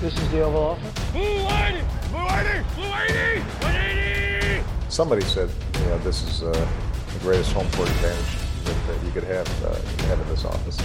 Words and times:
This 0.00 0.12
is 0.12 0.30
the 0.30 0.42
Oval 0.42 0.62
Office. 0.62 1.12
Blue 1.12 1.22
180! 1.22 1.80
Blue 2.10 2.20
180! 2.20 2.74
Blue 2.74 2.84
180! 2.84 3.40
180! 3.64 4.64
Somebody 4.90 5.22
said, 5.22 5.48
you 5.80 5.86
know, 5.86 5.98
this 6.04 6.22
is 6.22 6.42
uh, 6.42 6.52
the 6.52 7.18
greatest 7.20 7.52
home 7.54 7.66
court 7.72 7.88
advantage 7.88 8.36
that, 8.64 8.76
that 8.88 9.02
you 9.06 9.10
could 9.10 9.24
have, 9.24 9.48
uh, 9.64 9.72
have 10.08 10.20
in 10.20 10.28
this 10.28 10.44
office. 10.44 10.76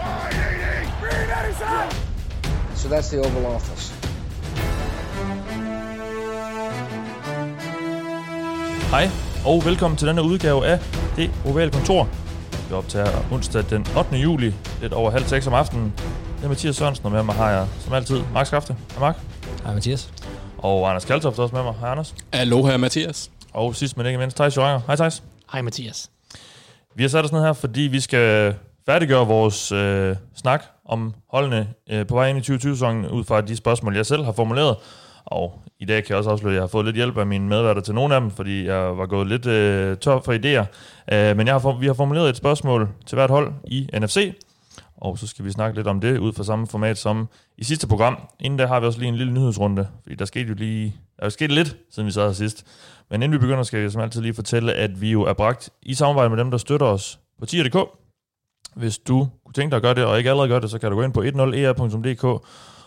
180! 0.00 0.88
Green 1.00 1.28
87! 1.28 1.96
So 2.74 2.88
that's 2.88 3.10
the 3.10 3.18
Oval 3.18 3.46
Office. 3.46 3.92
Hej, 8.90 9.10
og 9.44 9.64
velkommen 9.64 9.96
til 9.96 10.08
denne 10.08 10.22
udgave 10.22 10.66
af 10.66 10.80
Det 11.16 11.30
Ovale 11.44 11.70
Kontor. 11.70 12.08
Vi 12.68 12.74
optager 12.74 13.32
onsdag 13.32 13.64
den 13.70 13.86
8. 13.98 14.16
juli, 14.16 14.54
lidt 14.80 14.92
over 14.92 15.10
halv 15.10 15.24
seks 15.24 15.46
om 15.46 15.54
aftenen. 15.54 15.92
Det 16.46 16.50
er 16.50 16.54
Mathias 16.54 16.76
Sørensen, 16.76 17.06
og 17.06 17.12
med 17.12 17.22
mig 17.22 17.34
har 17.34 17.50
jeg 17.50 17.66
som 17.80 17.92
altid 17.92 18.22
Mark 18.32 18.46
Skafte. 18.46 18.76
Hej 18.90 19.00
Mark. 19.00 19.16
Hej 19.64 19.74
Mathias. 19.74 20.12
Og 20.58 20.88
Anders 20.88 21.04
Kaltoft 21.04 21.38
er 21.38 21.42
også 21.42 21.54
med 21.54 21.62
mig. 21.62 21.74
Hej 21.80 21.90
Anders. 21.90 22.14
Aloha, 22.32 22.76
Mathias. 22.76 23.30
Og 23.52 23.76
sidst 23.76 23.96
men 23.96 24.06
ikke 24.06 24.18
mindst, 24.18 24.36
Thijs 24.36 24.56
Joranger. 24.56 24.80
Hej 24.86 24.96
Thijs. 24.96 25.22
Hej 25.52 25.62
Mathias. 25.62 26.10
Vi 26.96 27.02
har 27.02 27.08
sat 27.08 27.24
os 27.24 27.32
ned 27.32 27.40
her, 27.40 27.52
fordi 27.52 27.80
vi 27.80 28.00
skal 28.00 28.54
færdiggøre 28.86 29.26
vores 29.26 29.72
øh, 29.72 30.16
snak 30.36 30.64
om 30.84 31.14
holdene 31.30 31.68
øh, 31.90 32.06
på 32.06 32.14
vej 32.14 32.28
ind 32.28 32.38
i 32.38 32.52
2020-sæsonen, 32.52 33.06
ud 33.06 33.24
fra 33.24 33.40
de 33.40 33.56
spørgsmål, 33.56 33.96
jeg 33.96 34.06
selv 34.06 34.24
har 34.24 34.32
formuleret. 34.32 34.76
Og 35.24 35.62
i 35.80 35.84
dag 35.84 36.04
kan 36.04 36.10
jeg 36.10 36.18
også 36.18 36.30
afsløre, 36.30 36.52
at 36.52 36.54
jeg 36.54 36.62
har 36.62 36.68
fået 36.68 36.84
lidt 36.84 36.96
hjælp 36.96 37.18
af 37.18 37.26
mine 37.26 37.48
medværter 37.48 37.80
til 37.80 37.94
nogle 37.94 38.14
af 38.14 38.20
dem, 38.20 38.30
fordi 38.30 38.66
jeg 38.66 38.98
var 38.98 39.06
gået 39.06 39.26
lidt 39.26 39.46
øh, 39.46 39.96
tør 39.96 40.20
for 40.24 40.32
idéer. 40.32 40.64
Øh, 41.14 41.36
men 41.36 41.46
jeg 41.46 41.54
har, 41.54 41.78
vi 41.78 41.86
har 41.86 41.94
formuleret 41.94 42.30
et 42.30 42.36
spørgsmål 42.36 42.88
til 43.06 43.16
hvert 43.16 43.30
hold 43.30 43.52
i 43.64 43.88
NFC, 43.98 44.34
og 44.96 45.18
så 45.18 45.26
skal 45.26 45.44
vi 45.44 45.50
snakke 45.50 45.76
lidt 45.76 45.86
om 45.86 46.00
det 46.00 46.18
ud 46.18 46.32
fra 46.32 46.44
samme 46.44 46.66
format 46.66 46.98
som 46.98 47.28
i 47.58 47.64
sidste 47.64 47.86
program. 47.86 48.18
Inden 48.40 48.58
der 48.58 48.66
har 48.66 48.80
vi 48.80 48.86
også 48.86 48.98
lige 48.98 49.08
en 49.08 49.16
lille 49.16 49.32
nyhedsrunde, 49.32 49.88
fordi 50.02 50.14
der 50.14 50.24
skete 50.24 50.48
jo 50.48 50.54
lige, 50.54 50.84
der 51.16 51.22
er 51.22 51.26
jo 51.26 51.30
sket 51.30 51.52
lidt, 51.52 51.76
siden 51.90 52.06
vi 52.06 52.12
sad 52.12 52.26
her 52.26 52.32
sidst. 52.32 52.66
Men 53.10 53.22
inden 53.22 53.32
vi 53.32 53.38
begynder, 53.38 53.62
skal 53.62 53.80
jeg 53.80 53.92
som 53.92 54.02
altid 54.02 54.20
lige 54.20 54.34
fortælle, 54.34 54.72
at 54.72 55.00
vi 55.00 55.12
jo 55.12 55.22
er 55.22 55.32
bragt 55.32 55.70
i 55.82 55.94
samarbejde 55.94 56.30
med 56.30 56.38
dem, 56.38 56.50
der 56.50 56.58
støtter 56.58 56.86
os 56.86 57.20
på 57.38 57.46
tier.dk. 57.46 57.76
Hvis 58.74 58.98
du 58.98 59.28
kunne 59.44 59.52
tænke 59.52 59.70
dig 59.70 59.76
at 59.76 59.82
gøre 59.82 59.94
det, 59.94 60.04
og 60.04 60.18
ikke 60.18 60.30
allerede 60.30 60.48
gør 60.48 60.58
det, 60.58 60.70
så 60.70 60.78
kan 60.78 60.90
du 60.90 60.96
gå 60.96 61.02
ind 61.02 61.12
på 61.12 61.22
10er.dk, 61.22 62.24
e 62.24 62.28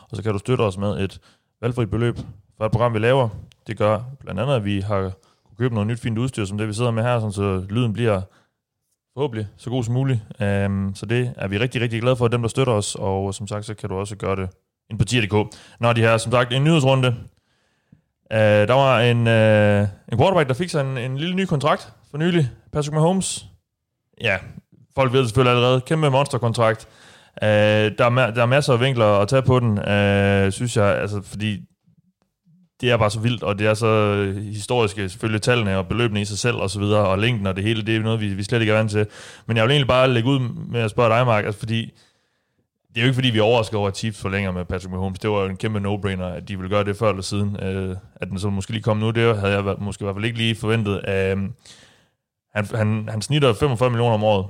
og 0.10 0.16
så 0.18 0.24
kan 0.24 0.32
du 0.32 0.40
støtte 0.40 0.62
os 0.62 0.78
med 0.78 1.00
et 1.00 1.20
valgfrit 1.62 1.90
beløb 1.90 2.18
for 2.58 2.66
et 2.66 2.72
program, 2.72 2.94
vi 2.94 3.00
laver. 3.00 3.30
Det 3.68 3.78
gør 3.78 4.02
blandt 4.20 4.40
andet, 4.40 4.56
at 4.56 4.66
vi 4.66 4.80
har 4.80 5.02
kunne 5.46 5.58
købe 5.58 5.74
noget 5.74 5.88
nyt 5.88 6.00
fint 6.00 6.18
udstyr, 6.18 6.46
som 6.46 6.58
det 6.58 6.68
vi 6.68 6.74
sidder 6.74 6.92
med 6.92 7.04
her, 7.04 7.30
så 7.30 7.66
lyden 7.70 7.94
bliver 7.94 8.22
forhåbentlig 9.20 9.48
så 9.58 9.70
god 9.70 9.84
som 9.84 9.94
muligt. 9.94 10.20
Um, 10.66 10.92
så 10.96 11.06
det 11.06 11.34
er 11.38 11.48
vi 11.48 11.58
rigtig, 11.58 11.82
rigtig 11.82 12.02
glade 12.02 12.16
for, 12.16 12.28
dem 12.28 12.42
der 12.42 12.50
støtter 12.50 12.74
os, 12.74 12.96
og 13.00 13.34
som 13.34 13.48
sagt, 13.48 13.66
så 13.66 13.74
kan 13.74 13.90
du 13.90 13.96
også 13.96 14.16
gøre 14.16 14.36
det 14.36 14.50
ind 14.90 15.00
på 15.00 15.06
tier.dk. 15.06 15.58
Når 15.80 15.94
de 15.94 16.02
her, 16.02 16.18
som 16.18 16.32
sagt, 16.32 16.54
en 16.54 16.64
nyhedsrunde. 16.64 17.08
Uh, 18.34 18.38
der 18.38 18.74
var 18.74 19.00
en, 19.00 19.18
uh, 19.18 19.90
en 20.12 20.18
quarterback, 20.18 20.48
der 20.48 20.54
fik 20.54 20.70
sig 20.70 20.82
en, 20.82 20.98
en 20.98 21.18
lille 21.18 21.36
ny 21.36 21.46
kontrakt 21.46 21.94
for 22.12 22.18
nylig. 22.18 22.50
Patrick 22.74 22.94
Mahomes. 22.94 23.46
Ja, 24.22 24.38
folk 24.96 25.14
ved 25.14 25.20
det 25.20 25.28
selvfølgelig 25.28 25.56
allerede. 25.56 25.82
Kæmpe 25.82 26.10
monsterkontrakt. 26.10 26.88
Uh, 27.42 27.48
der, 27.48 28.06
er, 28.18 28.32
der 28.32 28.42
er 28.42 28.46
masser 28.46 28.74
af 28.74 28.80
vinkler 28.80 29.06
at 29.06 29.28
tage 29.28 29.42
på 29.42 29.60
den, 29.60 29.72
uh, 29.72 30.52
synes 30.52 30.78
jeg, 30.78 30.96
altså, 31.02 31.22
fordi 31.24 31.69
det 32.82 32.92
er 32.92 32.98
bare 32.98 33.12
så 33.12 33.20
vildt, 33.20 33.44
og 33.44 33.60
det 33.60 33.68
er 33.68 33.74
så 33.74 33.88
øh, 33.88 34.36
historiske, 34.46 35.10
selvfølgelig 35.10 35.42
tallene 35.42 35.78
og 35.78 35.88
beløbene 35.88 36.22
i 36.22 36.26
sig 36.26 36.38
selv 36.38 36.56
og 36.56 36.70
så 36.70 36.80
videre, 36.80 37.08
og 37.08 37.20
længden 37.20 37.48
og 37.48 37.56
det 37.56 37.64
hele, 37.64 37.82
det 37.82 37.96
er 37.96 38.00
noget, 38.00 38.22
vi, 38.22 38.28
vi 38.28 38.44
slet 38.44 38.60
ikke 38.60 38.74
er 38.74 38.78
vant 38.78 38.92
til. 38.92 39.08
Men 39.46 39.58
jeg 39.58 39.64
vil 39.64 39.72
egentlig 39.72 39.88
bare 39.88 40.08
lægge 40.08 40.30
ud 40.30 40.40
med 40.70 40.82
at 40.82 40.92
spørge 40.92 41.10
dig, 41.10 41.26
Mark, 41.26 41.46
altså 41.46 41.60
fordi 41.60 41.92
det 42.90 42.98
er 42.98 43.02
jo 43.02 43.06
ikke 43.06 43.16
fordi, 43.16 43.30
vi 43.30 43.40
overrasker 43.40 43.78
over, 43.78 43.88
at 43.88 43.98
Chiefs 43.98 44.22
forlænger 44.22 44.52
med 44.52 44.66
Patrick 44.66 44.92
Mahomes. 44.92 45.20
Det 45.20 45.30
var 45.30 45.42
jo 45.42 45.50
en 45.50 45.58
kæmpe 45.58 45.80
no-brainer, 45.80 46.24
at 46.24 46.48
de 46.48 46.58
ville 46.58 46.70
gøre 46.70 46.84
det 46.84 46.98
før 46.98 47.10
eller 47.10 47.22
siden. 47.22 47.64
Øh, 47.64 47.96
at 48.16 48.30
den 48.30 48.40
så 48.40 48.50
måske 48.50 48.72
lige 48.72 48.84
kom 48.84 48.98
nu, 48.98 49.12
det 49.12 49.38
havde 49.38 49.54
jeg 49.54 49.76
måske 49.80 50.04
i 50.04 50.06
hvert 50.06 50.16
fald 50.16 50.26
ikke 50.26 50.38
lige 50.38 50.56
forventet. 50.56 51.02
Øh, 51.08 51.38
han, 52.56 52.66
han, 52.76 53.10
han 53.10 53.22
snitter 53.22 53.54
45 53.54 53.90
millioner 53.90 54.14
om 54.14 54.24
året 54.24 54.46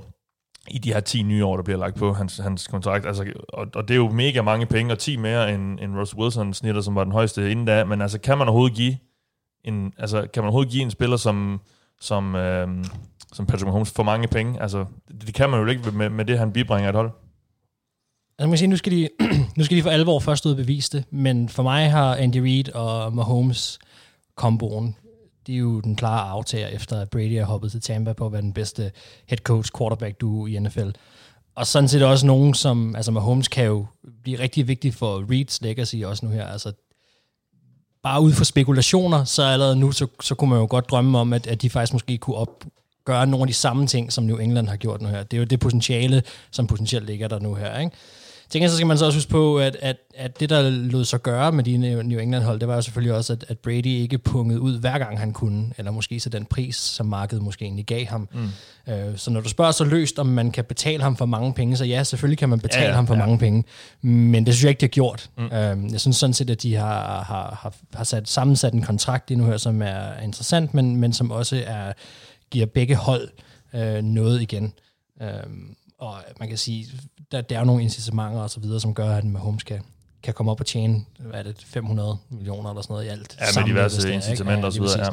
i 0.68 0.78
de 0.78 0.92
her 0.92 1.00
10 1.00 1.22
nye 1.22 1.44
år, 1.44 1.56
der 1.56 1.62
bliver 1.62 1.78
lagt 1.78 1.96
på 1.96 2.12
hans, 2.12 2.36
hans 2.36 2.66
kontrakt. 2.66 3.06
Altså, 3.06 3.32
og, 3.48 3.66
og 3.74 3.88
det 3.88 3.94
er 3.94 3.98
jo 3.98 4.10
mega 4.10 4.42
mange 4.42 4.66
penge, 4.66 4.92
og 4.92 4.98
10 4.98 5.16
mere 5.16 5.54
end, 5.54 5.80
end 5.80 5.98
Russell 5.98 6.20
Wilson 6.20 6.54
snitter, 6.54 6.80
som 6.80 6.94
var 6.94 7.04
den 7.04 7.12
højeste 7.12 7.50
inden 7.50 7.64
da. 7.64 7.84
Men 7.84 8.02
altså, 8.02 8.18
kan 8.18 8.38
man 8.38 8.48
overhovedet 8.48 8.76
give 8.76 8.96
en, 9.64 9.92
altså, 9.98 10.20
kan 10.20 10.42
man 10.42 10.44
overhovedet 10.44 10.72
give 10.72 10.82
en 10.82 10.90
spiller 10.90 11.16
som, 11.16 11.60
som, 12.00 12.34
øhm, 12.34 12.84
som 13.32 13.46
Patrick 13.46 13.66
Mahomes 13.66 13.90
for 13.90 14.02
mange 14.02 14.28
penge? 14.28 14.62
Altså, 14.62 14.84
det, 15.08 15.26
det 15.26 15.34
kan 15.34 15.50
man 15.50 15.60
jo 15.60 15.66
ikke 15.66 15.90
med, 15.90 16.10
med 16.10 16.24
det, 16.24 16.38
han 16.38 16.52
bibringer 16.52 16.88
et 16.88 16.94
hold. 16.94 17.10
Altså, 18.38 18.46
man 18.46 18.50
kan 18.50 18.58
sige, 18.58 18.68
nu 18.68 18.76
skal, 18.76 18.92
de, 18.92 19.08
nu 19.56 19.64
skal 19.64 19.76
de 19.76 19.82
for 19.82 19.90
alvor 19.90 20.20
først 20.20 20.46
ud 20.46 20.50
og 20.50 20.56
bevise 20.56 20.98
det, 20.98 21.04
men 21.10 21.48
for 21.48 21.62
mig 21.62 21.90
har 21.90 22.14
Andy 22.14 22.36
Reid 22.36 22.74
og 22.74 23.14
Mahomes 23.14 23.78
komboen, 24.34 24.96
de 25.46 25.54
er 25.54 25.58
jo 25.58 25.80
den 25.80 25.96
klare 25.96 26.28
aftager 26.28 26.68
efter, 26.68 27.00
at 27.00 27.10
Brady 27.10 27.32
er 27.32 27.44
hoppet 27.44 27.70
til 27.70 27.80
Tampa 27.80 28.12
på 28.12 28.26
at 28.26 28.32
være 28.32 28.42
den 28.42 28.52
bedste 28.52 28.92
head 29.26 29.38
coach 29.38 29.70
quarterback 29.78 30.20
duo 30.20 30.46
i 30.46 30.58
NFL. 30.58 30.90
Og 31.54 31.66
sådan 31.66 31.88
set 31.88 32.02
også 32.02 32.26
nogen, 32.26 32.54
som, 32.54 32.96
altså 32.96 33.12
Mahomes 33.12 33.48
kan 33.48 33.64
jo 33.64 33.86
blive 34.22 34.38
rigtig 34.38 34.68
vigtig 34.68 34.94
for 34.94 35.32
Reeds 35.32 35.62
legacy 35.62 35.96
også 36.04 36.26
nu 36.26 36.32
her. 36.32 36.46
Altså, 36.46 36.72
bare 38.02 38.22
ud 38.22 38.32
fra 38.32 38.44
spekulationer, 38.44 39.24
så 39.24 39.42
allerede 39.42 39.76
nu, 39.76 39.92
så, 39.92 40.06
så 40.20 40.34
kunne 40.34 40.50
man 40.50 40.58
jo 40.58 40.66
godt 40.70 40.90
drømme 40.90 41.18
om, 41.18 41.32
at, 41.32 41.46
at 41.46 41.62
de 41.62 41.70
faktisk 41.70 41.92
måske 41.92 42.18
kunne 42.18 42.36
op, 42.36 42.64
gøre 43.04 43.26
nogle 43.26 43.42
af 43.42 43.46
de 43.46 43.54
samme 43.54 43.86
ting, 43.86 44.12
som 44.12 44.24
New 44.24 44.36
England 44.36 44.68
har 44.68 44.76
gjort 44.76 45.02
nu 45.02 45.08
her. 45.08 45.22
Det 45.22 45.36
er 45.36 45.38
jo 45.38 45.44
det 45.44 45.60
potentiale, 45.60 46.22
som 46.50 46.66
potentielt 46.66 47.06
ligger 47.06 47.28
der 47.28 47.38
nu 47.38 47.54
her. 47.54 47.78
Ikke? 47.78 47.96
Tænker, 48.50 48.68
så 48.68 48.76
skal 48.76 48.86
man 48.86 48.98
så 48.98 49.06
også 49.06 49.16
huske 49.16 49.30
på, 49.30 49.58
at, 49.58 49.76
at, 49.80 49.96
at 50.14 50.40
det, 50.40 50.50
der 50.50 50.70
lod 50.70 51.04
sig 51.04 51.22
gøre 51.22 51.52
med 51.52 51.64
de 51.64 51.76
New 52.02 52.18
England-hold, 52.20 52.60
det 52.60 52.68
var 52.68 52.74
jo 52.74 52.82
selvfølgelig 52.82 53.16
også, 53.16 53.32
at, 53.32 53.44
at 53.48 53.58
Brady 53.58 53.86
ikke 53.86 54.18
pungede 54.18 54.60
ud 54.60 54.80
hver 54.80 54.98
gang 54.98 55.18
han 55.18 55.32
kunne, 55.32 55.72
eller 55.78 55.90
måske 55.90 56.20
så 56.20 56.28
den 56.28 56.44
pris, 56.44 56.76
som 56.76 57.06
markedet 57.06 57.44
måske 57.44 57.64
egentlig 57.64 57.86
gav 57.86 58.06
ham. 58.06 58.28
Mm. 58.34 58.92
Øh, 58.92 59.18
så 59.18 59.30
når 59.30 59.40
du 59.40 59.48
spørger 59.48 59.72
så 59.72 59.84
løst, 59.84 60.18
om 60.18 60.26
man 60.26 60.50
kan 60.50 60.64
betale 60.64 61.02
ham 61.02 61.16
for 61.16 61.26
mange 61.26 61.54
penge, 61.54 61.76
så 61.76 61.84
ja, 61.84 62.04
selvfølgelig 62.04 62.38
kan 62.38 62.48
man 62.48 62.60
betale 62.60 62.82
ja, 62.82 62.88
ja, 62.88 62.94
ham 62.94 63.06
for 63.06 63.14
ja. 63.14 63.20
mange 63.20 63.38
penge, 63.38 63.64
men 64.02 64.46
det 64.46 64.54
synes 64.54 64.64
jeg 64.64 64.70
ikke, 64.70 64.80
de 64.80 64.86
har 64.86 64.88
gjort. 64.88 65.30
Mm. 65.38 65.44
Øh, 65.44 65.92
jeg 65.92 66.00
synes 66.00 66.16
sådan 66.16 66.34
set, 66.34 66.50
at 66.50 66.62
de 66.62 66.74
har, 66.74 67.22
har, 67.22 67.58
har, 67.62 67.74
har 67.94 68.04
sat, 68.04 68.28
sammensat 68.28 68.72
en 68.72 68.82
kontrakt 68.82 69.30
endnu 69.30 69.46
her, 69.46 69.56
som 69.56 69.82
er 69.82 70.20
interessant, 70.22 70.74
men, 70.74 70.96
men 70.96 71.12
som 71.12 71.30
også 71.30 71.62
er, 71.66 71.92
giver 72.50 72.66
begge 72.66 72.94
hold 72.94 73.28
øh, 73.74 74.02
noget 74.02 74.42
igen. 74.42 74.72
Øh, 75.22 75.28
og 76.00 76.14
man 76.38 76.48
kan 76.48 76.58
sige, 76.58 76.86
der, 77.32 77.40
der 77.40 77.54
er 77.54 77.60
jo 77.60 77.66
nogle 77.66 77.82
incitamenter 77.82 78.40
og 78.40 78.50
så 78.50 78.60
videre, 78.60 78.80
som 78.80 78.94
gør, 78.94 79.16
at 79.16 79.24
Mahomes 79.24 79.62
kan, 79.62 79.80
kan 80.22 80.34
komme 80.34 80.52
op 80.52 80.60
og 80.60 80.66
tjene, 80.66 81.04
hvad 81.18 81.38
er 81.40 81.42
det, 81.42 81.64
500 81.66 82.16
millioner 82.30 82.70
eller 82.70 82.82
sådan 82.82 82.94
noget 82.94 83.06
i 83.06 83.08
alt. 83.08 83.36
Ja, 83.40 83.60
med 83.60 83.68
diverse 83.68 84.14
incitamenter 84.14 84.66
og 84.66 84.72
så 84.72 84.80
videre, 84.80 85.04
ja. 85.04 85.10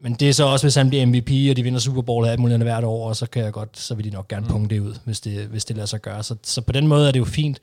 Men 0.00 0.14
det 0.14 0.28
er 0.28 0.32
så 0.32 0.44
også, 0.44 0.66
hvis 0.66 0.74
han 0.74 0.88
bliver 0.88 1.06
MVP, 1.06 1.50
og 1.50 1.56
de 1.56 1.62
vinder 1.62 1.80
Super 1.80 2.02
Bowl 2.02 2.24
og 2.24 2.30
alt 2.30 2.40
muligt 2.40 2.62
hvert 2.62 2.84
år, 2.84 3.08
og 3.08 3.16
så 3.16 3.26
kan 3.26 3.44
jeg 3.44 3.52
godt, 3.52 3.78
så 3.78 3.94
vil 3.94 4.04
de 4.04 4.10
nok 4.10 4.28
gerne 4.28 4.46
mm. 4.46 4.52
punge 4.52 4.68
det 4.68 4.80
ud, 4.80 4.94
hvis 5.04 5.20
det, 5.20 5.46
hvis 5.46 5.64
det 5.64 5.76
lader 5.76 5.86
sig 5.86 6.00
gøre. 6.00 6.22
Så, 6.22 6.36
så 6.42 6.60
på 6.60 6.72
den 6.72 6.86
måde 6.86 7.08
er 7.08 7.12
det 7.12 7.20
jo 7.20 7.24
fint. 7.24 7.60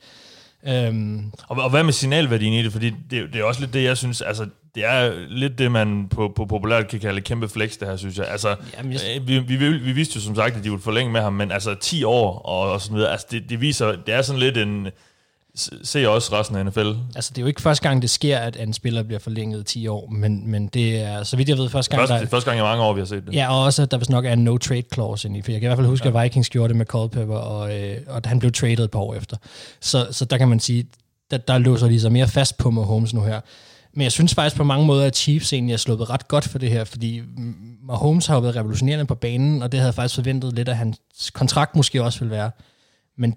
Um, 0.88 1.32
og, 1.48 1.56
og 1.56 1.70
hvad 1.70 1.84
med 1.84 1.92
signalværdien 1.92 2.52
i 2.52 2.62
det? 2.62 2.72
Fordi 2.72 2.90
det, 2.90 3.32
det 3.32 3.40
er 3.40 3.44
også 3.44 3.60
lidt 3.60 3.74
det, 3.74 3.84
jeg 3.84 3.96
synes, 3.96 4.22
altså 4.22 4.46
det 4.76 4.84
er 4.84 5.12
lidt 5.28 5.58
det, 5.58 5.72
man 5.72 6.08
på, 6.10 6.32
på 6.36 6.44
populært 6.44 6.88
kan 6.88 7.00
kalde 7.00 7.20
kæmpe 7.20 7.48
flex, 7.48 7.78
det 7.78 7.88
her, 7.88 7.96
synes 7.96 8.18
jeg. 8.18 8.26
Altså, 8.28 8.56
Jamen, 8.76 8.92
jeg... 8.92 9.00
Øh, 9.16 9.28
vi, 9.28 9.38
vi, 9.38 9.68
vi 9.68 9.92
vidste 9.92 10.16
jo 10.16 10.20
som 10.20 10.34
sagt, 10.34 10.56
at 10.56 10.64
de 10.64 10.70
ville 10.70 10.82
forlænge 10.82 11.12
med 11.12 11.20
ham, 11.20 11.32
men 11.32 11.52
altså 11.52 11.74
10 11.74 12.04
år 12.04 12.38
og, 12.38 12.72
og 12.72 12.80
sådan 12.80 12.96
videre, 12.96 13.12
altså 13.12 13.26
det, 13.30 13.50
det 13.50 13.60
viser, 13.60 13.86
det 14.06 14.14
er 14.14 14.22
sådan 14.22 14.40
lidt 14.40 14.56
en, 14.56 14.88
se 15.82 16.10
også 16.10 16.38
resten 16.38 16.56
af 16.56 16.66
NFL. 16.66 16.92
Altså, 17.14 17.30
det 17.30 17.38
er 17.38 17.42
jo 17.42 17.46
ikke 17.46 17.62
første 17.62 17.88
gang, 17.88 18.02
det 18.02 18.10
sker, 18.10 18.38
at 18.38 18.56
en 18.60 18.72
spiller 18.72 19.02
bliver 19.02 19.18
forlænget 19.18 19.66
10 19.66 19.86
år, 19.86 20.08
men, 20.10 20.50
men 20.50 20.66
det 20.66 21.00
er, 21.00 21.22
så 21.22 21.36
vidt 21.36 21.48
jeg 21.48 21.58
ved, 21.58 21.68
første 21.68 21.90
gang... 21.90 22.00
Første, 22.00 22.12
der, 22.12 22.20
det 22.20 22.26
er 22.26 22.30
første 22.30 22.50
gang 22.50 22.60
i 22.60 22.62
mange 22.62 22.84
år, 22.84 22.92
vi 22.92 23.00
har 23.00 23.06
set 23.06 23.26
det. 23.26 23.34
Ja, 23.34 23.52
og 23.52 23.64
også, 23.64 23.82
at 23.82 23.90
der 23.90 23.98
vist 23.98 24.10
nok 24.10 24.24
er 24.24 24.32
en 24.32 24.48
no-trade 24.48 24.88
clause 24.94 25.28
ind 25.28 25.36
i, 25.36 25.42
for 25.42 25.52
jeg 25.52 25.60
kan 25.60 25.66
i 25.66 25.68
hvert 25.68 25.78
fald 25.78 25.86
huske, 25.86 26.08
ja. 26.08 26.18
at 26.18 26.24
Vikings 26.24 26.50
gjorde 26.50 26.68
det 26.68 26.76
med 26.76 26.86
Culpepper, 26.86 27.36
og, 27.36 27.80
øh, 27.80 27.96
og 28.06 28.20
han 28.24 28.38
blev 28.38 28.52
traded 28.52 28.84
et 28.84 28.90
par 28.90 28.98
år 28.98 29.14
efter. 29.14 29.36
Så, 29.80 30.06
så 30.10 30.24
der 30.24 30.38
kan 30.38 30.48
man 30.48 30.60
sige, 30.60 30.86
der, 31.30 31.36
der 31.36 31.58
låser 31.58 31.88
de 31.88 32.00
sig 32.00 32.12
mere 32.12 32.28
fast 32.28 32.58
på 32.58 32.70
Mahomes 32.70 33.14
nu 33.14 33.22
her. 33.22 33.40
Men 33.96 34.02
jeg 34.02 34.12
synes 34.12 34.34
faktisk 34.34 34.56
på 34.56 34.64
mange 34.64 34.86
måder, 34.86 35.06
at 35.06 35.16
Chiefs 35.16 35.52
egentlig 35.52 35.72
er 35.72 35.76
sluppet 35.76 36.10
ret 36.10 36.28
godt 36.28 36.48
for 36.48 36.58
det 36.58 36.70
her, 36.70 36.84
fordi 36.84 37.22
Mahomes 37.82 38.26
har 38.26 38.34
jo 38.34 38.40
været 38.40 38.56
revolutionerende 38.56 39.04
på 39.04 39.14
banen, 39.14 39.62
og 39.62 39.72
det 39.72 39.80
havde 39.80 39.88
jeg 39.88 39.94
faktisk 39.94 40.14
forventet 40.14 40.52
lidt, 40.54 40.68
at 40.68 40.76
hans 40.76 41.30
kontrakt 41.30 41.76
måske 41.76 42.02
også 42.02 42.18
ville 42.18 42.30
være. 42.30 42.50
Men 43.18 43.36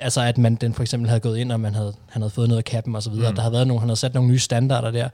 altså, 0.00 0.20
at 0.20 0.38
man 0.38 0.54
den 0.54 0.74
for 0.74 0.82
eksempel 0.82 1.08
havde 1.08 1.20
gået 1.20 1.38
ind, 1.38 1.52
og 1.52 1.60
man 1.60 1.74
havde, 1.74 1.94
han 2.08 2.22
havde 2.22 2.30
fået 2.30 2.48
noget 2.48 2.58
af 2.58 2.64
kappen 2.64 2.96
og 2.96 3.02
så 3.02 3.10
videre. 3.10 3.30
Mm. 3.30 3.34
Der 3.34 3.42
havde 3.42 3.52
været 3.52 3.66
nogle, 3.66 3.80
han 3.80 3.88
havde 3.88 4.00
sat 4.00 4.14
nogle 4.14 4.30
nye 4.30 4.38
standarder 4.38 4.90
der. 4.90 5.08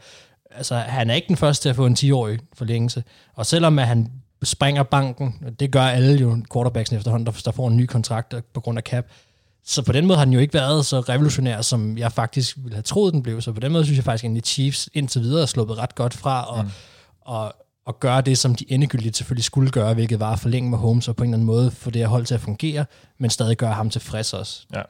Altså, 0.50 0.76
han 0.76 1.11
er 1.11 1.14
ikke 1.14 1.29
den 1.29 1.37
første 1.37 1.62
til 1.64 1.69
at 1.69 1.76
få 1.76 1.87
en 1.87 1.96
10-årig 1.99 2.38
forlængelse. 2.52 3.05
Og 3.35 3.46
selvom 3.46 3.79
at 3.79 3.87
han 3.87 4.12
springer 4.43 4.82
banken, 4.82 5.35
det 5.61 5.70
gør 5.70 5.82
alle 5.82 6.20
jo 6.20 6.38
quarterbacksene 6.52 6.99
efterhånden, 6.99 7.26
der, 7.26 7.32
der 7.44 7.50
får 7.50 7.69
en 7.69 7.76
ny 7.76 7.87
kontrakt 7.87 8.35
på 8.55 8.61
grund 8.61 8.79
af 8.79 8.82
cap, 8.82 9.05
så 9.66 9.82
på 9.82 9.93
den 9.93 10.06
måde 10.06 10.19
har 10.19 10.25
den 10.25 10.34
jo 10.34 10.40
ikke 10.40 10.55
været 10.55 10.87
så 10.87 11.00
revolutionær, 11.00 11.62
som 11.62 11.99
jeg 11.99 12.12
faktisk 12.12 12.56
ville 12.56 12.75
have 12.75 12.82
troet, 12.82 13.12
den 13.12 13.22
blev. 13.22 13.40
Så 13.40 13.52
på 13.52 13.61
den 13.61 13.72
måde 13.72 13.84
synes 13.84 13.96
jeg 13.96 14.05
faktisk, 14.05 14.25
at 14.25 14.46
Chiefs 14.46 14.88
indtil 14.94 15.22
videre 15.22 15.43
er 15.43 15.46
sluppet 15.46 15.78
ret 15.78 15.94
godt 15.94 16.14
fra 16.14 16.56
og, 16.56 16.64
mm. 16.64 16.70
og, 17.20 17.55
og 17.87 18.00
gøre 18.00 18.20
det, 18.20 18.38
som 18.38 18.55
de 18.55 18.72
endegyldigt 18.72 19.16
selvfølgelig 19.16 19.44
skulle 19.44 19.70
gøre, 19.70 19.94
hvilket 19.94 20.20
var 20.20 20.32
at 20.32 20.38
forlænge 20.38 20.70
med 20.70 20.78
Holmes 20.78 21.08
og 21.08 21.16
på 21.16 21.25
en 21.25 21.31
eller 21.31 21.37
anden 21.37 21.46
måde 21.46 21.70
få 21.70 21.90
det 21.90 22.02
her 22.02 22.08
hold 22.08 22.26
til 22.26 22.34
at 22.34 22.40
fungere, 22.40 22.84
men 23.19 23.31
stadig 23.31 23.56
gøre 23.56 23.72
ham 23.72 23.90
tilfreds 23.90 24.32
også. 24.32 24.66
Ja. 24.75 24.82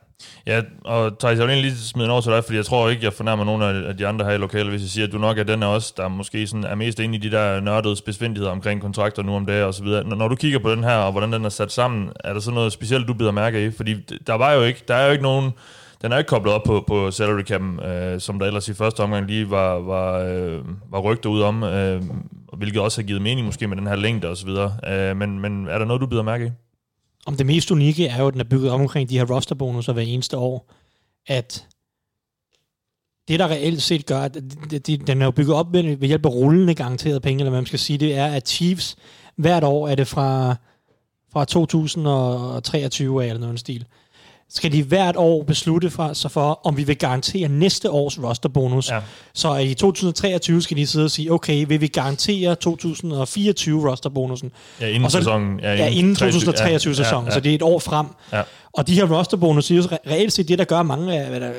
Ja, 0.47 0.63
og 0.85 1.19
Thijs, 1.19 1.39
jeg 1.39 1.47
vil 1.47 1.53
egentlig 1.53 1.71
lige 1.71 1.81
smide 1.81 2.11
over 2.11 2.21
til 2.21 2.33
dig, 2.33 2.45
fordi 2.45 2.57
jeg 2.57 2.65
tror 2.65 2.89
ikke, 2.89 3.05
jeg 3.05 3.13
fornærmer 3.13 3.45
nogen 3.45 3.63
af 3.63 3.97
de 3.97 4.07
andre 4.07 4.25
her 4.25 4.33
i 4.33 4.39
lokalet, 4.39 4.69
hvis 4.69 4.83
jeg 4.83 4.89
siger, 4.89 5.07
at 5.07 5.13
du 5.13 5.19
nok 5.19 5.39
er 5.39 5.43
den 5.43 5.63
af 5.63 5.67
os, 5.67 5.93
der 5.93 6.09
måske 6.09 6.47
sådan 6.47 6.65
er 6.65 6.75
mest 6.75 7.01
inde 7.01 7.15
i 7.15 7.19
de 7.19 7.31
der 7.31 7.61
nørdede 7.61 7.97
spidsvindigheder 7.97 8.53
omkring 8.53 8.81
kontrakter 8.81 9.23
nu 9.23 9.35
om 9.37 9.47
dagen 9.47 9.65
og 9.65 9.75
så 9.75 9.85
videre. 9.85 10.05
Når 10.05 10.29
du 10.29 10.35
kigger 10.35 10.59
på 10.59 10.71
den 10.71 10.85
her, 10.85 10.97
og 10.97 11.13
hvordan 11.13 11.33
den 11.33 11.45
er 11.45 11.49
sat 11.49 11.73
sammen, 11.73 12.11
er 12.25 12.33
der 12.33 12.41
så 12.41 12.51
noget 12.51 12.73
specielt, 12.73 13.09
du 13.09 13.15
bider 13.15 13.31
mærke 13.33 13.67
i? 13.67 13.71
Fordi 13.71 13.95
der 14.27 14.35
var 14.35 14.53
jo 14.53 14.63
ikke, 14.63 14.85
der 14.89 14.95
er 14.95 15.07
jo 15.07 15.13
ikke 15.13 15.23
nogen, 15.23 15.53
den 16.03 16.13
er 16.13 16.19
ikke 16.19 16.29
koblet 16.29 16.55
op 16.55 16.63
på, 16.67 16.85
på 16.87 17.11
salary 17.11 17.43
cap, 17.43 17.63
øh, 17.85 18.21
som 18.21 18.39
der 18.39 18.47
ellers 18.47 18.69
i 18.69 18.75
første 18.75 19.01
omgang 19.01 19.27
lige 19.27 19.51
var, 19.51 19.79
var, 19.79 20.19
øh, 20.19 20.61
var 20.91 21.01
rygter 21.01 21.31
ud 21.31 21.41
om, 21.41 21.63
øh, 21.63 22.03
hvilket 22.53 22.81
også 22.81 23.01
har 23.01 23.07
givet 23.07 23.23
mening 23.23 23.47
måske 23.47 23.69
med 23.69 23.77
den 23.77 23.87
her 23.87 23.97
længde 23.97 24.29
og 24.29 24.37
så 24.37 24.47
videre. 24.47 24.73
Øh, 24.89 25.17
men, 25.17 25.41
men 25.41 25.69
er 25.69 25.79
der 25.79 25.85
noget, 25.85 26.01
du 26.01 26.07
bider 26.07 26.23
mærke 26.23 26.47
i? 26.47 26.64
Om 27.27 27.37
det 27.37 27.47
mest 27.47 27.71
unikke 27.71 28.07
er 28.07 28.19
jo, 28.19 28.27
at 28.27 28.33
den 28.33 28.41
er 28.41 28.45
bygget 28.45 28.71
op 28.71 28.81
omkring 28.81 29.09
de 29.09 29.19
her 29.19 29.35
rosterbonusser 29.35 29.93
hver 29.93 30.03
eneste 30.03 30.37
år. 30.37 30.71
At 31.27 31.67
det, 33.29 33.39
der 33.39 33.49
reelt 33.49 33.83
set 33.83 34.07
gør, 34.07 34.21
at 34.21 34.35
den 35.07 35.23
er 35.23 35.25
jo 35.25 35.31
bygget 35.31 35.57
op 35.57 35.73
ved, 35.73 35.97
ved 35.97 36.09
hjælp 36.09 36.27
af 36.27 36.31
rullende 36.31 36.75
garanteret 36.75 37.23
penge, 37.23 37.41
eller 37.41 37.51
hvad 37.51 37.61
man 37.61 37.67
skal 37.67 37.79
sige, 37.79 37.99
det 37.99 38.15
er, 38.15 38.27
at 38.27 38.49
Chiefs 38.49 38.97
hvert 39.37 39.65
år 39.65 39.89
er 39.89 39.95
det 39.95 40.09
fra, 40.09 40.57
fra 41.33 41.45
2023 41.45 43.25
af, 43.25 43.29
eller 43.29 43.41
noget 43.41 43.61
stil, 43.61 43.87
skal 44.55 44.73
de 44.73 44.83
hvert 44.83 45.17
år 45.17 45.43
beslutte 45.43 45.91
for, 45.91 46.13
sig 46.13 46.31
for, 46.31 46.61
om 46.65 46.77
vi 46.77 46.85
vil 46.85 46.99
garantere 46.99 47.49
næste 47.49 47.91
års 47.91 48.23
rosterbonus. 48.23 48.91
Ja. 48.91 49.01
Så 49.35 49.57
i 49.57 49.75
2023 49.75 50.63
skal 50.63 50.77
de 50.77 50.87
sidde 50.87 51.05
og 51.05 51.11
sige, 51.11 51.33
okay, 51.33 51.65
vil 51.69 51.81
vi 51.81 51.87
garantere 51.87 52.55
2024 52.55 53.91
rosterbonusen? 53.91 54.53
Ja, 54.81 54.89
inden 54.89 55.05
og 55.05 55.11
så, 55.11 55.19
sæsonen. 55.19 55.61
Ja, 55.61 55.73
inden, 55.73 55.87
ja, 55.87 55.99
inden 55.99 56.15
2023 56.15 56.91
ja, 56.91 56.97
sæsonen, 56.97 57.27
ja, 57.27 57.31
ja. 57.31 57.35
så 57.35 57.41
det 57.41 57.51
er 57.51 57.55
et 57.55 57.63
år 57.63 57.79
frem. 57.79 58.07
Ja. 58.33 58.43
Og 58.73 58.87
de 58.87 58.95
her 58.95 59.19
rosterbonus 59.19 59.71
er 59.71 59.75
jo 59.75 59.83
reelt 59.83 60.33
set 60.33 60.49
det, 60.49 60.59
der 60.59 60.65
gør 60.65 60.83
mange 60.83 61.19
af, 61.19 61.29
hvad 61.29 61.41
der, 61.41 61.51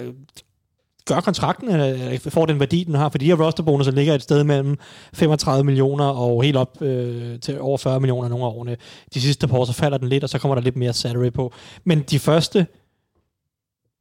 gør 1.08 1.20
kontrakten, 1.20 1.70
eller 1.70 2.18
får 2.30 2.46
den 2.46 2.60
værdi, 2.60 2.84
den 2.84 2.96
har, 2.96 3.10
for 3.10 3.18
de 3.18 3.26
her 3.26 3.46
rosterbonusser 3.46 3.92
ligger 3.94 4.16
et 4.16 4.22
sted 4.22 4.44
mellem 4.44 4.78
35 5.14 5.64
millioner 5.64 6.06
og 6.06 6.44
helt 6.44 6.58
op 6.58 6.82
øh, 6.82 7.40
til 7.40 7.62
over 7.62 7.78
40 7.78 8.00
millioner 8.00 8.30
nogle 8.30 8.46
af 8.46 8.50
årene. 8.50 8.78
De 9.14 9.22
sidste 9.22 9.48
par 9.48 9.58
år, 9.58 9.66
så 9.66 9.74
falder 9.74 9.98
den 9.98 10.10
lidt, 10.10 10.24
og 10.24 10.30
så 10.30 10.40
kommer 10.40 10.56
der 10.56 10.62
lidt 10.62 10.76
mere 10.76 10.94
salary 10.94 11.30
på. 11.30 11.54
Men 11.84 12.02
de 12.02 12.20
første 12.20 12.68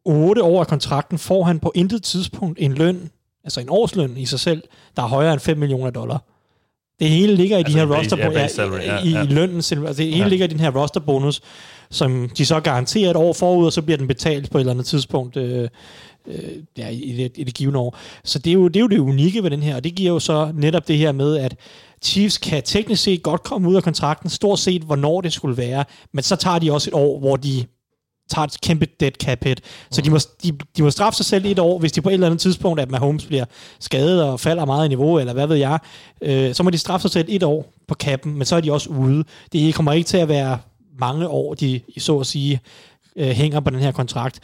8 0.04 0.42
år 0.42 0.60
af 0.60 0.66
kontrakten 0.66 1.18
får 1.18 1.44
han 1.44 1.58
på 1.58 1.72
intet 1.74 2.02
tidspunkt 2.02 2.58
en 2.60 2.74
løn, 2.74 3.10
altså 3.44 3.60
en 3.60 3.70
årsløn 3.70 4.16
i 4.16 4.26
sig 4.26 4.40
selv, 4.40 4.62
der 4.96 5.02
er 5.02 5.06
højere 5.06 5.32
end 5.32 5.40
5 5.40 5.58
millioner 5.58 5.90
dollar. 5.90 6.22
Det 7.00 7.08
hele 7.08 7.34
ligger 7.34 7.56
i 7.56 7.60
altså 7.60 7.78
de 7.78 7.86
her 7.86 7.98
roster 7.98 8.16
ja, 8.16 8.30
ja, 8.30 9.04
i, 9.04 9.10
ja. 9.10 9.22
i 9.22 9.26
lønnen. 9.26 9.56
Altså 9.56 9.94
det 9.96 10.06
hele 10.06 10.18
ja. 10.18 10.28
ligger 10.28 10.46
i 10.46 10.48
den 10.48 10.60
her 10.60 10.80
roster 10.80 11.00
bonus, 11.00 11.40
som 11.90 12.30
de 12.38 12.46
så 12.46 12.60
garanterer 12.60 13.10
et 13.10 13.16
år 13.16 13.32
forud, 13.32 13.66
og 13.66 13.72
så 13.72 13.82
bliver 13.82 13.98
den 13.98 14.08
betalt 14.08 14.50
på 14.50 14.58
et 14.58 14.60
eller 14.60 14.72
andet 14.72 14.86
tidspunkt 14.86 15.36
øh, 15.36 15.68
øh, 16.26 16.38
ja, 16.78 16.88
i, 16.88 17.14
det, 17.16 17.32
i 17.34 17.44
det 17.44 17.54
givende 17.54 17.78
år. 17.78 17.98
Så 18.24 18.38
det 18.38 18.50
er, 18.50 18.54
jo, 18.54 18.68
det 18.68 18.76
er 18.76 18.80
jo 18.80 18.88
det 18.88 18.98
unikke 18.98 19.42
ved 19.42 19.50
den 19.50 19.62
her, 19.62 19.76
og 19.76 19.84
det 19.84 19.94
giver 19.94 20.12
jo 20.12 20.18
så 20.18 20.52
netop 20.54 20.88
det 20.88 20.98
her 20.98 21.12
med, 21.12 21.36
at 21.36 21.56
Chiefs 22.02 22.38
kan 22.38 22.62
teknisk 22.62 23.02
set 23.02 23.22
godt 23.22 23.42
komme 23.42 23.68
ud 23.68 23.76
af 23.76 23.82
kontrakten, 23.82 24.30
stort 24.30 24.58
set 24.58 24.82
hvornår 24.82 25.20
det 25.20 25.32
skulle 25.32 25.56
være, 25.56 25.84
men 26.12 26.22
så 26.22 26.36
tager 26.36 26.58
de 26.58 26.72
også 26.72 26.90
et 26.90 26.94
år, 26.94 27.18
hvor 27.18 27.36
de 27.36 27.64
tager 28.28 28.46
et 28.46 28.60
kæmpe 28.60 28.86
dead 29.00 29.12
cap 29.12 29.44
hit. 29.44 29.60
Så 29.90 30.00
de 30.00 30.10
må, 30.10 30.18
de, 30.42 30.52
de 30.76 30.82
må 30.82 30.90
straffe 30.90 31.16
sig 31.16 31.26
selv 31.26 31.44
et 31.44 31.58
år, 31.58 31.78
hvis 31.78 31.92
de 31.92 32.02
på 32.02 32.08
et 32.08 32.12
eller 32.12 32.26
andet 32.26 32.40
tidspunkt, 32.40 32.80
at 32.80 32.90
Mahomes 32.90 33.26
bliver 33.26 33.44
skadet 33.80 34.22
og 34.22 34.40
falder 34.40 34.64
meget 34.64 34.84
i 34.84 34.88
niveau, 34.88 35.18
eller 35.18 35.32
hvad 35.32 35.46
ved 35.46 35.56
jeg, 35.56 35.78
øh, 36.22 36.54
så 36.54 36.62
må 36.62 36.70
de 36.70 36.78
straffe 36.78 37.02
sig 37.02 37.10
selv 37.10 37.26
et 37.28 37.42
år 37.42 37.72
på 37.88 37.94
kappen, 37.94 38.34
men 38.34 38.44
så 38.44 38.56
er 38.56 38.60
de 38.60 38.72
også 38.72 38.90
ude. 38.90 39.24
Det 39.52 39.74
kommer 39.74 39.92
ikke 39.92 40.06
til 40.06 40.16
at 40.16 40.28
være 40.28 40.58
mange 40.98 41.28
år, 41.28 41.54
de 41.54 41.80
så 41.98 42.18
at 42.18 42.26
sige 42.26 42.60
øh, 43.16 43.28
hænger 43.28 43.60
på 43.60 43.70
den 43.70 43.78
her 43.78 43.92
kontrakt. 43.92 44.40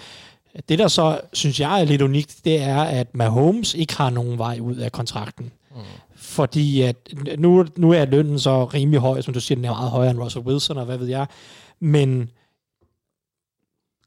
Det, 0.69 0.79
der 0.79 0.89
så, 0.89 1.21
synes 1.33 1.61
jeg 1.61 1.81
er 1.81 1.85
lidt 1.85 2.03
unikt, 2.03 2.37
det 2.45 2.61
er, 2.61 2.81
at 2.83 3.15
Mahomes 3.15 3.75
ikke 3.75 3.97
har 3.97 4.11
nogen 4.11 4.39
vej 4.39 4.59
ud 4.61 4.77
af 4.77 4.93
kontrakten. 4.93 5.51
Mm. 5.71 5.81
Fordi 6.17 6.83
at 6.83 6.97
nu, 7.39 7.67
nu 7.77 7.93
er 7.93 8.05
lønnen 8.05 8.39
så 8.39 8.65
rimelig 8.65 9.01
høj, 9.01 9.21
som 9.21 9.35
du 9.35 9.41
siger, 9.41 9.57
den 9.57 9.65
er 9.65 9.71
meget 9.71 9.91
højere 9.91 10.11
end 10.11 10.21
Russell 10.21 10.45
Wilson, 10.45 10.79
og 10.79 10.85
hvad 10.85 10.99
ved 10.99 11.09
jeg. 11.09 11.27
Men 11.81 12.31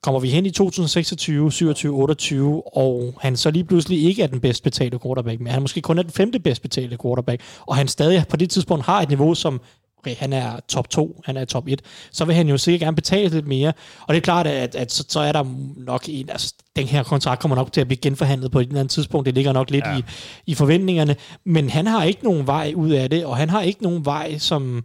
kommer 0.04 0.20
vi 0.20 0.30
hen 0.30 0.46
i 0.46 0.52
2026, 0.52 1.52
27, 1.52 1.94
28, 1.96 2.78
og 2.78 3.14
han 3.22 3.38
så 3.38 3.52
lige 3.52 3.64
pludselig 3.64 4.04
ikke 4.04 4.24
er 4.24 4.28
den 4.28 4.40
bedst 4.40 4.64
betalte 4.64 5.00
quarterback, 5.00 5.40
men 5.40 5.52
han 5.52 5.62
måske 5.62 5.82
kun 5.82 6.00
er 6.00 6.04
den 6.04 6.12
femte 6.12 6.40
bedst 6.40 6.62
betalte 6.62 6.98
quarterback, 7.02 7.42
og 7.66 7.76
han 7.76 7.88
stadig 7.88 8.26
på 8.30 8.38
det 8.38 8.50
tidspunkt 8.50 8.86
har 8.86 9.02
et 9.02 9.10
niveau, 9.10 9.36
som 9.36 9.62
okay, 10.00 10.16
han 10.16 10.34
er 10.34 10.60
top 10.68 10.90
2, 10.90 11.22
han 11.26 11.38
er 11.38 11.46
top 11.46 11.68
1, 11.68 11.82
så 12.12 12.26
vil 12.26 12.36
han 12.36 12.50
jo 12.50 12.58
sikkert 12.58 12.80
gerne 12.80 12.96
betale 12.96 13.30
lidt 13.30 13.48
mere. 13.48 13.74
Og 14.02 14.14
det 14.14 14.18
er 14.18 14.22
klart, 14.22 14.48
at, 14.48 14.76
at, 14.76 14.92
så, 14.92 15.06
så 15.08 15.20
er 15.20 15.32
der 15.32 15.46
nok 15.78 16.04
en, 16.08 16.30
altså 16.30 16.54
den 16.76 16.88
her 16.88 17.04
kontrakt 17.04 17.42
kommer 17.42 17.56
nok 17.56 17.72
til 17.72 17.82
at 17.82 17.88
blive 17.88 17.98
genforhandlet 17.98 18.52
på 18.52 18.60
et 18.60 18.68
eller 18.68 18.80
andet 18.80 18.92
tidspunkt, 18.92 19.26
det 19.26 19.34
ligger 19.36 19.54
nok 19.54 19.70
lidt 19.70 19.86
ja. 19.86 19.98
i, 19.98 20.04
i 20.46 20.54
forventningerne, 20.56 21.16
men 21.46 21.70
han 21.70 21.88
har 21.88 22.04
ikke 22.04 22.24
nogen 22.24 22.48
vej 22.48 22.74
ud 22.76 22.92
af 22.92 23.10
det, 23.10 23.26
og 23.26 23.38
han 23.38 23.50
har 23.50 23.62
ikke 23.62 23.84
nogen 23.84 24.06
vej, 24.06 24.38
som 24.38 24.84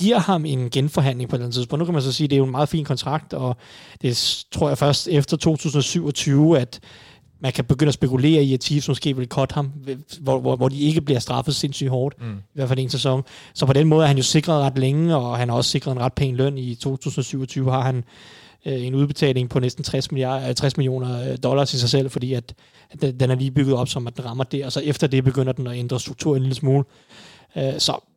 giver 0.00 0.18
ham 0.18 0.44
en 0.44 0.70
genforhandling 0.70 1.30
på 1.30 1.36
et 1.36 1.38
eller 1.38 1.46
andet 1.46 1.54
tidspunkt. 1.54 1.78
Nu 1.78 1.84
kan 1.84 1.94
man 1.94 2.02
så 2.02 2.12
sige, 2.12 2.24
at 2.24 2.30
det 2.30 2.36
er 2.36 2.38
jo 2.38 2.44
en 2.44 2.50
meget 2.50 2.68
fin 2.68 2.84
kontrakt, 2.84 3.34
og 3.34 3.56
det 4.02 4.44
tror 4.52 4.68
jeg 4.68 4.78
først 4.78 5.08
efter 5.08 5.36
2027, 5.36 6.58
at 6.58 6.80
man 7.40 7.52
kan 7.52 7.64
begynde 7.64 7.88
at 7.88 7.94
spekulere 7.94 8.42
i, 8.44 8.54
at 8.54 8.64
Chiefs 8.64 8.88
måske 8.88 9.16
vil 9.16 9.28
cut 9.28 9.52
ham, 9.52 9.72
hvor, 10.20 10.40
hvor, 10.40 10.56
hvor 10.56 10.68
de 10.68 10.80
ikke 10.80 11.00
bliver 11.00 11.20
straffet 11.20 11.54
sindssygt 11.54 11.90
hårdt, 11.90 12.20
mm. 12.20 12.36
i 12.36 12.54
hvert 12.54 12.68
fald 12.68 12.78
en 12.78 12.88
sæson. 12.88 13.22
Så 13.54 13.66
på 13.66 13.72
den 13.72 13.88
måde 13.88 14.02
er 14.02 14.06
han 14.06 14.16
jo 14.16 14.22
sikret 14.22 14.62
ret 14.62 14.78
længe, 14.78 15.16
og 15.16 15.38
han 15.38 15.48
har 15.48 15.56
også 15.56 15.70
sikret 15.70 15.92
en 15.92 16.00
ret 16.00 16.12
pæn 16.12 16.36
løn. 16.36 16.58
I 16.58 16.74
2027 16.74 17.70
har 17.70 17.82
han 17.82 18.04
øh, 18.66 18.86
en 18.86 18.94
udbetaling 18.94 19.48
på 19.48 19.60
næsten 19.60 19.84
60, 19.84 20.12
milliarder, 20.12 20.52
60 20.52 20.76
millioner 20.76 21.30
øh, 21.30 21.38
dollars 21.42 21.74
i 21.74 21.78
sig 21.78 21.90
selv, 21.90 22.10
fordi 22.10 22.32
at, 22.32 22.54
at 22.90 23.20
den 23.20 23.30
er 23.30 23.34
lige 23.34 23.50
bygget 23.50 23.76
op, 23.76 23.88
som 23.88 24.06
at 24.06 24.16
den 24.16 24.24
rammer 24.24 24.44
det, 24.44 24.64
og 24.64 24.72
så 24.72 24.80
efter 24.80 25.06
det 25.06 25.24
begynder 25.24 25.52
den 25.52 25.66
at 25.66 25.78
ændre 25.78 26.00
struktur 26.00 26.36
en 26.36 26.42
lille 26.42 26.54
smule. 26.54 26.84
Øh, 27.56 27.72
så 27.78 28.09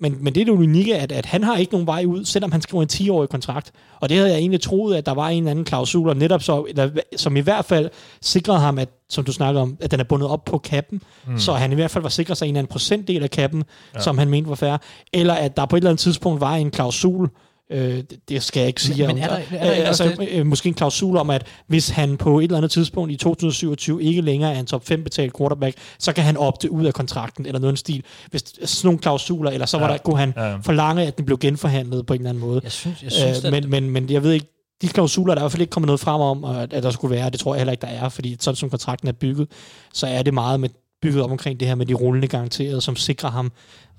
men, 0.00 0.16
men 0.20 0.34
det 0.34 0.40
er 0.40 0.44
det 0.44 0.52
unikke, 0.52 0.98
at, 0.98 1.12
at 1.12 1.26
han 1.26 1.42
har 1.42 1.56
ikke 1.56 1.72
nogen 1.72 1.86
vej 1.86 2.04
ud, 2.06 2.24
selvom 2.24 2.52
han 2.52 2.62
skriver 2.62 2.82
en 2.82 2.88
10-årig 2.92 3.28
kontrakt. 3.28 3.72
Og 4.00 4.08
det 4.08 4.16
havde 4.16 4.30
jeg 4.30 4.38
egentlig 4.38 4.60
troet, 4.60 4.96
at 4.96 5.06
der 5.06 5.12
var 5.12 5.28
en 5.28 5.38
eller 5.38 5.50
anden 5.50 5.64
klausul, 5.64 6.08
og 6.08 6.16
netop 6.16 6.42
så, 6.42 6.66
der, 6.76 6.90
som 7.16 7.36
i 7.36 7.40
hvert 7.40 7.64
fald 7.64 7.90
sikrede 8.22 8.58
ham, 8.58 8.78
at, 8.78 8.88
som 9.08 9.24
du 9.24 9.32
snakker 9.32 9.60
om, 9.60 9.76
at 9.80 9.90
den 9.90 10.00
er 10.00 10.04
bundet 10.04 10.28
op 10.28 10.44
på 10.44 10.58
kappen, 10.58 11.02
mm. 11.26 11.38
så 11.38 11.52
han 11.52 11.72
i 11.72 11.74
hvert 11.74 11.90
fald 11.90 12.02
var 12.02 12.08
sikret 12.08 12.36
sig 12.36 12.46
en 12.46 12.48
eller 12.48 12.58
anden 12.58 12.72
procentdel 12.72 13.22
af 13.22 13.30
kappen, 13.30 13.64
ja. 13.94 14.00
som 14.00 14.18
han 14.18 14.28
mente 14.28 14.48
var 14.48 14.56
fair. 14.56 14.76
Eller 15.12 15.34
at 15.34 15.56
der 15.56 15.66
på 15.66 15.76
et 15.76 15.80
eller 15.80 15.90
andet 15.90 16.00
tidspunkt 16.00 16.40
var 16.40 16.54
en 16.54 16.70
klausul, 16.70 17.28
Øh, 17.70 18.04
det 18.28 18.42
skal 18.42 18.60
jeg 18.60 18.68
ikke 18.68 18.82
sige. 18.82 19.06
Men, 19.06 19.16
men 19.16 19.24
er 19.24 19.28
der, 19.28 19.36
er 19.36 19.64
der 19.64 19.80
øh, 19.80 19.88
altså, 19.88 20.04
det? 20.04 20.28
Øh, 20.32 20.46
måske 20.46 20.68
en 20.68 20.74
klausul 20.74 21.16
om, 21.16 21.30
at 21.30 21.46
hvis 21.66 21.88
han 21.88 22.16
på 22.16 22.38
et 22.38 22.44
eller 22.44 22.56
andet 22.56 22.70
tidspunkt 22.70 23.12
i 23.12 23.16
2027 23.16 24.02
ikke 24.02 24.20
længere 24.20 24.54
er 24.54 24.60
en 24.60 24.66
top 24.66 24.86
5 24.86 25.04
betalt 25.04 25.36
quarterback, 25.38 25.76
så 25.98 26.12
kan 26.12 26.24
han 26.24 26.36
opte 26.36 26.70
ud 26.70 26.84
af 26.84 26.94
kontrakten, 26.94 27.46
eller 27.46 27.60
noget 27.60 27.78
stil. 27.78 28.04
Hvis 28.30 28.42
sådan 28.64 28.86
nogle 28.86 28.98
klausuler, 28.98 29.50
eller 29.50 29.66
så 29.66 29.78
var 29.78 29.86
ja. 29.86 29.92
der, 29.92 29.98
kunne 29.98 30.18
han 30.18 30.32
ja. 30.36 30.56
forlange, 30.56 31.06
at 31.06 31.16
den 31.16 31.26
blev 31.26 31.38
genforhandlet 31.38 32.06
på 32.06 32.14
en 32.14 32.20
eller 32.20 32.30
anden 32.30 32.40
måde. 32.40 32.60
Jeg 32.64 32.72
synes, 32.72 33.02
jeg 33.02 33.12
synes 33.12 33.44
øh, 33.44 33.52
men, 33.52 33.70
men, 33.70 33.90
men 33.90 34.10
jeg 34.10 34.22
ved 34.22 34.32
ikke, 34.32 34.46
de 34.82 34.88
klausuler, 34.88 35.34
der 35.34 35.40
er 35.40 35.42
i 35.42 35.44
hvert 35.44 35.52
fald 35.52 35.60
ikke 35.60 35.70
kommet 35.70 35.86
noget 35.86 36.00
frem 36.00 36.20
om, 36.20 36.44
at, 36.44 36.72
at 36.72 36.82
der 36.82 36.90
skulle 36.90 37.16
være, 37.16 37.30
det 37.30 37.40
tror 37.40 37.54
jeg 37.54 37.60
heller 37.60 37.72
ikke, 37.72 37.82
der 37.82 37.88
er, 37.88 38.08
fordi 38.08 38.36
sådan 38.40 38.56
som 38.56 38.70
kontrakten 38.70 39.08
er 39.08 39.12
bygget, 39.12 39.48
så 39.94 40.06
er 40.06 40.22
det 40.22 40.34
meget 40.34 40.60
med 40.60 40.68
bygget 41.02 41.22
op 41.22 41.30
omkring 41.30 41.60
det 41.60 41.68
her 41.68 41.74
med 41.74 41.86
de 41.86 41.94
rullende 41.94 42.28
garanterede, 42.28 42.80
som 42.80 42.96
sikrer 42.96 43.30
ham 43.30 43.52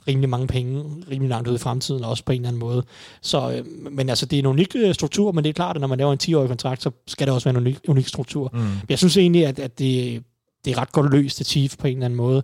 rimelig 0.07 0.29
mange 0.29 0.47
penge, 0.47 0.83
rimelig 1.11 1.29
langt 1.29 1.47
ud 1.47 1.55
i 1.55 1.57
fremtiden, 1.57 2.03
også 2.03 2.23
på 2.23 2.31
en 2.31 2.41
eller 2.41 2.47
anden 2.47 2.59
måde. 2.59 2.83
Så, 3.21 3.51
øh, 3.51 3.91
men 3.91 4.09
altså, 4.09 4.25
det 4.25 4.37
er 4.37 4.39
en 4.39 4.45
unik 4.45 4.75
øh, 4.75 4.93
struktur, 4.93 5.31
men 5.31 5.43
det 5.43 5.49
er 5.49 5.53
klart, 5.53 5.75
at 5.75 5.81
når 5.81 5.87
man 5.87 5.97
laver 5.97 6.13
en 6.13 6.19
10-årig 6.23 6.47
kontrakt, 6.47 6.83
så 6.83 6.91
skal 7.07 7.27
det 7.27 7.33
også 7.33 7.49
være 7.49 7.57
en 7.57 7.61
unik, 7.61 7.79
unik 7.87 8.07
struktur. 8.07 8.49
Mm. 8.53 8.67
Jeg 8.89 8.97
synes 8.97 9.17
egentlig, 9.17 9.45
at, 9.45 9.59
at 9.59 9.79
det, 9.79 10.23
det 10.65 10.71
er 10.71 10.77
ret 10.77 10.91
godt 10.91 11.11
løst 11.11 11.37
til 11.37 11.45
Chief 11.45 11.77
på 11.77 11.87
en 11.87 11.93
eller 11.93 12.05
anden 12.05 12.17
måde, 12.17 12.43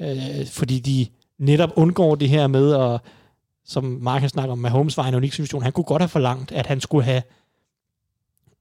ja. 0.00 0.40
øh, 0.40 0.46
fordi 0.46 0.78
de 0.78 1.06
netop 1.38 1.70
undgår 1.76 2.14
det 2.14 2.28
her 2.28 2.46
med, 2.46 2.74
at, 2.74 3.00
som 3.66 3.84
Mark 3.84 4.20
har 4.20 4.28
snakket 4.28 4.52
om, 4.52 4.58
med 4.58 4.70
Holmes 4.70 4.96
var 4.96 5.04
en 5.04 5.14
unik 5.14 5.32
situation, 5.32 5.62
han 5.62 5.72
kunne 5.72 5.84
godt 5.84 6.02
have 6.02 6.08
forlangt, 6.08 6.52
at 6.52 6.66
han 6.66 6.80
skulle 6.80 7.04
have 7.04 7.22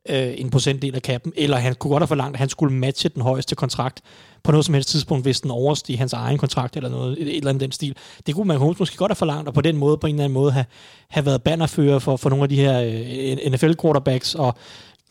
øh, 0.10 0.34
en 0.38 0.50
procentdel 0.50 0.96
af 0.96 1.02
kappen, 1.02 1.34
eller 1.36 1.58
han 1.58 1.76
kunne 1.76 1.92
godt 1.92 2.02
have 2.02 2.08
forlangt, 2.08 2.36
at 2.36 2.40
han 2.40 2.50
skulle 2.50 2.74
matche 2.74 3.10
den 3.10 3.22
højeste 3.22 3.56
kontrakt 3.56 4.02
på 4.44 4.52
noget 4.52 4.66
som 4.66 4.74
helst 4.74 4.90
tidspunkt, 4.90 5.26
hvis 5.26 5.42
den 5.42 5.52
oversteg 5.52 5.98
hans 5.98 6.14
egen 6.14 6.38
kontrakt 6.38 6.76
eller 6.76 6.90
noget, 6.90 7.22
et, 7.22 7.28
et 7.28 7.38
eller 7.38 7.50
andet 7.50 7.62
den 7.62 7.72
stil. 7.72 7.96
Det 8.28 8.36
kunne 8.36 8.48
man 8.48 8.76
måske 8.80 8.98
godt 8.98 9.12
have 9.12 9.16
forlangt, 9.16 9.48
og 9.48 9.54
på 9.54 9.62
den 9.62 9.78
måde, 9.78 9.98
på 9.98 10.08
en 10.08 10.16
eller 10.16 10.24
anden 10.24 10.34
måde, 10.34 10.52
have, 10.52 10.66
have 11.10 11.26
været 11.26 11.44
bannerfører 11.44 12.00
for, 12.00 12.18
for 12.18 12.30
nogle 12.30 12.44
af 12.44 12.50
de 12.50 12.56
her 12.56 12.82
øh, 12.82 13.52
NFL-quarterbacks, 13.52 14.36
og 14.36 14.56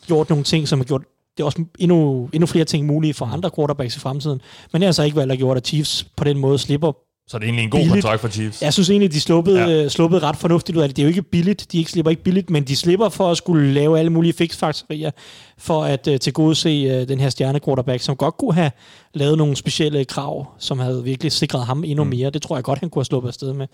gjort 0.06 0.30
nogle 0.30 0.44
ting, 0.44 0.68
som 0.68 0.78
har 0.78 0.84
gjort 0.84 1.02
det 1.36 1.42
er 1.42 1.44
også 1.44 1.64
endnu, 1.78 2.28
endnu 2.32 2.46
flere 2.46 2.64
ting 2.64 2.86
mulige 2.86 3.14
for 3.14 3.26
andre 3.26 3.50
quarterbacks 3.56 3.96
i 3.96 3.98
fremtiden. 4.00 4.40
Men 4.72 4.82
det 4.82 4.86
har 4.86 4.92
så 4.92 5.02
ikke 5.02 5.16
valgt 5.16 5.32
at 5.32 5.38
gjort, 5.38 5.56
at 5.56 5.66
Chiefs 5.66 6.06
på 6.16 6.24
den 6.24 6.38
måde 6.38 6.58
slipper 6.58 6.92
så 7.28 7.38
det 7.38 7.44
er 7.44 7.46
egentlig 7.46 7.64
en 7.64 7.70
god 7.70 7.78
billigt. 7.78 7.92
kontrakt 7.92 8.20
for 8.20 8.28
Chiefs. 8.28 8.62
Jeg 8.62 8.72
synes 8.72 8.90
egentlig, 8.90 9.12
de 9.12 9.20
sluppede, 9.20 9.60
ja. 9.60 9.84
Øh, 9.84 9.90
sluppede 9.90 10.22
ret 10.22 10.36
fornuftigt 10.36 10.76
ud 10.76 10.82
af 10.82 10.88
det. 10.88 10.96
Det 10.96 11.02
er 11.02 11.06
jo 11.06 11.08
ikke 11.08 11.22
billigt, 11.22 11.72
de 11.72 11.78
ikke 11.78 11.90
slipper 11.90 12.10
ikke 12.10 12.22
billigt, 12.22 12.50
men 12.50 12.64
de 12.64 12.76
slipper 12.76 13.08
for 13.08 13.30
at 13.30 13.36
skulle 13.36 13.72
lave 13.72 13.98
alle 13.98 14.10
mulige 14.10 14.32
fixfaktorier 14.32 15.10
for 15.58 15.84
at 15.84 16.08
uh, 16.08 16.16
tilgodese 16.16 17.00
uh, 17.00 17.08
den 17.08 17.20
her 17.20 17.28
stjerne 17.28 17.60
quarterback, 17.60 18.02
som 18.02 18.16
godt 18.16 18.36
kunne 18.36 18.54
have 18.54 18.70
lavet 19.14 19.38
nogle 19.38 19.56
specielle 19.56 20.04
krav, 20.04 20.46
som 20.58 20.78
havde 20.78 21.04
virkelig 21.04 21.32
sikret 21.32 21.66
ham 21.66 21.84
endnu 21.84 22.04
mm. 22.04 22.10
mere. 22.10 22.30
Det 22.30 22.42
tror 22.42 22.56
jeg 22.56 22.64
godt, 22.64 22.78
han 22.78 22.90
kunne 22.90 23.00
have 23.00 23.04
sluppet 23.04 23.28
afsted 23.28 23.52
med. 23.52 23.66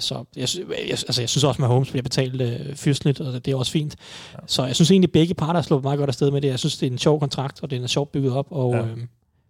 Så 0.00 0.24
jeg, 0.36 0.48
jeg, 0.68 0.90
altså, 0.90 1.22
jeg 1.22 1.28
synes 1.28 1.44
også, 1.44 1.62
at 1.62 1.68
Holmes 1.68 1.90
bliver 1.90 2.02
betalt 2.02 2.40
øh, 2.40 2.76
fyrstligt, 2.76 3.20
og 3.20 3.44
det 3.44 3.52
er 3.52 3.56
også 3.56 3.72
fint. 3.72 3.96
Ja. 4.34 4.38
Så 4.46 4.64
jeg 4.64 4.74
synes 4.74 4.90
egentlig, 4.90 5.08
at 5.08 5.12
begge 5.12 5.34
parter 5.34 5.54
har 5.54 5.62
slået 5.62 5.82
meget 5.82 5.98
godt 5.98 6.10
afsted 6.10 6.30
med 6.30 6.40
det. 6.40 6.48
Jeg 6.48 6.58
synes, 6.58 6.76
det 6.76 6.86
er 6.86 6.90
en 6.90 6.98
sjov 6.98 7.20
kontrakt, 7.20 7.62
og 7.62 7.70
det 7.70 7.82
er 7.82 7.86
sjovt 7.86 8.12
bygget 8.12 8.32
op, 8.32 8.46
og 8.50 8.74
ja. 8.74 8.80
øh, 8.80 8.98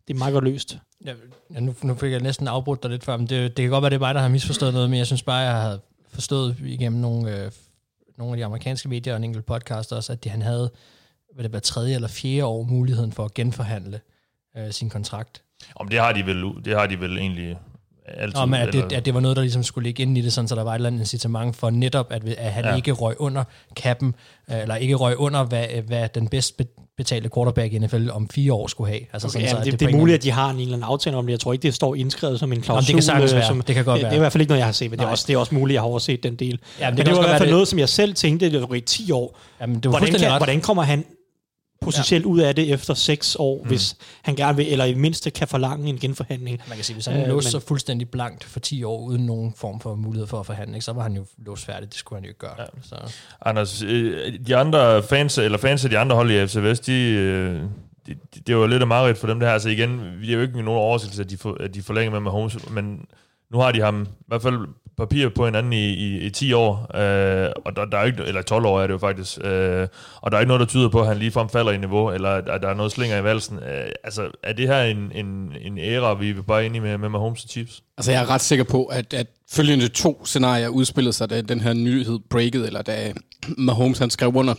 det 0.08 0.14
er 0.14 0.18
meget 0.18 0.32
godt 0.32 0.44
løst. 0.44 0.78
Ja, 1.04 1.12
nu, 1.60 1.75
nu 1.82 1.94
fik 1.94 2.12
jeg 2.12 2.20
næsten 2.20 2.48
afbrudt 2.48 2.82
dig 2.82 2.90
lidt 2.90 3.04
før, 3.04 3.16
men 3.16 3.26
det, 3.26 3.56
det 3.56 3.62
kan 3.62 3.70
godt 3.70 3.82
være, 3.82 3.90
det 3.90 3.96
er 3.96 4.00
mig, 4.00 4.14
der 4.14 4.20
har 4.20 4.28
misforstået 4.28 4.72
noget, 4.72 4.90
men 4.90 4.98
jeg 4.98 5.06
synes 5.06 5.22
bare, 5.22 5.38
jeg 5.38 5.62
har 5.62 5.78
forstået 6.08 6.56
igennem 6.64 7.00
nogle, 7.00 7.44
øh, 7.44 7.52
nogle 8.18 8.32
af 8.32 8.36
de 8.36 8.44
amerikanske 8.44 8.88
medier 8.88 9.12
og 9.12 9.16
en 9.16 9.25
enkelt 9.25 9.46
podcast 9.46 9.92
også, 9.92 10.12
at 10.12 10.25
de, 10.25 10.28
han 10.28 10.42
havde 10.42 10.70
hvad 11.36 11.44
det 11.44 11.52
var, 11.52 11.58
tredje 11.58 11.94
eller 11.94 12.08
fjerde 12.08 12.44
år 12.44 12.62
muligheden 12.62 13.12
for 13.12 13.25
at 13.25 13.34
genforhandle 13.34 14.00
øh, 14.56 14.70
sin 14.70 14.90
kontrakt. 14.90 15.42
Om 15.75 15.88
det 15.88 15.98
har 15.98 16.12
de 16.12 16.26
vel, 16.26 16.64
det 16.64 16.78
har 16.78 16.86
de 16.86 17.00
vel 17.00 17.18
egentlig 17.18 17.58
altid. 18.08 18.46
Men 18.46 18.54
at 18.60 18.72
det, 18.72 18.92
at 18.92 19.04
det 19.04 19.14
var 19.14 19.20
noget, 19.20 19.36
der 19.36 19.42
ligesom 19.42 19.62
skulle 19.62 19.86
ligge 19.86 20.02
ind 20.02 20.18
i 20.18 20.20
det, 20.20 20.32
sådan, 20.32 20.48
så 20.48 20.54
der 20.54 20.62
var 20.62 20.70
et 20.70 20.75
eller 20.75 20.86
andet 20.86 21.00
incitament 21.00 21.56
for 21.56 21.70
netop, 21.70 22.06
at, 22.10 22.28
at 22.28 22.52
han 22.52 22.64
ja. 22.64 22.76
ikke 22.76 22.92
røg 22.92 23.20
under 23.20 23.44
kappen, 23.76 24.14
øh, 24.50 24.60
eller 24.62 24.75
ikke 24.75 24.94
røg 24.94 25.16
under, 25.16 25.44
hvad, 25.44 25.66
hvad 25.86 26.08
den 26.08 26.28
bedst 26.28 26.60
betalte 26.96 27.30
quarterback 27.34 27.72
i 27.72 27.78
NFL 27.78 28.10
om 28.10 28.28
fire 28.28 28.52
år 28.52 28.66
skulle 28.66 28.90
have. 28.90 29.00
Altså, 29.12 29.28
okay, 29.28 29.32
sådan, 29.32 29.42
ja, 29.42 29.50
så, 29.50 29.56
det, 29.64 29.72
det, 29.72 29.80
det 29.80 29.94
er 29.94 29.98
muligt, 29.98 30.16
at 30.16 30.22
de 30.22 30.30
har 30.30 30.50
en 30.50 30.60
eller 30.60 30.72
anden 30.72 30.82
aftale 30.82 31.16
om 31.16 31.26
det. 31.26 31.30
Jeg 31.30 31.40
tror 31.40 31.52
ikke, 31.52 31.62
det 31.62 31.75
står 31.75 31.94
indskrevet 31.94 32.40
som 32.40 32.52
en 32.52 32.60
klausul. 32.60 32.75
Jamen, 32.75 32.86
det 32.86 32.94
kan 32.94 33.02
sagtens 33.02 33.34
være. 33.34 33.46
Som, 33.46 33.60
det 33.60 33.75
kan 33.75 33.84
godt 33.84 33.96
det, 33.96 34.02
være. 34.02 34.10
Det 34.10 34.16
er 34.16 34.18
i 34.18 34.20
hvert 34.20 34.32
fald 34.32 34.40
ikke 34.40 34.50
noget, 34.50 34.58
jeg 34.58 34.66
har 34.66 34.72
set, 34.72 34.90
men 34.90 34.98
det 34.98 35.04
er, 35.04 35.08
også, 35.08 35.25
det 35.28 35.34
er 35.34 35.38
også 35.38 35.54
muligt, 35.54 35.72
at 35.72 35.75
jeg 35.75 35.82
har 35.82 35.88
overset 35.88 36.22
den 36.22 36.36
del. 36.36 36.58
Ja, 36.80 36.90
men 36.90 36.96
det, 36.96 37.06
men 37.06 37.06
det 37.06 37.16
var 37.16 37.25
i 37.25 37.28
hvert 37.28 37.38
fald 37.38 37.50
noget, 37.50 37.68
som 37.68 37.78
jeg 37.78 37.88
selv 37.88 38.14
tænkte, 38.14 38.50
det 38.50 38.68
var 38.68 38.75
i 38.75 38.80
10 38.80 39.10
år. 39.10 39.38
Jamen, 39.60 39.76
det 39.76 39.84
var 39.84 39.98
hvordan, 39.98 40.20
kan, 40.20 40.36
hvordan 40.36 40.60
kommer 40.60 40.82
han 40.82 41.04
potentielt 41.80 42.25
ja. 42.25 42.28
ud 42.28 42.40
af 42.40 42.54
det 42.54 42.73
efter 42.73 42.95
seks 42.95 43.37
år, 43.38 43.62
mm. 43.62 43.68
hvis 43.68 43.97
han 44.23 44.37
gerne 44.37 44.56
vil, 44.56 44.73
eller 44.73 44.85
i 44.85 44.95
mindste 44.95 45.30
kan 45.30 45.49
forlange 45.49 45.88
en 45.88 45.99
genforhandling. 45.99 46.61
Man 46.68 46.76
kan 46.76 46.85
sige, 46.85 46.95
hvis 46.95 47.06
han 47.06 47.21
øh, 47.21 47.28
låste 47.28 47.50
sig 47.50 47.62
fuldstændig 47.62 48.11
blankt 48.11 48.45
for 48.45 48.61
10 48.61 48.85
år, 48.85 49.00
uden 49.00 49.26
nogen 49.26 49.54
form 49.56 49.80
for 49.80 49.95
mulighed 49.95 50.26
for 50.26 50.40
at 50.40 50.47
forhandle, 50.47 50.80
så 50.80 50.92
var 50.92 51.02
han 51.02 51.12
jo 51.12 51.26
låst 51.47 51.64
færdig. 51.64 51.88
Det 51.88 51.99
skulle 51.99 52.16
han 52.16 52.25
jo 52.25 52.28
ikke 52.28 52.38
gøre. 52.38 52.54
Ja. 52.59 52.64
Så. 52.83 52.97
Anders, 53.40 53.83
øh, 53.83 54.38
de 54.47 54.56
andre 54.56 55.02
fans, 55.02 55.38
eller 55.38 55.59
fans 55.59 55.85
af 55.85 55.90
de 55.90 55.99
andre 55.99 56.16
hold 56.16 56.30
i 56.30 56.47
FC 56.47 56.56
Vest, 56.56 56.87
de, 56.87 56.92
øh, 56.92 57.62
det, 58.06 58.18
det, 58.35 58.47
det 58.47 58.56
var 58.56 58.66
lidt 58.66 58.83
af 58.83 58.88
meget 58.88 59.16
for 59.16 59.26
dem 59.26 59.40
det 59.40 59.49
her. 59.49 59.52
Altså 59.52 59.68
igen, 59.68 60.21
vi 60.21 60.26
har 60.26 60.35
jo 60.35 60.42
ikke 60.42 60.62
nogen 60.62 60.80
oversættelse, 60.80 61.23
at 61.23 61.30
de, 61.30 61.37
for, 61.37 61.56
at 61.61 61.75
de 61.75 61.83
forlænger 61.83 62.11
med 62.11 62.21
Mahomes, 62.21 62.71
men 62.71 63.06
nu 63.50 63.59
har 63.59 63.73
de 63.73 63.80
ham 63.80 64.02
i 64.02 64.25
hvert 64.26 64.42
fald 64.42 64.59
papir 64.98 65.28
på 65.28 65.44
hinanden 65.44 65.72
i, 65.72 65.94
i, 65.94 66.26
i 66.26 66.30
10 66.30 66.52
år, 66.52 66.96
øh, 66.96 67.50
og 67.64 67.76
der, 67.76 67.84
der 67.84 67.98
er 67.98 68.04
ikke, 68.04 68.22
eller 68.22 68.42
12 68.42 68.66
år 68.66 68.80
er 68.80 68.86
det 68.86 68.94
jo 68.94 68.98
faktisk, 68.98 69.38
øh, 69.44 69.88
og 70.20 70.30
der 70.30 70.36
er 70.36 70.40
ikke 70.40 70.48
noget, 70.48 70.60
der 70.60 70.66
tyder 70.66 70.88
på, 70.88 71.00
at 71.00 71.06
han 71.06 71.18
ligefrem 71.18 71.48
falder 71.48 71.72
i 71.72 71.78
niveau, 71.78 72.10
eller 72.10 72.30
at 72.30 72.62
der 72.62 72.68
er 72.68 72.74
noget 72.74 72.92
slinger 72.92 73.18
i 73.18 73.24
valsen. 73.24 73.58
Øh, 73.58 73.88
altså, 74.04 74.30
er 74.42 74.52
det 74.52 74.68
her 74.68 74.82
en, 74.82 75.12
en, 75.14 75.52
en 75.60 75.78
æra, 75.78 76.14
vi 76.14 76.30
er 76.30 76.42
bare 76.42 76.66
inde 76.66 76.76
i 76.76 76.80
med, 76.80 76.98
med 76.98 77.08
Mahomes 77.08 77.44
og 77.44 77.50
Chiefs? 77.50 77.82
Altså, 77.98 78.12
jeg 78.12 78.22
er 78.22 78.30
ret 78.30 78.42
sikker 78.42 78.64
på, 78.64 78.84
at, 78.84 79.14
at 79.14 79.26
følgende 79.50 79.88
to 79.88 80.24
scenarier 80.24 80.68
udspillede 80.68 81.12
sig, 81.12 81.30
da 81.30 81.40
den 81.40 81.60
her 81.60 81.72
nyhed 81.72 82.18
breakede, 82.30 82.66
eller 82.66 82.82
da 82.82 83.12
Mahomes 83.58 83.98
han 83.98 84.10
skrev 84.10 84.36
under. 84.36 84.54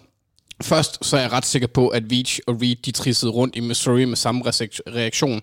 Først 0.62 1.06
så 1.06 1.18
er 1.18 1.22
jeg 1.22 1.32
ret 1.32 1.46
sikker 1.46 1.68
på, 1.68 1.88
at 1.88 2.10
Veach 2.10 2.40
og 2.48 2.62
Reed 2.62 2.76
de 2.76 2.92
trissede 2.92 3.32
rundt 3.32 3.56
i 3.56 3.60
Missouri 3.60 4.06
med 4.06 4.16
samme 4.16 4.44
reaktion 4.88 5.42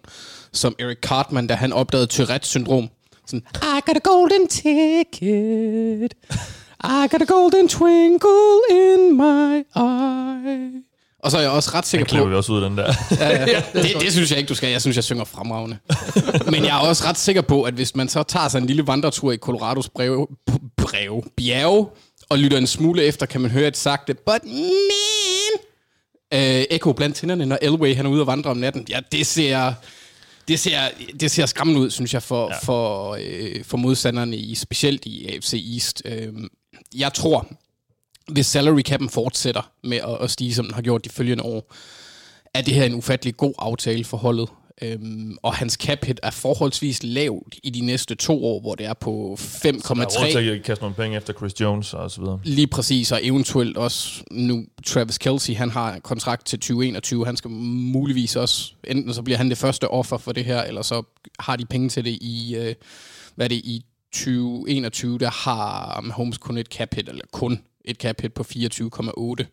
som 0.52 0.74
Eric 0.78 0.98
Cartman, 1.02 1.46
da 1.46 1.54
han 1.54 1.72
opdagede 1.72 2.06
Tourette-syndrom. 2.06 2.90
Sådan, 3.26 3.42
I 3.62 3.80
got 3.86 3.96
a 3.96 4.00
golden 4.04 4.48
ticket. 4.48 6.14
I 6.84 7.08
got 7.10 7.22
a 7.22 7.24
golden 7.24 7.68
twinkle 7.68 8.60
in 8.70 9.16
my 9.16 9.64
eye. 9.76 10.82
Og 11.24 11.30
så 11.30 11.36
er 11.36 11.40
jeg 11.40 11.50
også 11.50 11.70
ret 11.74 11.86
sikker 11.86 12.06
på... 12.06 12.16
Den 12.16 12.30
vi 12.30 12.34
også 12.34 12.52
ud, 12.52 12.62
den 12.62 12.78
der. 12.78 12.84
ja, 13.20 13.40
ja. 13.50 13.62
Det, 13.72 13.96
det, 14.00 14.12
synes 14.12 14.30
jeg 14.30 14.38
ikke, 14.38 14.48
du 14.48 14.54
skal. 14.54 14.70
Jeg 14.70 14.80
synes, 14.80 14.96
jeg 14.96 15.04
synger 15.04 15.24
fremragende. 15.24 15.78
Men 16.50 16.64
jeg 16.64 16.76
er 16.76 16.88
også 16.88 17.04
ret 17.04 17.18
sikker 17.18 17.42
på, 17.42 17.62
at 17.62 17.74
hvis 17.74 17.96
man 17.96 18.08
så 18.08 18.22
tager 18.22 18.48
sig 18.48 18.58
en 18.58 18.66
lille 18.66 18.86
vandretur 18.86 19.32
i 19.32 19.36
Colorados 19.36 19.88
brev, 19.88 20.28
brev, 20.76 21.24
bjerge, 21.36 21.86
og 22.28 22.38
lytter 22.38 22.58
en 22.58 22.66
smule 22.66 23.04
efter, 23.04 23.26
kan 23.26 23.40
man 23.40 23.50
høre 23.50 23.68
et 23.68 23.76
sagte, 23.76 24.14
but 24.14 24.44
man, 24.44 25.60
øh, 26.34 26.64
ekko 26.70 26.92
blandt 26.92 27.16
tænderne, 27.16 27.46
når 27.46 27.58
Elway 27.62 27.96
han 27.96 28.06
er 28.06 28.10
ude 28.10 28.20
og 28.20 28.26
vandre 28.26 28.50
om 28.50 28.56
natten. 28.56 28.86
Ja, 28.88 29.00
det 29.12 29.26
ser 29.26 29.72
det 30.48 30.60
ser, 30.60 30.80
det 31.20 31.30
ser 31.30 31.46
skræmmende 31.46 31.80
ud, 31.80 31.90
synes 31.90 32.14
jeg, 32.14 32.22
for, 32.22 32.50
ja. 32.52 32.58
for, 32.58 33.16
øh, 33.20 33.64
for 33.64 33.76
modstanderne, 33.76 34.36
i, 34.36 34.54
specielt 34.54 35.06
i 35.06 35.26
AFC 35.34 35.64
East. 35.74 36.02
Øh, 36.04 36.32
jeg 36.94 37.12
tror, 37.12 37.46
hvis 38.28 38.46
salary 38.46 38.82
cap'en 38.88 39.08
fortsætter 39.08 39.70
med 39.82 39.96
at, 39.96 40.18
at 40.20 40.30
stige, 40.30 40.54
som 40.54 40.64
den 40.64 40.74
har 40.74 40.82
gjort 40.82 41.04
de 41.04 41.10
følgende 41.10 41.44
år, 41.44 41.74
er 42.54 42.62
det 42.62 42.74
her 42.74 42.84
en 42.84 42.94
ufattelig 42.94 43.36
god 43.36 43.54
aftale 43.58 44.04
for 44.04 44.16
holdet. 44.16 44.48
Øhm, 44.82 45.36
og 45.42 45.54
hans 45.54 45.72
cap 45.72 46.04
hit 46.04 46.20
er 46.22 46.30
forholdsvis 46.30 47.02
lavt 47.02 47.54
i 47.62 47.70
de 47.70 47.80
næste 47.80 48.14
to 48.14 48.44
år, 48.44 48.60
hvor 48.60 48.74
det 48.74 48.86
er 48.86 48.94
på 48.94 49.36
5,3. 49.38 49.80
Så 49.80 49.94
der 49.94 50.50
er 50.50 50.54
at 50.54 50.62
kaste 50.62 50.82
nogle 50.82 50.96
penge 50.96 51.16
efter 51.16 51.32
Chris 51.32 51.60
Jones 51.60 51.94
og 51.94 52.10
så 52.10 52.20
videre. 52.20 52.40
Lige 52.44 52.66
præcis, 52.66 53.12
og 53.12 53.20
eventuelt 53.22 53.76
også 53.76 54.24
nu 54.30 54.64
Travis 54.86 55.18
Kelsey, 55.18 55.56
han 55.56 55.70
har 55.70 55.98
kontrakt 55.98 56.46
til 56.46 56.58
2021. 56.58 57.26
Han 57.26 57.36
skal 57.36 57.50
muligvis 57.50 58.36
også, 58.36 58.72
enten 58.84 59.14
så 59.14 59.22
bliver 59.22 59.36
han 59.38 59.50
det 59.50 59.58
første 59.58 59.88
offer 59.88 60.16
for 60.16 60.32
det 60.32 60.44
her, 60.44 60.62
eller 60.62 60.82
så 60.82 61.02
har 61.38 61.56
de 61.56 61.66
penge 61.66 61.88
til 61.88 62.04
det 62.04 62.18
i, 62.20 62.56
øh, 62.58 62.74
hvad 63.34 63.46
er 63.46 63.48
det, 63.48 63.56
i 63.56 63.84
2021, 64.12 65.18
der 65.18 65.30
har 65.30 66.04
Holmes 66.10 66.38
kun 66.38 66.58
et 66.58 66.66
cap 66.66 66.94
hit, 66.94 67.08
eller 67.08 67.24
kun 67.32 67.62
et 67.84 67.96
cap 67.96 68.20
hit 68.20 68.34
på 68.34 68.42
24,8. 68.42 69.44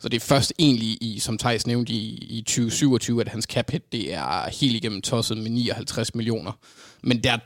Så 0.00 0.08
det 0.08 0.16
er 0.16 0.20
først 0.20 0.52
egentlig, 0.58 1.02
i, 1.02 1.18
som 1.18 1.38
Thijs 1.38 1.66
nævnte, 1.66 1.92
i, 1.92 2.14
i 2.14 2.42
2027, 2.42 3.20
at 3.20 3.28
hans 3.28 3.44
cap 3.44 3.70
hit 3.70 3.92
det 3.92 4.14
er 4.14 4.50
helt 4.60 4.76
igennem 4.76 5.02
tosset 5.02 5.38
med 5.38 5.50
59 5.50 6.14
millioner. 6.14 6.52
Men 7.02 7.24
der 7.24 7.38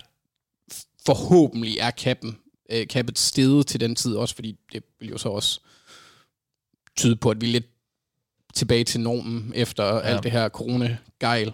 forhåbentlig 1.07 1.79
er 1.79 1.91
cappen, 1.91 2.39
øh, 2.71 2.87
cappet 2.87 3.19
steget 3.19 3.67
til 3.67 3.81
den 3.81 3.95
tid 3.95 4.17
også, 4.17 4.35
fordi 4.35 4.57
det 4.73 4.83
vil 5.01 5.09
jo 5.09 5.19
så 5.19 5.29
også 5.29 5.61
tyde 6.97 7.17
på, 7.17 7.31
at 7.31 7.41
vi 7.41 7.47
er 7.47 7.53
lidt 7.53 7.67
tilbage 8.55 8.85
til 8.85 9.01
normen 9.01 9.53
efter 9.55 9.85
ja. 9.85 10.01
alt 10.01 10.23
det 10.23 10.33
her 10.33 10.49
corona-gejl. 10.49 11.53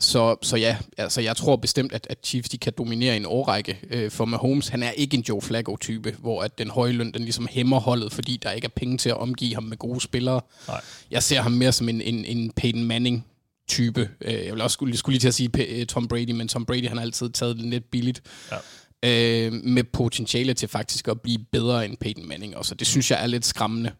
Så, 0.00 0.36
så 0.42 0.56
ja, 0.56 0.76
altså 0.96 1.20
jeg 1.20 1.36
tror 1.36 1.56
bestemt, 1.56 1.92
at, 1.92 2.06
at 2.10 2.18
Chiefs 2.24 2.48
de 2.48 2.58
kan 2.58 2.72
dominere 2.78 3.16
en 3.16 3.26
årrække. 3.26 3.80
Øh, 3.90 4.10
for 4.10 4.24
Mahomes, 4.24 4.68
han 4.68 4.82
er 4.82 4.90
ikke 4.90 5.16
en 5.16 5.24
Joe 5.28 5.42
Flacco-type, 5.42 6.16
hvor 6.18 6.42
at 6.42 6.58
den 6.58 6.70
høje 6.70 6.92
løn, 6.92 7.12
den 7.12 7.22
ligesom 7.22 7.48
hæmmer 7.50 7.80
holdet, 7.80 8.12
fordi 8.12 8.36
der 8.36 8.50
ikke 8.50 8.64
er 8.64 8.72
penge 8.76 8.98
til 8.98 9.08
at 9.08 9.16
omgive 9.16 9.54
ham 9.54 9.62
med 9.62 9.76
gode 9.76 10.00
spillere. 10.00 10.40
Nej. 10.68 10.80
Jeg 11.10 11.22
ser 11.22 11.40
ham 11.40 11.52
mere 11.52 11.72
som 11.72 11.88
en, 11.88 12.00
en, 12.00 12.24
en 12.24 12.50
Peyton 12.50 12.84
Manning 12.84 13.26
type. 13.68 14.10
Øh, 14.20 14.34
jeg 14.34 14.52
vil 14.52 14.60
også 14.62 14.74
skulle, 14.74 14.96
skulle 14.96 15.14
lige 15.14 15.20
til 15.20 15.28
at 15.28 15.34
sige 15.34 15.50
øh, 15.80 15.86
Tom 15.86 16.08
Brady, 16.08 16.30
men 16.30 16.48
Tom 16.48 16.66
Brady 16.66 16.88
han 16.88 16.96
har 16.96 17.04
altid 17.04 17.30
taget 17.30 17.56
det 17.56 17.64
lidt 17.64 17.90
billigt. 17.90 18.22
Ja. 18.52 18.56
Øh, 19.02 19.52
med 19.52 19.84
potentiale 19.84 20.54
til 20.54 20.68
faktisk 20.68 21.08
at 21.08 21.20
blive 21.20 21.38
bedre 21.52 21.84
end 21.84 21.96
Peyton 21.96 22.28
Manning 22.28 22.56
også. 22.56 22.74
Det 22.74 22.86
synes 22.86 23.10
jeg 23.10 23.22
er 23.22 23.26
lidt 23.26 23.46
skræmmende. 23.46 23.92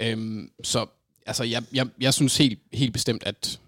Øh, 0.00 0.44
så 0.64 0.86
altså, 1.26 1.44
jeg, 1.44 1.62
jeg, 1.72 1.86
jeg 2.00 2.14
synes 2.14 2.36
helt, 2.36 2.58
helt 2.72 2.92
bestemt, 2.92 3.22
at 3.26 3.58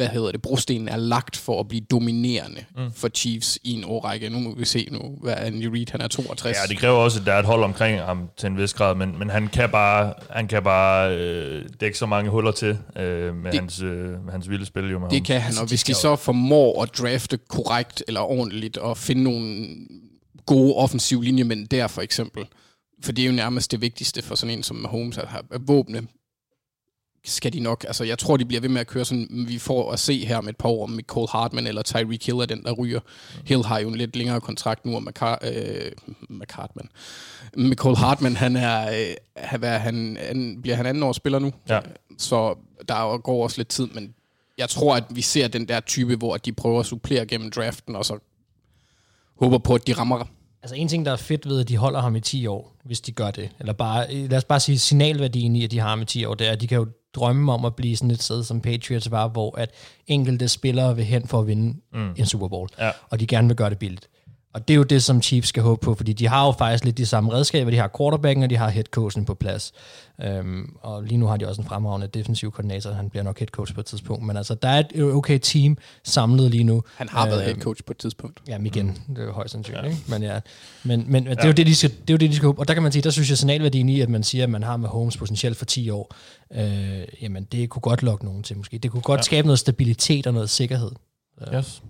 hvad 0.00 0.08
hedder 0.08 0.32
det, 0.32 0.42
brostenen 0.42 0.88
er 0.88 0.96
lagt 0.96 1.36
for 1.36 1.60
at 1.60 1.68
blive 1.68 1.80
dominerende 1.90 2.64
mm. 2.76 2.92
for 2.92 3.08
Chiefs 3.08 3.58
i 3.64 3.72
en 3.72 3.84
årrække. 3.84 4.28
Nu 4.28 4.38
må 4.38 4.54
vi 4.54 4.64
se 4.64 4.88
nu, 4.90 5.18
hvad 5.22 5.34
Andy 5.36 5.64
Reid, 5.64 5.86
han 5.90 6.00
er 6.00 6.08
62. 6.08 6.56
Ja, 6.56 6.68
det 6.68 6.78
kræver 6.78 6.98
også, 6.98 7.20
at 7.20 7.26
der 7.26 7.32
er 7.32 7.38
et 7.38 7.44
hold 7.44 7.64
omkring 7.64 8.00
ham 8.00 8.28
til 8.36 8.46
en 8.46 8.56
vis 8.56 8.74
grad, 8.74 8.94
men, 8.94 9.18
men 9.18 9.30
han 9.30 9.48
kan 9.48 9.70
bare, 9.70 10.14
han 10.30 10.48
kan 10.48 10.62
bare 10.62 11.16
øh, 11.16 11.64
dække 11.80 11.98
så 11.98 12.06
mange 12.06 12.30
huller 12.30 12.52
til 12.52 12.78
øh, 12.96 13.34
med, 13.36 13.52
det, 13.52 13.60
hans, 13.60 13.82
øh, 13.82 14.24
med 14.24 14.32
hans 14.32 14.50
vilde 14.50 14.66
spil. 14.66 14.90
Jo, 14.90 14.98
med 14.98 15.08
det 15.08 15.18
ham. 15.18 15.24
kan 15.24 15.40
han, 15.40 15.46
altså, 15.46 15.62
og 15.62 15.68
hvis 15.68 15.84
de 15.84 15.94
så 15.94 16.16
formår 16.16 16.82
at 16.82 16.98
drafte 16.98 17.38
korrekt 17.48 18.04
eller 18.08 18.20
ordentligt 18.20 18.76
og 18.76 18.96
finde 18.96 19.22
nogle 19.22 19.66
gode 20.46 20.74
offensive 20.74 21.24
linjemænd 21.24 21.68
der 21.68 21.86
for 21.86 22.02
eksempel, 22.02 22.44
for 23.04 23.12
det 23.12 23.22
er 23.22 23.26
jo 23.26 23.32
nærmest 23.32 23.70
det 23.70 23.80
vigtigste 23.80 24.22
for 24.22 24.34
sådan 24.34 24.56
en 24.56 24.62
som 24.62 24.76
Mahomes, 24.76 25.18
at 25.18 25.28
have 25.28 25.42
våbne 25.66 26.02
skal 27.24 27.52
de 27.52 27.60
nok, 27.60 27.84
altså 27.84 28.04
jeg 28.04 28.18
tror, 28.18 28.36
de 28.36 28.44
bliver 28.44 28.60
ved 28.60 28.68
med 28.68 28.80
at 28.80 28.86
køre 28.86 29.04
sådan, 29.04 29.44
vi 29.48 29.58
får 29.58 29.92
at 29.92 29.98
se 29.98 30.26
her 30.26 30.36
om 30.36 30.48
et 30.48 30.56
par 30.56 30.68
år, 30.68 30.84
om 30.84 31.00
Cole 31.06 31.28
Hartman 31.30 31.66
eller 31.66 31.82
Tyreek 31.82 32.26
Hill 32.26 32.38
er 32.38 32.46
den, 32.46 32.62
der 32.62 32.72
ryger. 32.72 33.00
Mm. 33.00 33.42
Hill 33.46 33.64
har 33.64 33.78
jo 33.78 33.88
en 33.88 33.94
lidt 33.94 34.16
længere 34.16 34.40
kontrakt 34.40 34.86
nu, 34.86 34.94
og 34.94 35.02
McCart, 35.02 35.38
øh, 35.42 35.92
McCartman. 36.28 36.88
Cole 37.74 37.96
Hartman, 37.96 38.36
han 38.36 38.56
er, 38.56 38.90
øh, 39.52 39.58
hvad, 39.58 39.78
han, 39.78 40.18
han, 40.28 40.58
bliver 40.62 40.76
han 40.76 40.86
anden 40.86 41.02
år 41.02 41.12
spiller 41.12 41.38
nu, 41.38 41.52
ja. 41.68 41.80
så 42.18 42.54
der 42.88 43.18
går 43.18 43.42
også 43.42 43.58
lidt 43.58 43.68
tid, 43.68 43.86
men 43.86 44.14
jeg 44.58 44.68
tror, 44.68 44.96
at 44.96 45.04
vi 45.10 45.22
ser 45.22 45.48
den 45.48 45.68
der 45.68 45.80
type, 45.80 46.16
hvor 46.16 46.36
de 46.36 46.52
prøver 46.52 46.80
at 46.80 46.86
supplere 46.86 47.26
gennem 47.26 47.50
draften, 47.50 47.96
og 47.96 48.04
så 48.04 48.18
håber 49.40 49.58
på, 49.58 49.74
at 49.74 49.86
de 49.86 49.92
rammer 49.92 50.24
Altså 50.62 50.76
en 50.76 50.88
ting, 50.88 51.06
der 51.06 51.12
er 51.12 51.16
fedt 51.16 51.48
ved, 51.48 51.60
at 51.60 51.68
de 51.68 51.76
holder 51.76 52.00
ham 52.00 52.16
i 52.16 52.20
10 52.20 52.46
år, 52.46 52.76
hvis 52.84 53.00
de 53.00 53.12
gør 53.12 53.30
det, 53.30 53.50
eller 53.58 53.72
bare, 53.72 54.14
lad 54.14 54.38
os 54.38 54.44
bare 54.44 54.60
sige 54.60 54.78
signalværdien 54.78 55.56
i, 55.56 55.64
at 55.64 55.70
de 55.70 55.78
har 55.78 55.88
ham 55.88 56.02
i 56.02 56.04
10 56.04 56.24
år, 56.24 56.34
det 56.34 56.48
er, 56.48 56.52
at 56.52 56.60
de 56.60 56.66
kan 56.66 56.78
jo 56.78 56.86
drømme 57.14 57.52
om 57.52 57.64
at 57.64 57.76
blive 57.76 57.96
sådan 57.96 58.10
et 58.10 58.22
sted, 58.22 58.44
som 58.44 58.60
Patriots 58.60 59.10
var, 59.10 59.28
hvor 59.28 59.58
at 59.58 59.70
enkelte 60.06 60.48
spillere 60.48 60.96
vil 60.96 61.04
hen 61.04 61.26
for 61.26 61.40
at 61.40 61.46
vinde 61.46 61.80
mm. 61.92 62.10
en 62.16 62.26
Super 62.26 62.48
Bowl, 62.48 62.68
ja. 62.78 62.90
og 63.10 63.20
de 63.20 63.26
gerne 63.26 63.48
vil 63.48 63.56
gøre 63.56 63.70
det 63.70 63.78
billigt. 63.78 64.09
Og 64.52 64.68
det 64.68 64.74
er 64.74 64.76
jo 64.78 64.82
det, 64.82 65.02
som 65.02 65.22
Chiefs 65.22 65.48
skal 65.48 65.62
håbe 65.62 65.80
på, 65.80 65.94
fordi 65.94 66.12
de 66.12 66.28
har 66.28 66.46
jo 66.46 66.52
faktisk 66.52 66.84
lidt 66.84 66.98
de 66.98 67.06
samme 67.06 67.32
redskaber. 67.32 67.70
De 67.70 67.76
har 67.76 67.90
quarterbacken, 67.98 68.42
og 68.44 68.50
de 68.50 68.56
har 68.56 68.68
headcoachen 68.68 69.24
på 69.24 69.34
plads. 69.34 69.72
Øhm, 70.22 70.76
og 70.80 71.02
lige 71.02 71.18
nu 71.18 71.26
har 71.26 71.36
de 71.36 71.48
også 71.48 71.60
en 71.60 71.68
fremragende 71.68 72.06
defensiv 72.06 72.50
koordinator. 72.52 72.90
Han 72.92 73.10
bliver 73.10 73.22
nok 73.22 73.38
headcoach 73.38 73.74
på 73.74 73.80
et 73.80 73.86
tidspunkt. 73.86 74.26
Men 74.26 74.36
altså, 74.36 74.54
der 74.54 74.68
er 74.68 74.78
et 74.78 75.02
okay 75.02 75.38
team 75.42 75.76
samlet 76.04 76.50
lige 76.50 76.64
nu. 76.64 76.82
Han 76.96 77.08
har 77.08 77.26
været 77.26 77.38
øhm, 77.38 77.46
headcoach 77.46 77.84
på 77.84 77.92
et 77.92 77.98
tidspunkt. 77.98 78.40
Jamen 78.48 78.66
igen, 78.66 78.98
det 79.08 79.18
er 79.18 79.24
jo 79.24 79.32
højst 79.32 79.52
sandsynligt. 79.52 79.84
Ja. 79.84 79.90
Ikke? 79.90 80.02
Men, 80.08 80.22
ja, 80.22 80.40
men, 80.84 81.04
men 81.08 81.24
ja. 81.24 81.30
det, 81.30 81.40
er 81.40 81.46
jo 81.46 81.52
det, 81.52 81.66
de 81.66 81.74
skal, 81.74 81.90
det 81.90 82.10
er 82.10 82.14
jo 82.14 82.18
det, 82.18 82.30
de 82.30 82.36
skal 82.36 82.46
håbe. 82.46 82.60
Og 82.60 82.68
der 82.68 82.74
kan 82.74 82.82
man 82.82 82.92
sige, 82.92 83.02
der 83.02 83.10
synes 83.10 83.28
jeg 83.30 83.38
signalværdien 83.38 83.88
i, 83.88 84.00
at 84.00 84.08
man 84.08 84.22
siger, 84.22 84.44
at 84.44 84.50
man 84.50 84.62
har 84.62 84.76
med 84.76 84.88
Holmes 84.88 85.16
potentielt 85.16 85.56
for 85.56 85.64
10 85.64 85.90
år. 85.90 86.14
Øh, 86.54 87.04
jamen, 87.22 87.44
det 87.44 87.68
kunne 87.68 87.80
godt 87.80 88.02
lokke 88.02 88.24
nogen 88.24 88.42
til 88.42 88.56
måske. 88.56 88.78
Det 88.78 88.90
kunne 88.90 89.02
godt 89.02 89.18
ja. 89.18 89.22
skabe 89.22 89.46
noget 89.46 89.58
stabilitet 89.58 90.26
og 90.26 90.34
noget 90.34 90.50
sikkerhed. 90.50 90.90
Yes. 91.54 91.82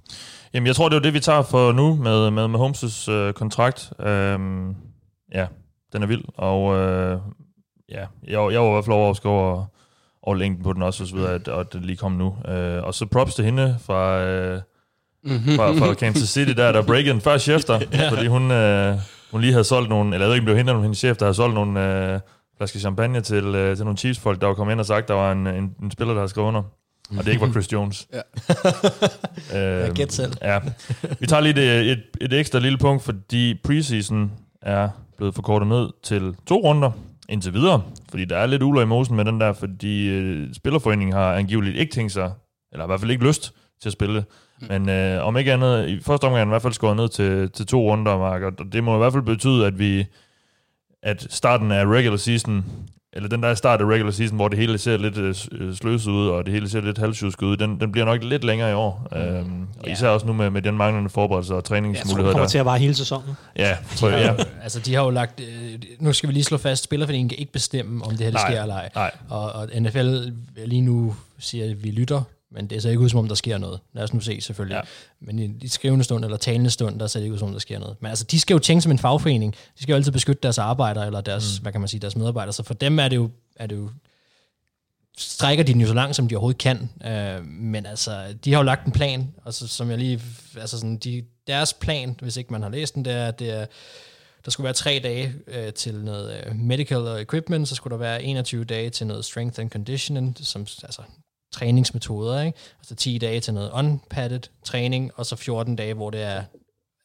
Jamen, 0.54 0.66
jeg 0.66 0.76
tror, 0.76 0.88
det 0.88 0.96
er 0.96 1.00
det, 1.00 1.14
vi 1.14 1.20
tager 1.20 1.42
for 1.42 1.72
nu 1.72 1.94
med, 1.94 2.30
med, 2.30 2.48
med 2.48 2.60
Holmes' 2.60 3.10
øh, 3.10 3.32
kontrakt. 3.32 3.92
Øhm, 4.00 4.74
ja, 5.34 5.46
den 5.92 6.02
er 6.02 6.06
vild, 6.06 6.24
og 6.36 6.76
øh, 6.76 7.18
ja, 7.88 8.06
jeg, 8.26 8.52
jeg 8.52 8.60
var 8.60 8.68
i 8.68 8.72
hvert 8.72 8.84
fald 8.84 8.96
overrasket 8.96 9.26
over, 9.26 9.64
over 10.22 10.36
længden 10.36 10.64
på 10.64 10.72
den 10.72 10.82
også, 10.82 11.02
og 11.02 11.08
så 11.08 11.16
videre, 11.16 11.34
at, 11.34 11.48
at 11.48 11.72
det 11.72 11.84
lige 11.84 11.96
kom 11.96 12.12
nu. 12.12 12.36
Øh, 12.48 12.82
og 12.82 12.94
så 12.94 13.06
props 13.06 13.34
til 13.34 13.44
hende 13.44 13.76
fra, 13.80 14.20
øh, 14.20 14.60
mm-hmm. 15.24 15.56
fra, 15.56 15.72
fra 15.72 15.94
Kansas 15.94 16.28
City, 16.28 16.52
der, 16.52 16.72
der 16.72 16.82
breakede 16.82 17.12
den 17.12 17.20
første 17.20 17.54
efter, 17.54 17.80
ja. 17.92 18.10
fordi 18.10 18.26
hun, 18.26 18.50
øh, 18.50 18.96
hun 19.30 19.40
lige 19.40 19.52
havde 19.52 19.64
solgt 19.64 19.88
nogle, 19.88 20.14
eller 20.14 20.26
jeg 20.26 20.28
ved 20.28 20.34
ikke, 20.34 20.42
om 20.42 20.46
det 20.46 20.52
var 20.52 20.58
hende 20.58 20.72
eller 20.72 20.82
hendes 20.82 20.98
chef, 20.98 21.16
der 21.16 21.24
havde 21.24 21.34
solgt 21.34 21.54
nogle 21.54 22.12
øh, 22.14 22.20
flasker 22.56 22.78
champagne 22.78 23.20
til, 23.20 23.44
øh, 23.44 23.76
til 23.76 23.84
nogle 23.84 23.98
Chiefs-folk, 23.98 24.40
der 24.40 24.46
var 24.46 24.54
kommet 24.54 24.72
ind 24.72 24.80
og 24.80 24.86
sagt, 24.86 25.08
der 25.08 25.14
var 25.14 25.32
en, 25.32 25.46
en, 25.46 25.74
en 25.82 25.90
spiller, 25.90 26.14
der 26.14 26.20
havde 26.20 26.28
skrevet 26.28 26.48
under 26.48 26.62
og 27.18 27.24
det 27.24 27.30
ikke 27.30 27.46
var 27.46 27.52
Chris 27.52 27.72
Jones. 27.72 28.08
ja. 28.12 28.20
øhm, 29.56 29.86
jeg 29.86 29.92
gæt 29.94 30.12
selv. 30.12 30.32
ja. 30.42 30.58
Vi 31.20 31.26
tager 31.26 31.40
lige 31.40 31.80
et, 31.80 31.90
et, 31.90 32.02
et 32.20 32.32
ekstra 32.32 32.58
lille 32.58 32.78
punkt, 32.78 33.02
fordi 33.02 33.60
preseason 33.64 34.32
er 34.62 34.88
blevet 35.16 35.34
forkortet 35.34 35.68
ned 35.68 35.88
til 36.02 36.34
to 36.46 36.56
runder 36.56 36.90
indtil 37.28 37.54
videre, 37.54 37.82
fordi 38.10 38.24
der 38.24 38.36
er 38.36 38.46
lidt 38.46 38.62
uler 38.62 38.82
i 38.82 38.86
mosen 38.86 39.16
med 39.16 39.24
den 39.24 39.40
der, 39.40 39.52
fordi 39.52 40.08
øh, 40.08 40.54
Spillerforeningen 40.54 41.12
har 41.12 41.34
angiveligt 41.34 41.76
ikke 41.76 41.94
tænkt 41.94 42.12
sig, 42.12 42.32
eller 42.72 42.84
i 42.84 42.86
hvert 42.86 43.00
fald 43.00 43.10
ikke 43.10 43.26
lyst 43.26 43.54
til 43.82 43.88
at 43.88 43.92
spille. 43.92 44.24
Mm. 44.60 44.66
Men 44.68 44.88
øh, 44.88 45.26
om 45.26 45.36
ikke 45.36 45.52
andet, 45.52 45.88
i 45.88 46.00
første 46.00 46.24
omgang 46.24 46.48
i 46.48 46.48
hvert 46.48 46.62
fald 46.62 46.72
skåret 46.72 46.96
ned 46.96 47.08
til, 47.08 47.50
til 47.50 47.66
to 47.66 47.90
runder, 47.90 48.18
Mark, 48.18 48.42
og 48.42 48.52
det 48.72 48.84
må 48.84 48.94
i 48.94 48.98
hvert 48.98 49.12
fald 49.12 49.22
betyde, 49.22 49.66
at 49.66 49.78
vi 49.78 50.06
at 51.02 51.26
starten 51.30 51.72
af 51.72 51.86
regular 51.86 52.16
season 52.16 52.64
eller 53.12 53.28
den 53.28 53.42
der 53.42 53.54
start 53.54 53.80
af 53.80 53.84
regular 53.84 54.10
season, 54.10 54.36
hvor 54.36 54.48
det 54.48 54.58
hele 54.58 54.78
ser 54.78 54.96
lidt 54.96 55.16
øh, 55.16 55.34
sløset 55.74 56.10
ud, 56.10 56.28
og 56.28 56.46
det 56.46 56.54
hele 56.54 56.68
ser 56.68 56.80
lidt 56.80 56.98
halvsjusk 56.98 57.42
ud, 57.42 57.56
den, 57.56 57.80
den 57.80 57.92
bliver 57.92 58.04
nok 58.04 58.24
lidt 58.24 58.44
længere 58.44 58.70
i 58.70 58.74
år. 58.74 59.08
Mm. 59.12 59.18
Øhm, 59.18 59.62
og 59.78 59.86
ja. 59.86 59.92
især 59.92 60.08
også 60.08 60.26
nu 60.26 60.32
med, 60.32 60.50
med 60.50 60.62
den 60.62 60.76
manglende 60.76 61.10
forberedelse 61.10 61.54
og 61.54 61.64
træningsmuligheder. 61.64 62.08
Jeg 62.08 62.16
tror, 62.16 62.28
det 62.28 62.32
kommer 62.32 62.44
der. 62.44 62.50
til 62.50 62.58
at 62.58 62.64
vare 62.64 62.78
hele 62.78 62.94
sæsonen. 62.94 63.36
Ja, 63.56 63.76
tror 63.96 64.08
jeg. 64.08 64.34
Ja. 64.38 64.44
altså, 64.62 64.80
de 64.80 64.94
har 64.94 65.04
jo 65.04 65.10
lagt... 65.10 65.40
Øh, 65.40 65.78
nu 65.98 66.12
skal 66.12 66.28
vi 66.28 66.34
lige 66.34 66.44
slå 66.44 66.56
fast, 66.56 66.84
spillerforeningen 66.84 67.28
kan 67.28 67.38
ikke 67.38 67.52
bestemme, 67.52 68.04
om 68.04 68.10
det 68.10 68.20
her 68.20 68.30
det 68.30 68.40
sker 68.40 68.62
eller 68.62 68.74
ej. 68.74 68.90
Nej. 68.94 69.10
Og, 69.28 69.52
og 69.52 69.68
NFL 69.80 70.14
lige 70.66 70.82
nu 70.82 71.16
siger, 71.38 71.70
at 71.70 71.84
vi 71.84 71.90
lytter 71.90 72.22
men 72.52 72.66
det 72.66 72.82
ser 72.82 72.90
ikke 72.90 73.02
ud, 73.02 73.08
som 73.08 73.18
om 73.18 73.28
der 73.28 73.34
sker 73.34 73.58
noget. 73.58 73.80
Lad 73.92 74.04
os 74.04 74.14
nu 74.14 74.20
se, 74.20 74.40
selvfølgelig. 74.40 74.74
Ja. 74.74 74.80
Men 75.20 75.38
i 75.38 75.46
de 75.46 75.68
skrivende 75.68 76.04
stund, 76.04 76.24
eller 76.24 76.36
talende 76.36 76.70
stund, 76.70 77.00
der 77.00 77.06
ser 77.06 77.20
det 77.20 77.24
ikke 77.24 77.34
ud, 77.34 77.38
som 77.38 77.48
om 77.48 77.54
der 77.54 77.60
sker 77.60 77.78
noget. 77.78 77.96
Men 78.00 78.08
altså, 78.08 78.24
de 78.24 78.40
skal 78.40 78.54
jo 78.54 78.58
tænke 78.58 78.82
som 78.82 78.92
en 78.92 78.98
fagforening. 78.98 79.54
De 79.54 79.82
skal 79.82 79.92
jo 79.92 79.96
altid 79.96 80.12
beskytte 80.12 80.40
deres 80.42 80.58
arbejdere, 80.58 81.06
eller 81.06 81.20
deres, 81.20 81.58
mm. 81.58 81.62
hvad 81.62 81.72
kan 81.72 81.80
man 81.80 81.88
sige, 81.88 82.00
deres 82.00 82.16
medarbejdere. 82.16 82.52
Så 82.52 82.62
for 82.62 82.74
dem 82.74 82.98
er 82.98 83.08
det 83.08 83.16
jo, 83.16 83.30
er 83.56 83.66
det 83.66 83.76
jo 83.76 83.90
strækker 85.18 85.64
de 85.64 85.72
den 85.72 85.80
jo 85.80 85.86
så 85.86 85.94
langt, 85.94 86.16
som 86.16 86.28
de 86.28 86.34
overhovedet 86.34 86.60
kan. 86.60 86.90
Uh, 87.04 87.46
men 87.46 87.86
altså, 87.86 88.34
de 88.44 88.52
har 88.52 88.58
jo 88.58 88.64
lagt 88.64 88.86
en 88.86 88.92
plan, 88.92 89.34
og 89.44 89.54
så, 89.54 89.68
som 89.68 89.90
jeg 89.90 89.98
lige, 89.98 90.22
altså 90.56 90.78
sådan, 90.78 90.96
de, 90.96 91.22
deres 91.46 91.74
plan, 91.74 92.16
hvis 92.22 92.36
ikke 92.36 92.52
man 92.52 92.62
har 92.62 92.68
læst 92.68 92.94
den, 92.94 93.04
det 93.04 93.12
er, 93.12 93.30
det 93.30 93.50
er 93.50 93.66
der 94.44 94.50
skulle 94.50 94.64
være 94.64 94.74
tre 94.74 95.00
dage 95.02 95.34
uh, 95.46 95.72
til 95.74 95.94
noget 95.94 96.44
uh, 96.46 96.56
medical 96.56 97.22
equipment, 97.22 97.68
så 97.68 97.74
skulle 97.74 97.92
der 97.92 97.98
være 97.98 98.22
21 98.22 98.64
dage 98.64 98.90
til 98.90 99.06
noget 99.06 99.24
strength 99.24 99.60
and 99.60 99.70
conditioning, 99.70 100.38
som 100.42 100.60
altså 100.60 101.02
træningsmetoder. 101.52 102.42
Ikke? 102.42 102.58
Altså 102.78 102.94
10 102.94 103.18
dage 103.18 103.40
til 103.40 103.54
noget 103.54 103.70
unpadded 103.70 104.40
træning, 104.64 105.10
og 105.14 105.26
så 105.26 105.36
14 105.36 105.76
dage, 105.76 105.94
hvor 105.94 106.10
det 106.10 106.22
er 106.22 106.44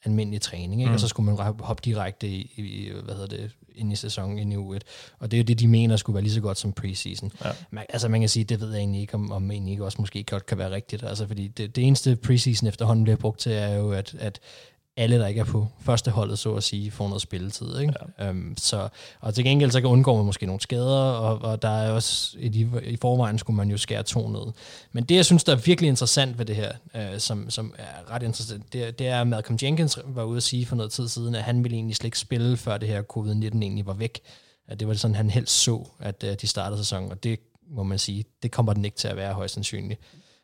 almindelig 0.06 0.42
træning, 0.42 0.82
ikke? 0.82 0.90
Mm. 0.90 0.94
og 0.94 1.00
så 1.00 1.08
skulle 1.08 1.26
man 1.26 1.54
hoppe 1.60 1.82
direkte 1.86 2.28
i, 2.28 2.52
i, 2.56 2.92
hvad 3.04 3.16
hedder 3.16 3.38
det, 3.38 3.52
ind 3.76 3.94
i 3.94 3.96
sæsonen, 3.96 4.40
ind 4.40 4.54
i 4.54 4.56
u 4.56 4.74
1. 4.74 4.84
Og 5.20 5.32
det 5.32 5.38
er 5.38 5.42
jo 5.42 5.46
det, 5.46 5.60
de 5.60 5.68
mener 5.68 5.98
skulle 5.98 6.14
være 6.14 6.24
lige 6.24 6.34
så 6.34 6.42
godt 6.42 6.58
som 6.58 6.74
preseason. 6.74 7.32
Ja. 7.46 7.50
Man, 7.72 7.86
altså 7.90 8.08
man 8.08 8.20
kan 8.20 8.30
sige, 8.30 8.44
det 8.44 8.62
ved 8.62 8.72
jeg 8.72 8.80
egentlig 8.80 9.02
ikke, 9.02 9.14
om, 9.14 9.32
om 9.32 9.52
egentlig 9.52 9.72
ikke 9.72 9.86
også 9.86 10.02
måske 10.02 10.24
godt 10.24 10.46
kan 10.46 10.58
være 10.58 10.72
rigtigt. 10.72 11.04
Altså 11.04 11.28
fordi 11.28 11.48
det, 11.48 11.76
det 11.76 11.84
eneste 11.84 12.16
preseason 12.16 12.68
efterhånden 12.68 13.04
bliver 13.04 13.18
brugt 13.18 13.40
til, 13.40 13.52
er 13.52 13.76
jo, 13.76 13.92
at, 13.92 14.16
at 14.20 14.40
alle, 14.98 15.20
der 15.20 15.28
ikke 15.28 15.42
er 15.42 15.46
på 15.46 15.68
første 15.80 16.12
holdet, 16.12 16.40
så 16.40 16.56
at 16.56 16.64
sige, 16.64 16.92
får 16.92 17.08
noget 17.08 17.22
spilletid. 17.22 17.80
Ikke? 17.80 17.94
Ja. 18.20 18.30
Øhm, 18.30 18.54
så, 18.58 18.90
og 19.20 19.34
til 19.34 19.44
gengæld 19.44 19.72
så 19.72 19.82
kan 19.82 19.90
undgå 19.90 20.16
man 20.16 20.26
måske 20.26 20.46
nogle 20.46 20.62
skader, 20.62 21.00
og, 21.00 21.52
og 21.52 21.62
der 21.62 21.70
er 21.70 21.92
også, 21.92 22.38
i, 22.40 22.68
i 22.84 22.98
forvejen 23.02 23.38
skulle 23.38 23.58
man 23.58 23.70
jo 23.70 23.78
skære 23.78 24.04
to 24.04 24.28
ned. 24.28 24.54
Men 24.92 25.04
det, 25.04 25.16
jeg 25.16 25.26
synes, 25.26 25.44
der 25.44 25.52
er 25.52 25.56
virkelig 25.58 25.88
interessant 25.88 26.38
ved 26.40 26.46
det 26.46 26.56
her, 26.56 26.72
øh, 26.96 27.20
som, 27.20 27.50
som 27.50 27.74
er 27.78 28.12
ret 28.12 28.24
interessant, 28.24 28.74
det, 28.74 29.00
det 29.00 29.08
er, 29.08 29.22
at 29.22 29.28
Malcolm 29.28 29.60
Jenkins 29.64 30.00
var 30.06 30.24
ude 30.24 30.38
at 30.38 30.44
sige 30.44 30.66
for 30.66 30.76
noget 30.76 30.92
tid 30.92 31.08
siden, 31.08 31.36
at 31.36 31.44
han 31.44 31.64
ville 31.64 31.76
egentlig 31.76 31.96
slet 31.96 32.08
ikke 32.08 32.20
spille, 32.20 32.58
før 32.58 32.78
det 32.78 32.88
her 32.88 33.02
covid-19 33.02 33.62
egentlig 33.62 33.86
var 33.86 33.94
væk. 33.94 34.20
At 34.68 34.80
det 34.80 34.88
var 34.88 34.94
sådan, 34.94 35.16
han 35.16 35.30
helst 35.30 35.64
så, 35.64 35.88
at 36.00 36.24
uh, 36.24 36.30
de 36.42 36.48
startede 36.48 36.78
sæsonen, 36.80 37.12
og 37.12 37.24
det 37.24 37.40
må 37.70 37.84
man 37.84 38.00
sige, 38.00 38.26
det 38.44 38.52
kommer 38.52 38.74
den 38.74 38.86
ikke 38.86 38.98
til 38.98 39.08
at 39.08 39.16
være 39.16 39.34
højst 39.34 39.54
sandsynligt. 39.54 40.00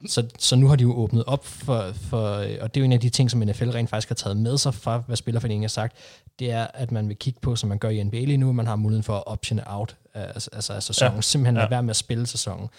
Så, 0.08 0.28
så 0.40 0.56
nu 0.56 0.68
har 0.68 0.76
de 0.76 0.82
jo 0.82 0.94
åbnet 0.94 1.24
op 1.24 1.46
for, 1.46 1.92
for, 1.92 2.28
og 2.38 2.74
det 2.74 2.78
er 2.78 2.82
jo 2.82 2.84
en 2.84 2.94
af 2.94 3.00
de 3.00 3.10
ting, 3.10 3.32
som 3.32 3.40
NFL 3.40 3.70
rent 3.70 3.90
faktisk 3.90 4.10
har 4.10 4.16
taget 4.16 4.38
med 4.38 4.58
sig 4.58 4.74
fra, 4.74 4.98
hvad 4.98 5.16
Spillerforeningen 5.16 5.64
har 5.64 5.70
sagt, 5.70 5.98
det 6.40 6.52
er, 6.52 6.68
at 6.74 6.92
man 6.92 7.10
vil 7.10 7.18
kigge 7.18 7.40
på, 7.40 7.56
som 7.56 7.70
man 7.70 7.78
gør 7.78 7.90
i 7.90 8.04
NBA 8.04 8.18
lige 8.18 8.38
nu, 8.38 8.52
man 8.54 8.68
har 8.68 8.76
muligheden 8.76 9.04
for 9.04 9.16
at 9.16 9.24
option 9.26 9.60
out 9.66 9.96
altså, 10.14 10.50
altså 10.54 10.74
af 10.74 10.84
sæsonen, 10.84 11.16
ja. 11.16 11.22
simpelthen 11.22 11.56
ja. 11.56 11.70
være 11.70 11.84
med 11.84 11.90
at 11.90 11.96
spille 11.96 12.28
sæsonen. 12.28 12.70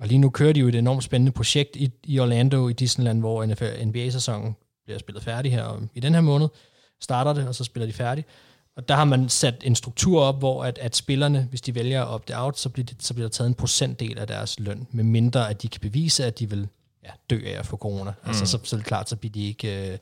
Og 0.00 0.06
lige 0.06 0.18
nu 0.18 0.30
kører 0.30 0.52
de 0.52 0.60
jo 0.60 0.68
et 0.68 0.74
enormt 0.74 1.04
spændende 1.04 1.32
projekt 1.32 1.76
i, 1.76 1.90
i 2.04 2.18
Orlando, 2.18 2.68
i 2.68 2.72
Disneyland, 2.72 3.20
hvor 3.20 3.44
NBA-sæsonen 3.84 4.56
bliver 4.84 4.98
spillet 4.98 5.24
færdig 5.24 5.52
her 5.52 5.82
i 5.94 6.00
den 6.00 6.14
her 6.14 6.20
måned, 6.20 6.48
starter 7.00 7.32
det, 7.32 7.48
og 7.48 7.54
så 7.54 7.64
spiller 7.64 7.86
de 7.86 7.92
færdig. 7.92 8.24
Og 8.78 8.88
der 8.88 8.94
har 8.94 9.04
man 9.04 9.28
sat 9.28 9.54
en 9.64 9.74
struktur 9.74 10.22
op, 10.22 10.38
hvor 10.38 10.64
at, 10.64 10.78
at 10.78 10.96
spillerne, 10.96 11.46
hvis 11.50 11.60
de 11.60 11.74
vælger 11.74 12.02
at 12.02 12.08
opte 12.08 12.32
out, 12.36 12.58
så 12.58 12.68
bliver, 12.68 12.86
det, 12.86 12.96
så 13.00 13.14
bliver 13.14 13.28
der 13.28 13.32
taget 13.32 13.48
en 13.48 13.54
procentdel 13.54 14.18
af 14.18 14.26
deres 14.26 14.60
løn, 14.60 14.86
med 14.90 15.04
mindre 15.04 15.50
at 15.50 15.62
de 15.62 15.68
kan 15.68 15.80
bevise, 15.80 16.24
at 16.24 16.38
de 16.38 16.50
vil 16.50 16.68
ja, 17.04 17.10
dø 17.30 17.40
af 17.46 17.58
at 17.58 17.66
få 17.66 17.76
corona. 17.76 18.10
Altså, 18.10 18.22
mm. 18.24 18.28
Altså, 18.28 18.46
så, 18.46 18.58
så 18.64 18.76
er 18.76 18.78
det 18.78 18.86
klart, 18.86 19.08
så 19.08 19.16
bliver 19.16 19.32
de 19.32 19.46
ikke, 19.46 19.98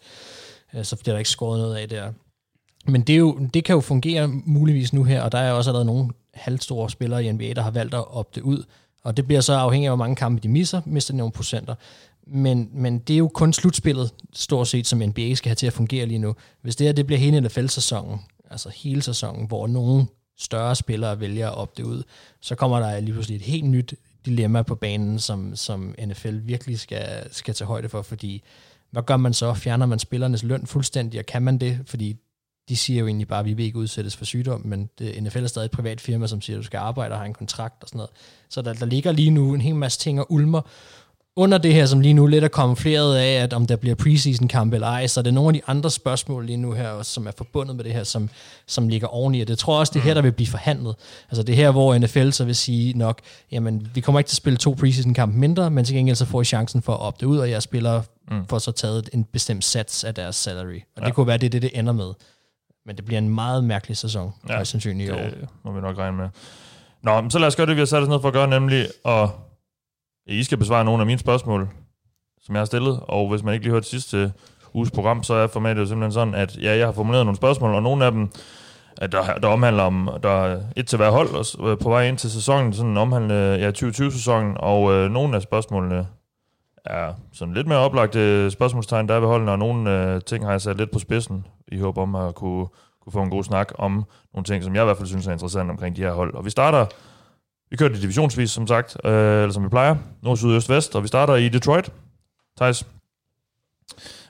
øh, 0.74 0.84
så 0.84 0.96
bliver 0.96 1.14
der 1.14 1.18
ikke 1.18 1.30
skåret 1.30 1.60
noget 1.60 1.76
af 1.76 1.88
der. 1.88 2.12
Men 2.86 3.00
det, 3.00 3.12
er 3.12 3.16
jo, 3.16 3.38
det 3.54 3.64
kan 3.64 3.74
jo 3.74 3.80
fungere 3.80 4.28
muligvis 4.28 4.92
nu 4.92 5.04
her, 5.04 5.22
og 5.22 5.32
der 5.32 5.38
er 5.38 5.52
også 5.52 5.70
allerede 5.70 5.86
nogle 5.86 6.10
halvstore 6.34 6.90
spillere 6.90 7.24
i 7.24 7.32
NBA, 7.32 7.52
der 7.52 7.62
har 7.62 7.70
valgt 7.70 7.94
at 7.94 8.14
opte 8.14 8.44
ud, 8.44 8.64
og 9.04 9.16
det 9.16 9.26
bliver 9.26 9.40
så 9.40 9.52
afhængigt 9.52 9.88
af, 9.88 9.96
hvor 9.96 10.04
mange 10.04 10.16
kampe 10.16 10.42
de 10.42 10.48
misser, 10.48 10.80
mister 10.86 11.12
de 11.12 11.18
nogle 11.18 11.32
procenter. 11.32 11.74
Men, 12.26 12.68
men 12.72 12.98
det 12.98 13.14
er 13.14 13.18
jo 13.18 13.28
kun 13.28 13.52
slutspillet, 13.52 14.10
stort 14.32 14.68
set, 14.68 14.86
som 14.86 14.98
NBA 14.98 15.34
skal 15.34 15.48
have 15.48 15.54
til 15.54 15.66
at 15.66 15.72
fungere 15.72 16.06
lige 16.06 16.18
nu. 16.18 16.34
Hvis 16.62 16.76
det 16.76 16.86
her 16.86 16.92
det 16.92 17.06
bliver 17.06 17.18
hele 17.18 17.40
NFL-sæsonen, 17.40 18.20
altså 18.50 18.68
hele 18.68 19.02
sæsonen, 19.02 19.46
hvor 19.46 19.66
nogle 19.66 20.06
større 20.38 20.76
spillere 20.76 21.20
vælger 21.20 21.48
at 21.48 21.54
opte 21.54 21.87
ud, 21.87 22.02
så 22.40 22.54
kommer 22.54 22.80
der 22.80 23.00
lige 23.00 23.12
pludselig 23.12 23.37
et 23.37 23.42
helt 23.42 23.64
nyt 23.64 23.94
dilemma 24.26 24.62
på 24.62 24.74
banen, 24.74 25.18
som, 25.18 25.56
som 25.56 25.94
NFL 26.06 26.38
virkelig 26.42 26.80
skal, 26.80 27.35
skal 27.35 27.54
tage 27.54 27.68
højde 27.68 27.88
for, 27.88 28.02
fordi 28.02 28.42
hvad 28.90 29.02
gør 29.02 29.16
man 29.16 29.32
så? 29.32 29.54
Fjerner 29.54 29.87
man 29.87 29.98
spillernes 29.98 30.42
løn 30.42 30.66
fuldstændig, 30.66 31.20
og 31.20 31.26
kan 31.26 31.42
man 31.42 31.59
det? 31.59 31.80
Fordi 31.87 32.16
de 32.68 32.76
siger 32.76 33.00
jo 33.00 33.06
egentlig 33.06 33.28
bare, 33.28 33.40
at 33.40 33.46
vi 33.46 33.52
vil 33.52 33.64
ikke 33.64 33.78
udsættes 33.78 34.16
for 34.16 34.24
sygdom, 34.24 34.62
men 34.64 34.90
det, 34.98 35.22
NFL 35.22 35.42
er 35.42 35.46
stadig 35.46 35.64
et 35.64 35.70
privat 35.70 36.00
firma, 36.00 36.26
som 36.26 36.40
siger, 36.40 36.56
at 36.56 36.61
du 36.62 36.66
skal 36.66 36.78
arbejde 36.78 37.12
og 37.12 37.18
har 37.18 37.24
en 37.24 37.35
kontrakt 37.35 37.82
og 37.82 37.88
sådan 37.88 37.96
noget. 37.96 38.11
Så 38.48 38.62
der, 38.62 38.72
der 38.72 38.87
ligger 38.87 39.12
lige 39.12 39.30
nu 39.30 39.54
en 39.54 39.61
hel 39.61 39.74
masse 39.74 39.98
ting 39.98 40.20
og 40.20 40.32
ulmer, 40.32 40.61
under 41.38 41.59
det 41.59 41.75
her, 41.75 41.87
som 41.87 42.01
lige 42.01 42.14
nu 42.14 42.27
lidt 42.27 42.44
er 42.44 42.49
kamufleret 42.49 43.16
af, 43.16 43.42
at 43.42 43.53
om 43.53 43.66
der 43.66 43.77
bliver 43.77 43.94
preseason 43.94 44.49
kamp 44.49 44.75
eller 44.75 44.87
ej, 44.87 45.07
så 45.07 45.20
er 45.20 45.25
det 45.25 45.35
nogle 45.35 45.49
af 45.49 45.55
de 45.55 45.61
andre 45.66 45.90
spørgsmål 45.90 46.46
lige 46.46 46.57
nu 46.57 46.72
her, 46.72 47.03
som 47.03 47.27
er 47.27 47.31
forbundet 47.37 47.77
med 47.77 47.85
det 47.85 47.92
her, 47.92 48.05
som, 48.05 48.31
som 48.66 48.88
ligger 48.88 49.09
oveni. 49.09 49.40
Og 49.40 49.49
det 49.49 49.59
tror 49.59 49.75
jeg 49.75 49.81
også, 49.81 49.92
det 49.94 50.01
er 50.01 50.05
her, 50.05 50.12
mm. 50.12 50.14
der 50.14 50.22
vil 50.22 50.33
blive 50.33 50.46
forhandlet. 50.46 50.94
Altså 51.31 51.42
det 51.42 51.57
her, 51.57 51.70
hvor 51.70 51.99
NFL 51.99 52.31
så 52.31 52.44
vil 52.44 52.57
sige 52.57 52.99
nok, 52.99 53.20
jamen 53.53 53.90
vi 53.94 54.01
kommer 54.01 54.18
ikke 54.20 54.29
til 54.29 54.35
at 54.35 54.37
spille 54.37 54.57
to 54.57 54.77
preseason 54.81 55.14
kamp 55.14 55.35
mindre, 55.35 55.70
men 55.70 55.85
til 55.85 55.96
gengæld 55.96 56.16
så 56.16 56.25
får 56.25 56.40
I 56.40 56.44
chancen 56.44 56.83
for 56.83 56.92
at 56.92 57.01
opte 57.01 57.27
ud, 57.27 57.38
og 57.38 57.51
jeg 57.51 57.62
spiller 57.62 58.03
mm. 58.31 58.46
for 58.46 58.59
så 58.59 58.72
taget 58.72 59.11
en 59.12 59.25
bestemt 59.25 59.64
sats 59.64 60.05
af 60.05 60.14
deres 60.14 60.37
salary. 60.37 60.81
Og 60.96 61.03
ja. 61.03 61.07
det 61.07 61.14
kunne 61.14 61.27
være, 61.27 61.38
det 61.38 61.46
er 61.46 61.51
det, 61.51 61.62
det 61.62 61.79
ender 61.79 61.92
med. 61.92 62.12
Men 62.87 62.96
det 62.96 63.05
bliver 63.05 63.18
en 63.18 63.29
meget 63.29 63.64
mærkelig 63.64 63.96
sæson, 63.96 64.33
ja, 64.49 64.64
sandsynligt 64.64 65.09
i 65.09 65.12
år. 65.12 65.16
det 65.16 65.49
må 65.64 65.72
vi 65.72 65.81
nok 65.81 65.99
regne 65.99 66.16
med. 66.16 66.29
Nå, 67.03 67.31
så 67.31 67.38
lad 67.38 67.46
os 67.46 67.57
gøre 67.57 67.66
det, 67.66 67.77
vi 67.77 67.81
har 67.81 67.87
sat 67.87 68.03
os 68.03 68.09
ned 68.09 68.20
for 68.20 68.29
at 68.29 68.35
gøre, 68.35 68.49
nemlig 68.49 68.87
at 69.05 69.29
i 70.26 70.42
skal 70.42 70.58
besvare 70.58 70.84
nogle 70.84 71.00
af 71.00 71.06
mine 71.06 71.18
spørgsmål, 71.18 71.68
som 72.40 72.54
jeg 72.54 72.60
har 72.60 72.66
stillet, 72.66 73.00
og 73.02 73.28
hvis 73.28 73.42
man 73.42 73.54
ikke 73.54 73.64
lige 73.64 73.72
hørte 73.72 73.86
sidste 73.86 74.32
uges 74.74 74.90
program, 74.90 75.22
så 75.22 75.34
er 75.34 75.46
formatet 75.46 75.80
jo 75.80 75.86
simpelthen 75.86 76.12
sådan, 76.12 76.34
at 76.34 76.56
ja, 76.56 76.76
jeg 76.76 76.86
har 76.86 76.92
formuleret 76.92 77.26
nogle 77.26 77.36
spørgsmål, 77.36 77.74
og 77.74 77.82
nogle 77.82 78.04
af 78.04 78.12
dem, 78.12 78.28
at 78.96 79.12
der, 79.12 79.34
der 79.34 79.48
omhandler 79.48 79.82
om, 79.82 80.10
der 80.22 80.44
er 80.44 80.60
et 80.76 80.86
til 80.86 80.96
hver 80.96 81.10
hold 81.10 81.58
og, 81.58 81.70
øh, 81.70 81.78
på 81.78 81.88
vej 81.88 82.08
ind 82.08 82.18
til 82.18 82.30
sæsonen, 82.30 82.72
sådan 82.72 82.96
omhandler 82.96 83.54
ja, 83.54 83.70
2020-sæsonen, 83.70 84.56
og 84.56 84.92
øh, 84.92 85.10
nogle 85.10 85.36
af 85.36 85.42
spørgsmålene 85.42 86.06
er 86.84 87.12
sådan 87.32 87.54
lidt 87.54 87.66
mere 87.66 87.78
oplagte 87.78 88.50
spørgsmålstegn, 88.50 89.08
der 89.08 89.14
er 89.14 89.20
ved 89.20 89.28
holdene, 89.28 89.52
og 89.52 89.58
nogle 89.58 89.90
øh, 89.90 90.20
ting 90.26 90.44
har 90.44 90.50
jeg 90.50 90.60
sat 90.60 90.76
lidt 90.76 90.90
på 90.90 90.98
spidsen, 90.98 91.46
i 91.68 91.78
håb 91.78 91.98
om 91.98 92.14
at 92.14 92.34
kunne, 92.34 92.66
kunne 93.02 93.12
få 93.12 93.22
en 93.22 93.30
god 93.30 93.44
snak 93.44 93.72
om 93.78 94.04
nogle 94.34 94.44
ting, 94.44 94.64
som 94.64 94.74
jeg 94.74 94.82
i 94.82 94.84
hvert 94.84 94.96
fald 94.96 95.08
synes 95.08 95.26
er 95.26 95.32
interessant 95.32 95.70
omkring 95.70 95.96
de 95.96 96.02
her 96.02 96.12
hold. 96.12 96.34
Og 96.34 96.44
vi 96.44 96.50
starter, 96.50 96.86
vi 97.70 97.76
kører 97.76 97.90
det 97.90 98.02
divisionsvis, 98.02 98.50
som 98.50 98.66
sagt, 98.66 98.96
øh, 99.05 99.12
eller 99.12 99.52
som 99.52 99.64
vi 99.64 99.68
plejer, 99.68 99.96
nord, 100.22 100.37
syd, 100.37 100.48
øst, 100.48 100.68
vest, 100.68 100.96
og 100.96 101.02
vi 101.02 101.09
starter 101.09 101.35
i 101.35 101.48
Detroit. 101.48 101.92
Thijs, 102.57 102.87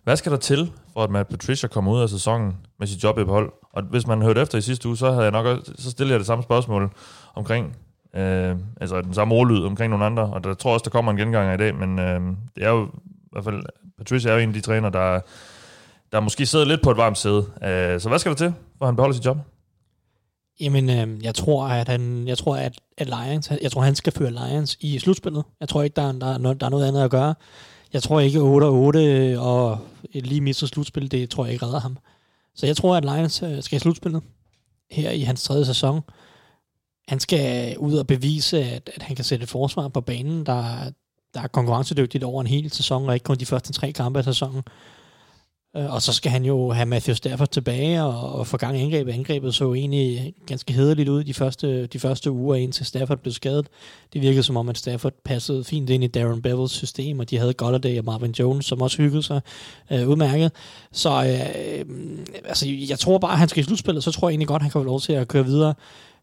hvad 0.05 0.17
skal 0.17 0.33
der 0.33 0.39
til, 0.39 0.73
for 0.93 1.05
at 1.05 1.11
Matt 1.11 1.29
Patricia 1.29 1.69
kommer 1.69 1.93
ud 1.93 2.01
af 2.01 2.09
sæsonen 2.09 2.57
med 2.79 2.87
sit 2.87 3.05
job 3.05 3.19
i 3.19 3.23
hold? 3.23 3.53
Og 3.73 3.83
hvis 3.83 4.07
man 4.07 4.23
hørte 4.23 4.41
efter 4.41 4.59
i 4.59 4.61
sidste 4.61 4.89
uge, 4.89 4.97
så 4.97 5.11
havde 5.11 5.23
jeg 5.23 5.33
nok 5.33 5.47
også, 5.47 5.73
så 5.79 5.91
stillede 5.91 6.13
jeg 6.13 6.19
det 6.19 6.27
samme 6.27 6.43
spørgsmål 6.43 6.91
omkring, 7.35 7.77
øh, 8.17 8.57
altså 8.81 9.01
den 9.01 9.15
samme 9.15 9.35
ordlyd 9.35 9.65
omkring 9.65 9.91
nogle 9.91 10.05
andre, 10.05 10.23
og 10.23 10.45
der 10.45 10.55
tror 10.55 10.73
også, 10.73 10.85
der 10.85 10.91
kommer 10.91 11.13
en 11.13 11.19
gengang 11.19 11.55
i 11.55 11.57
dag, 11.57 11.75
men 11.75 11.99
øh, 11.99 12.21
det 12.57 12.65
er 12.65 12.71
jo 12.71 12.85
i 12.85 13.29
hvert 13.33 13.45
fald, 13.45 13.63
Patricia 13.99 14.31
er 14.31 14.35
jo 14.35 14.41
en 14.41 14.49
af 14.49 14.55
de 14.55 14.61
træner, 14.61 14.89
der, 14.91 15.21
der 16.13 16.21
måske 16.21 16.47
sidder 16.47 16.65
lidt 16.65 16.83
på 16.83 16.91
et 16.91 16.97
varmt 16.97 17.19
sæde. 17.19 17.47
Øh, 17.65 18.01
så 18.01 18.09
hvad 18.09 18.19
skal 18.19 18.31
der 18.31 18.37
til, 18.37 18.55
for 18.79 18.85
at 18.85 18.89
han 18.89 18.97
beholder 18.97 19.15
sit 19.15 19.27
job? 19.27 19.39
Jamen, 20.61 20.91
øh, 20.91 21.25
jeg 21.25 21.35
tror, 21.35 21.65
at 21.65 21.89
han, 21.89 22.29
jeg 22.29 22.39
tror, 22.39 22.57
at, 22.57 22.79
at 22.99 23.07
Lions, 23.07 23.51
jeg 23.63 23.73
tror, 23.73 23.83
han 23.83 23.95
skal 23.95 24.13
føre 24.13 24.31
Lions 24.31 24.77
i 24.81 24.99
slutspillet. 24.99 25.45
Jeg 25.61 25.69
tror 25.69 25.83
ikke, 25.83 25.97
der, 25.97 26.13
der, 26.13 26.27
er 26.35 26.39
noget, 26.39 26.61
der 26.61 26.67
er 26.67 26.71
noget 26.71 26.89
andet 26.89 27.03
at 27.03 27.11
gøre. 27.11 27.35
Jeg 27.93 28.03
tror 28.03 28.21
ikke 28.21 28.39
8-8 28.39 29.39
og 29.41 29.79
lige 30.15 30.41
mistet 30.41 30.69
slutspil, 30.69 31.11
det 31.11 31.31
tror 31.31 31.45
jeg 31.45 31.53
ikke 31.53 31.67
redder 31.67 31.81
ham. 31.81 31.99
Så 32.55 32.67
jeg 32.67 32.77
tror, 32.77 32.97
at 32.97 33.05
Lions 33.05 33.43
øh, 33.43 33.63
skal 33.63 33.77
i 33.77 33.79
slutspillet 33.79 34.23
her 34.91 35.11
i 35.11 35.21
hans 35.21 35.43
tredje 35.43 35.65
sæson. 35.65 36.01
Han 37.09 37.21
skal 37.21 37.79
ud 37.79 37.95
og 37.95 38.07
bevise, 38.07 38.65
at, 38.65 38.91
at 38.95 39.03
han 39.03 39.17
kan 39.17 39.25
sætte 39.25 39.43
et 39.43 39.49
forsvar 39.49 39.89
på 39.89 40.01
banen, 40.01 40.47
der, 40.47 40.65
der 41.35 41.41
er 41.41 41.47
konkurrencedygtigt 41.47 42.25
over 42.25 42.41
en 42.41 42.47
hel 42.47 42.71
sæson, 42.71 43.09
og 43.09 43.15
ikke 43.15 43.25
kun 43.25 43.37
de 43.37 43.47
første 43.47 43.73
tre 43.73 43.93
kampe 43.93 44.19
af 44.19 44.25
sæsonen. 44.25 44.63
Øh, 45.77 45.93
og 45.93 46.03
så 46.03 46.13
skal 46.13 46.31
han 46.31 46.45
jo 46.45 46.71
have 46.71 46.87
Matthew 46.87 47.15
Stafford 47.15 47.49
tilbage 47.49 48.03
og, 48.03 48.33
og 48.33 48.47
få 48.47 48.57
gang 48.57 48.79
i 48.79 48.83
angrebet. 48.83 49.13
Angrebet 49.13 49.55
så 49.55 49.75
egentlig 49.75 50.35
ganske 50.47 50.73
hederligt 50.73 51.09
ud 51.09 51.25
de 51.25 51.35
første, 51.35 51.87
de 51.87 51.99
første 51.99 52.31
uger, 52.31 52.55
indtil 52.57 52.87
Stafford 52.87 53.19
blev 53.19 53.33
skadet. 53.33 53.67
Det 54.13 54.23
virkede 54.23 54.43
som 54.43 54.57
om, 54.57 54.69
at 54.69 54.79
Stafford 54.79 55.13
passede 55.25 55.65
fint 55.65 55.91
ind 55.91 56.05
i 56.05 56.07
Darren 56.07 56.43
Bevels 56.43 56.73
system, 56.73 57.19
og 57.19 57.31
de 57.31 57.39
havde 57.39 57.55
Golladay 57.55 57.99
og 57.99 58.05
Marvin 58.05 58.35
Jones, 58.39 58.67
som 58.67 58.83
også 58.83 58.97
hyggede 58.97 59.23
sig 59.23 59.41
øh, 59.93 60.09
udmærket. 60.09 60.53
Så 60.93 61.11
øh, 61.11 61.87
altså, 62.45 62.67
jeg 62.89 62.99
tror 62.99 63.19
bare, 63.19 63.33
at 63.33 63.39
han 63.39 63.49
skal 63.49 63.61
i 63.61 63.65
slutspillet, 63.65 64.05
så 64.05 64.11
tror 64.11 64.29
jeg 64.29 64.33
egentlig 64.33 64.49
godt, 64.49 64.61
at 64.61 64.63
han 64.63 64.71
kan 64.71 64.81
få 64.81 64.85
lov 64.85 65.01
til 65.01 65.13
at 65.13 65.29
køre 65.29 65.45
videre. 65.45 65.75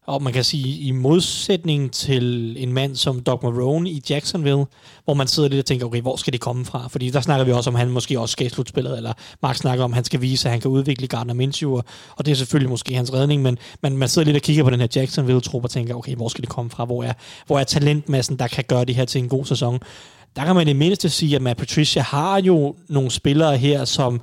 Og 0.06 0.22
man 0.22 0.32
kan 0.32 0.44
sige, 0.44 0.78
i 0.78 0.90
modsætning 0.90 1.92
til 1.92 2.56
en 2.62 2.72
mand 2.72 2.96
som 2.96 3.20
Doc 3.20 3.42
Marone 3.42 3.90
i 3.90 4.02
Jacksonville, 4.10 4.64
hvor 5.04 5.14
man 5.14 5.26
sidder 5.26 5.48
lidt 5.48 5.58
og 5.58 5.66
tænker, 5.66 5.86
okay, 5.86 6.00
hvor 6.00 6.16
skal 6.16 6.32
det 6.32 6.40
komme 6.40 6.64
fra? 6.64 6.88
Fordi 6.88 7.10
der 7.10 7.20
snakker 7.20 7.44
vi 7.44 7.52
også 7.52 7.70
om, 7.70 7.76
at 7.76 7.80
han 7.80 7.90
måske 7.90 8.20
også 8.20 8.32
skal 8.32 8.46
i 8.46 8.50
slutspillet, 8.50 8.96
eller 8.96 9.12
Mark 9.42 9.56
snakker 9.56 9.84
om, 9.84 9.92
at 9.92 9.94
han 9.94 10.04
skal 10.04 10.20
vise, 10.20 10.48
at 10.48 10.52
han 10.52 10.60
kan 10.60 10.70
udvikle 10.70 11.06
Gardner 11.06 11.34
Minshew, 11.34 11.80
og 12.16 12.26
det 12.26 12.32
er 12.32 12.34
selvfølgelig 12.34 12.70
måske 12.70 12.94
hans 12.94 13.12
redning, 13.12 13.42
men 13.42 13.58
man, 13.82 13.96
man 13.96 14.08
sidder 14.08 14.26
lidt 14.26 14.36
og 14.36 14.42
kigger 14.42 14.64
på 14.64 14.70
den 14.70 14.80
her 14.80 14.88
Jacksonville-trup 14.96 15.64
og 15.64 15.70
tænker, 15.70 15.94
okay, 15.94 16.14
hvor 16.14 16.28
skal 16.28 16.42
det 16.42 16.50
komme 16.50 16.70
fra? 16.70 16.84
Hvor 16.84 17.04
er, 17.04 17.12
hvor 17.46 17.58
er 17.58 17.64
talentmassen, 17.64 18.38
der 18.38 18.46
kan 18.46 18.64
gøre 18.68 18.84
det 18.84 18.94
her 18.94 19.04
til 19.04 19.18
en 19.18 19.28
god 19.28 19.44
sæson? 19.44 19.78
Der 20.36 20.44
kan 20.44 20.54
man 20.54 20.66
i 20.66 20.70
det 20.70 20.76
mindste 20.76 21.10
sige, 21.10 21.36
at 21.36 21.42
Matt 21.42 21.58
Patricia 21.58 22.02
har 22.02 22.40
jo 22.40 22.74
nogle 22.88 23.10
spillere 23.10 23.56
her, 23.56 23.84
som 23.84 24.20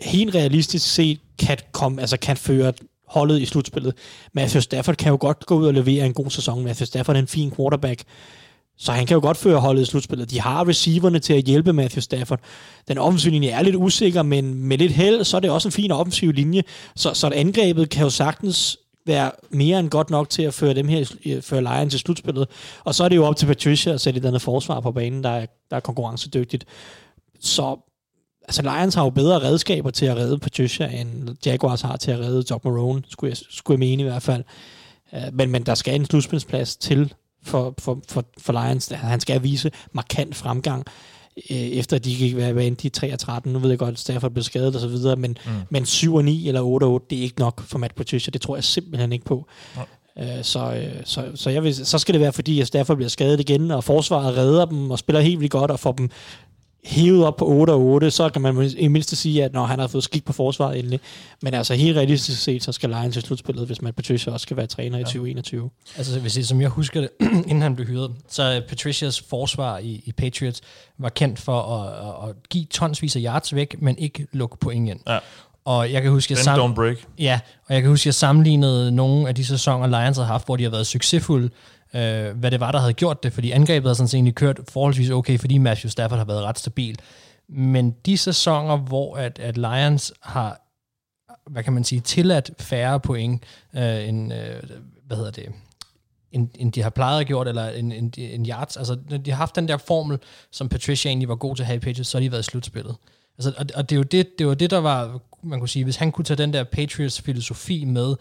helt 0.00 0.34
realistisk 0.34 0.94
set 0.94 1.20
kan, 1.38 1.58
komme, 1.72 2.00
altså 2.00 2.16
kan 2.16 2.36
føre 2.36 2.72
holdet 3.08 3.40
i 3.40 3.46
slutspillet. 3.46 3.94
Matthew 4.32 4.60
Stafford 4.60 4.96
kan 4.96 5.10
jo 5.10 5.18
godt 5.20 5.46
gå 5.46 5.58
ud 5.58 5.66
og 5.66 5.74
levere 5.74 6.06
en 6.06 6.14
god 6.14 6.30
sæson. 6.30 6.64
Matthew 6.64 6.86
Stafford 6.86 7.16
er 7.16 7.20
en 7.20 7.26
fin 7.26 7.52
quarterback. 7.56 8.02
Så 8.78 8.92
han 8.92 9.06
kan 9.06 9.14
jo 9.14 9.20
godt 9.20 9.36
føre 9.36 9.60
holdet 9.60 9.82
i 9.82 9.84
slutspillet. 9.84 10.30
De 10.30 10.40
har 10.40 10.68
receiverne 10.68 11.18
til 11.18 11.32
at 11.32 11.44
hjælpe 11.44 11.72
Matthew 11.72 12.00
Stafford. 12.00 12.40
Den 12.88 12.98
offensive 12.98 13.32
linje 13.32 13.48
er 13.48 13.62
lidt 13.62 13.76
usikker, 13.76 14.22
men 14.22 14.54
med 14.54 14.78
lidt 14.78 14.92
held, 14.92 15.24
så 15.24 15.36
er 15.36 15.40
det 15.40 15.50
også 15.50 15.68
en 15.68 15.72
fin 15.72 15.90
offensiv 15.90 16.32
linje. 16.32 16.62
Så, 16.96 17.14
så 17.14 17.30
angrebet 17.34 17.90
kan 17.90 18.02
jo 18.02 18.10
sagtens 18.10 18.78
være 19.06 19.30
mere 19.50 19.78
end 19.78 19.90
godt 19.90 20.10
nok 20.10 20.30
til 20.30 20.42
at 20.42 20.54
føre 20.54 20.74
dem 20.74 20.88
her, 20.88 21.40
føre 21.40 21.60
Lions 21.62 21.92
til 21.92 22.00
slutspillet. 22.00 22.48
Og 22.84 22.94
så 22.94 23.04
er 23.04 23.08
det 23.08 23.16
jo 23.16 23.24
op 23.24 23.36
til 23.36 23.46
Patricia 23.46 23.92
at 23.92 24.00
sætte 24.00 24.20
et 24.20 24.26
andet 24.26 24.42
forsvar 24.42 24.80
på 24.80 24.92
banen, 24.92 25.24
der 25.24 25.30
er, 25.30 25.46
der 25.70 25.76
er 25.76 25.80
konkurrencedygtigt. 25.80 26.64
Så 27.40 27.76
altså 28.48 28.62
Lions 28.62 28.94
har 28.94 29.04
jo 29.04 29.10
bedre 29.10 29.42
redskaber 29.42 29.90
til 29.90 30.06
at 30.06 30.16
redde 30.16 30.38
Patricia, 30.38 31.00
end 31.00 31.36
Jaguars 31.46 31.80
har 31.80 31.96
til 31.96 32.10
at 32.10 32.18
redde 32.18 32.42
Doc 32.42 32.64
Marone, 32.64 33.02
skulle 33.08 33.30
jeg, 33.30 33.36
skulle 33.50 33.74
jeg 33.74 33.78
mene 33.88 34.02
i 34.02 34.06
hvert 34.06 34.22
fald. 34.22 34.44
Uh, 35.12 35.18
men, 35.32 35.50
men 35.50 35.62
der 35.62 35.74
skal 35.74 35.94
en 35.94 36.04
slutspilsplads 36.04 36.76
til 36.76 37.14
for, 37.42 37.74
for, 37.78 37.98
for, 38.08 38.24
for 38.38 38.52
Lions. 38.52 38.88
Han 38.88 39.20
skal 39.20 39.42
vise 39.42 39.70
markant 39.92 40.36
fremgang, 40.36 40.84
uh, 41.50 41.56
efter 41.56 41.98
de 41.98 42.16
gik 42.16 42.36
være 42.36 42.64
endt 42.64 42.84
i 42.84 42.88
3 42.88 43.12
og 43.12 43.18
13. 43.18 43.52
Nu 43.52 43.58
ved 43.58 43.68
jeg 43.68 43.78
godt, 43.78 43.92
at 43.92 43.98
Stafford 43.98 44.30
blev 44.30 44.42
skadet 44.42 44.74
og 44.74 44.80
så 44.80 44.88
videre, 44.88 45.16
men, 45.16 45.38
mm. 45.46 45.52
men 45.70 45.86
7 45.86 46.14
og 46.14 46.24
9 46.24 46.48
eller 46.48 46.60
8 46.60 46.84
og 46.84 46.92
8, 46.92 47.06
det 47.10 47.18
er 47.18 47.22
ikke 47.22 47.40
nok 47.40 47.62
for 47.62 47.78
Matt 47.78 47.94
Patricia. 47.94 48.30
Det 48.30 48.40
tror 48.40 48.56
jeg 48.56 48.64
simpelthen 48.64 49.12
ikke 49.12 49.24
på. 49.24 49.46
Ja. 49.76 49.82
Uh, 50.38 50.42
så, 50.42 50.66
uh, 50.66 51.04
så, 51.04 51.24
så, 51.34 51.50
jeg 51.50 51.62
vil, 51.62 51.86
så 51.86 51.98
skal 51.98 52.12
det 52.12 52.20
være, 52.20 52.32
fordi 52.32 52.60
at 52.60 52.66
Stafford 52.66 52.96
bliver 52.96 53.08
skadet 53.08 53.40
igen, 53.40 53.70
og 53.70 53.84
forsvaret 53.84 54.36
redder 54.36 54.64
dem 54.64 54.90
og 54.90 54.98
spiller 54.98 55.20
helt 55.20 55.40
vildt 55.40 55.52
godt 55.52 55.70
og 55.70 55.80
får 55.80 55.92
dem 55.92 56.10
hævet 56.86 57.24
op 57.24 57.36
på 57.36 57.46
8 57.46 57.70
og 57.70 57.80
8, 57.80 58.10
så 58.10 58.28
kan 58.28 58.42
man 58.42 58.70
i 58.78 58.88
mindste 58.88 59.16
sige, 59.16 59.44
at 59.44 59.52
når 59.52 59.64
han 59.64 59.78
har 59.78 59.86
fået 59.86 60.04
skik 60.04 60.24
på 60.24 60.32
forsvaret 60.32 60.78
endelig. 60.78 61.00
Men 61.42 61.54
altså 61.54 61.74
helt 61.74 61.96
realistisk 61.96 62.42
set, 62.42 62.62
så 62.62 62.72
skal 62.72 62.90
Lions 62.90 63.14
til 63.14 63.22
slutspillet, 63.22 63.66
hvis 63.66 63.82
man 63.82 63.92
Patricia 63.92 64.32
også 64.32 64.42
skal 64.42 64.56
være 64.56 64.66
træner 64.66 64.98
ja. 64.98 65.02
i 65.02 65.04
2021. 65.04 65.70
Altså 65.96 66.20
hvis 66.20 66.34
det, 66.34 66.48
som 66.48 66.60
jeg 66.60 66.68
husker 66.68 67.00
det, 67.00 67.10
inden 67.50 67.62
han 67.62 67.76
blev 67.76 67.86
hyret, 67.86 68.10
så 68.28 68.62
Patricias 68.68 69.20
forsvar 69.20 69.78
i, 69.78 70.02
i 70.04 70.12
Patriots 70.12 70.60
var 70.98 71.08
kendt 71.08 71.38
for 71.38 71.62
at, 71.62 72.28
at 72.28 72.36
give 72.50 72.64
tonsvis 72.64 73.16
af 73.16 73.20
yards 73.24 73.54
væk, 73.54 73.76
men 73.78 73.98
ikke 73.98 74.26
lukke 74.32 74.56
point 74.56 74.90
ind. 74.90 75.00
Ja. 75.08 75.18
Og 75.64 75.92
jeg 75.92 76.02
kan 76.02 76.10
huske, 76.10 76.32
at 76.32 76.38
sam- 76.38 76.58
don't 76.58 76.74
break. 76.74 76.96
Ja, 77.18 77.40
og 77.68 77.74
jeg 77.74 77.82
kan 77.82 77.90
huske, 77.90 78.02
at 78.02 78.06
jeg 78.06 78.14
sammenlignede 78.14 78.92
nogle 78.92 79.28
af 79.28 79.34
de 79.34 79.44
sæsoner, 79.44 79.86
Lions 79.86 80.16
har 80.16 80.24
haft, 80.24 80.46
hvor 80.46 80.56
de 80.56 80.62
har 80.62 80.70
været 80.70 80.86
succesfulde, 80.86 81.50
øh, 81.94 82.38
hvad 82.38 82.50
det 82.50 82.60
var, 82.60 82.72
der 82.72 82.78
havde 82.78 82.92
gjort 82.92 83.22
det, 83.22 83.32
fordi 83.32 83.50
angrebet 83.50 83.88
har 83.88 83.94
sådan 83.94 84.08
set 84.08 84.14
egentlig 84.14 84.34
kørt 84.34 84.60
forholdsvis 84.68 85.10
okay, 85.10 85.38
fordi 85.38 85.58
Matthew 85.58 85.90
Stafford 85.90 86.18
har 86.18 86.24
været 86.24 86.42
ret 86.42 86.58
stabil. 86.58 86.98
Men 87.48 87.90
de 88.06 88.18
sæsoner, 88.18 88.76
hvor 88.76 89.16
at, 89.16 89.38
at 89.38 89.56
Lions 89.56 90.12
har, 90.20 90.60
hvad 91.50 91.62
kan 91.62 91.72
man 91.72 91.84
sige, 91.84 92.00
tilladt 92.00 92.50
færre 92.58 93.00
point, 93.00 93.42
øh, 93.76 94.08
end, 94.08 94.32
øh, 94.32 94.62
hvad 95.06 95.16
hedder 95.16 95.30
det, 95.30 95.52
end, 96.32 96.48
end 96.54 96.72
de 96.72 96.82
har 96.82 96.90
plejet 96.90 97.20
at 97.20 97.26
gjort, 97.26 97.48
eller 97.48 97.68
en, 97.68 97.92
en, 97.92 98.12
en 98.16 98.46
yards. 98.46 98.76
Altså, 98.76 98.98
når 99.10 99.18
de 99.18 99.30
har 99.30 99.36
haft 99.36 99.56
den 99.56 99.68
der 99.68 99.76
formel, 99.76 100.18
som 100.50 100.68
Patricia 100.68 101.08
egentlig 101.08 101.28
var 101.28 101.34
god 101.34 101.56
til 101.56 101.62
at 101.62 101.66
have 101.66 101.76
i 101.76 101.80
Patriots, 101.80 102.08
så 102.08 102.18
har 102.18 102.22
de 102.22 102.32
været 102.32 102.42
i 102.42 102.50
slutspillet. 102.50 102.96
Altså, 103.38 103.52
og, 103.56 103.66
og 103.74 103.90
det, 103.90 103.96
er 103.96 103.98
jo 103.98 104.02
det, 104.02 104.38
det 104.38 104.46
var 104.46 104.54
det, 104.54 104.70
der 104.70 104.78
var, 104.78 105.20
man 105.42 105.58
kunne 105.58 105.68
sige, 105.68 105.84
hvis 105.84 105.96
han 105.96 106.12
kunne 106.12 106.24
tage 106.24 106.38
den 106.38 106.52
der 106.52 106.64
Patriots 106.64 107.20
filosofi 107.20 107.84
med, 107.84 108.14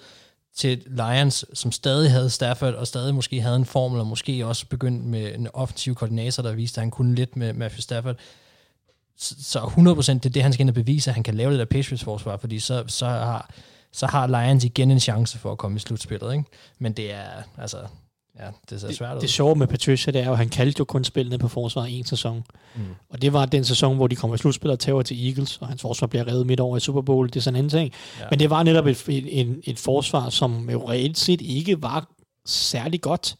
til 0.56 0.84
Lions, 0.86 1.46
som 1.54 1.72
stadig 1.72 2.12
havde 2.12 2.30
Stafford, 2.30 2.74
og 2.74 2.88
stadig 2.88 3.15
måske 3.15 3.41
havde 3.41 3.56
en 3.56 3.65
formel, 3.65 4.00
og 4.00 4.08
måske 4.08 4.46
også 4.46 4.65
begyndt 4.65 5.06
med 5.06 5.36
en 5.36 5.48
offensiv 5.54 5.96
koordinator, 5.96 6.44
der 6.44 6.54
viste, 6.54 6.80
at 6.80 6.82
han 6.82 6.91
kunne 6.91 7.15
lidt 7.15 7.36
med 7.36 7.54
Matthew 7.54 7.80
Stafford. 7.80 8.15
Så 9.18 9.60
100% 9.60 10.13
det 10.13 10.26
er 10.26 10.30
det, 10.30 10.44
han 10.44 10.54
skal 10.54 10.62
ind 10.62 10.70
og 10.70 10.74
bevise, 10.74 11.10
at 11.10 11.13
han 11.13 11.24
kan 11.24 11.36
lave 11.36 11.52
det 11.52 11.60
der 11.60 11.65
Patriots-forsvar, 11.65 12.38
fordi 12.38 12.60
så, 12.60 12.84
så, 12.88 13.06
har, 13.06 13.50
så 13.91 14.08
har 14.08 14.28
Lions 14.28 14.63
igen 14.63 14.91
en 14.91 15.00
chance 15.00 15.38
for 15.38 15.52
at 15.52 15.58
komme 15.58 15.76
i 15.76 15.80
slutspillet. 15.80 16.34
Ikke? 16.34 16.46
Men 16.80 16.94
det 16.94 17.13
er, 17.13 17.30
altså, 17.58 17.78
Ja, 18.39 18.50
det 18.69 18.82
ser 18.82 18.93
svært 18.93 19.10
ud. 19.10 19.15
Det, 19.15 19.21
det 19.21 19.30
sjove 19.30 19.56
med 19.56 19.67
Patricia, 19.67 20.13
det 20.13 20.21
er 20.21 20.26
jo, 20.26 20.32
at 20.32 20.38
han 20.38 20.50
kaldte 20.50 20.80
jo 20.80 20.86
kun 20.86 21.04
spillene 21.04 21.38
på 21.38 21.48
forsvaret 21.48 21.98
en 21.98 22.06
sæson. 22.06 22.43
Mm. 22.76 22.82
Og 23.10 23.21
det 23.21 23.34
var 23.34 23.45
den 23.45 23.63
sæson, 23.63 23.95
hvor 23.95 24.08
de 24.08 24.15
kom 24.15 24.34
i 24.34 24.38
slutspil 24.38 24.71
og 24.71 24.80
tager 24.80 25.02
til 25.02 25.28
Eagles, 25.28 25.58
og 25.58 25.67
hans 25.67 25.82
forsvar 25.82 26.08
bliver 26.08 26.28
revet 26.28 26.48
midt 26.48 26.60
over 26.60 26.78
i 26.78 26.80
Super 26.80 27.02
Bowl. 27.02 27.28
Det 27.28 27.36
er 27.36 27.41
sådan 27.41 27.63
en 27.63 27.69
ting. 27.69 27.93
Ja. 28.19 28.26
Men 28.30 28.39
det 28.39 28.50
var 28.50 28.63
netop 28.63 28.88
et, 28.88 29.10
et, 29.10 29.41
et, 29.41 29.62
et 29.63 29.80
forsvar, 29.80 30.30
som 30.30 30.69
jo 30.69 30.89
reelt 30.89 31.17
set 31.17 31.41
ikke 31.41 31.82
var 31.82 32.10
særlig 32.45 33.02
godt 33.02 33.36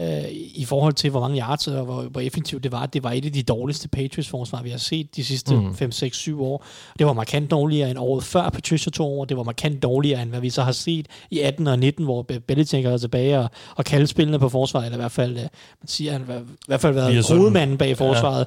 øh, 0.00 0.24
i 0.54 0.64
forhold 0.64 0.94
til, 0.94 1.10
hvor 1.10 1.20
mange 1.20 1.40
yards 1.40 1.68
og 1.68 1.84
hvor, 1.84 2.02
hvor 2.02 2.20
effektivt 2.20 2.62
det 2.62 2.72
var. 2.72 2.86
Det 2.86 3.02
var 3.02 3.12
et 3.12 3.24
af 3.24 3.32
de 3.32 3.42
dårligste 3.42 3.88
Patriots-forsvar, 3.88 4.62
vi 4.62 4.70
har 4.70 4.78
set 4.78 5.16
de 5.16 5.24
sidste 5.24 5.54
mm. 5.54 5.74
5, 5.74 5.92
6, 5.92 6.16
7 6.16 6.42
år. 6.42 6.64
Det 6.98 7.06
var 7.06 7.12
markant 7.12 7.50
dårligere 7.50 7.90
end 7.90 7.98
året 7.98 8.24
før 8.24 8.48
Patricia 8.48 8.90
tog 8.90 9.06
over. 9.06 9.24
Det 9.24 9.36
var 9.36 9.42
markant 9.42 9.82
dårligere 9.82 10.22
end 10.22 10.30
hvad 10.30 10.40
vi 10.40 10.50
så 10.50 10.62
har 10.62 10.72
set 10.72 11.06
i 11.30 11.40
18 11.40 11.66
og 11.66 11.78
19, 11.78 12.04
hvor 12.04 12.22
Belichick 12.46 12.86
er 12.86 12.96
tilbage 12.96 13.38
og, 13.38 13.50
og 13.76 13.84
kalde 13.84 14.06
spillene 14.06 14.38
på 14.38 14.48
forsvaret, 14.48 14.84
eller 14.84 14.96
i 14.96 15.00
hvert 15.00 15.12
fald, 15.12 15.36
øh, 15.36 15.42
man 15.82 15.86
siger, 15.86 16.12
han 16.12 16.24
har 16.26 16.34
i 16.34 16.44
hvert 16.66 16.80
fald 16.80 16.94
været 16.94 17.28
hovedmanden 17.28 17.78
bag 17.78 17.96
forsvaret. 17.96 18.46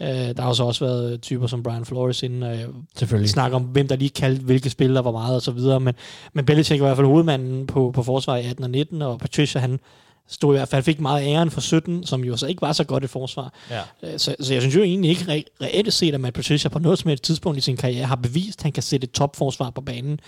Ja. 0.00 0.28
Øh, 0.28 0.36
der 0.36 0.42
har 0.42 0.52
så 0.52 0.64
også 0.64 0.84
været 0.84 1.22
typer 1.22 1.46
som 1.46 1.62
Brian 1.62 1.84
Flores 1.84 2.22
inden, 2.22 2.42
øh, 2.42 2.58
Selvfølgelig. 2.96 3.30
snakker 3.30 3.56
om, 3.56 3.62
hvem 3.62 3.88
der 3.88 3.96
lige 3.96 4.08
kaldte 4.08 4.42
hvilke 4.42 4.70
spillere, 4.70 5.02
hvor 5.02 5.12
meget 5.12 5.34
og 5.34 5.42
så 5.42 5.50
videre, 5.50 5.80
men, 5.80 5.94
men 6.32 6.44
Belichick 6.44 6.80
var 6.80 6.86
i 6.86 6.88
hvert 6.88 6.96
fald 6.96 7.06
hovedmanden 7.06 7.66
på, 7.66 7.90
på 7.94 8.02
forsvaret 8.02 8.44
i 8.44 8.46
18 8.46 8.64
og 8.64 8.70
19, 8.70 9.02
og 9.02 9.18
Patricia, 9.18 9.60
han 9.60 9.80
stod 10.28 10.54
i 10.54 10.58
hvert 10.58 10.68
fald, 10.68 10.82
fik 10.82 11.00
meget 11.00 11.22
æren 11.26 11.50
for 11.50 11.60
17, 11.60 12.06
som 12.06 12.24
jo 12.24 12.36
så 12.36 12.46
ikke 12.46 12.62
var 12.62 12.72
så 12.72 12.84
godt 12.84 13.04
et 13.04 13.10
forsvar. 13.10 13.52
Ja. 13.70 13.80
Øh, 14.02 14.18
så, 14.18 14.34
så 14.40 14.52
jeg 14.52 14.62
synes 14.62 14.76
jo 14.76 14.82
egentlig 14.82 15.10
ikke 15.10 15.22
re- 15.22 15.64
reelt 15.64 15.92
set, 15.92 16.14
at 16.14 16.20
Matt 16.20 16.34
Patricia 16.34 16.68
på 16.70 16.78
noget 16.78 16.98
som 16.98 17.08
helst 17.08 17.24
tidspunkt 17.24 17.58
i 17.58 17.60
sin 17.60 17.76
karriere 17.76 18.04
har 18.06 18.16
bevist, 18.16 18.58
at 18.58 18.62
han 18.62 18.72
kan 18.72 18.82
sætte 18.82 19.04
et 19.04 19.10
topforsvar 19.10 19.70
på 19.70 19.80
banen. 19.80 20.20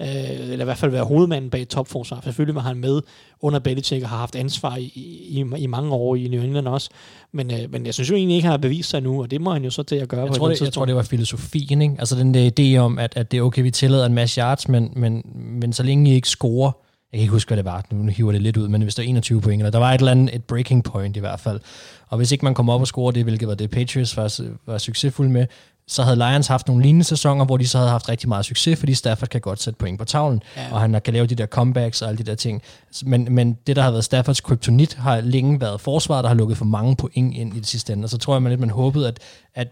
øh, 0.00 0.06
eller 0.06 0.60
i 0.60 0.64
hvert 0.64 0.78
fald 0.78 0.90
være 0.90 1.04
hovedmanden 1.04 1.50
bag 1.50 1.68
topforsvar. 1.68 2.20
Selvfølgelig 2.24 2.54
var 2.54 2.60
han 2.60 2.76
med 2.76 3.00
under 3.40 3.58
Belichick 3.58 4.02
og 4.02 4.08
har 4.08 4.16
haft 4.16 4.36
ansvar 4.36 4.76
i, 4.76 4.82
i, 4.94 5.44
i 5.58 5.66
mange 5.66 5.92
år 5.92 6.16
i 6.16 6.28
New 6.28 6.42
England 6.42 6.68
også. 6.68 6.90
Men, 7.32 7.50
øh, 7.50 7.72
men 7.72 7.86
jeg 7.86 7.94
synes 7.94 8.10
jo 8.10 8.14
egentlig 8.14 8.34
ikke, 8.36 8.44
han 8.44 8.50
har 8.52 8.58
bevist 8.58 8.90
sig 8.90 9.02
nu, 9.02 9.22
og 9.22 9.30
det 9.30 9.40
må 9.40 9.52
han 9.52 9.64
jo 9.64 9.70
så 9.70 9.82
til 9.82 9.96
at 9.96 10.08
gøre. 10.08 10.20
Jeg, 10.20 10.28
på 10.28 10.34
tror, 10.34 10.48
det, 10.48 10.60
jeg 10.60 10.72
tror, 10.72 10.84
det 10.84 10.94
var 10.94 11.02
filosofien, 11.02 11.82
ikke? 11.82 11.94
Altså 11.98 12.16
den 12.16 12.34
der 12.34 12.50
idé 12.60 12.78
om, 12.78 12.98
at, 12.98 13.12
at 13.16 13.30
det 13.30 13.38
er 13.38 13.42
okay, 13.42 13.62
vi 13.62 13.70
tillader 13.70 14.06
en 14.06 14.14
masse 14.14 14.40
yards, 14.40 14.68
men, 14.68 14.92
men, 14.96 15.22
men 15.34 15.72
så 15.72 15.82
længe 15.82 16.10
I 16.10 16.14
ikke 16.14 16.28
scorer, 16.28 16.72
jeg 17.12 17.18
kan 17.18 17.20
ikke 17.20 17.32
huske, 17.32 17.48
hvad 17.48 17.56
det 17.56 17.64
var, 17.64 17.84
nu 17.90 18.12
hiver 18.12 18.32
det 18.32 18.42
lidt 18.42 18.56
ud, 18.56 18.68
men 18.68 18.82
hvis 18.82 18.94
der 18.94 19.02
er 19.02 19.06
21 19.06 19.40
point, 19.40 19.62
eller 19.62 19.70
der 19.70 19.78
var 19.78 19.92
et 19.92 19.98
eller 19.98 20.10
andet, 20.10 20.34
et 20.34 20.44
breaking 20.44 20.84
point 20.84 21.16
i 21.16 21.20
hvert 21.20 21.40
fald, 21.40 21.60
og 22.08 22.16
hvis 22.16 22.32
ikke 22.32 22.44
man 22.44 22.54
kommer 22.54 22.72
op 22.72 22.80
og 22.80 22.86
scorer 22.86 23.10
det, 23.10 23.24
hvilket 23.24 23.48
var 23.48 23.54
det 23.54 23.70
Patriots 23.70 24.16
var, 24.16 24.40
var 24.66 24.78
succesfuld 24.78 25.28
med, 25.28 25.46
så 25.90 26.02
havde 26.02 26.16
Lions 26.16 26.46
haft 26.46 26.68
nogle 26.68 26.82
lignende 26.82 27.04
sæsoner, 27.04 27.44
hvor 27.44 27.56
de 27.56 27.68
så 27.68 27.78
havde 27.78 27.90
haft 27.90 28.08
rigtig 28.08 28.28
meget 28.28 28.44
succes, 28.44 28.78
fordi 28.78 28.94
Stafford 28.94 29.28
kan 29.28 29.40
godt 29.40 29.62
sætte 29.62 29.78
point 29.78 29.98
på 29.98 30.04
tavlen, 30.04 30.42
ja. 30.56 30.72
og 30.72 30.80
han 30.80 31.00
kan 31.04 31.14
lave 31.14 31.26
de 31.26 31.34
der 31.34 31.46
comebacks 31.46 32.02
og 32.02 32.08
alle 32.08 32.18
de 32.18 32.22
der 32.22 32.34
ting. 32.34 32.62
Men, 33.04 33.34
men 33.34 33.58
det, 33.66 33.76
der 33.76 33.82
har 33.82 33.90
været 33.90 34.04
Staffords 34.04 34.40
kryptonit, 34.40 34.94
har 34.94 35.20
længe 35.20 35.60
været 35.60 35.80
forsvaret, 35.80 36.24
der 36.24 36.28
har 36.28 36.34
lukket 36.34 36.56
for 36.56 36.64
mange 36.64 36.96
point 36.96 37.36
ind 37.36 37.56
i 37.56 37.58
det 37.58 37.66
sidste 37.66 37.92
ende. 37.92 38.04
Og 38.04 38.10
så 38.10 38.18
tror 38.18 38.34
jeg, 38.34 38.42
man 38.42 38.52
lidt 38.52 38.60
man 38.60 38.70
håbede, 38.70 39.08
at, 39.08 39.18
at 39.54 39.68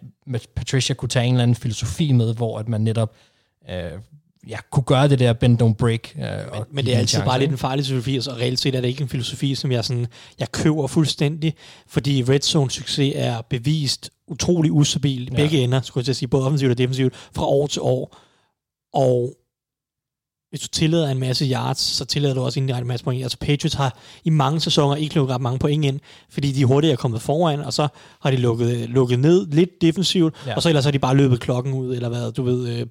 Patricia 0.57 0.95
kunne 0.95 1.09
tage 1.09 1.27
en 1.27 1.35
eller 1.35 1.43
anden 1.43 1.55
filosofi 1.55 2.13
med, 2.13 2.35
hvor 2.35 2.59
at 2.59 2.69
man 2.69 2.81
netop 2.81 3.13
øh, 3.71 3.99
ja, 4.49 4.57
kunne 4.71 4.83
gøre 4.83 5.09
det 5.09 5.19
der 5.19 5.33
bend 5.33 5.63
don't 5.63 5.75
break. 5.75 6.17
Øh, 6.17 6.23
men, 6.23 6.63
men 6.71 6.85
det 6.85 6.95
er 6.95 6.99
altid 6.99 7.09
chance, 7.09 7.27
bare 7.27 7.39
lidt 7.39 7.51
en 7.51 7.59
farlig 7.59 7.85
filosofi, 7.85 8.31
og 8.31 8.37
reelt 8.37 8.61
set 8.61 8.75
er 8.75 8.81
det 8.81 8.89
ikke 8.89 9.03
en 9.03 9.09
filosofi, 9.09 9.55
som 9.55 9.73
jeg, 9.73 9.85
sådan, 9.85 10.07
jeg 10.39 10.53
køber 10.53 10.87
fuldstændig, 10.87 11.55
fordi 11.87 12.25
Red 12.29 12.41
Zone 12.41 12.71
succes 12.71 13.13
er 13.17 13.43
bevist 13.51 14.11
utrolig 14.29 14.73
ustabil 14.73 15.23
i 15.23 15.29
ja. 15.31 15.37
begge 15.37 15.59
ender, 15.59 15.81
skulle 15.81 16.05
jeg 16.07 16.17
sige, 16.17 16.29
både 16.29 16.47
offensivt 16.47 16.71
og 16.71 16.79
defensivt, 16.79 17.15
fra 17.35 17.47
år 17.47 17.67
til 17.67 17.83
år. 17.83 18.17
Og 18.95 19.35
hvis 20.51 20.61
du 20.61 20.69
tillader 20.69 21.09
en 21.09 21.19
masse 21.19 21.45
yards, 21.45 21.79
så 21.79 22.05
tillader 22.05 22.35
du 22.35 22.41
også 22.41 22.61
en 22.61 22.87
masse 22.87 23.05
point. 23.05 23.23
Altså 23.23 23.39
Patriots 23.39 23.75
har 23.75 23.99
i 24.25 24.31
mange 24.31 24.61
sæsoner 24.61 24.97
ikke 24.97 25.15
lukket 25.15 25.35
ret 25.35 25.41
mange 25.41 25.59
point 25.59 25.85
ind, 25.85 26.01
fordi 26.31 26.53
de 26.53 26.65
hurtigt 26.65 26.93
er 26.93 26.97
kommet 26.97 27.23
foran, 27.23 27.61
og 27.61 27.73
så 27.73 27.89
har 28.21 28.31
de 28.31 28.37
lukket, 28.37 28.91
lukket 28.91 29.19
ned 29.19 29.47
lidt 29.47 29.71
defensivt, 29.81 30.35
ja. 30.47 30.55
og 30.55 30.63
så 30.63 30.69
ellers 30.69 30.85
har 30.85 30.91
de 30.91 30.99
bare 30.99 31.17
løbet 31.17 31.41
klokken 31.41 31.73
ud, 31.73 31.95
eller 31.95 32.09
hvad, 32.09 32.33
du 32.33 32.43
ved, 32.43 32.69
øh, 32.69 32.87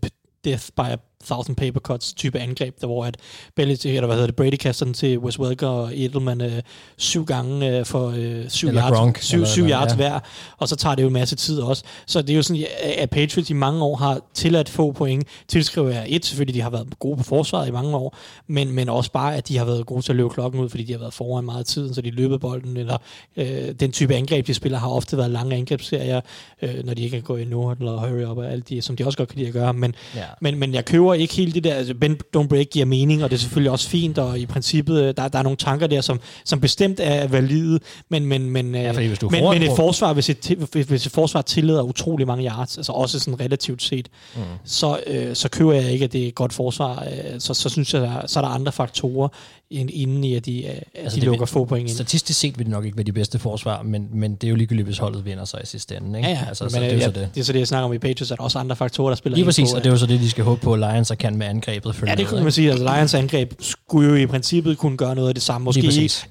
death 0.46 0.66
by 0.76 1.00
thousand 1.26 1.56
paper 1.56 1.80
cuts 1.80 2.14
type 2.14 2.40
angreb, 2.40 2.82
der 2.82 2.88
hvor 2.88 3.06
at 3.06 3.18
Belichick, 3.56 3.96
eller 3.96 4.06
hvad 4.06 4.16
hedder 4.16 4.28
det, 4.28 4.36
Brady 4.36 4.56
kaster 4.56 4.86
den 4.86 4.94
til 4.94 5.20
Wes 5.20 5.40
Welker 5.40 5.68
og 5.68 5.92
Edelman 5.94 6.42
øh, 6.42 6.62
syv 6.98 7.26
gange 7.26 7.78
øh, 7.78 7.86
for 7.86 8.14
øh, 8.18 8.50
syv 8.50 8.68
eller 8.68 8.84
yards, 8.84 8.98
Gronk, 8.98 9.18
syv, 9.22 9.36
eller 9.36 9.48
syv 9.48 9.62
hvad, 9.62 9.72
yards 9.72 9.92
ja. 9.92 9.96
hver, 9.96 10.20
og 10.58 10.68
så 10.68 10.76
tager 10.76 10.96
det 10.96 11.04
jo 11.04 11.08
en 11.08 11.14
masse 11.14 11.36
tid 11.36 11.60
også. 11.60 11.84
Så 12.06 12.22
det 12.22 12.30
er 12.30 12.36
jo 12.36 12.42
sådan, 12.42 12.64
at 12.98 13.10
Patriots 13.10 13.50
i 13.50 13.54
mange 13.54 13.84
år 13.84 13.96
har 13.96 14.20
tilladt 14.34 14.70
få 14.70 14.92
point, 14.92 15.28
tilskriver 15.48 15.90
jeg 15.90 16.06
et, 16.08 16.26
selvfølgelig 16.26 16.56
de 16.56 16.62
har 16.62 16.70
været 16.70 17.00
gode 17.00 17.18
på 17.18 17.24
forsvaret 17.24 17.68
i 17.68 17.72
mange 17.72 17.96
år, 17.98 18.18
men, 18.48 18.72
men 18.72 18.90
også 18.90 19.12
bare, 19.12 19.36
at 19.36 19.48
de 19.48 19.58
har 19.58 19.66
været 19.66 19.86
gode 19.86 20.02
til 20.02 20.12
at 20.12 20.16
løbe 20.16 20.30
klokken 20.30 20.62
ud, 20.62 20.70
fordi 20.70 20.84
de 20.84 20.92
har 20.92 21.00
været 21.00 21.14
foran 21.14 21.46
meget 21.46 21.66
tid, 21.66 21.94
så 21.94 22.02
de 22.02 22.12
løbet 22.12 22.40
bolden, 22.40 22.78
eller 22.78 22.98
øh, 23.38 23.72
den 23.80 23.92
type 23.92 24.16
angreb, 24.16 24.48
de 24.48 24.54
spiller, 24.54 24.80
har 24.80 24.90
ofte 24.90 25.18
været 25.18 25.32
lange 25.32 25.56
angrebsserier, 25.56 26.22
øh, 26.62 26.86
når 26.86 26.94
de 26.94 27.02
ikke 27.04 27.18
kan 27.18 27.24
gå 27.24 27.38
i 27.38 27.46
no 27.46 27.72
eller 27.72 27.98
hurry 27.98 28.32
up 28.32 28.38
og 28.38 28.52
alt 28.52 28.70
det, 28.70 28.84
som 28.84 28.96
de 28.96 29.06
også 29.06 29.18
godt 29.18 29.30
kan 29.30 29.38
lide 29.38 29.48
at 29.48 29.54
gøre, 29.54 29.74
men, 29.74 29.96
Ja. 30.16 30.24
men, 30.42 30.60
men 30.60 30.74
jeg 30.74 30.86
køber 30.86 31.07
ikke 31.14 31.34
helt 31.34 31.56
det 31.56 31.64
der, 31.64 31.74
altså 31.74 31.94
bend 32.02 32.18
don't 32.38 32.48
break 32.48 32.66
giver 32.72 32.86
mening, 32.86 33.24
og 33.24 33.30
det 33.30 33.36
er 33.36 33.40
selvfølgelig 33.40 33.72
også 33.72 33.90
fint, 33.90 34.18
og 34.18 34.40
i 34.40 34.46
princippet, 34.46 35.02
øh, 35.02 35.14
der, 35.18 35.28
der 35.28 35.40
er 35.40 35.44
nogle 35.44 35.58
tanker 35.58 35.88
der, 35.88 36.02
som, 36.02 36.20
som 36.46 36.60
bestemt 36.62 37.00
er 37.04 37.28
valide, 37.28 37.80
men, 38.10 38.26
men, 38.26 38.50
men, 38.50 38.76
Ja, 38.76 38.92
fordi 38.92 39.08
hvis 39.08 39.20
du 39.20 39.30
men, 39.30 39.44
men 39.44 39.64
et 39.64 39.72
forsvar, 39.76 40.14
hvis 40.14 40.30
et, 40.30 40.68
hvis, 40.88 41.06
et 41.06 41.12
forsvar 41.12 41.42
tillader 41.42 41.82
utrolig 41.82 42.28
mange 42.28 42.46
yards, 42.50 42.78
altså 42.78 42.92
også 42.92 43.20
sådan 43.20 43.40
relativt 43.40 43.84
set, 43.84 44.08
mm. 44.36 44.42
så, 44.66 45.00
øh, 45.08 45.36
så 45.36 45.50
køber 45.50 45.74
jeg 45.74 45.92
ikke, 45.92 46.06
at 46.06 46.14
det 46.14 46.24
er 46.24 46.28
et 46.28 46.36
godt 46.36 46.54
forsvar. 46.54 47.04
Øh, 47.34 47.40
så, 47.40 47.54
så 47.54 47.70
synes 47.70 47.94
jeg, 47.94 48.02
der, 48.02 48.28
så 48.28 48.40
er 48.40 48.44
der 48.44 48.50
andre 48.50 48.72
faktorer 48.72 49.28
ind, 49.72 49.90
inden 49.94 50.24
i, 50.24 50.36
at 50.36 50.46
de, 50.46 50.64
øh, 50.64 50.70
at 50.70 50.84
altså 50.96 51.20
de 51.20 51.26
lukker 51.26 51.40
vil- 51.46 51.48
få 51.48 51.66
point 51.66 51.90
ind. 51.90 51.96
Statistisk 51.96 52.40
set 52.40 52.58
vil 52.58 52.66
det 52.66 52.72
nok 52.72 52.86
ikke 52.86 52.98
være 52.98 53.04
de 53.06 53.12
bedste 53.12 53.40
forsvar, 53.40 53.82
men, 53.84 54.08
men 54.14 54.36
det 54.36 54.44
er 54.44 54.50
jo 54.50 54.56
ligegyldigt, 54.56 54.86
hvis 54.88 54.98
holdet 54.98 55.26
vinder 55.26 55.46
sig 55.46 55.60
i 55.64 55.66
sidste 55.66 55.96
ende. 55.98 56.20
Ikke? 56.20 56.30
Ja, 56.30 56.36
ja, 56.36 56.46
Altså, 56.48 56.64
men, 56.64 56.72
så 56.72 56.78
øh, 56.80 56.84
det 56.86 56.92
er 56.94 56.98
ja, 56.98 57.04
så 57.06 57.12
det. 57.12 57.30
det 57.36 57.42
er 57.42 57.46
så 57.46 57.54
det, 57.54 57.60
jeg 57.60 57.68
snakker 57.68 57.86
om 57.86 57.94
i 57.94 57.98
Patriots, 57.98 58.32
at 58.32 58.38
der 58.38 58.42
er 58.42 58.46
også 58.46 58.60
andre 58.60 58.76
faktorer, 58.76 59.10
der 59.10 59.16
spiller 59.16 59.36
Lige 59.36 59.46
præcis, 59.46 59.70
på, 59.72 59.76
og 59.78 59.84
det 59.84 59.90
er 59.90 59.94
jo 59.94 59.98
så 59.98 60.06
det, 60.06 60.20
de 60.20 60.30
skal 60.30 60.44
håbe 60.44 60.62
på, 60.62 60.74
at 60.74 60.80
Lions 60.98 61.12
kan 61.20 61.38
med 61.38 61.48
angrebet 61.48 61.96
følge 61.96 62.12
Ja, 62.12 62.16
det 62.16 62.28
kunne 62.28 62.44
man 62.44 62.52
sige. 62.52 62.72
Altså, 62.72 62.96
Lions 62.96 63.14
angreb 63.14 63.54
skulle 63.60 64.10
jo 64.10 64.16
i 64.16 64.26
princippet 64.26 64.78
kunne 64.78 64.98
gøre 64.98 65.16
noget 65.16 65.28
af 65.28 65.36
det 65.36 65.44
samme. 65.44 65.66
Måske 65.66 65.82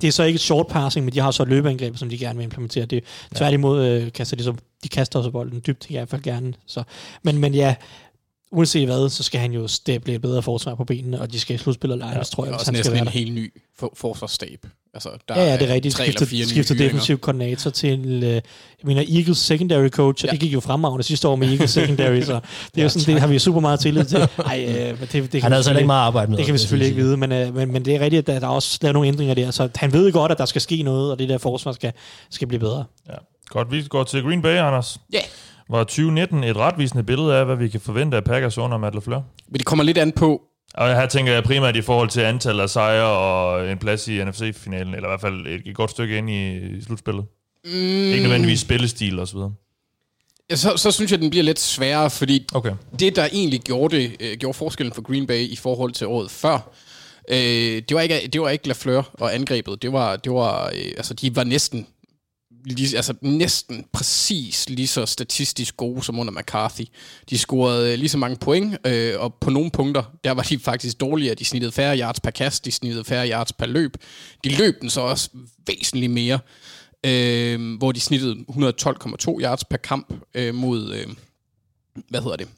det 0.01 0.05
er 0.05 0.11
så 0.13 0.23
ikke 0.23 0.37
et 0.37 0.41
short 0.41 0.67
passing, 0.67 1.05
men 1.05 1.15
de 1.15 1.21
har 1.21 1.31
så 1.31 1.43
et 1.43 1.49
løbeangreb, 1.49 1.97
som 1.97 2.09
de 2.09 2.19
gerne 2.19 2.37
vil 2.37 2.45
implementere. 2.45 2.85
Det, 2.85 3.05
tværtimod 3.35 3.87
øh, 3.87 4.13
kaster 4.13 4.37
de 4.37 4.43
så, 4.43 4.55
de 4.85 4.89
kaster 4.89 5.19
også 5.19 5.31
bolden 5.31 5.63
dybt, 5.67 5.87
i 5.91 5.93
hvert 5.93 6.09
fald 6.09 6.23
gerne. 6.23 6.55
Så, 6.67 6.83
men, 7.23 7.39
men 7.39 7.55
ja, 7.55 7.75
uanset 8.53 8.87
hvad, 8.87 9.09
så 9.09 9.23
skal 9.23 9.41
han 9.41 9.53
jo 9.53 9.69
stable 9.69 10.15
et 10.15 10.21
bedre 10.21 10.43
forsvar 10.43 10.75
på 10.75 10.85
benene, 10.85 11.21
og 11.21 11.33
de 11.33 11.41
skal 11.41 11.55
i 11.55 11.59
slutspillet 11.59 11.99
Lions, 11.99 12.15
ja, 12.17 12.23
tror 12.23 12.45
jeg, 12.45 12.53
Og 12.55 12.59
hvis 12.59 12.69
også 12.69 12.73
han 12.73 12.85
skal 12.85 12.93
næsten 12.93 12.93
være 12.93 13.01
en 13.01 13.07
der. 13.07 13.13
helt 13.13 13.35
ny 13.35 13.53
for, 13.79 13.93
forsvarsstab. 13.97 14.67
Altså, 14.97 15.09
der 15.29 15.35
Ja, 15.41 15.45
ja, 15.51 15.57
det 15.57 15.71
er 15.71 15.75
rigtigt. 15.75 15.95
Skifter, 15.95 16.27
skifter 16.27 16.75
fyringer. 16.75 16.85
defensiv 16.89 17.19
koordinator 17.19 17.71
til, 17.71 18.23
øh, 18.25 18.31
jeg 18.31 18.41
mener, 18.85 19.03
Eagles 19.17 19.39
secondary 19.39 19.89
coach, 19.89 20.25
og 20.25 20.29
Ja. 20.29 20.33
det 20.33 20.41
gik 20.41 20.53
jo 20.55 20.61
fremragende 20.61 21.03
sidste 21.03 21.29
år 21.29 21.37
med 21.37 21.49
Eagles 21.53 21.71
secondary, 21.71 22.21
så 22.21 22.41
det 22.75 22.81
er 22.81 22.83
jo 22.83 22.89
sådan, 22.89 23.15
det 23.15 23.21
har 23.21 23.29
vi 23.29 23.39
super 23.39 23.61
meget 23.61 23.81
tillid 23.81 24.05
til. 24.05 24.19
Ej, 24.19 24.67
øh, 24.69 24.75
det, 24.75 25.01
det 25.01 25.11
kan 25.11 25.23
Han 25.23 25.33
vi 25.33 25.41
havde 25.41 25.55
altså 25.55 25.63
selvfølgelig- 25.63 25.81
ikke 25.81 25.87
meget 25.87 26.07
arbejde 26.07 26.31
med. 26.31 26.39
det 26.39 26.47
kan 26.47 26.53
vi 26.53 26.59
selvfølgelig 26.59 26.89
ikke 26.89 27.03
vide, 27.03 27.17
men, 27.17 27.33
øh, 27.33 27.55
men, 27.55 27.73
men 27.73 27.85
det 27.85 27.95
er 27.95 28.01
rigtigt, 28.01 28.21
at 28.21 28.27
der, 28.27 28.41
der 28.41 28.47
er 28.47 28.51
også 28.51 28.79
lavet 28.83 28.95
nogle 28.95 29.09
ændringer 29.09 29.35
der, 29.35 29.51
så 29.51 29.69
han 29.77 29.93
ved 29.93 30.13
godt, 30.13 30.33
at 30.33 30.39
der 30.39 30.47
skal 30.47 30.61
ske 30.61 30.83
noget, 30.83 31.13
og 31.13 31.19
det 31.19 31.29
der 31.29 31.39
forsvar 31.39 31.73
skal, 31.73 31.93
skal 32.31 32.49
blive 32.49 32.61
bedre. 32.61 32.85
Ja. 33.09 33.15
Godt, 33.49 33.73
vi 33.73 33.83
går 33.83 34.05
til 34.05 34.23
Green 34.23 34.43
Bay, 34.43 34.57
Anders. 34.57 34.99
Ja. 35.13 35.21
Var 35.71 35.85
2019 35.85 36.45
et 36.45 36.57
retvisende 36.57 37.03
billede 37.05 37.35
af, 37.37 37.45
hvad 37.47 37.57
vi 37.57 37.69
kan 37.69 37.81
forvente 37.81 38.17
af 38.17 38.25
Packers 38.25 38.59
under 38.59 38.79
Matt 38.79 38.95
LaFleur? 38.95 39.23
Men 39.49 39.59
det 39.59 39.67
kommer 39.67 39.85
lidt 39.85 39.99
an 39.99 40.13
på, 40.13 40.41
Og 40.75 40.95
her 40.97 41.07
tænker 41.07 41.33
jeg 41.33 41.45
primært 41.45 41.77
i 41.77 41.83
forhold 41.83 42.09
til 42.09 42.21
antallet 42.21 42.63
af 42.63 42.71
sejre 42.71 43.07
og 43.07 43.71
en 43.71 43.79
plads 43.79 44.09
i 44.09 44.25
NFC-finalen, 44.25 44.95
eller 44.95 45.09
i 45.09 45.11
hvert 45.11 45.21
fald 45.21 45.47
et, 45.47 45.63
et 45.67 45.75
godt 45.77 45.91
stykke 45.91 46.19
ind 46.19 46.31
i, 46.31 46.57
i 46.57 46.83
slutspillet. 46.83 47.25
Mm. 47.65 47.71
Ikke 48.13 48.23
nødvendigvis 48.23 48.61
spillestil 48.61 49.13
videre. 49.13 49.53
ja, 50.51 50.57
så, 50.57 50.77
så 50.77 50.91
synes 50.91 51.11
jeg, 51.13 51.21
den 51.21 51.31
bliver 51.31 51.43
lidt 51.45 51.61
sværere, 51.61 52.11
fordi 52.11 52.47
Okay. 52.55 52.73
det, 52.99 53.17
der 53.17 53.29
egentlig 53.33 53.61
gjorde, 53.61 53.97
det, 53.97 54.17
øh, 54.21 54.37
gjorde 54.37 54.59
forskellen 54.59 54.93
for 54.93 55.03
Green 55.03 55.27
Bay 55.27 55.41
i 55.41 55.57
forhold 55.57 55.93
til 55.93 56.07
året 56.07 56.31
før, 56.31 56.71
øh, 57.29 57.37
det, 57.89 57.95
var 57.95 58.01
ikke, 58.01 58.29
det 58.33 58.41
var 58.41 58.49
ikke 58.49 58.69
Lafleur 58.69 59.11
og 59.15 59.35
angrebet. 59.35 59.83
Det 59.83 59.93
var, 59.93 60.17
det 60.17 60.33
var 60.33 60.67
øh, 60.67 60.93
altså, 60.97 61.15
de 61.15 61.37
var 61.37 61.45
næsten 61.45 61.87
lige, 62.67 62.97
altså 62.97 63.15
næsten 63.21 63.85
præcis 63.93 64.69
lige 64.69 64.87
så 64.87 65.07
statistisk 65.07 65.77
gode 65.77 66.03
som 66.03 66.19
under 66.19 66.33
McCarthy. 66.33 66.85
De 67.31 67.39
scorede 67.39 67.93
øh, 67.93 67.99
lige 67.99 68.09
så 68.09 68.19
mange 68.19 68.37
point, 68.37 68.87
øh, 68.87 69.21
og 69.21 69.35
på 69.35 69.51
nogle 69.51 69.71
punkter, 69.71 70.03
der 70.25 70.31
var 70.31 70.43
de 70.43 70.59
faktisk 70.59 71.01
dårligere. 71.01 71.35
De 71.35 71.45
snittede 71.45 71.73
færre 71.73 71.99
yards 71.99 72.21
per 72.21 72.31
kast, 72.31 72.65
de 72.65 72.73
snittede 72.73 73.05
færre 73.05 73.31
yards 73.31 73.53
per 73.53 73.67
løb. 73.67 73.97
De 74.45 74.57
løb 74.57 74.81
den 74.81 74.91
så 74.91 75.01
også 75.01 75.31
væsentligt 75.67 76.13
mere, 76.13 76.39
øh, 77.07 77.77
hvor 77.79 77.93
de 77.93 78.01
snittede 78.01 78.45
112,2 78.51 79.41
yards 79.41 79.65
per 79.65 79.77
kamp 79.77 80.15
øh, 80.35 80.55
mod, 80.55 80.95
øh, 80.95 81.07
hvad 82.09 82.21
hedder 82.21 82.37
det, 82.37 82.49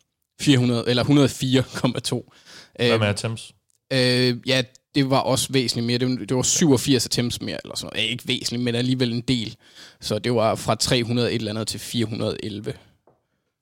400, 0.41 0.85
eller 0.89 1.05
104,2. 1.05 2.35
Hvad 2.77 2.93
Øh, 2.93 3.01
med 3.01 3.09
attempts? 3.09 3.55
Øh, 3.93 4.37
ja, 4.47 4.63
det 4.95 5.11
var 5.11 5.19
også 5.19 5.49
væsentligt 5.53 5.87
mere. 5.87 5.99
Det 5.99 6.09
var, 6.09 6.17
det 6.27 6.37
var 6.37 6.43
87 6.43 7.07
attempts 7.07 7.41
mere, 7.41 7.59
eller 7.65 7.77
sådan 7.77 7.91
noget. 7.95 8.07
Ja, 8.07 8.11
ikke 8.11 8.29
væsentligt, 8.29 8.63
men 8.63 8.75
alligevel 8.75 9.13
en 9.13 9.21
del. 9.21 9.57
Så 10.01 10.19
det 10.19 10.35
var 10.35 10.55
fra 10.55 10.75
300 10.75 11.29
et 11.33 11.35
eller 11.35 11.51
andet 11.51 11.69
til 11.69 11.81
411 11.81 12.73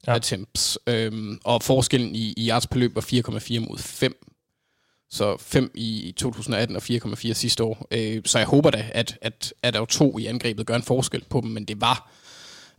Ja. 0.06 0.12
ja. 0.12 0.16
attempts. 0.16 0.78
Øhm, 0.86 1.38
og 1.44 1.62
forskellen 1.62 2.14
i, 2.14 2.34
i 2.36 2.48
yards 2.48 2.66
per 2.66 2.78
løb 2.78 2.94
var 2.94 3.00
4,4 3.02 3.58
mod 3.58 3.78
5. 3.78 4.26
Så 5.10 5.36
5 5.40 5.70
i 5.74 6.14
2018 6.16 6.76
og 6.76 6.82
4,4 6.90 7.32
sidste 7.32 7.64
år. 7.64 7.86
Øh, 7.90 8.22
så 8.24 8.38
jeg 8.38 8.46
håber 8.46 8.70
da, 8.70 8.84
at, 8.92 9.18
at, 9.22 9.54
at 9.62 9.74
der 9.74 9.84
to 9.84 10.18
i 10.18 10.26
angrebet 10.26 10.66
gør 10.66 10.76
en 10.76 10.82
forskel 10.82 11.24
på 11.30 11.40
dem, 11.40 11.50
men 11.50 11.64
det 11.64 11.80
var 11.80 12.10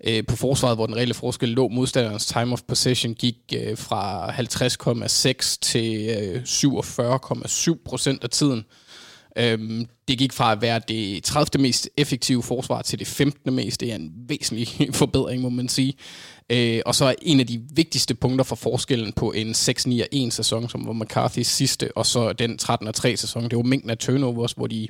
øh, 0.04 0.24
på 0.28 0.36
forsvaret, 0.36 0.78
hvor 0.78 0.86
den 0.86 0.96
reelle 0.96 1.14
forskel 1.14 1.50
lå. 1.50 1.68
Modstanderens 1.68 2.26
time 2.26 2.54
of 2.54 2.62
possession 2.68 3.14
gik 3.14 3.36
øh, 3.56 3.78
fra 3.78 4.32
50,6 4.32 5.58
til 5.62 6.10
øh, 6.10 6.42
47,7 6.44 7.84
procent 7.86 8.24
af 8.24 8.30
tiden. 8.30 8.66
Øhm, 9.38 9.88
det 10.08 10.18
gik 10.18 10.34
fra 10.34 10.52
at 10.52 10.62
være 10.62 10.82
det 10.88 11.24
30. 11.24 11.62
mest 11.62 11.90
effektive 11.98 12.44
forsvar 12.44 12.82
til 12.82 13.00
det 13.00 13.08
15. 13.08 13.54
mest. 13.54 13.80
Det 13.80 13.92
er 13.92 13.96
en 13.96 14.12
væsentlig 14.28 14.68
forbedring, 14.94 15.42
må 15.42 15.50
man 15.50 15.70
sige. 15.70 15.94
Øh, 16.50 16.82
og 16.86 16.96
så 16.96 17.06
er 17.06 17.14
en 17.22 17.40
af 17.40 17.48
de 17.48 17.62
vigtigste 17.74 18.16
punkter 18.16 18.44
for 18.44 18.56
forskellen 18.56 19.14
på 19.14 19.32
en 19.32 19.52
6-9-1 19.52 20.30
sæson, 20.30 20.70
som 20.70 20.88
var 20.88 20.94
McCarthy's 20.94 21.44
sidste, 21.44 21.98
og 21.98 22.06
så 22.06 22.34
den 22.34 22.60
13-3 22.62 23.16
sæson, 23.16 23.44
det 23.44 23.58
var 23.58 23.64
mængden 23.64 23.90
af 23.90 23.98
turnovers, 23.98 24.52
hvor 24.52 24.68
de, 24.68 24.88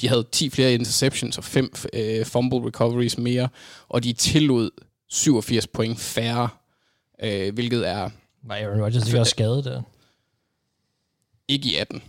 de 0.00 0.08
havde 0.08 0.26
10 0.32 0.50
flere 0.50 0.74
interceptions 0.74 1.38
og 1.38 1.44
5 1.44 1.72
øh, 1.92 2.26
fumble 2.26 2.66
recoveries 2.66 3.18
mere, 3.18 3.48
og 3.88 4.04
de 4.04 4.12
tillod 4.12 4.70
87 5.08 5.66
point 5.66 6.00
færre, 6.00 6.48
øh, 7.22 7.54
hvilket 7.54 7.88
er 7.88 8.10
Var 8.42 8.54
Aaron 8.54 8.80
Rodgers 8.82 9.06
ikke 9.06 9.20
også 9.20 9.30
skadet 9.30 9.64
der? 9.64 9.82
ikke 11.48 11.68
i 11.68 11.76
18. 11.76 12.02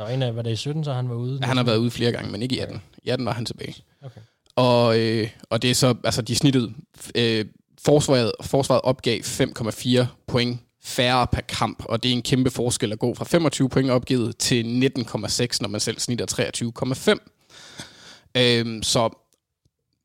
Der 0.00 0.06
var 0.06 0.12
en 0.12 0.22
af, 0.22 0.36
var 0.36 0.42
det 0.42 0.50
i 0.50 0.56
17, 0.56 0.84
så 0.84 0.92
han 0.92 1.08
var 1.08 1.14
ude? 1.14 1.38
Han 1.42 1.56
har 1.56 1.64
været 1.64 1.76
ude 1.76 1.90
flere 1.90 2.12
gange, 2.12 2.30
men 2.30 2.42
ikke 2.42 2.56
i 2.56 2.58
18. 2.58 2.82
I 3.02 3.08
18 3.08 3.26
var 3.26 3.32
han 3.32 3.44
tilbage. 3.44 3.84
Okay. 4.04 4.20
Og, 4.56 4.98
øh, 4.98 5.28
og 5.50 5.62
det 5.62 5.70
er 5.70 5.74
så, 5.74 5.94
altså 6.04 6.22
de 6.22 6.36
snittede, 6.36 6.72
øh, 7.14 7.44
forsvaret, 7.84 8.32
forsvaret 8.42 8.80
opgav 8.82 9.20
5,4 9.20 10.06
point 10.26 10.60
færre 10.82 11.26
per 11.26 11.40
kamp, 11.40 11.84
og 11.84 12.02
det 12.02 12.08
er 12.08 12.12
en 12.12 12.22
kæmpe 12.22 12.50
forskel 12.50 12.92
at 12.92 12.98
gå 12.98 13.14
fra 13.14 13.24
25 13.24 13.68
point 13.68 13.90
opgivet 13.90 14.36
til 14.36 14.62
19,6, 14.62 15.58
når 15.60 15.68
man 15.68 15.80
selv 15.80 15.98
snitter 15.98 16.26
23,5. 17.12 18.34
Øhm, 18.34 18.82
så 18.82 19.26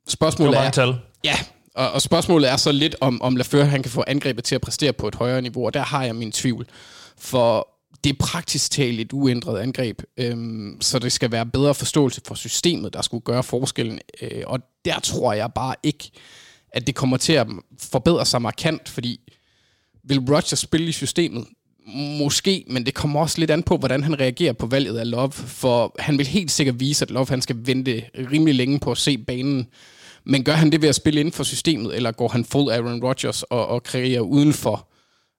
spørgsmålet 0.07 0.57
er... 0.59 0.69
tal. 0.69 0.95
Ja, 1.23 1.35
og, 1.75 1.91
og 1.91 2.01
spørgsmålet 2.01 2.51
er 2.51 2.57
så 2.57 2.71
lidt, 2.71 2.95
om, 3.01 3.21
om 3.21 3.35
Lafleur 3.35 3.63
han 3.63 3.83
kan 3.83 3.91
få 3.91 4.03
angrebet 4.07 4.43
til 4.43 4.55
at 4.55 4.61
præstere 4.61 4.93
på 4.93 5.07
et 5.07 5.15
højere 5.15 5.41
niveau, 5.41 5.65
og 5.65 5.73
der 5.73 5.81
har 5.81 6.03
jeg 6.03 6.15
min 6.15 6.31
tvivl. 6.31 6.67
For 7.17 7.74
det 8.05 8.11
er 8.11 8.17
praktisk 8.19 8.71
talt 8.71 8.99
et 8.99 9.13
uændret 9.13 9.59
angreb, 9.59 10.01
øhm, 10.17 10.77
så 10.81 10.99
det 10.99 11.11
skal 11.11 11.31
være 11.31 11.45
bedre 11.45 11.75
forståelse 11.75 12.21
for 12.27 12.35
systemet, 12.35 12.93
der 12.93 13.01
skulle 13.01 13.21
gøre 13.21 13.43
forskellen. 13.43 13.99
Øh, 14.21 14.43
og 14.47 14.59
der 14.85 14.99
tror 14.99 15.33
jeg 15.33 15.53
bare 15.55 15.75
ikke, 15.83 16.11
at 16.69 16.87
det 16.87 16.95
kommer 16.95 17.17
til 17.17 17.33
at 17.33 17.47
forbedre 17.79 18.25
sig 18.25 18.41
markant, 18.41 18.89
fordi 18.89 19.19
vil 20.03 20.19
Rodgers 20.19 20.59
spille 20.59 20.87
i 20.87 20.91
systemet? 20.91 21.45
Måske, 22.19 22.65
men 22.67 22.85
det 22.85 22.93
kommer 22.93 23.19
også 23.19 23.39
lidt 23.39 23.51
an 23.51 23.63
på, 23.63 23.77
hvordan 23.77 24.03
han 24.03 24.19
reagerer 24.19 24.53
på 24.53 24.65
valget 24.65 24.97
af 24.97 25.11
Love, 25.11 25.31
for 25.31 25.95
han 25.99 26.17
vil 26.17 26.27
helt 26.27 26.51
sikkert 26.51 26.79
vise, 26.79 27.05
at 27.05 27.11
Love 27.11 27.27
han 27.29 27.41
skal 27.41 27.57
vente 27.59 28.03
rimelig 28.31 28.55
længe 28.55 28.79
på 28.79 28.91
at 28.91 28.97
se 28.97 29.17
banen. 29.17 29.67
Men 30.23 30.43
gør 30.43 30.53
han 30.53 30.71
det 30.71 30.81
ved 30.81 30.89
at 30.89 30.95
spille 30.95 31.19
inden 31.19 31.33
for 31.33 31.43
systemet, 31.43 31.95
eller 31.95 32.11
går 32.11 32.27
han 32.27 32.45
full 32.45 32.71
Aaron 32.71 33.03
Rodgers 33.03 33.43
og, 33.43 33.67
og 33.67 33.83
kreerer 33.83 34.21
uden 34.21 34.53
for 34.53 34.87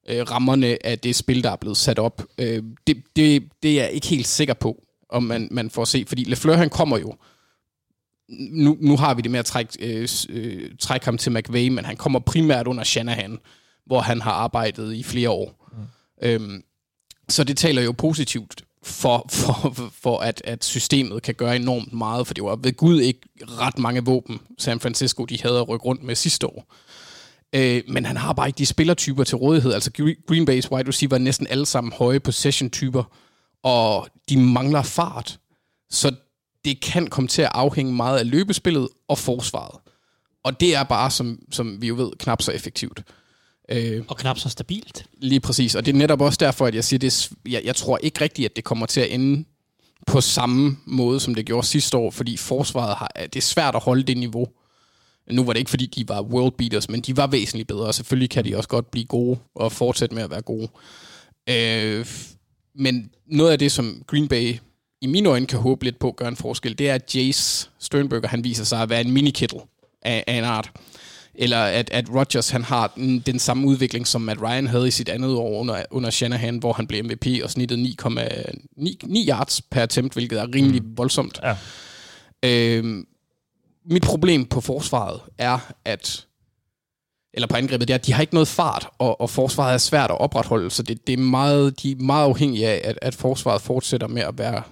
øh, 0.09 0.31
rammerne 0.31 0.87
af 0.87 0.99
det 0.99 1.17
spil, 1.17 1.45
der 1.45 1.51
er 1.51 1.57
blevet 1.57 1.77
sat 1.77 1.99
op? 1.99 2.23
Øh, 2.39 2.63
det, 2.87 3.03
det, 3.17 3.43
det 3.63 3.71
er 3.71 3.83
jeg 3.83 3.93
ikke 3.93 4.07
helt 4.07 4.27
sikker 4.27 4.55
på, 4.55 4.83
om 5.09 5.23
man, 5.23 5.49
man 5.51 5.71
får 5.71 5.85
se, 5.85 6.05
fordi 6.09 6.25
LeFleur 6.25 6.57
han 6.57 6.71
kommer 6.71 6.99
jo 6.99 7.15
nu, 8.29 8.77
nu 8.81 8.97
har 8.97 9.15
vi 9.15 9.23
det 9.23 9.31
med 9.31 9.39
at 9.39 9.47
trække, 9.47 9.73
øh, 9.81 10.09
øh, 10.29 10.71
trække 10.79 11.05
ham 11.05 11.19
til 11.19 11.33
McVay, 11.33 11.69
men 11.69 11.85
han 11.85 11.97
kommer 11.97 12.19
primært 12.19 12.67
under 12.67 12.85
Shanahan, 12.85 13.39
hvor 13.87 14.01
han 14.01 14.21
har 14.21 14.33
arbejdet 14.33 14.95
i 14.95 15.03
flere 15.03 15.31
år. 15.31 15.71
Mm. 15.73 16.29
Øhm, 16.29 16.63
så 17.29 17.45
det 17.45 17.57
taler 17.57 17.83
jo 17.83 17.93
positivt 17.93 18.65
for, 18.83 19.27
for, 19.31 19.91
for 19.93 20.19
at, 20.19 20.43
at 20.45 20.65
systemet 20.65 21.23
kan 21.23 21.35
gøre 21.35 21.57
enormt 21.57 21.93
meget, 21.93 22.27
for 22.27 22.35
det 22.35 22.45
var 22.45 22.57
ved 22.57 22.73
Gud 22.73 23.01
ikke 23.01 23.21
ret 23.43 23.79
mange 23.79 24.05
våben, 24.05 24.41
San 24.59 24.81
Francisco 24.81 25.25
de 25.25 25.43
havde 25.43 25.59
at 25.59 25.69
rykke 25.69 25.85
rundt 25.85 26.03
med 26.03 26.15
sidste 26.15 26.47
år. 26.47 26.75
Øh, 27.57 27.83
men 27.89 28.05
han 28.05 28.17
har 28.17 28.33
bare 28.33 28.49
ikke 28.49 28.59
de 28.59 28.67
spillertyper 28.67 29.25
til 29.25 29.37
rådighed. 29.37 29.73
Altså 29.73 29.91
Green 30.29 30.51
Bay's 30.51 30.71
wide 30.73 30.89
receiver 30.89 31.15
er 31.15 31.19
næsten 31.19 31.47
alle 31.47 31.67
sammen 31.67 31.93
høje 31.93 32.21
possession-typer, 32.21 33.05
og 33.63 34.09
de 34.29 34.37
mangler 34.41 34.83
fart. 34.83 35.39
Så 35.91 36.15
det 36.65 36.81
kan 36.81 37.07
komme 37.07 37.29
til 37.29 37.43
at 37.43 37.51
afhænge 37.55 37.93
meget 37.93 38.19
af 38.19 38.31
løbespillet 38.31 38.89
og 39.09 39.19
forsvaret. 39.19 39.81
Og 40.45 40.61
det 40.61 40.75
er 40.75 40.83
bare, 40.83 41.11
som, 41.11 41.39
som 41.53 41.83
vi 41.83 41.87
jo 41.87 41.95
ved, 41.95 42.13
knap 42.19 42.43
så 42.43 42.53
effektivt. 42.53 43.03
Øh, 43.71 44.05
og 44.09 44.17
knap 44.17 44.39
så 44.39 44.49
stabilt. 44.49 45.07
Lige 45.19 45.41
præcis, 45.41 45.75
og 45.75 45.87
det 45.87 45.95
er 45.95 45.99
netop 45.99 46.21
også 46.21 46.37
derfor, 46.41 46.67
at 46.67 46.75
jeg 46.75 46.85
siger, 46.85 46.99
det, 46.99 47.31
jeg, 47.49 47.63
jeg 47.65 47.77
tror 47.77 47.99
ikke 47.99 48.21
rigtigt, 48.21 48.51
at 48.51 48.57
det 48.57 48.65
kommer 48.65 48.87
til 48.87 49.01
at 49.01 49.11
ende 49.11 49.45
på 50.07 50.21
samme 50.21 50.77
måde, 50.87 51.21
som 51.21 51.35
det 51.35 51.47
gjorde 51.47 51.67
sidste 51.67 51.97
år, 51.97 52.11
fordi 52.11 52.37
forsvaret 52.37 52.97
har, 52.97 53.11
det 53.17 53.37
er 53.37 53.41
svært 53.41 53.75
at 53.75 53.83
holde 53.83 54.03
det 54.03 54.17
niveau. 54.17 54.49
Nu 55.31 55.45
var 55.45 55.53
det 55.53 55.61
ikke, 55.61 55.71
fordi 55.71 55.87
de 55.87 56.09
var 56.09 56.23
world 56.23 56.53
beaters, 56.59 56.91
men 56.91 57.01
de 57.01 57.17
var 57.17 57.27
væsentligt 57.27 57.69
bedre, 57.69 57.87
og 57.87 57.95
selvfølgelig 57.95 58.31
kan 58.31 58.45
de 58.45 58.57
også 58.57 58.69
godt 58.69 58.91
blive 58.91 59.07
gode 59.07 59.39
og 59.55 59.73
fortsætte 59.73 60.15
med 60.15 60.23
at 60.23 60.31
være 60.31 60.43
gode. 60.43 60.69
Øh, 61.49 62.07
men 62.75 63.11
noget 63.27 63.53
af 63.53 63.59
det, 63.59 63.73
som 63.73 64.03
Green 64.07 64.29
Bay 64.29 64.57
i 65.01 65.07
mine 65.07 65.29
øjne 65.29 65.47
kan 65.47 65.59
håbe 65.59 65.85
lidt 65.85 65.99
på 65.99 66.09
at 66.09 66.17
gøre 66.17 66.29
en 66.29 66.37
forskel, 66.37 66.79
det 66.79 66.91
er, 66.91 66.95
at 66.95 67.15
Jace 67.17 67.71
Sternberger, 67.79 68.29
han 68.29 68.45
viser 68.45 68.65
sig 68.65 68.83
at 68.83 68.91
være 68.91 69.01
en 69.01 69.11
mini-kittle 69.11 69.61
af, 70.03 70.25
af 70.27 70.35
en 70.35 70.45
art. 70.45 70.71
Eller 71.35 71.59
at, 71.59 71.91
at 71.91 72.15
Rodgers, 72.15 72.51
han 72.51 72.65
har 72.65 72.93
den, 72.97 73.19
den 73.19 73.39
samme 73.39 73.67
udvikling, 73.67 74.07
som 74.07 74.21
Matt 74.21 74.43
Ryan 74.43 74.67
havde 74.67 74.89
i 74.89 74.91
sit 74.91 75.09
andet 75.09 75.35
år 75.35 75.61
under, 75.61 75.83
under 75.91 76.11
Shanahan, 76.11 76.59
hvor 76.59 76.73
han 76.73 76.87
blev 76.87 77.05
MVP 77.05 77.27
og 77.45 77.51
snittet 77.51 77.97
9,9 78.03 79.29
yards 79.29 79.63
per 79.63 79.83
attempt, 79.83 80.15
hvilket 80.15 80.41
er 80.41 80.55
rimelig 80.55 80.83
mm. 80.83 80.99
voldsomt. 80.99 81.41
Ja. 81.43 81.57
Øhm, 82.45 83.07
mit 83.91 84.03
problem 84.03 84.47
på 84.47 84.61
forsvaret 84.61 85.21
er, 85.39 85.73
at 85.85 86.27
eller 87.37 87.47
på 87.47 87.57
angrebet, 87.57 87.89
det 87.89 87.95
er, 87.95 87.99
at 87.99 88.07
de 88.07 88.13
har 88.13 88.21
ikke 88.21 88.35
noget 88.35 88.49
fart, 88.49 88.89
og, 88.99 89.21
og 89.21 89.31
forsvaret 89.31 89.75
er 89.75 89.79
svært 89.79 90.11
at 90.11 90.19
opretholde, 90.19 90.71
så 90.71 90.83
det, 90.83 91.07
det 91.07 91.13
er 91.13 91.17
meget, 91.17 91.83
de 91.83 91.93
er 91.93 91.97
meget 91.97 92.25
afhængige 92.25 92.69
af, 92.69 92.81
at, 92.85 92.99
at 93.03 93.15
forsvaret 93.15 93.63
fortsætter 93.63 94.07
med 94.07 94.23
at 94.23 94.39
være 94.39 94.63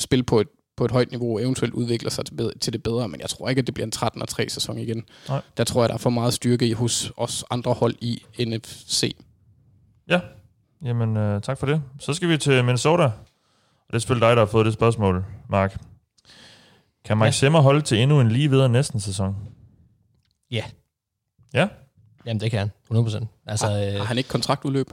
spil 0.00 0.22
på 0.22 0.40
et, 0.40 0.48
på 0.76 0.84
et 0.84 0.90
højt 0.90 1.10
niveau, 1.10 1.34
og 1.34 1.42
eventuelt 1.42 1.74
udvikler 1.74 2.10
sig 2.10 2.26
til, 2.26 2.34
bedre, 2.34 2.52
til 2.60 2.72
det 2.72 2.82
bedre, 2.82 3.08
men 3.08 3.20
jeg 3.20 3.30
tror 3.30 3.48
ikke, 3.48 3.58
at 3.58 3.66
det 3.66 3.74
bliver 3.74 3.86
en 3.86 3.90
13 3.90 4.26
3 4.26 4.48
sæson 4.48 4.78
igen. 4.78 5.04
Nej. 5.28 5.40
Der 5.56 5.64
tror 5.64 5.82
jeg, 5.82 5.88
der 5.88 5.94
er 5.94 5.98
for 5.98 6.10
meget 6.10 6.34
styrke 6.34 6.66
i 6.66 6.72
hos 6.72 7.12
os 7.16 7.44
andre 7.50 7.72
hold 7.72 7.94
i 8.00 8.22
NFC. 8.40 9.16
Ja, 10.08 10.20
jamen 10.84 11.16
øh, 11.16 11.42
tak 11.42 11.58
for 11.58 11.66
det. 11.66 11.82
Så 11.98 12.14
skal 12.14 12.28
vi 12.28 12.38
til 12.38 12.64
Minnesota, 12.64 13.04
og 13.04 13.12
det 13.88 13.94
er 13.94 13.98
selvfølgelig 13.98 14.28
dig, 14.28 14.36
der 14.36 14.42
har 14.42 14.50
fået 14.50 14.66
det 14.66 14.74
spørgsmål, 14.74 15.24
Mark. 15.48 15.80
Kan 17.08 17.16
Mike 17.16 17.24
ja. 17.24 17.30
Zimmer 17.30 17.60
holde 17.60 17.80
til 17.80 17.98
endnu 17.98 18.20
en 18.20 18.28
lige 18.28 18.50
videre 18.50 18.68
næsten 18.68 19.00
sæson? 19.00 19.36
Ja. 20.50 20.64
Ja? 21.54 21.68
Jamen, 22.26 22.40
det 22.40 22.50
kan 22.50 22.58
han. 22.58 22.70
100%. 22.92 23.26
Altså, 23.46 23.66
har, 23.66 23.76
øh, 23.76 23.92
har 23.94 24.04
han 24.04 24.18
ikke 24.18 24.28
kontraktudløb? 24.28 24.90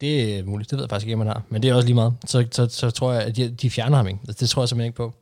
Det 0.00 0.38
er 0.38 0.44
muligt, 0.44 0.70
det 0.70 0.76
ved 0.76 0.84
jeg 0.84 0.90
faktisk 0.90 1.06
ikke, 1.06 1.14
om 1.14 1.20
han 1.20 1.28
har. 1.28 1.42
Men 1.48 1.62
det 1.62 1.70
er 1.70 1.74
også 1.74 1.86
lige 1.86 1.94
meget. 1.94 2.14
Så, 2.24 2.46
så, 2.52 2.68
så 2.68 2.90
tror 2.90 3.12
jeg, 3.12 3.22
at 3.22 3.36
de, 3.36 3.50
de 3.50 3.70
fjerner 3.70 3.96
ham 3.96 4.06
ikke. 4.06 4.20
Altså, 4.28 4.40
det 4.40 4.48
tror 4.48 4.62
jeg 4.62 4.68
simpelthen 4.68 4.88
ikke 4.88 4.96
på. 4.96 5.14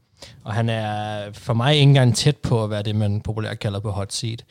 Og 0.45 0.55
han 0.55 0.69
er 0.69 1.33
for 1.33 1.55
mig 1.55 1.75
ikke 1.75 1.83
engang 1.83 2.17
tæt 2.17 2.37
på 2.37 2.65
at 2.65 2.71
være 2.71 2.83
det, 2.83 2.97
man 2.97 3.21
populært 3.21 3.59
kalder 3.59 3.81
på 3.81 3.91
hot 3.91 4.13
seat. 4.13 4.45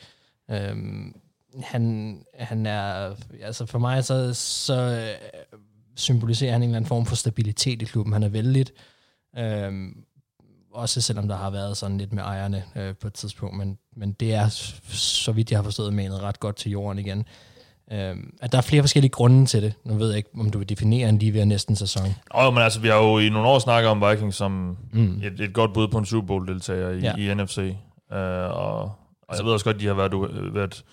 Øhm, 0.50 1.14
han, 1.62 2.16
han 2.38 2.66
er, 2.66 3.14
altså 3.42 3.66
for 3.66 3.78
mig 3.78 4.04
så, 4.04 4.34
så 4.34 4.74
øh, 4.74 5.30
symboliserer 5.96 6.52
han 6.52 6.62
en 6.62 6.68
eller 6.68 6.76
anden 6.76 6.88
form 6.88 7.06
for 7.06 7.16
stabilitet 7.16 7.82
i 7.82 7.84
klubben. 7.84 8.12
Han 8.12 8.22
er 8.22 8.28
vældig, 8.28 8.66
øhm, 9.38 10.04
også 10.72 11.00
selvom 11.00 11.28
der 11.28 11.36
har 11.36 11.50
været 11.50 11.76
sådan 11.76 11.98
lidt 11.98 12.12
med 12.12 12.22
ejerne 12.22 12.64
øh, 12.76 12.94
på 12.96 13.06
et 13.06 13.14
tidspunkt, 13.14 13.56
men, 13.56 13.78
men 13.96 14.12
det 14.12 14.34
er, 14.34 14.48
så 14.88 15.32
vidt 15.32 15.50
jeg 15.50 15.58
har 15.58 15.64
forstået, 15.64 15.92
manet 15.92 16.22
ret 16.22 16.40
godt 16.40 16.56
til 16.56 16.70
jorden 16.70 16.98
igen. 16.98 17.24
Øhm, 17.92 18.34
at 18.40 18.52
der 18.52 18.58
er 18.58 18.62
flere 18.62 18.82
forskellige 18.82 19.10
grunde 19.10 19.46
til 19.46 19.62
det. 19.62 19.74
Nu 19.84 19.94
ved 19.94 20.08
jeg 20.08 20.16
ikke, 20.16 20.30
om 20.38 20.50
du 20.50 20.58
vil 20.58 20.68
definere 20.68 21.08
en 21.08 21.18
lige 21.18 21.34
ved 21.34 21.46
næsten 21.46 21.76
sæson. 21.76 22.02
Åh, 22.34 22.54
men 22.54 22.62
altså, 22.62 22.80
vi 22.80 22.88
har 22.88 22.96
jo 22.96 23.18
i 23.18 23.28
nogle 23.28 23.48
år 23.48 23.58
snakket 23.58 23.90
om 23.90 24.02
Vikings 24.10 24.36
som 24.36 24.76
mm. 24.92 25.20
et, 25.22 25.40
et 25.40 25.52
godt 25.52 25.72
bud 25.74 25.88
på 25.88 25.98
en 25.98 26.04
Super 26.04 26.26
Bowl-deltager 26.26 26.90
i, 26.90 26.98
ja. 26.98 27.16
i 27.16 27.34
NFC. 27.34 27.58
Øh, 27.58 28.18
og, 28.50 28.80
og 29.28 29.36
jeg 29.36 29.44
ved 29.44 29.52
også 29.52 29.64
godt, 29.64 29.76
at 29.76 29.80
de 29.80 29.86
har 29.86 29.94
været, 29.94 30.12
været, 30.54 30.84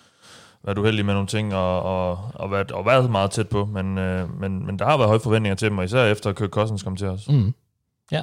været 0.64 0.78
uheldige 0.78 1.04
med 1.04 1.14
nogle 1.14 1.28
ting, 1.28 1.54
og, 1.54 1.82
og, 1.82 2.30
og, 2.34 2.50
været, 2.50 2.72
og 2.72 2.86
været 2.86 3.10
meget 3.10 3.30
tæt 3.30 3.48
på, 3.48 3.64
men, 3.64 3.98
uh, 3.98 4.40
men, 4.40 4.66
men 4.66 4.78
der 4.78 4.84
har 4.84 4.96
været 4.96 5.08
høje 5.08 5.20
forventninger 5.20 5.56
til 5.56 5.70
dem, 5.70 5.78
og 5.78 5.84
især 5.84 6.04
efter 6.04 6.32
Kirk 6.32 6.50
Cousins 6.50 6.82
kom 6.82 6.96
til 6.96 7.06
os. 7.06 7.28
Mm. 7.28 7.54
Ja, 8.12 8.22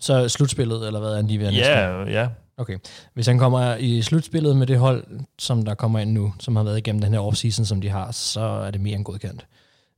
så 0.00 0.28
slutspillet, 0.28 0.86
eller 0.86 1.00
hvad 1.00 1.10
er 1.14 1.22
lige 1.22 1.38
ved 1.40 1.52
Ja, 1.52 2.02
ja. 2.04 2.28
Okay. 2.56 2.78
Hvis 3.14 3.26
han 3.26 3.38
kommer 3.38 3.76
i 3.76 4.02
slutspillet 4.02 4.56
med 4.56 4.66
det 4.66 4.78
hold, 4.78 5.04
som 5.38 5.64
der 5.64 5.74
kommer 5.74 5.98
ind 5.98 6.12
nu, 6.12 6.34
som 6.40 6.56
har 6.56 6.62
været 6.62 6.78
igennem 6.78 7.02
den 7.02 7.12
her 7.12 7.20
offseason, 7.20 7.64
som 7.64 7.80
de 7.80 7.88
har, 7.88 8.12
så 8.12 8.40
er 8.40 8.70
det 8.70 8.80
mere 8.80 8.96
end 8.96 9.04
godkendt. 9.04 9.46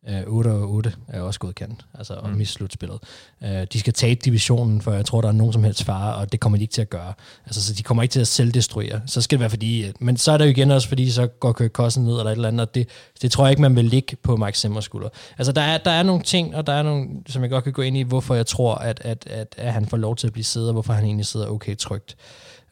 Øh, 0.08 0.22
8 0.26 0.48
og 0.48 0.70
8 0.70 0.92
er 1.08 1.20
også 1.20 1.40
godkendt, 1.40 1.84
altså 1.94 2.14
mm. 2.14 2.32
om 2.32 2.40
i 2.40 2.44
slutspillet. 2.44 2.98
Uh, 3.40 3.48
de 3.72 3.80
skal 3.80 3.92
tage 3.92 4.14
divisionen, 4.14 4.80
for 4.80 4.92
jeg 4.92 5.06
tror, 5.06 5.20
der 5.20 5.28
er 5.28 5.32
nogen 5.32 5.52
som 5.52 5.64
helst 5.64 5.84
fare, 5.84 6.14
og 6.14 6.32
det 6.32 6.40
kommer 6.40 6.56
de 6.56 6.62
ikke 6.62 6.72
til 6.72 6.82
at 6.82 6.90
gøre. 6.90 7.12
Altså, 7.46 7.62
så 7.62 7.74
de 7.74 7.82
kommer 7.82 8.02
ikke 8.02 8.12
til 8.12 8.20
at 8.20 8.26
selvdestruere. 8.26 9.00
Så 9.06 9.22
skal 9.22 9.36
det 9.36 9.40
være 9.40 9.50
fordi, 9.50 9.92
men 10.00 10.16
så 10.16 10.32
er 10.32 10.38
der 10.38 10.44
jo 10.44 10.50
igen 10.50 10.70
også, 10.70 10.88
fordi 10.88 11.10
så 11.10 11.26
går 11.26 11.52
Kirk 11.52 11.70
Cousins 11.70 12.06
ned, 12.06 12.18
eller 12.18 12.30
et 12.30 12.36
eller 12.36 12.48
andet, 12.48 12.68
og 12.68 12.74
det, 12.74 12.88
det 13.22 13.32
tror 13.32 13.44
jeg 13.44 13.50
ikke, 13.50 13.62
man 13.62 13.76
vil 13.76 13.84
ligge 13.84 14.16
på 14.16 14.36
Mike 14.36 14.58
Simmers 14.58 14.84
skulder. 14.84 15.08
Altså, 15.38 15.52
der 15.52 15.62
er, 15.62 15.78
der 15.78 15.90
er 15.90 16.02
nogle 16.02 16.22
ting, 16.22 16.56
og 16.56 16.66
der 16.66 16.72
er 16.72 16.82
nogle, 16.82 17.08
som 17.28 17.42
jeg 17.42 17.50
godt 17.50 17.64
kan 17.64 17.72
gå 17.72 17.82
ind 17.82 17.96
i, 17.96 18.02
hvorfor 18.02 18.34
jeg 18.34 18.46
tror, 18.46 18.74
at, 18.74 19.00
at, 19.04 19.26
at, 19.26 19.54
at 19.58 19.72
han 19.72 19.86
får 19.86 19.96
lov 19.96 20.16
til 20.16 20.26
at 20.26 20.32
blive 20.32 20.44
siddet, 20.44 20.68
og 20.68 20.72
hvorfor 20.72 20.92
han 20.92 21.04
egentlig 21.04 21.26
sidder 21.26 21.46
okay 21.46 21.76
trygt. 21.76 22.16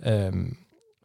Øhm, 0.07 0.57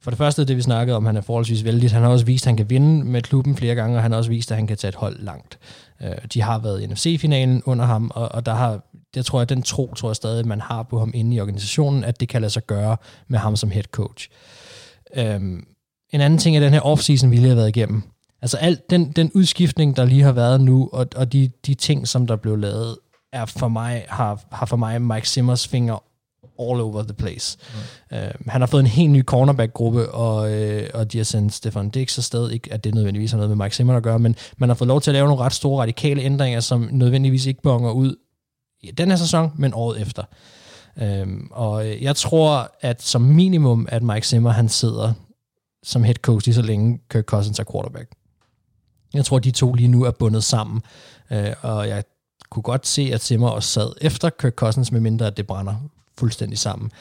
for 0.04 0.12
det 0.12 0.18
første, 0.18 0.46
det 0.46 0.58
vi 0.58 0.62
snakkede 0.62 0.98
om, 0.98 1.06
han 1.06 1.18
er 1.18 1.22
forholdsvis 1.22 1.63
vældig. 1.63 1.92
Han 1.92 2.02
har 2.02 2.10
også 2.10 2.26
vist, 2.26 2.46
at 2.46 2.50
han 2.50 2.58
kan 2.58 2.70
vinde 2.70 3.06
med 3.06 3.22
klubben 3.22 3.56
flere 3.56 3.76
gange, 3.76 3.98
og 3.98 4.02
han 4.02 4.12
har 4.12 4.18
også 4.18 4.30
vist, 4.30 4.52
at 4.52 4.58
han 4.58 4.68
kan 4.68 4.78
tage 4.78 4.89
et 4.89 4.96
hold 4.96 5.20
langt. 5.20 5.60
Øh, 6.02 6.12
de 6.34 6.42
har 6.42 6.60
været 6.60 6.82
i 6.82 6.88
NFC-finalen 6.88 7.63
under 7.66 7.86
ham, 7.86 8.12
og, 8.16 8.32
og 8.32 8.46
der 8.46 8.54
har, 8.54 8.82
jeg 9.16 9.26
tror 9.26 9.39
jeg, 9.39 9.50
den 9.50 9.63
tro, 9.63 9.94
tror 9.94 10.10
jeg 10.10 10.16
stadig, 10.16 10.48
man 10.48 10.62
har 10.62 10.84
på 10.84 11.00
ham 11.00 11.12
inde 11.13 11.36
i 11.36 11.39
organisationen, 11.39 12.04
at 12.04 12.20
det 12.20 12.30
kan 12.30 12.42
lade 12.42 12.54
sig 12.54 12.66
gøre 12.66 12.98
med 13.28 13.39
ham 13.39 13.56
som 13.56 13.72
head 13.72 13.84
coach. 13.84 14.30
Øhm, 15.16 15.66
en 16.13 16.22
anden 16.22 16.39
ting 16.39 16.56
er 16.56 16.60
den 16.60 16.74
her 16.74 16.82
offseason, 16.82 17.32
vi 17.32 17.36
lige 17.36 17.48
har 17.48 17.56
været 17.56 17.70
igennem. 17.70 18.02
Altså 18.42 18.58
alt 18.58 18.89
den, 18.89 19.12
den 19.12 19.32
udskiftning, 19.34 19.98
der 19.98 20.06
lige 20.06 20.24
har 20.24 20.32
været 20.32 20.62
nu, 20.62 20.89
og, 20.94 21.08
og 21.16 21.34
de, 21.34 21.52
de 21.66 21.74
ting, 21.74 22.08
som 22.08 22.28
der 22.28 22.36
blev 22.36 22.58
lavet, 22.58 22.98
er 23.34 23.46
for 23.46 23.68
mig, 23.68 24.06
har, 24.10 24.39
har 24.52 24.66
for 24.66 24.78
mig 24.78 25.02
Mike 25.02 25.30
Simmers 25.30 25.68
finger 25.68 26.04
all 26.71 26.82
over 26.82 27.04
the 27.04 27.13
place. 27.13 27.58
Mm. 28.12 28.17
Øh, 28.17 28.32
han 28.47 28.62
har 28.62 28.65
fået 28.65 28.82
en 28.82 28.88
helt 28.88 29.12
ny 29.12 29.23
cornerback-gruppe, 29.23 30.12
og, 30.12 30.54
øh, 30.54 30.89
og 30.93 31.13
de 31.13 31.17
har 31.17 31.26
sendt 31.26 31.54
Stefan 31.54 31.89
Dix 31.89 32.17
afsted. 32.17 32.52
Ikke 32.52 32.73
at 32.73 32.84
det 32.84 32.95
nødvendigvis 32.95 33.32
har 33.32 33.38
noget 33.38 33.58
med 33.58 33.65
Mike 33.65 33.76
Zimmer 33.76 33.97
at 33.97 34.04
gøre, 34.04 34.19
men 34.19 34.36
man 34.58 34.69
har 34.69 34.73
fået 34.73 34.88
lov 34.88 35.02
til 35.02 35.12
at 35.12 35.13
lave 35.13 35.28
nogle 35.28 35.43
ret 35.43 35.54
store 35.54 35.82
radikale 35.82 36.21
ændringer, 36.21 36.60
som 36.60 36.89
nødvendigvis 36.91 37.45
ikke 37.45 37.62
bonger 37.62 37.91
ud 37.91 38.15
i 38.82 38.91
den 38.91 39.09
her 39.09 39.16
sæson, 39.16 39.51
men 39.55 39.74
året 39.74 40.01
efter. 40.01 40.24
Uh, 41.01 41.28
og 41.51 41.88
øh, 41.88 42.03
jeg 42.03 42.16
tror, 42.16 42.72
at 42.82 43.01
som 43.01 43.22
minimum, 43.22 43.88
at 43.89 44.03
Mike 44.03 44.28
Zimmer 44.28 44.49
han 44.49 44.70
sidder 44.70 45.14
som 45.84 46.03
head 46.03 46.16
coach 46.16 46.47
lige 46.47 46.55
så 46.55 46.61
længe 46.61 46.99
Kirk 47.09 47.26
Cousins 47.26 47.59
er 47.59 47.64
quarterback. 47.72 48.11
Jeg 49.14 49.26
tror, 49.26 49.39
de 49.39 49.51
to 49.51 49.74
lige 49.74 49.88
nu 49.88 50.03
er 50.03 50.11
bundet 50.11 50.43
sammen, 50.43 50.82
øh, 51.32 51.53
og 51.61 51.88
jeg 51.88 52.03
kunne 52.49 52.64
godt 52.64 52.88
se, 52.88 53.09
at 53.14 53.22
Zimmer 53.22 53.49
også 53.49 53.70
sad 53.70 53.93
efter 54.01 54.30
Kirk 54.30 54.53
Cousins, 54.53 54.91
med 54.91 55.01
mindre 55.01 55.28
at 55.28 55.38
det 55.38 55.47
brænder 55.47 55.76
fuldstændig 56.18 56.59
sammen. 56.59 56.91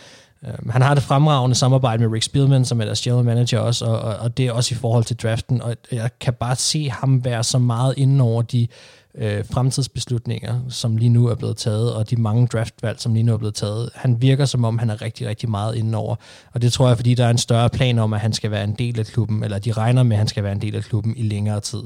Øhm, 0.46 0.68
han 0.70 0.82
har 0.82 0.94
det 0.94 1.02
fremragende 1.02 1.54
samarbejde 1.54 2.02
med 2.02 2.12
Rick 2.12 2.24
Spielman, 2.24 2.64
som 2.64 2.80
er 2.80 2.84
deres 2.84 3.00
general 3.00 3.24
manager 3.24 3.58
også, 3.58 3.84
og, 3.84 4.00
og, 4.00 4.16
og 4.16 4.36
det 4.36 4.46
er 4.46 4.52
også 4.52 4.74
i 4.74 4.78
forhold 4.78 5.04
til 5.04 5.16
draften, 5.16 5.62
og 5.62 5.76
jeg 5.92 6.10
kan 6.20 6.34
bare 6.34 6.56
se 6.56 6.90
ham 6.90 7.24
være 7.24 7.44
så 7.44 7.58
meget 7.58 7.94
inden 7.96 8.20
over 8.20 8.42
de 8.42 8.66
øh, 9.14 9.44
fremtidsbeslutninger, 9.52 10.60
som 10.68 10.96
lige 10.96 11.08
nu 11.08 11.26
er 11.26 11.34
blevet 11.34 11.56
taget, 11.56 11.94
og 11.94 12.10
de 12.10 12.16
mange 12.16 12.46
draftvalg, 12.46 13.00
som 13.00 13.14
lige 13.14 13.22
nu 13.22 13.32
er 13.32 13.36
blevet 13.36 13.54
taget. 13.54 13.90
Han 13.94 14.22
virker 14.22 14.44
som 14.44 14.64
om, 14.64 14.78
han 14.78 14.90
er 14.90 15.02
rigtig, 15.02 15.28
rigtig 15.28 15.50
meget 15.50 15.76
inden 15.76 15.94
over. 15.94 16.16
Og 16.52 16.62
det 16.62 16.72
tror 16.72 16.88
jeg, 16.88 16.96
fordi 16.96 17.14
der 17.14 17.26
er 17.26 17.30
en 17.30 17.38
større 17.38 17.70
plan 17.70 17.98
om, 17.98 18.12
at 18.12 18.20
han 18.20 18.32
skal 18.32 18.50
være 18.50 18.64
en 18.64 18.74
del 18.74 18.98
af 18.98 19.06
klubben, 19.06 19.44
eller 19.44 19.58
de 19.58 19.72
regner 19.72 20.02
med, 20.02 20.16
at 20.16 20.18
han 20.18 20.28
skal 20.28 20.44
være 20.44 20.52
en 20.52 20.62
del 20.62 20.76
af 20.76 20.82
klubben 20.82 21.16
i 21.16 21.22
længere 21.22 21.60
tid. 21.60 21.82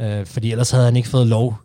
Øh, 0.00 0.26
fordi 0.26 0.50
ellers 0.50 0.70
havde 0.70 0.84
han 0.84 0.96
ikke 0.96 1.08
fået 1.08 1.26
lov 1.26 1.58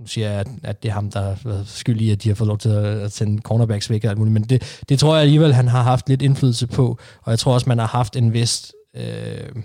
nu 0.00 0.06
siger 0.06 0.30
jeg, 0.30 0.40
at, 0.40 0.48
at 0.62 0.82
det 0.82 0.88
er 0.88 0.92
ham, 0.92 1.10
der 1.10 1.20
er 1.20 1.62
skyld 1.66 2.00
i, 2.00 2.10
at 2.10 2.22
de 2.22 2.28
har 2.28 2.34
fået 2.34 2.48
lov 2.48 2.58
til 2.58 2.68
at 2.68 3.12
sende 3.12 3.42
cornerbacks 3.42 3.90
væk 3.90 4.04
og 4.04 4.10
alt 4.10 4.18
muligt, 4.18 4.32
men 4.32 4.42
det, 4.42 4.82
det 4.88 4.98
tror 4.98 5.14
jeg 5.14 5.22
alligevel, 5.22 5.54
han 5.54 5.68
har 5.68 5.82
haft 5.82 6.08
lidt 6.08 6.22
indflydelse 6.22 6.66
på, 6.66 6.98
og 7.22 7.30
jeg 7.30 7.38
tror 7.38 7.54
også, 7.54 7.68
man 7.68 7.78
har 7.78 7.86
haft 7.86 8.16
en 8.16 8.32
vis, 8.32 8.72
øh, 8.96 9.62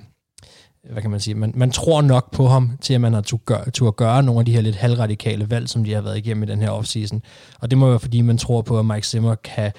hvad 0.91 1.01
kan 1.01 1.11
man 1.11 1.19
sige, 1.19 1.35
man, 1.35 1.53
man 1.55 1.71
tror 1.71 2.01
nok 2.01 2.31
på 2.31 2.47
ham, 2.47 2.77
til 2.81 2.93
at 2.93 3.01
man 3.01 3.13
har 3.13 3.21
tur 3.21 3.41
gøre, 3.45 3.69
tur 3.69 3.91
gøre 3.91 4.23
nogle 4.23 4.39
af 4.39 4.45
de 4.45 4.51
her 4.51 4.61
lidt 4.61 4.75
halvradikale 4.75 5.49
valg, 5.49 5.69
som 5.69 5.83
de 5.83 5.93
har 5.93 6.01
været 6.01 6.17
igennem 6.17 6.43
i 6.43 6.45
den 6.45 6.61
her 6.61 6.69
offseason, 6.69 7.21
og 7.59 7.71
det 7.71 7.77
må 7.77 7.89
være, 7.89 7.99
fordi 7.99 8.21
man 8.21 8.37
tror 8.37 8.61
på, 8.61 8.79
at 8.79 8.85
Mike 8.85 9.07
Zimmer 9.07 9.35
kan, 9.35 9.71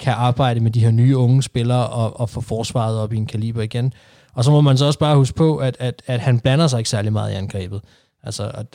kan 0.00 0.12
arbejde 0.12 0.60
med 0.60 0.70
de 0.70 0.80
her 0.80 0.90
nye 0.90 1.16
unge 1.16 1.42
spillere 1.42 1.88
og, 1.88 2.20
og 2.20 2.30
få 2.30 2.40
forsvaret 2.40 2.98
op 2.98 3.12
i 3.12 3.16
en 3.16 3.26
kaliber 3.26 3.62
igen. 3.62 3.92
Og 4.34 4.44
så 4.44 4.50
må 4.50 4.60
man 4.60 4.76
så 4.76 4.86
også 4.86 4.98
bare 4.98 5.16
huske 5.16 5.36
på, 5.36 5.56
at, 5.56 5.76
at, 5.80 6.02
at 6.06 6.20
han 6.20 6.40
blander 6.40 6.66
sig 6.66 6.78
ikke 6.78 6.90
særlig 6.90 7.12
meget 7.12 7.32
i 7.32 7.34
angrebet. 7.34 7.80
Altså, 8.22 8.50
at 8.54 8.66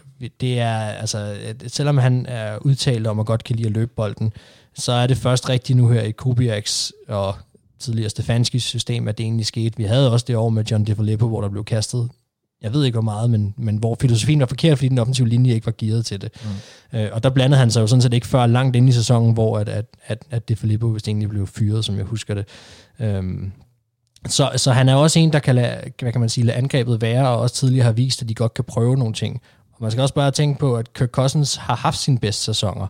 det 0.41 0.59
er, 0.59 0.77
altså, 0.77 1.17
at 1.17 1.63
selvom 1.67 1.97
han 1.97 2.25
er 2.25 2.57
udtalt 2.57 3.07
om 3.07 3.19
at 3.19 3.25
godt 3.25 3.43
kan 3.43 3.55
lide 3.55 3.67
at 3.67 3.73
løbe 3.73 3.91
bolden, 3.95 4.33
så 4.73 4.91
er 4.91 5.07
det 5.07 5.17
først 5.17 5.49
rigtigt 5.49 5.77
nu 5.77 5.89
her 5.89 6.01
i 6.01 6.11
Kubiaks 6.11 6.93
og 7.07 7.35
tidligere 7.79 8.09
Stefanskis 8.09 8.63
system, 8.63 9.07
at 9.07 9.17
det 9.17 9.23
egentlig 9.23 9.45
skete. 9.45 9.77
Vi 9.77 9.83
havde 9.83 10.11
også 10.11 10.25
det 10.27 10.35
år 10.35 10.49
med 10.49 10.63
John 10.63 10.85
DeFilippo, 10.85 11.27
hvor 11.27 11.41
der 11.41 11.49
blev 11.49 11.63
kastet 11.63 12.09
jeg 12.61 12.73
ved 12.73 12.83
ikke 12.83 12.95
hvor 12.95 13.01
meget, 13.01 13.29
men, 13.29 13.53
men 13.57 13.77
hvor 13.77 13.97
filosofien 14.01 14.39
var 14.39 14.45
forkert, 14.45 14.77
fordi 14.77 14.89
den 14.89 14.99
offensive 14.99 15.27
linje 15.27 15.53
ikke 15.53 15.65
var 15.65 15.73
gearet 15.77 16.05
til 16.05 16.21
det. 16.21 16.31
Mm. 16.91 16.99
Øh, 16.99 17.09
og 17.11 17.23
der 17.23 17.29
blandede 17.29 17.59
han 17.59 17.71
sig 17.71 17.81
jo 17.81 17.87
sådan 17.87 18.01
set 18.01 18.13
ikke 18.13 18.27
før 18.27 18.45
langt 18.45 18.75
ind 18.75 18.89
i 18.89 18.91
sæsonen, 18.91 19.33
hvor 19.33 19.59
at, 19.59 19.69
at, 19.69 19.85
at, 20.05 20.23
at 20.31 20.49
DeFilippo 20.49 20.87
vist 20.87 21.07
egentlig 21.07 21.29
blev 21.29 21.47
fyret, 21.47 21.85
som 21.85 21.97
jeg 21.97 22.05
husker 22.05 22.33
det. 22.33 22.45
Øhm, 22.99 23.51
så, 24.27 24.51
så 24.55 24.71
han 24.71 24.89
er 24.89 24.95
også 24.95 25.19
en, 25.19 25.33
der 25.33 25.39
kan 25.39 25.55
lade, 25.55 25.91
hvad 25.99 26.11
kan 26.11 26.21
man 26.21 26.29
sige, 26.29 26.45
lade 26.45 26.57
angrebet 26.57 27.01
være, 27.01 27.29
og 27.29 27.37
også 27.37 27.55
tidligere 27.55 27.85
har 27.85 27.91
vist, 27.91 28.21
at 28.21 28.29
de 28.29 28.35
godt 28.35 28.53
kan 28.53 28.63
prøve 28.63 28.95
nogle 28.95 29.13
ting. 29.13 29.41
Og 29.71 29.77
man 29.81 29.91
skal 29.91 30.01
også 30.01 30.13
bare 30.13 30.31
tænke 30.31 30.59
på, 30.59 30.75
at 30.75 30.93
Kirk 30.93 31.09
Cousins 31.09 31.55
har 31.55 31.75
haft 31.75 31.97
sine 31.97 32.19
bedste 32.19 32.43
sæsoner 32.43 32.87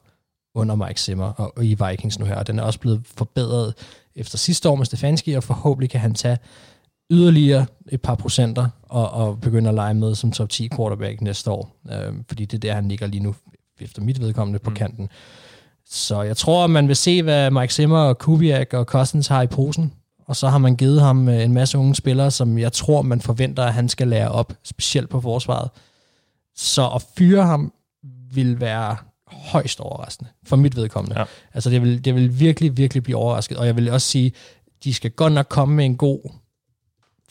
under 0.55 0.75
Mike 0.75 1.01
Zimmer 1.01 1.25
og, 1.25 1.65
i 1.65 1.77
Vikings 1.89 2.19
nu 2.19 2.25
her, 2.25 2.35
og 2.35 2.47
den 2.47 2.59
er 2.59 2.63
også 2.63 2.79
blevet 2.79 3.01
forbedret 3.17 3.73
efter 4.15 4.37
sidste 4.37 4.69
år 4.69 4.75
med 4.75 4.85
Stefanski, 4.85 5.33
og 5.33 5.43
forhåbentlig 5.43 5.89
kan 5.89 5.99
han 5.99 6.13
tage 6.13 6.37
yderligere 7.11 7.65
et 7.91 8.01
par 8.01 8.15
procenter 8.15 8.67
og, 8.83 9.11
og 9.11 9.41
begynde 9.41 9.69
at 9.69 9.75
lege 9.75 9.93
med 9.93 10.15
som 10.15 10.31
top 10.31 10.49
10 10.49 10.69
quarterback 10.75 11.21
næste 11.21 11.51
år, 11.51 11.75
øh, 11.91 12.13
fordi 12.27 12.45
det 12.45 12.57
er 12.57 12.59
der, 12.59 12.73
han 12.73 12.87
ligger 12.87 13.07
lige 13.07 13.23
nu, 13.23 13.35
efter 13.79 14.01
mit 14.01 14.21
vedkommende, 14.21 14.59
på 14.59 14.69
mm. 14.69 14.75
kanten. 14.75 15.09
Så 15.85 16.21
jeg 16.21 16.37
tror, 16.37 16.67
man 16.67 16.87
vil 16.87 16.95
se, 16.95 17.23
hvad 17.23 17.51
Mike 17.51 17.73
Zimmer 17.73 17.99
og 17.99 18.17
Kubiak 18.17 18.73
og 18.73 18.85
Cousins 18.85 19.27
har 19.27 19.41
i 19.41 19.47
posen, 19.47 19.93
og 20.27 20.35
så 20.35 20.47
har 20.47 20.57
man 20.57 20.75
givet 20.75 21.01
ham 21.01 21.29
øh, 21.29 21.43
en 21.43 21.53
masse 21.53 21.77
unge 21.77 21.95
spillere, 21.95 22.31
som 22.31 22.57
jeg 22.57 22.73
tror, 22.73 23.01
man 23.01 23.21
forventer, 23.21 23.63
at 23.63 23.73
han 23.73 23.89
skal 23.89 24.07
lære 24.07 24.29
op, 24.29 24.53
specielt 24.63 25.09
på 25.09 25.21
forsvaret. 25.21 25.69
Så 26.55 26.87
at 26.87 27.03
fyre 27.17 27.43
ham 27.43 27.73
vil 28.33 28.59
være 28.59 28.95
højst 29.27 29.79
overraskende, 29.79 30.29
for 30.47 30.55
mit 30.55 30.75
vedkommende. 30.75 31.19
Ja. 31.19 31.25
Altså 31.53 31.69
det 31.69 31.81
vil, 31.81 32.05
det 32.05 32.15
vil 32.15 32.39
virkelig, 32.39 32.77
virkelig 32.77 33.03
blive 33.03 33.17
overrasket, 33.17 33.57
og 33.57 33.65
jeg 33.65 33.75
vil 33.75 33.89
også 33.89 34.07
sige, 34.07 34.31
de 34.83 34.93
skal 34.93 35.11
godt 35.11 35.33
nok 35.33 35.45
komme 35.49 35.75
med 35.75 35.85
en 35.85 35.97
god 35.97 36.19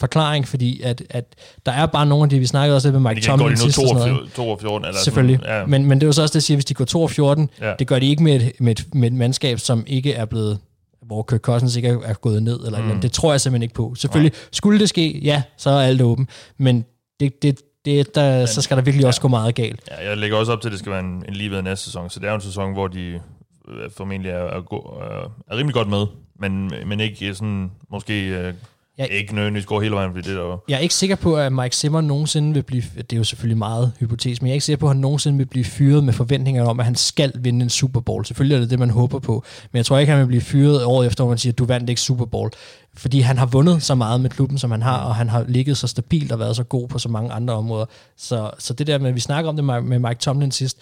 forklaring, 0.00 0.48
fordi 0.48 0.80
at, 0.82 1.02
at 1.10 1.36
der 1.66 1.72
er 1.72 1.86
bare 1.86 2.06
nogle 2.06 2.24
af 2.24 2.30
de, 2.30 2.38
vi 2.38 2.46
snakkede 2.46 2.76
også 2.76 2.88
lidt 2.88 3.02
med 3.02 3.10
Mike 3.10 3.26
Tomlin 3.26 3.56
sidst. 3.56 3.78
De 3.78 3.84
kan 3.84 4.14
gå 4.14 4.26
2 4.34 4.56
14, 4.60 4.86
eller 4.86 5.00
Selvfølgelig, 5.00 5.38
sådan, 5.38 5.60
ja. 5.60 5.66
men, 5.66 5.86
men 5.86 5.98
det 6.00 6.04
er 6.04 6.08
jo 6.08 6.12
så 6.12 6.22
også 6.22 6.32
det, 6.32 6.36
at 6.36 6.42
sige, 6.42 6.56
hvis 6.56 6.64
de 6.64 6.74
går 6.74 6.84
2 6.84 7.02
og 7.02 7.10
14, 7.10 7.50
ja. 7.60 7.74
det 7.78 7.86
gør 7.86 7.98
de 7.98 8.06
ikke 8.06 8.22
med 8.22 8.34
et, 8.34 8.52
med, 8.60 8.72
et, 8.72 8.94
med 8.94 9.08
et 9.08 9.14
mandskab, 9.14 9.58
som 9.58 9.84
ikke 9.86 10.12
er 10.12 10.24
blevet 10.24 10.58
hvor 11.06 11.22
Kirk 11.22 11.40
Cousins 11.40 11.76
ikke 11.76 11.88
er 12.04 12.14
gået 12.14 12.42
ned, 12.42 12.60
eller 12.66 12.94
mm. 12.94 13.00
det 13.00 13.12
tror 13.12 13.32
jeg 13.32 13.40
simpelthen 13.40 13.62
ikke 13.62 13.74
på. 13.74 13.94
Selvfølgelig, 13.94 14.32
ja. 14.32 14.48
skulle 14.52 14.80
det 14.80 14.88
ske, 14.88 15.18
ja, 15.18 15.42
så 15.56 15.70
er 15.70 15.86
alt 15.86 16.02
åben, 16.02 16.28
men 16.58 16.84
det, 17.20 17.42
det, 17.42 17.60
det, 17.84 18.14
der, 18.14 18.38
men, 18.38 18.46
så 18.46 18.62
skal 18.62 18.76
der 18.76 18.82
virkelig 18.82 19.02
ja, 19.02 19.08
også 19.08 19.20
gå 19.20 19.28
meget 19.28 19.54
galt. 19.54 19.80
Ja, 19.90 20.08
jeg 20.08 20.18
lægger 20.18 20.36
også 20.36 20.52
op 20.52 20.60
til, 20.60 20.68
at 20.68 20.72
det 20.72 20.78
skal 20.78 20.92
være 20.92 21.00
en, 21.00 21.24
en 21.28 21.34
lige 21.34 21.50
ved 21.50 21.62
næste 21.62 21.84
sæson, 21.84 22.10
så 22.10 22.20
det 22.20 22.26
er 22.26 22.30
jo 22.30 22.36
en 22.36 22.40
sæson, 22.40 22.72
hvor 22.72 22.88
de 22.88 23.20
øh, 23.68 23.90
formentlig 23.90 24.30
er, 24.30 24.36
er, 24.36 24.60
er, 24.60 25.32
er 25.50 25.56
rimelig 25.56 25.74
godt 25.74 25.88
med, 25.88 26.06
men, 26.40 26.72
men 26.86 27.00
ikke 27.00 27.34
sådan, 27.34 27.70
måske 27.90 28.28
øh, 28.28 28.54
jeg, 28.98 29.08
ikke 29.10 29.34
nødvendigvis 29.34 29.66
går 29.66 29.80
hele 29.80 29.94
vejen, 29.94 30.12
fordi 30.12 30.28
det 30.28 30.36
der 30.36 30.58
Jeg 30.68 30.74
er 30.74 30.78
ikke 30.78 30.94
sikker 30.94 31.16
på, 31.16 31.36
at 31.36 31.52
Mike 31.52 31.76
Zimmer 31.76 32.00
nogensinde 32.00 32.54
vil 32.54 32.62
blive, 32.62 32.82
det 32.96 33.12
er 33.12 33.16
jo 33.16 33.24
selvfølgelig 33.24 33.58
meget 33.58 33.92
hypotetisk, 34.00 34.42
men 34.42 34.46
jeg 34.46 34.52
er 34.52 34.54
ikke 34.54 34.64
sikker 34.64 34.80
på, 34.80 34.86
at 34.86 34.90
han 34.90 35.00
nogensinde 35.00 35.38
vil 35.38 35.46
blive 35.46 35.64
fyret 35.64 36.04
med 36.04 36.12
forventninger 36.12 36.64
om, 36.64 36.80
at 36.80 36.86
han 36.86 36.94
skal 36.94 37.32
vinde 37.34 37.62
en 37.62 37.70
Super 37.70 38.00
Bowl. 38.00 38.24
Selvfølgelig 38.24 38.56
er 38.56 38.60
det 38.60 38.70
det, 38.70 38.78
man 38.78 38.90
håber 38.90 39.18
på, 39.18 39.44
men 39.72 39.76
jeg 39.76 39.86
tror 39.86 39.98
ikke, 39.98 40.12
han 40.12 40.20
vil 40.20 40.26
blive 40.26 40.40
fyret 40.40 40.84
året 40.84 41.06
efter, 41.06 41.24
hvor 41.24 41.30
man 41.30 41.38
siger, 41.38 41.52
at 41.52 41.58
du 41.58 41.64
vandt 41.64 41.88
ikke 41.90 42.00
Super 42.00 42.24
Bowl. 42.24 42.50
Fordi 42.96 43.20
han 43.20 43.38
har 43.38 43.46
vundet 43.46 43.82
så 43.82 43.94
meget 43.94 44.20
med 44.20 44.30
klubben, 44.30 44.58
som 44.58 44.70
han 44.70 44.82
har, 44.82 44.98
og 44.98 45.14
han 45.14 45.28
har 45.28 45.44
ligget 45.48 45.76
så 45.76 45.86
stabilt 45.86 46.32
og 46.32 46.38
været 46.38 46.56
så 46.56 46.64
god 46.64 46.88
på 46.88 46.98
så 46.98 47.08
mange 47.08 47.32
andre 47.32 47.54
områder. 47.54 47.86
Så, 48.16 48.50
så 48.58 48.74
det 48.74 48.86
der 48.86 48.98
med, 48.98 49.08
at 49.08 49.14
vi 49.14 49.20
snakker 49.20 49.48
om 49.48 49.56
det 49.56 49.64
med 49.64 49.98
Mike 49.98 50.18
Tomlin 50.20 50.50
sidst, 50.50 50.78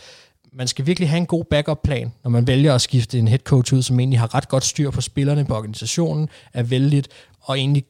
man 0.52 0.68
skal 0.68 0.86
virkelig 0.86 1.08
have 1.08 1.18
en 1.18 1.26
god 1.26 1.44
backup-plan, 1.44 2.12
når 2.24 2.30
man 2.30 2.46
vælger 2.46 2.74
at 2.74 2.80
skifte 2.80 3.18
en 3.18 3.28
head 3.28 3.38
coach 3.38 3.72
ud, 3.72 3.82
som 3.82 4.00
egentlig 4.00 4.18
har 4.18 4.34
ret 4.34 4.48
godt 4.48 4.64
styr 4.64 4.90
på 4.90 5.00
spillerne 5.00 5.44
på 5.44 5.54
organisationen, 5.54 6.28
er 6.52 6.62
vældigt, 6.62 7.08
og 7.42 7.58
egentlig 7.58 7.84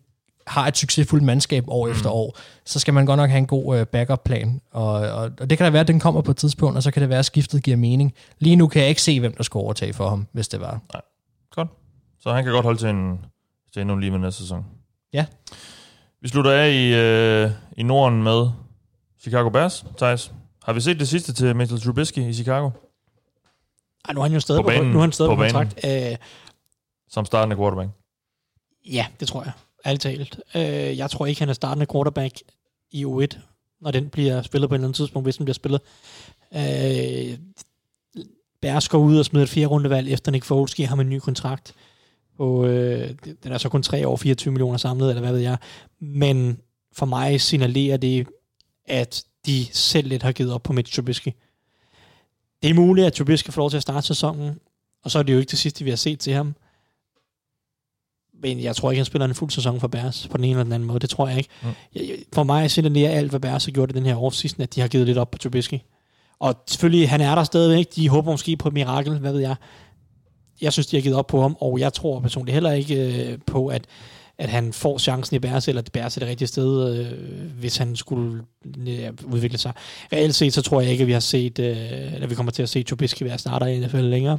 har 0.46 0.66
et 0.66 0.76
succesfuldt 0.76 1.24
mandskab 1.24 1.64
år 1.68 1.86
mm. 1.86 1.92
efter 1.92 2.10
år, 2.10 2.38
så 2.64 2.78
skal 2.78 2.94
man 2.94 3.06
godt 3.06 3.16
nok 3.16 3.30
have 3.30 3.38
en 3.38 3.46
god 3.46 3.80
uh, 3.80 3.86
backup-plan. 3.86 4.60
Og, 4.70 4.92
og, 4.92 5.30
og 5.40 5.50
det 5.50 5.58
kan 5.58 5.64
da 5.64 5.70
være, 5.70 5.80
at 5.80 5.88
den 5.88 6.00
kommer 6.00 6.20
på 6.20 6.30
et 6.30 6.36
tidspunkt, 6.36 6.76
og 6.76 6.82
så 6.82 6.90
kan 6.90 7.02
det 7.02 7.08
være, 7.08 7.18
at 7.18 7.24
skiftet 7.24 7.62
giver 7.62 7.76
mening. 7.76 8.14
Lige 8.38 8.56
nu 8.56 8.68
kan 8.68 8.80
jeg 8.80 8.88
ikke 8.88 9.02
se, 9.02 9.20
hvem 9.20 9.34
der 9.34 9.42
skal 9.42 9.58
overtage 9.58 9.92
for 9.92 10.08
ham, 10.08 10.26
hvis 10.32 10.48
det 10.48 10.60
var. 10.60 10.80
Nej, 10.92 11.02
godt. 11.50 11.68
Så 12.20 12.32
han 12.32 12.44
kan 12.44 12.52
godt 12.52 12.64
holde 12.64 12.78
til 12.78 12.88
en, 12.88 13.20
til 13.72 13.80
endnu 13.82 13.96
lige 13.96 14.10
med 14.10 14.18
næste 14.18 14.42
sæson. 14.42 14.64
Ja. 15.12 15.26
Vi 16.20 16.28
slutter 16.28 16.50
af 16.50 16.70
i, 16.70 16.94
øh, 16.94 17.50
i 17.76 17.82
Norden 17.82 18.22
med 18.22 18.50
Chicago 19.20 19.48
Bears, 19.48 19.84
Thijs. 19.98 20.32
Har 20.64 20.72
vi 20.72 20.80
set 20.80 21.00
det 21.00 21.08
sidste 21.08 21.32
til 21.32 21.56
Mitchell 21.56 21.82
Trubisky 21.82 22.18
i 22.18 22.34
Chicago? 22.34 22.70
Ej, 24.08 24.14
nu 24.14 24.20
er 24.20 24.24
han 24.24 24.32
jo 24.32 24.40
stadig 24.40 24.62
på, 24.62 24.68
banen, 24.68 24.84
på, 24.84 24.92
nu 24.92 24.98
er 24.98 25.00
han 25.00 25.12
stadig 25.12 25.28
på, 25.28 25.34
på 25.34 25.42
kontrakt. 25.42 25.84
Æh, 25.84 26.16
Som 27.08 27.24
startende 27.24 27.56
quarterback? 27.56 27.90
Ja, 28.92 29.06
det 29.20 29.28
tror 29.28 29.42
jeg 29.42 29.52
alt 29.84 30.00
talt. 30.00 30.40
Øh, 30.54 30.98
jeg 30.98 31.10
tror 31.10 31.26
ikke, 31.26 31.40
han 31.40 31.48
er 31.48 31.52
startende 31.52 31.86
quarterback 31.92 32.34
i 32.90 33.04
U1, 33.04 33.38
når 33.80 33.90
den 33.90 34.08
bliver 34.08 34.42
spillet 34.42 34.68
på 34.68 34.74
et 34.74 34.78
eller 34.78 34.86
andet 34.88 34.96
tidspunkt, 34.96 35.26
hvis 35.26 35.36
den 35.36 35.44
bliver 35.44 35.54
spillet. 35.54 35.80
Øh, 36.54 37.38
Bærs 38.62 38.88
går 38.88 38.98
ud 38.98 39.18
og 39.18 39.24
smider 39.24 39.44
et 39.44 39.50
fire 39.50 39.66
rundevalg, 39.66 40.12
efter 40.12 40.32
Nick 40.32 40.44
Foles 40.44 40.74
giver 40.74 40.88
ham 40.88 41.00
en 41.00 41.10
ny 41.10 41.18
kontrakt. 41.18 41.74
På, 42.36 42.66
øh, 42.66 43.10
den 43.42 43.52
er 43.52 43.58
så 43.58 43.68
kun 43.68 43.82
3 43.82 44.08
år, 44.08 44.16
24 44.16 44.52
millioner 44.52 44.76
samlet, 44.76 45.08
eller 45.08 45.20
hvad 45.20 45.32
ved 45.32 45.40
jeg. 45.40 45.56
Men 46.00 46.58
for 46.92 47.06
mig 47.06 47.40
signalerer 47.40 47.96
det, 47.96 48.26
at 48.84 49.24
de 49.46 49.66
selv 49.72 50.08
lidt 50.08 50.22
har 50.22 50.32
givet 50.32 50.52
op 50.52 50.62
på 50.62 50.72
Mitch 50.72 50.94
Trubisky. 50.94 51.28
Det 52.62 52.70
er 52.70 52.74
muligt, 52.74 53.06
at 53.06 53.12
Trubisky 53.12 53.50
får 53.50 53.62
lov 53.62 53.70
til 53.70 53.76
at 53.76 53.82
starte 53.82 54.06
sæsonen, 54.06 54.58
og 55.04 55.10
så 55.10 55.18
er 55.18 55.22
det 55.22 55.32
jo 55.32 55.38
ikke 55.38 55.50
det 55.50 55.58
sidste, 55.58 55.84
vi 55.84 55.90
har 55.90 55.96
set 55.96 56.20
til 56.20 56.32
ham. 56.32 56.54
Men 58.42 58.62
jeg 58.62 58.76
tror 58.76 58.90
ikke, 58.90 58.98
han 58.98 59.04
spiller 59.04 59.26
en 59.26 59.34
fuld 59.34 59.50
sæson 59.50 59.80
for 59.80 59.88
Bears 59.88 60.28
på 60.30 60.36
den 60.36 60.44
ene 60.44 60.52
eller 60.52 60.64
den 60.64 60.72
anden 60.72 60.86
måde. 60.86 60.98
Det 60.98 61.10
tror 61.10 61.28
jeg 61.28 61.38
ikke. 61.38 61.50
Mm. 61.62 61.68
Jeg, 61.94 62.04
for 62.32 62.42
mig 62.42 62.64
er 62.64 63.08
alt, 63.08 63.30
hvad 63.30 63.40
Bears 63.40 63.64
har 63.64 63.72
gjort 63.72 63.90
i 63.90 63.94
den 63.94 64.06
her 64.06 64.16
offseason, 64.16 64.62
at 64.62 64.74
de 64.74 64.80
har 64.80 64.88
givet 64.88 65.06
lidt 65.06 65.18
op 65.18 65.30
på 65.30 65.38
Trubisky. 65.38 65.78
Og 66.40 66.54
selvfølgelig, 66.66 67.10
han 67.10 67.20
er 67.20 67.34
der 67.34 67.44
stadigvæk. 67.44 67.86
De 67.96 68.08
håber 68.08 68.30
måske 68.30 68.56
på 68.56 68.68
et 68.68 68.74
mirakel, 68.74 69.18
hvad 69.18 69.32
ved 69.32 69.40
jeg. 69.40 69.54
Jeg 70.60 70.72
synes, 70.72 70.86
de 70.86 70.96
har 70.96 71.02
givet 71.02 71.16
op 71.16 71.26
på 71.26 71.42
ham, 71.42 71.56
og 71.60 71.78
jeg 71.78 71.92
tror 71.92 72.20
personligt 72.20 72.54
heller 72.54 72.72
ikke 72.72 73.26
øh, 73.30 73.38
på, 73.46 73.66
at, 73.66 73.84
at 74.38 74.48
han 74.48 74.72
får 74.72 74.98
chancen 74.98 75.36
i 75.36 75.38
Bears, 75.38 75.68
eller 75.68 75.82
det 75.82 75.92
Bears 75.92 76.16
er 76.16 76.20
det 76.20 76.28
rigtige 76.28 76.48
sted, 76.48 76.98
øh, 76.98 77.50
hvis 77.58 77.76
han 77.76 77.96
skulle 77.96 78.42
øh, 78.88 79.10
udvikle 79.24 79.58
sig. 79.58 79.72
Reelt 80.12 80.34
set, 80.34 80.52
så 80.52 80.62
tror 80.62 80.80
jeg 80.80 80.90
ikke, 80.90 81.02
at 81.02 81.08
vi 81.08 81.12
har 81.12 81.20
set, 81.20 81.58
øh, 81.58 82.22
at 82.22 82.30
vi 82.30 82.34
kommer 82.34 82.52
til 82.52 82.62
at 82.62 82.68
se 82.68 82.82
Trubisky 82.82 83.22
være 83.22 83.38
starter 83.38 83.66
i 83.66 83.80
NFL 83.80 83.96
længere. 83.96 84.38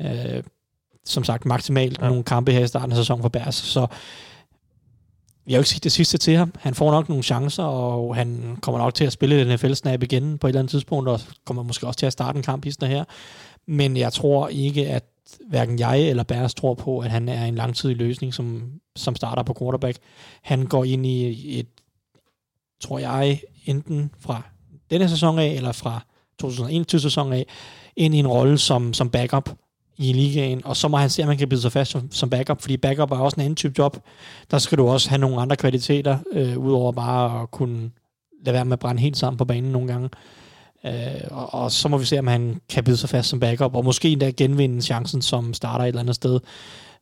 Øh, 0.00 0.42
som 1.04 1.24
sagt 1.24 1.46
maksimalt 1.46 1.98
ja. 2.00 2.08
nogle 2.08 2.24
kampe 2.24 2.52
her 2.52 2.64
i 2.64 2.66
starten 2.66 2.92
af 2.92 2.96
sæsonen 2.96 3.22
for 3.22 3.28
Bærs, 3.28 3.54
så 3.54 3.86
vi 5.46 5.52
har 5.52 5.58
jo 5.58 5.60
ikke 5.60 5.70
set 5.70 5.84
det 5.84 5.92
sidste 5.92 6.18
til 6.18 6.36
ham. 6.36 6.52
Han 6.58 6.74
får 6.74 6.90
nok 6.90 7.08
nogle 7.08 7.22
chancer, 7.22 7.62
og 7.62 8.16
han 8.16 8.58
kommer 8.62 8.78
nok 8.78 8.94
til 8.94 9.04
at 9.04 9.12
spille 9.12 9.40
et 9.40 9.46
NFL-snap 9.46 10.02
igen 10.02 10.38
på 10.38 10.46
et 10.46 10.48
eller 10.48 10.60
andet 10.60 10.70
tidspunkt, 10.70 11.08
og 11.08 11.20
kommer 11.44 11.62
måske 11.62 11.86
også 11.86 11.98
til 11.98 12.06
at 12.06 12.12
starte 12.12 12.36
en 12.36 12.42
kamp 12.42 12.66
i 12.66 12.72
her. 12.82 13.04
Men 13.66 13.96
jeg 13.96 14.12
tror 14.12 14.48
ikke, 14.48 14.88
at 14.88 15.04
hverken 15.48 15.78
jeg 15.78 16.02
eller 16.02 16.22
Bærs 16.22 16.54
tror 16.54 16.74
på, 16.74 16.98
at 16.98 17.10
han 17.10 17.28
er 17.28 17.44
en 17.44 17.54
langtidig 17.54 17.96
løsning 17.96 18.34
som, 18.34 18.62
som 18.96 19.16
starter 19.16 19.42
på 19.42 19.56
quarterback. 19.58 19.98
Han 20.42 20.66
går 20.66 20.84
ind 20.84 21.06
i 21.06 21.58
et 21.58 21.66
tror 22.80 22.98
jeg, 22.98 23.40
enten 23.66 24.10
fra 24.20 24.42
denne 24.90 25.08
sæson 25.08 25.38
af, 25.38 25.46
eller 25.46 25.72
fra 25.72 26.00
2021 26.40 27.00
sæson 27.00 27.32
af, 27.32 27.46
ind 27.96 28.14
i 28.14 28.18
en 28.18 28.26
rolle 28.26 28.58
som, 28.58 28.92
som 28.92 29.10
backup 29.10 29.50
i 29.96 30.12
ligaen, 30.12 30.62
og 30.64 30.76
så 30.76 30.88
må 30.88 30.96
han 30.96 31.10
se, 31.10 31.22
om 31.22 31.28
han 31.28 31.38
kan 31.38 31.48
blive 31.48 31.60
sig 31.60 31.72
fast 31.72 31.90
som, 31.90 32.12
som 32.12 32.30
backup, 32.30 32.60
fordi 32.60 32.76
backup 32.76 33.10
er 33.10 33.16
også 33.16 33.34
en 33.34 33.40
anden 33.40 33.56
type 33.56 33.74
job. 33.78 33.96
Der 34.50 34.58
skal 34.58 34.78
du 34.78 34.88
også 34.88 35.08
have 35.08 35.18
nogle 35.18 35.40
andre 35.40 35.56
kvaliteter, 35.56 36.18
øh, 36.32 36.58
udover 36.58 36.92
bare 36.92 37.42
at 37.42 37.50
kunne 37.50 37.90
lade 38.44 38.54
være 38.54 38.64
med 38.64 38.72
at 38.72 38.78
brænde 38.78 39.00
helt 39.00 39.16
sammen 39.16 39.38
på 39.38 39.44
banen 39.44 39.72
nogle 39.72 39.88
gange. 39.88 40.08
Øh, 40.86 40.92
og, 41.30 41.54
og 41.54 41.72
så 41.72 41.88
må 41.88 41.98
vi 41.98 42.04
se, 42.04 42.18
om 42.18 42.26
han 42.26 42.60
kan 42.68 42.84
blive 42.84 42.96
sig 42.96 43.08
fast 43.08 43.28
som 43.28 43.40
backup, 43.40 43.76
og 43.76 43.84
måske 43.84 44.08
endda 44.08 44.30
genvinde 44.30 44.82
chancen 44.82 45.22
som 45.22 45.54
starter 45.54 45.84
et 45.84 45.88
eller 45.88 46.00
andet 46.00 46.14
sted 46.14 46.40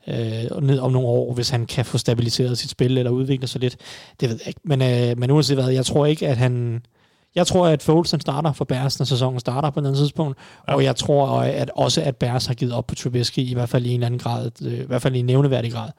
øh, 0.09 0.62
ned 0.62 0.78
om 0.78 0.93
nogle 0.93 1.09
år, 1.09 1.34
hvis 1.34 1.51
han 1.51 1.66
kan 1.66 1.84
få 1.84 1.99
stabiliseret 1.99 2.59
sit 2.59 2.70
spil 2.70 2.99
eller 2.99 3.11
udvikle 3.11 3.47
sig 3.47 3.61
lidt. 3.61 3.76
Det 4.20 4.28
ved 4.28 4.38
jeg 4.40 4.49
ikke. 4.49 4.61
Men, 4.64 4.82
øh, 4.82 5.18
men 5.18 5.30
uanset 5.30 5.57
hvad, 5.57 5.68
jeg 5.68 5.86
tror 5.86 6.07
ikke, 6.07 6.28
at 6.28 6.36
han... 6.36 6.82
Jeg 7.34 7.46
tror, 7.46 7.66
at 7.66 7.82
Foles 7.82 8.10
han 8.10 8.20
starter 8.20 8.52
for 8.52 8.64
Bears, 8.64 8.98
når 8.98 9.04
sæsonen 9.04 9.40
starter 9.40 9.70
på 9.70 9.80
den 9.80 9.94
tidspunkt, 9.94 10.38
ja. 10.68 10.74
og 10.74 10.84
jeg 10.84 10.96
tror 10.96 11.40
at 11.40 11.70
også, 11.76 12.02
at 12.02 12.16
Bears 12.16 12.46
har 12.46 12.54
givet 12.54 12.72
op 12.72 12.86
på 12.86 12.94
Trubisky, 12.94 13.38
i 13.38 13.54
hvert 13.54 13.68
fald 13.68 13.86
i 13.86 13.88
en 13.88 13.94
eller 13.94 14.06
anden 14.06 14.20
grad, 14.20 14.50
øh, 14.62 14.72
i 14.72 14.86
hvert 14.86 15.02
fald 15.02 15.14
i 15.14 15.18
en 15.18 15.26
nævneværdig 15.26 15.72
grad. 15.72 15.90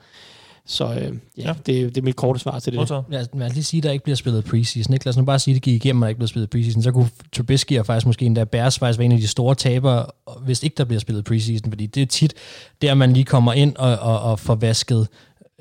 Så 0.65 0.85
øh, 0.85 1.01
ja, 1.01 1.11
ja. 1.37 1.53
Det, 1.53 1.95
det 1.95 1.97
er 1.97 2.01
mit 2.01 2.15
korte 2.15 2.39
svar 2.39 2.59
til 2.59 2.73
det. 2.73 2.89
Lad, 3.09 3.25
lad 3.33 3.47
os 3.47 3.53
lige 3.53 3.63
sige, 3.63 3.79
at 3.79 3.83
der 3.83 3.91
ikke 3.91 4.03
bliver 4.03 4.15
spillet 4.15 4.45
preseason. 4.45 4.93
Ikke? 4.93 5.05
Lad 5.05 5.09
os 5.09 5.17
nu 5.17 5.23
bare 5.23 5.39
sige, 5.39 5.51
at 5.51 5.55
det 5.55 5.61
gik 5.63 5.85
igennem, 5.85 6.01
og 6.01 6.09
ikke 6.09 6.19
bliver 6.19 6.27
spillet 6.27 6.49
preseason. 6.49 6.83
Så 6.83 6.91
kunne 6.91 7.09
Trubisky 7.35 7.79
og 7.79 7.85
faktisk 7.85 8.05
måske 8.05 8.25
endda 8.25 8.43
Bears 8.43 8.79
faktisk 8.79 8.99
være 8.99 9.05
en 9.05 9.11
af 9.11 9.17
de 9.17 9.27
store 9.27 9.55
tabere, 9.55 10.05
hvis 10.41 10.63
ikke 10.63 10.75
der 10.77 10.85
bliver 10.85 10.99
spillet 10.99 11.25
preseason. 11.25 11.71
Fordi 11.71 11.85
det 11.85 12.01
er 12.01 12.05
tit, 12.05 12.33
der 12.81 12.93
man 12.93 13.13
lige 13.13 13.25
kommer 13.25 13.53
ind 13.53 13.75
og, 13.75 13.99
og, 13.99 14.19
og 14.19 14.39
får 14.39 14.55
vasket 14.55 15.07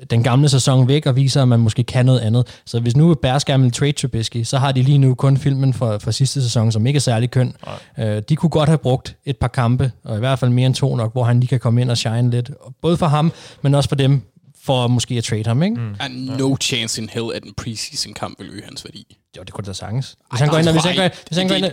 den 0.09 0.23
gamle 0.23 0.49
sæson 0.49 0.87
væk 0.87 1.05
og 1.05 1.15
viser, 1.15 1.41
at 1.41 1.47
man 1.47 1.59
måske 1.59 1.83
kan 1.83 2.05
noget 2.05 2.19
andet. 2.19 2.61
Så 2.65 2.79
hvis 2.79 2.95
nu 2.95 3.13
Bears 3.13 3.45
gerne 3.45 3.63
vil 3.63 3.71
trade 3.71 3.91
Trubisky, 3.91 4.43
så 4.43 4.57
har 4.57 4.71
de 4.71 4.81
lige 4.81 4.97
nu 4.97 5.15
kun 5.15 5.37
filmen 5.37 5.73
for, 5.73 5.97
for 5.97 6.11
sidste 6.11 6.41
sæson, 6.41 6.71
som 6.71 6.85
ikke 6.85 6.97
er 6.97 7.01
særlig 7.01 7.31
køn. 7.31 7.55
Øh, 7.99 8.21
de 8.29 8.35
kunne 8.35 8.49
godt 8.49 8.69
have 8.69 8.77
brugt 8.77 9.17
et 9.25 9.37
par 9.37 9.47
kampe, 9.47 9.91
og 10.03 10.15
i 10.15 10.19
hvert 10.19 10.39
fald 10.39 10.51
mere 10.51 10.65
end 10.65 10.75
to 10.75 10.95
nok, 10.95 11.11
hvor 11.11 11.23
han 11.23 11.39
lige 11.39 11.47
kan 11.47 11.59
komme 11.59 11.81
ind 11.81 11.91
og 11.91 11.97
shine 11.97 12.29
lidt. 12.29 12.51
Både 12.81 12.97
for 12.97 13.07
ham, 13.07 13.31
men 13.61 13.75
også 13.75 13.89
for 13.89 13.95
dem, 13.95 14.21
for 14.63 14.87
måske 14.87 15.15
at 15.17 15.23
trade 15.23 15.45
ham, 15.45 15.63
ikke? 15.63 15.75
Mm. 15.75 15.95
And 15.99 16.29
no 16.39 16.55
chance 16.61 17.01
in 17.01 17.09
hell, 17.09 17.25
at 17.35 17.43
en 17.43 17.53
preseason 17.57 18.13
kamp 18.13 18.39
vil 18.39 18.49
øge 18.49 18.63
hans 18.65 18.85
værdi. 18.85 19.17
Jo, 19.37 19.43
det 19.43 19.53
kunne 19.53 19.65
da 19.65 19.73
sagtens. 19.73 20.15
Hvis 20.31 20.41
han 20.41 20.49
går 20.49 20.57
ind, 20.57 20.69
hvis 20.69 20.83
han 20.83 20.95
går, 20.95 21.09
hvis 21.27 21.37
han 21.37 21.47
går 21.47 21.55
ind, 21.55 21.65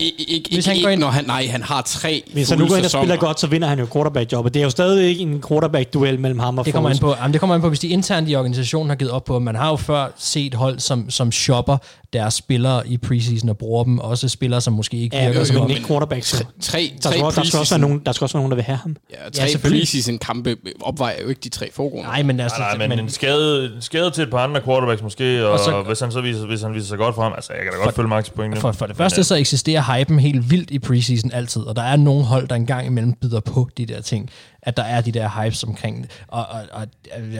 hvis 0.53 0.67
han 0.67 0.83
går 0.83 0.89
ind, 0.89 1.01
når 1.01 1.09
han, 1.09 1.25
nej, 1.25 1.47
han 1.47 1.63
har 1.63 1.83
tre 1.83 2.23
Hvis 2.33 2.49
han 2.49 2.59
nu 2.59 2.69
går 2.69 2.77
ind 2.77 2.85
og 2.85 2.91
spiller 2.91 3.17
godt, 3.17 3.41
så 3.41 3.47
vinder 3.47 3.69
han 3.69 3.79
jo 3.79 3.87
quarterback-jobbet. 3.93 4.55
Det 4.55 4.61
er 4.61 4.65
jo 4.65 4.71
stadig 4.71 5.09
ikke 5.09 5.23
en 5.23 5.43
quarterback-duel 5.49 6.21
mellem 6.21 6.39
ham 6.39 6.59
og 6.59 6.65
det 6.65 6.75
kommer, 6.75 6.91
an 6.91 6.99
på, 6.99 7.15
jamen, 7.21 7.33
det 7.33 7.41
kommer 7.41 7.55
an 7.55 7.61
på, 7.61 7.69
hvis 7.69 7.81
de 7.81 7.89
internt 7.89 8.31
i 8.31 8.35
organisationen 8.37 8.91
har 8.91 8.97
givet 8.97 9.13
op 9.13 9.25
på, 9.25 9.39
man 9.39 9.55
har 9.55 9.71
jo 9.71 9.77
før 9.77 10.09
set 10.17 10.55
hold, 10.55 10.79
som, 10.79 11.11
som 11.11 11.33
shopper 11.33 11.77
deres 12.13 12.35
spillere 12.35 12.89
i 12.89 12.97
preseason 12.97 13.49
og 13.49 13.59
bruger 13.59 13.85
dem. 13.85 13.99
Også 13.99 14.29
spillere, 14.29 14.61
som 14.61 14.73
måske 14.73 14.97
ikke 14.97 15.17
ja, 15.17 15.27
virker 15.27 15.45
som... 15.45 15.57
Ja, 15.57 15.75
ikke 15.75 15.87
quarterbacks. 15.87 16.31
Tre, 16.31 16.45
tre, 16.61 16.93
der, 17.03 17.11
skal, 17.11 17.23
der, 17.23 17.45
skal 17.45 17.59
også 17.59 17.75
være 17.75 17.81
nogen, 17.81 18.03
der 18.07 18.13
skal 18.13 18.25
også 18.25 18.37
være 18.37 18.41
nogen, 18.41 18.51
der 18.51 18.57
vil 18.57 18.65
have 18.65 18.79
ham. 18.79 18.97
Ja, 19.11 19.31
tre 19.31 19.49
ja, 19.53 19.69
preseason 19.69 20.19
kampe 20.19 20.57
opvejer 20.81 21.23
jo 21.23 21.29
ikke 21.29 21.41
de 21.45 21.49
tre 21.49 21.71
foregående. 21.73 22.09
Nej, 22.09 22.23
men 22.23 22.41
altså... 22.41 22.59
Nej, 22.59 22.69
nej, 22.77 22.79
men, 22.79 22.89
men 22.89 23.05
en 23.05 23.11
skade, 23.11 23.73
skade 23.81 24.11
til 24.11 24.23
et 24.23 24.31
par 24.31 24.39
andre 24.39 24.61
quarterbacks 24.61 25.03
måske, 25.03 25.47
og, 25.47 25.53
og 25.53 25.59
så, 25.59 25.83
hvis 25.83 26.01
han 26.01 26.13
så 26.13 26.21
viser, 26.21 26.47
hvis 26.47 26.63
han 26.63 26.75
viser 26.75 26.87
sig 26.87 26.99
godt 26.99 27.15
for 27.15 27.23
ham, 27.23 27.33
altså 27.37 27.49
jeg 27.57 27.64
kan 27.64 27.72
da 27.72 27.78
godt 27.78 27.94
følge 27.94 28.09
Max 28.09 28.30
pointene. 28.30 28.61
For, 28.61 28.72
for 28.72 28.86
det 28.86 28.96
første 28.96 29.24
så 29.24 29.34
eksisterer 29.34 29.98
hypen 29.98 30.20
helt 30.20 30.51
vildt 30.51 30.70
i 30.70 30.78
preseason 30.78 31.32
altid, 31.32 31.62
og 31.62 31.76
der 31.76 31.82
er 31.82 31.96
nogle 31.96 32.24
hold, 32.24 32.48
der 32.48 32.55
engang 32.55 32.86
imellem 32.86 33.12
byder 33.12 33.40
på 33.40 33.68
de 33.76 33.86
der 33.86 34.01
ting, 34.01 34.30
at 34.62 34.76
der 34.76 34.82
er 34.82 35.01
de 35.01 35.12
der 35.12 35.28
hypes 35.28 35.64
omkring 35.64 36.03
det. 36.03 36.11
Og, 36.28 36.46
og, 36.51 36.61
og 36.72 36.86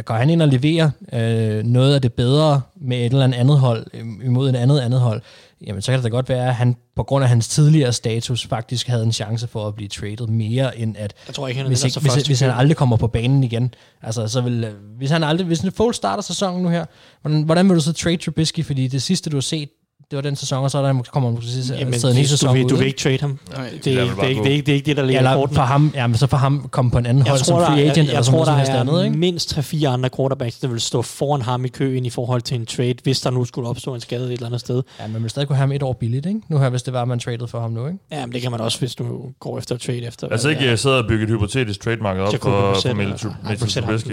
går 0.05 0.15
han 0.15 0.31
ind 0.31 0.43
og 0.43 0.49
leverer 0.49 0.91
øh, 1.13 1.65
noget 1.65 1.95
af 1.95 2.03
det 2.03 2.13
bedre 2.13 2.61
med 2.81 2.97
et 2.99 3.13
eller 3.13 3.25
andet 3.25 3.59
hold 3.59 3.87
øh, 3.95 4.27
imod 4.27 4.49
et 4.49 4.57
andet 4.57 4.81
andet 4.81 5.01
hold, 5.01 5.23
jamen 5.67 5.83
så 5.83 5.93
kan 5.93 5.99
det 5.99 6.05
da 6.05 6.09
godt 6.09 6.29
være, 6.29 6.49
at 6.49 6.55
han 6.55 6.77
på 6.97 7.03
grund 7.03 7.25
af 7.25 7.29
hans 7.29 7.49
tidligere 7.49 7.93
status 7.93 8.47
faktisk 8.47 8.87
havde 8.87 9.03
en 9.03 9.13
chance 9.13 9.47
for 9.47 9.69
at 9.69 9.75
blive 9.75 9.89
traded 9.89 10.27
mere 10.27 10.79
end 10.79 10.97
at 10.99 11.15
jeg 11.27 11.35
tror 11.35 11.49
ikke, 11.49 11.59
han 11.59 11.67
hvis, 11.67 11.85
ikke, 11.85 12.01
hvis, 12.01 12.27
hvis 12.27 12.41
han 12.41 12.51
aldrig 12.51 12.77
kommer 12.77 12.97
på 12.97 13.07
banen 13.07 13.45
igen. 13.45 13.75
Altså 14.03 14.29
så 14.29 14.41
vil 14.41 14.65
øh, 14.65 14.73
hvis 14.99 15.11
han 15.11 15.25
aldrig 15.25 15.47
hvis 15.47 15.61
en 15.61 15.73
full 15.73 15.95
starter 15.95 16.23
sæsonen 16.23 16.63
nu 16.63 16.69
her, 16.69 16.85
hvordan, 17.23 17.43
hvordan 17.43 17.69
vil 17.69 17.77
du 17.77 17.81
så 17.81 17.93
trade 17.93 18.17
Trubisky 18.17 18.65
fordi 18.65 18.89
det 18.89 19.03
sidste 19.03 19.31
du 19.31 19.37
har 19.37 19.41
set 19.41 19.69
det 20.11 20.17
var 20.17 20.23
den 20.23 20.37
sæson, 20.37 20.65
og 20.65 20.71
så 20.71 20.79
er 20.79 20.83
der, 20.83 21.03
kommer 21.13 21.31
måske 21.31 21.49
Jamen, 21.79 21.95
en 21.95 22.17
ny 22.17 22.25
sæson 22.25 22.49
du, 22.49 22.55
vil, 22.55 22.69
du 22.71 22.77
vil 22.77 22.87
ikke 22.87 22.99
trade 22.99 23.19
ham. 23.21 23.39
Nej, 23.57 23.71
det, 23.71 23.85
det, 23.85 23.99
er, 23.99 24.05
det, 24.05 24.19
er, 24.19 24.27
ikke, 24.27 24.43
det, 24.43 24.51
er 24.51 24.53
ikke, 24.53 24.67
det 24.67 24.73
er 24.73 24.75
ikke 24.75 24.87
det, 24.87 24.97
der 24.97 25.03
ligger 25.03 25.23
ja, 25.23 25.33
eller 25.33 25.49
for 25.55 25.63
ham, 25.63 25.93
ja, 25.95 26.07
men 26.07 26.17
så 26.17 26.27
for 26.27 26.37
ham 26.37 26.69
komme 26.71 26.91
på 26.91 26.99
en 26.99 27.07
anden 27.07 27.25
jeg 27.25 27.31
hold 27.31 27.41
tror, 27.41 27.65
som 27.65 27.73
free 27.75 27.83
agent, 27.83 27.97
jeg, 27.97 28.07
jeg 28.07 28.13
eller 28.13 28.23
tror, 28.23 28.45
der 28.45 28.53
er 28.53 28.81
andet, 28.81 29.05
ikke? 29.05 29.19
mindst 29.19 29.59
3-4 29.59 29.85
andre 29.85 30.11
quarterbacks, 30.17 30.59
der 30.59 30.69
vil 30.69 30.81
stå 30.81 31.03
foran 31.03 31.43
ham 31.43 31.65
i 31.65 31.69
køen 31.69 32.07
i 32.07 32.11
forhold 32.11 32.43
til 32.43 32.55
en 32.55 32.67
trade, 32.67 32.95
hvis 33.03 33.21
der 33.21 33.31
nu 33.31 33.45
skulle 33.45 33.69
opstå 33.69 33.95
en 33.95 34.01
skade 34.01 34.27
et 34.27 34.33
eller 34.33 34.47
andet 34.47 34.61
sted. 34.61 34.83
Ja, 34.99 35.05
men 35.05 35.13
man 35.13 35.23
vil 35.23 35.31
stadig 35.31 35.49
kunne 35.49 35.57
have 35.57 35.63
ham 35.63 35.73
et 35.73 35.83
år 35.83 35.93
billigt, 35.93 36.27
ikke? 36.27 36.41
Nu 36.49 36.59
her, 36.59 36.69
hvis 36.69 36.83
det 36.83 36.93
var, 36.93 37.05
man 37.05 37.19
traded 37.19 37.47
for 37.49 37.61
ham 37.61 37.71
nu, 37.71 37.87
ikke? 37.87 37.99
Ja, 38.13 38.27
men 38.27 38.33
det 38.33 38.43
kan 38.43 38.51
man 38.51 38.61
også, 38.61 38.79
hvis 38.79 38.95
du 38.95 39.21
går 39.41 39.59
efter 39.59 39.75
at 39.75 39.81
trade 39.81 40.07
efter. 40.07 40.29
Altså 40.29 40.49
ikke 40.49 40.65
jeg 40.65 40.79
sidder 40.79 40.97
og 40.97 41.05
bygger 41.09 41.27
et 41.27 41.31
hypotetisk 41.31 41.81
trademark 41.81 42.17
op 42.17 42.35
for, 42.43 42.77
for 42.83 42.95
Mitchell 42.95 43.85
Trubisky. 43.85 44.13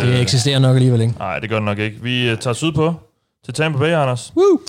Det 0.00 0.20
eksisterer 0.20 0.58
nok 0.58 0.76
alligevel 0.76 1.00
ikke. 1.00 1.14
Nej, 1.18 1.38
det 1.38 1.48
gør 1.48 1.56
det 1.56 1.64
nok 1.64 1.78
ikke. 1.78 2.02
Vi 2.02 2.28
øh, 2.28 2.38
tager 2.38 2.54
sydpå 2.54 2.94
til 3.44 3.54
Tampa 3.54 3.78
Bay, 3.78 3.92
Anders. 3.92 4.32
Woo! 4.36 4.60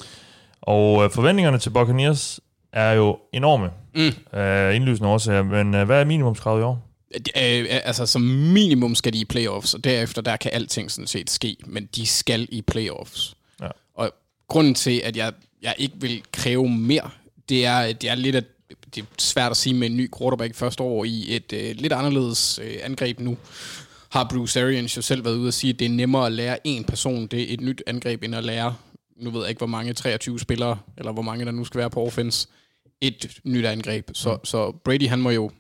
Og 0.64 1.04
øh, 1.04 1.12
forventningerne 1.12 1.60
til 1.60 1.70
Buccaneers 1.70 2.40
er 2.72 2.92
jo 2.92 3.18
enorme. 3.34 3.70
Mm. 3.96 4.40
Øh, 4.40 4.76
indlysende 4.76 5.10
årsager. 5.10 5.44
Men 5.44 5.76
øh, 5.76 5.86
hvad 5.86 6.00
er 6.00 6.06
minimumskravet 6.06 6.62
i 6.62 6.64
år? 6.64 6.90
Øh, 7.16 7.66
altså, 7.70 8.06
som 8.06 8.22
minimum 8.22 8.96
skal 8.96 9.14
de 9.14 9.20
i 9.20 9.26
playoffs, 9.26 9.74
og 9.74 9.84
derefter 9.84 10.22
der 10.22 10.38
kan 10.38 10.52
alting 10.54 10.92
sådan 10.92 11.08
set 11.08 11.30
ske, 11.30 11.58
men 11.66 11.90
de 11.96 12.08
skal 12.08 12.48
i 12.52 12.62
playoffs. 12.62 13.36
Ja. 13.62 13.68
Og 13.96 14.14
grunden 14.48 14.74
til, 14.74 15.02
at 15.04 15.18
jeg, 15.18 15.34
jeg 15.62 15.76
ikke 15.78 15.96
vil 15.98 16.24
kræve 16.32 16.70
mere, 16.70 17.10
det 17.50 17.66
er, 17.66 17.94
det 17.94 18.10
er 18.10 18.16
lidt 18.16 18.36
at 18.36 18.44
det 18.96 19.02
er 19.02 19.06
svært 19.18 19.52
at 19.52 19.58
sige 19.58 19.74
med 19.74 19.90
en 19.90 19.98
ny 19.98 20.10
quarterback 20.18 20.56
første 20.56 20.84
år 20.84 21.04
i 21.04 21.36
et 21.36 21.54
øh, 21.54 21.76
lidt 21.76 21.94
anderledes 21.94 22.60
øh, 22.64 22.76
angreb 22.84 23.20
nu. 23.20 23.38
Har 24.10 24.28
Bruce 24.34 24.62
Arians 24.62 24.98
jo 24.98 25.02
selv 25.02 25.26
været 25.26 25.36
ude 25.36 25.48
og 25.48 25.54
sige, 25.54 25.74
at 25.74 25.80
det 25.80 25.86
er 25.86 25.90
nemmere 25.90 26.26
at 26.26 26.32
lære 26.32 26.68
en 26.68 26.84
person 26.84 27.28
det 27.28 27.42
er 27.42 27.54
et 27.54 27.62
nyt 27.62 27.84
angreb, 27.88 28.24
end 28.24 28.36
at 28.36 28.44
lære 28.44 28.76
nu 29.18 29.30
ved 29.30 29.42
jeg 29.42 29.50
ikke, 29.50 29.60
hvor 29.60 29.68
mange 29.68 29.94
23 29.94 30.40
spillere, 30.40 30.80
eller 30.98 31.12
hvor 31.12 31.22
mange 31.22 31.46
der 31.46 31.52
nu 31.52 31.66
skal 31.66 31.80
være 31.80 31.90
på 31.90 32.06
offense, 32.06 32.48
et 33.02 33.40
nyt 33.44 33.66
angreb. 33.66 34.10
Så, 34.14 34.34
mm. 34.34 34.46
så 34.46 34.72
Brady, 34.72 35.08
han 35.08 35.20
må 35.20 35.30
jo 35.30 35.52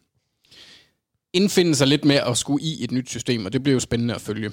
indfinde 1.33 1.75
sig 1.75 1.87
lidt 1.87 2.05
med 2.05 2.15
at 2.15 2.37
skulle 2.37 2.65
i 2.65 2.83
et 2.83 2.91
nyt 2.91 3.09
system, 3.09 3.45
og 3.45 3.53
det 3.53 3.63
bliver 3.63 3.73
jo 3.73 3.79
spændende 3.79 4.15
at 4.15 4.21
følge. 4.21 4.51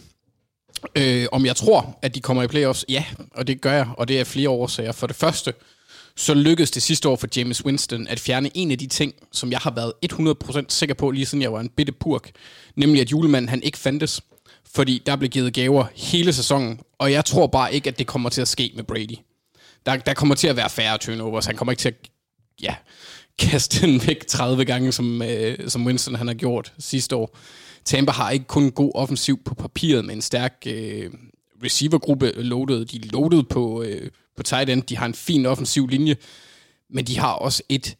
Øh, 0.96 1.26
om 1.32 1.46
jeg 1.46 1.56
tror, 1.56 1.98
at 2.02 2.14
de 2.14 2.20
kommer 2.20 2.42
i 2.42 2.46
playoffs? 2.46 2.84
Ja, 2.88 3.04
og 3.34 3.46
det 3.46 3.60
gør 3.60 3.72
jeg, 3.72 3.88
og 3.96 4.08
det 4.08 4.20
er 4.20 4.24
flere 4.24 4.48
årsager. 4.48 4.92
For 4.92 5.06
det 5.06 5.16
første, 5.16 5.54
så 6.16 6.34
lykkedes 6.34 6.70
det 6.70 6.82
sidste 6.82 7.08
år 7.08 7.16
for 7.16 7.28
James 7.36 7.64
Winston 7.64 8.06
at 8.06 8.20
fjerne 8.20 8.50
en 8.54 8.70
af 8.70 8.78
de 8.78 8.86
ting, 8.86 9.14
som 9.32 9.50
jeg 9.50 9.58
har 9.58 9.70
været 9.70 9.92
100% 10.60 10.64
sikker 10.68 10.94
på, 10.94 11.10
lige 11.10 11.26
siden 11.26 11.42
jeg 11.42 11.52
var 11.52 11.60
en 11.60 11.68
bitte 11.68 11.92
purk, 11.92 12.30
nemlig 12.76 13.00
at 13.00 13.12
julemanden 13.12 13.48
han 13.48 13.62
ikke 13.62 13.78
fandtes 13.78 14.20
fordi 14.74 15.02
der 15.06 15.16
blev 15.16 15.30
givet 15.30 15.54
gaver 15.54 15.84
hele 15.94 16.32
sæsonen, 16.32 16.80
og 16.98 17.12
jeg 17.12 17.24
tror 17.24 17.46
bare 17.46 17.74
ikke, 17.74 17.88
at 17.88 17.98
det 17.98 18.06
kommer 18.06 18.28
til 18.28 18.40
at 18.40 18.48
ske 18.48 18.72
med 18.76 18.84
Brady. 18.84 19.18
Der, 19.86 19.96
der 19.96 20.14
kommer 20.14 20.34
til 20.34 20.48
at 20.48 20.56
være 20.56 20.70
færre 20.70 20.98
turnovers, 20.98 21.46
han 21.46 21.56
kommer 21.56 21.72
ikke 21.72 21.80
til 21.80 21.88
at 21.88 22.10
ja, 22.62 22.74
kaste 23.38 23.86
den 23.86 24.06
væk 24.06 24.26
30 24.26 24.64
gange, 24.64 24.92
som, 24.92 25.22
øh, 25.22 25.68
som 25.68 25.86
Winston 25.86 26.14
han 26.14 26.26
har 26.26 26.34
gjort 26.34 26.72
sidste 26.78 27.16
år. 27.16 27.36
Tampa 27.84 28.12
har 28.12 28.30
ikke 28.30 28.44
kun 28.44 28.62
en 28.62 28.72
god 28.72 28.92
offensiv 28.94 29.44
på 29.44 29.54
papiret, 29.54 30.04
men 30.04 30.16
en 30.16 30.22
stærk 30.22 30.62
øh, 30.66 31.10
receivergruppe 31.64 32.32
loaded. 32.36 32.84
De 32.84 32.96
er 32.96 33.12
loaded 33.12 33.42
på, 33.42 33.82
øh, 33.82 34.10
på 34.36 34.42
tight 34.42 34.70
end, 34.70 34.82
de 34.82 34.96
har 34.96 35.06
en 35.06 35.14
fin 35.14 35.46
offensiv 35.46 35.86
linje, 35.86 36.16
men 36.90 37.04
de 37.04 37.18
har 37.18 37.32
også 37.32 37.62
et 37.68 37.96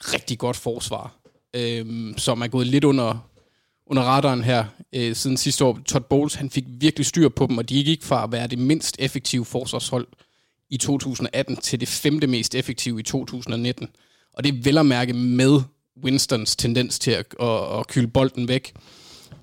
rigtig 0.00 0.38
godt 0.38 0.56
forsvar, 0.56 1.16
øh, 1.54 1.86
som 2.16 2.40
er 2.40 2.46
gået 2.46 2.66
lidt 2.66 2.84
under 2.84 3.29
under 3.90 4.02
radaren 4.02 4.44
her 4.44 4.64
øh, 4.92 5.16
siden 5.16 5.36
sidste 5.36 5.64
år. 5.64 5.78
Todd 5.86 6.04
Bowles, 6.04 6.34
han 6.34 6.50
fik 6.50 6.64
virkelig 6.68 7.06
styr 7.06 7.28
på 7.28 7.46
dem, 7.46 7.58
og 7.58 7.68
de 7.68 7.84
gik 7.84 8.02
fra 8.02 8.24
at 8.24 8.32
være 8.32 8.46
det 8.46 8.58
mindst 8.58 8.96
effektive 8.98 9.44
forsvarshold 9.44 10.06
i 10.70 10.76
2018 10.76 11.56
til 11.56 11.80
det 11.80 11.88
femte 11.88 12.26
mest 12.26 12.54
effektive 12.54 13.00
i 13.00 13.02
2019. 13.02 13.88
Og 14.32 14.44
det 14.44 14.54
er 14.54 14.62
vel 14.62 14.78
at 14.78 14.86
mærke 14.86 15.12
med 15.12 15.60
Winstons 16.04 16.56
tendens 16.56 16.98
til 16.98 17.10
at, 17.10 17.26
at, 17.40 17.78
at 17.78 17.86
kylde 17.86 18.08
bolden 18.08 18.48
væk. 18.48 18.72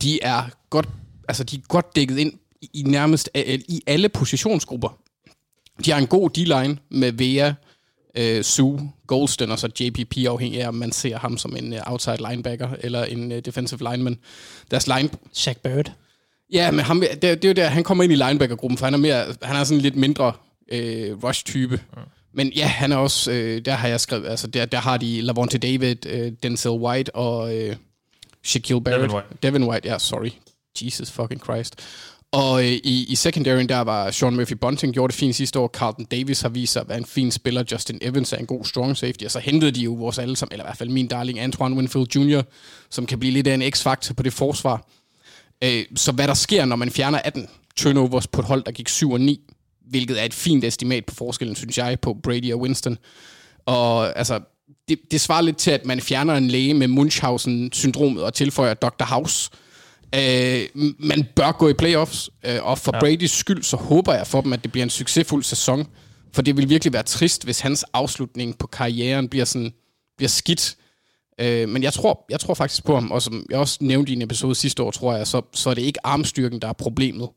De 0.02 0.24
er 0.24 0.44
godt, 0.70 0.90
altså 1.28 1.44
de 1.44 1.56
er 1.56 1.62
godt 1.68 1.96
dækket 1.96 2.18
ind 2.18 2.34
i 2.74 2.84
nærmest 2.84 3.30
i 3.68 3.82
alle 3.88 4.10
positionsgrupper. 4.10 4.98
De 5.86 5.92
har 5.92 5.98
en 5.98 6.08
god 6.08 6.30
D-line 6.30 6.78
med 6.90 7.12
Vea, 7.12 7.54
øh, 8.18 8.44
Sue, 8.44 8.92
Goldston 9.08 9.52
og 9.52 9.60
så 9.60 9.70
JPP, 9.80 10.18
afhængig 10.18 10.62
af, 10.62 10.68
om 10.68 10.76
man 10.76 10.92
ser 10.92 11.18
ham 11.18 11.38
som 11.38 11.56
en 11.56 11.74
uh, 11.74 11.80
outside 11.92 12.18
linebacker 12.30 12.70
eller 12.80 13.04
en 13.04 13.32
uh, 13.32 13.38
defensive 13.38 13.92
lineman. 13.92 14.18
Deres 14.72 14.88
line... 14.88 15.10
Shaq 15.34 15.58
Barrett. 15.58 15.92
Ja, 16.54 16.72
men 16.72 16.80
ham, 16.80 17.00
det, 17.00 17.22
det 17.22 17.46
er 17.46 17.50
jo 17.50 17.54
der, 17.54 17.68
han 17.68 17.84
kommer 17.84 18.04
ind 18.04 18.14
i 18.14 18.16
linebacker-gruppen, 18.16 18.78
for 18.78 18.86
han 18.86 18.94
er, 18.94 18.98
mere, 18.98 19.26
han 19.42 19.56
er 19.56 19.64
sådan 19.64 19.82
lidt 19.82 19.96
mindre 19.96 20.34
øh, 20.72 21.24
rush-type. 21.24 21.82
Ja. 21.98 22.02
Men 22.34 22.52
ja, 22.56 22.68
han 22.68 22.92
er 22.92 22.98
også, 22.98 23.32
øh, 23.32 23.62
der 23.66 23.74
har 23.74 23.88
jeg 23.88 24.00
skrevet, 24.00 24.28
altså 24.28 24.48
der, 24.48 24.66
der 24.66 24.78
har 24.78 24.98
de 24.98 25.22
Lavonte 25.22 25.58
David, 25.58 26.06
øh, 26.06 26.32
Denzel 26.44 26.72
White 26.72 27.16
og 27.16 27.56
øh, 27.56 27.76
Shaquille 28.44 28.84
Barrett. 28.84 29.02
Devin 29.02 29.16
White. 29.16 29.28
Devin 29.44 29.64
White, 29.64 29.90
ja, 29.90 30.00
sorry. 30.00 30.30
Jesus 30.82 31.12
fucking 31.12 31.44
Christ. 31.44 31.76
Og 32.32 32.64
øh, 32.64 32.72
i, 32.72 33.06
i 33.10 33.16
secondary, 33.16 33.66
der 33.70 33.82
var 33.82 34.12
Sean 34.12 34.36
Murphy 34.36 34.54
Bunting 34.54 34.94
gjorde 34.94 35.12
det 35.12 35.20
fint 35.20 35.36
sidste 35.36 35.60
år. 35.60 35.68
Carlton 35.68 36.06
Davis 36.06 36.42
har 36.42 36.50
vist 36.50 36.74
sig 36.74 36.82
at 36.82 36.90
være 36.90 36.98
en 36.98 37.06
fin 37.06 37.32
spiller. 37.32 37.64
Justin 37.72 38.00
Evans 38.02 38.34
er 38.34 38.38
en 38.38 38.46
god 38.46 38.66
strong 38.66 38.98
safety. 38.98 39.24
Og 39.24 39.32
så 39.32 39.40
hentede 39.40 39.72
de 39.72 39.82
jo 39.82 39.94
vores 39.94 40.20
alle 40.20 40.36
sammen, 40.36 40.54
eller 40.54 40.64
i 40.64 40.68
hvert 40.68 40.78
fald 40.78 40.90
min 40.90 41.08
darling 41.08 41.40
Antoine 41.40 41.76
Winfield 41.76 42.16
Jr., 42.16 42.42
som 42.90 43.06
kan 43.06 43.20
blive 43.20 43.34
lidt 43.34 43.48
af 43.48 43.54
en 43.54 43.72
x-faktor 43.72 44.14
på 44.14 44.24
det 44.24 44.34
forsvar. 44.34 44.88
Øh, 45.64 45.86
så 45.96 46.12
hvad 46.12 46.28
der 46.28 46.34
sker, 46.34 46.66
når 46.66 46.76
man 46.76 46.92
fjerner 46.92 47.20
18 47.20 47.48
turnovers 47.76 48.28
på 48.28 48.42
et 48.42 48.48
hold, 48.48 48.64
der 48.64 48.72
gik 48.72 48.90
7 48.90 49.12
og 49.12 49.22
9, 49.22 49.40
hvilket 49.90 50.22
er 50.22 50.26
et 50.26 50.34
fint 50.34 50.64
estimat 50.64 51.06
på 51.06 51.16
forskellen, 51.16 51.56
synes 51.56 51.78
jeg, 51.78 52.00
på 52.00 52.18
Brady 52.24 52.54
og 52.54 52.60
Winston. 52.60 52.98
Og 53.66 54.18
altså, 54.18 54.40
det, 54.90 55.00
det 55.12 55.22
svarer 55.22 55.42
lidt 55.42 55.58
til, 55.58 55.72
at 55.72 55.86
man 55.86 56.02
fjerner 56.02 56.36
en 56.36 56.48
læge 56.48 56.74
med 56.74 56.88
Munchausen-syndromet 56.88 58.24
og 58.24 58.34
tilføjer 58.34 58.74
Dr. 58.74 59.06
House. 59.06 59.50
Øh, 59.54 59.58
man 61.00 61.28
bør 61.36 61.52
gå 61.52 61.70
i 61.70 61.74
playoffs, 61.74 62.30
øh, 62.46 62.60
og 62.62 62.78
for 62.78 62.92
ja. 62.96 63.00
Bradys 63.00 63.32
skyld, 63.32 63.64
så 63.64 63.78
håber 63.78 64.14
jeg 64.14 64.28
for 64.28 64.42
dem, 64.42 64.54
at 64.54 64.64
det 64.64 64.72
bliver 64.72 64.84
en 64.84 64.90
succesfuld 64.90 65.44
sæson. 65.44 65.88
For 66.34 66.42
det 66.42 66.58
vil 66.58 66.70
virkelig 66.70 66.94
være 66.94 67.04
trist, 67.04 67.44
hvis 67.44 67.60
hans 67.60 67.86
afslutning 67.94 68.58
på 68.58 68.68
karrieren 68.68 69.30
bliver, 69.30 69.46
sådan, 69.46 69.74
bliver 70.18 70.30
skidt. 70.30 70.76
Øh, 71.40 71.70
men 71.70 71.84
jeg 71.84 71.94
tror, 71.94 72.26
jeg 72.30 72.40
tror 72.40 72.54
faktisk 72.54 72.86
på 72.86 72.94
ham, 72.96 73.12
og 73.12 73.22
som 73.22 73.46
jeg 73.50 73.60
også 73.60 73.78
nævnte 73.82 74.12
i 74.12 74.16
en 74.16 74.22
episode 74.22 74.56
sidste 74.56 74.84
år, 74.84 74.92
tror 74.92 75.16
jeg, 75.16 75.28
så, 75.28 75.42
så 75.54 75.70
er 75.70 75.74
det 75.74 75.82
ikke 75.82 76.00
armstyrken, 76.08 76.62
der 76.62 76.68
er 76.68 76.74
problemet. 76.74 77.30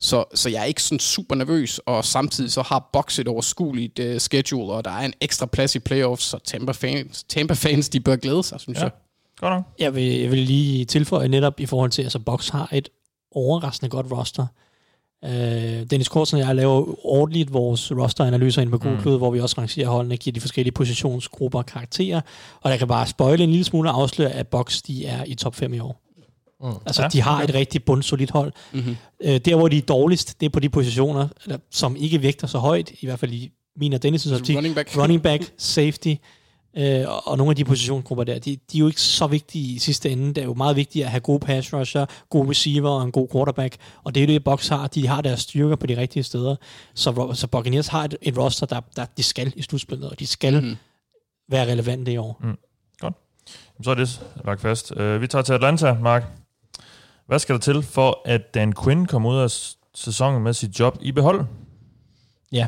Så, 0.00 0.24
så 0.34 0.48
jeg 0.48 0.60
er 0.60 0.64
ikke 0.64 0.82
sådan 0.82 0.98
super 0.98 1.34
nervøs, 1.34 1.78
og 1.78 2.04
samtidig 2.04 2.52
så 2.52 2.62
har 2.62 2.90
Box 2.92 3.18
et 3.18 3.28
overskueligt 3.28 3.98
uh, 3.98 4.16
schedule, 4.16 4.72
og 4.72 4.84
der 4.84 4.90
er 4.90 5.04
en 5.04 5.12
ekstra 5.20 5.46
plads 5.46 5.74
i 5.74 5.78
playoffs, 5.78 6.24
så 6.24 6.38
Tampa 6.44 6.72
fans, 6.72 7.24
Tampa 7.28 7.54
fans 7.54 7.88
de 7.88 8.00
bør 8.00 8.16
glæde 8.16 8.42
sig, 8.42 8.60
synes 8.60 8.78
ja. 8.78 8.82
jeg. 8.82 8.92
Godt 9.40 9.52
nok. 9.54 9.64
Jeg 9.78 9.94
vil, 9.94 10.20
jeg 10.20 10.30
vil 10.30 10.38
lige 10.38 10.84
tilføje 10.84 11.28
netop 11.28 11.60
i 11.60 11.66
forhold 11.66 11.90
til, 11.90 12.02
at 12.02 12.06
altså 12.06 12.18
Box 12.18 12.48
har 12.48 12.68
et 12.72 12.88
overraskende 13.32 13.90
godt 13.90 14.06
roster. 14.12 14.46
Uh, 15.22 15.30
Dennis 15.90 16.08
Korsen 16.08 16.40
og 16.40 16.46
jeg 16.46 16.56
laver 16.56 17.06
ordentligt 17.06 17.52
vores 17.52 17.92
roster-analyser 17.92 18.62
ind 18.62 18.70
på 18.70 18.78
Google, 18.78 18.98
mm. 19.04 19.16
hvor 19.16 19.30
vi 19.30 19.40
også 19.40 19.54
rangerer 19.58 19.88
holdene, 19.88 20.16
giver 20.16 20.32
de 20.32 20.40
forskellige 20.40 20.72
positionsgrupper 20.72 21.62
karakterer, 21.62 22.20
og 22.60 22.70
der 22.70 22.76
kan 22.76 22.88
bare 22.88 23.06
spoile 23.06 23.44
en 23.44 23.50
lille 23.50 23.64
smule 23.64 23.90
og 23.90 24.02
afsløre, 24.02 24.30
at 24.30 24.48
Box 24.48 24.82
de 24.82 25.06
er 25.06 25.24
i 25.24 25.34
top 25.34 25.54
5 25.54 25.74
i 25.74 25.78
år. 25.78 26.00
Mm. 26.60 26.72
Altså, 26.86 27.02
ja, 27.02 27.08
de 27.08 27.20
har 27.20 27.36
okay. 27.36 27.48
et 27.48 27.54
rigtig 27.54 27.84
bundsolidt 27.84 28.30
hold. 28.30 28.52
Mm-hmm. 28.72 28.96
Øh, 29.20 29.38
der, 29.38 29.56
hvor 29.56 29.68
de 29.68 29.78
er 29.78 29.82
dårligst, 29.82 30.40
det 30.40 30.46
er 30.46 30.50
på 30.50 30.60
de 30.60 30.68
positioner, 30.68 31.28
som 31.70 31.96
ikke 31.96 32.22
vægter 32.22 32.46
så 32.46 32.58
højt, 32.58 32.90
i 33.00 33.06
hvert 33.06 33.18
fald 33.18 33.32
i 33.32 33.50
min 33.76 33.92
og 33.92 34.00
Dennis' 34.04 34.34
optik. 34.34 34.56
Running 34.56 34.74
back. 34.74 34.96
running 34.98 35.22
back, 35.22 35.52
safety, 35.58 36.14
øh, 36.76 37.04
og 37.26 37.38
nogle 37.38 37.50
af 37.50 37.56
de 37.56 37.64
positionsgrupper 37.64 38.24
der, 38.24 38.38
de, 38.38 38.50
de 38.72 38.78
er 38.78 38.80
jo 38.80 38.86
ikke 38.86 39.00
så 39.00 39.26
vigtige 39.26 39.74
i 39.74 39.78
sidste 39.78 40.10
ende. 40.10 40.28
Det 40.28 40.38
er 40.38 40.44
jo 40.44 40.54
meget 40.54 40.76
vigtigt 40.76 41.04
at 41.04 41.10
have 41.10 41.20
gode 41.20 41.40
pass 41.40 41.74
rusher, 41.74 42.06
gode 42.30 42.50
receiver 42.50 42.90
og 42.90 43.02
en 43.02 43.12
god 43.12 43.28
quarterback, 43.32 43.76
og 44.04 44.14
det 44.14 44.20
er 44.22 44.26
jo 44.26 44.32
det, 44.32 44.44
Bucks 44.44 44.68
har. 44.68 44.86
De 44.86 45.06
har 45.06 45.20
deres 45.20 45.40
styrker 45.40 45.76
på 45.76 45.86
de 45.86 45.96
rigtige 45.96 46.22
steder. 46.22 46.56
Så, 46.94 47.32
så 47.34 47.46
Buccaneers 47.46 47.88
har 47.88 48.04
et, 48.04 48.16
et 48.22 48.38
roster, 48.38 48.66
der, 48.66 48.80
der 48.96 49.06
de 49.16 49.22
skal 49.22 49.52
i 49.56 49.62
slutspillet, 49.62 50.10
og 50.10 50.18
de 50.18 50.26
skal 50.26 50.62
mm. 50.62 50.76
være 51.48 51.72
relevante 51.72 52.12
i 52.12 52.16
år. 52.16 52.40
Mm. 52.42 52.56
Godt. 52.98 53.14
Så 53.82 53.90
er 53.90 53.94
det 53.94 54.20
lagt 54.44 54.60
fast. 54.60 54.90
Uh, 54.90 55.20
vi 55.20 55.26
tager 55.26 55.42
til 55.42 55.52
Atlanta, 55.52 55.92
Mark. 55.94 56.24
Hvad 57.26 57.38
skal 57.38 57.54
der 57.54 57.60
til 57.60 57.82
for, 57.82 58.22
at 58.24 58.54
Dan 58.54 58.72
Quinn 58.84 59.06
kommer 59.06 59.30
ud 59.30 59.38
af 59.38 59.50
sæsonen 59.94 60.42
med 60.42 60.52
sit 60.52 60.80
job 60.80 60.98
i 61.00 61.12
behold? 61.12 61.44
Ja. 62.52 62.66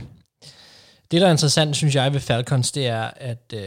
Det, 1.12 1.20
der 1.20 1.26
er 1.26 1.30
interessant, 1.30 1.76
synes 1.76 1.94
jeg, 1.94 2.12
ved 2.12 2.20
Falcons, 2.20 2.72
det 2.72 2.86
er, 2.86 3.10
at 3.16 3.54
øh, 3.54 3.60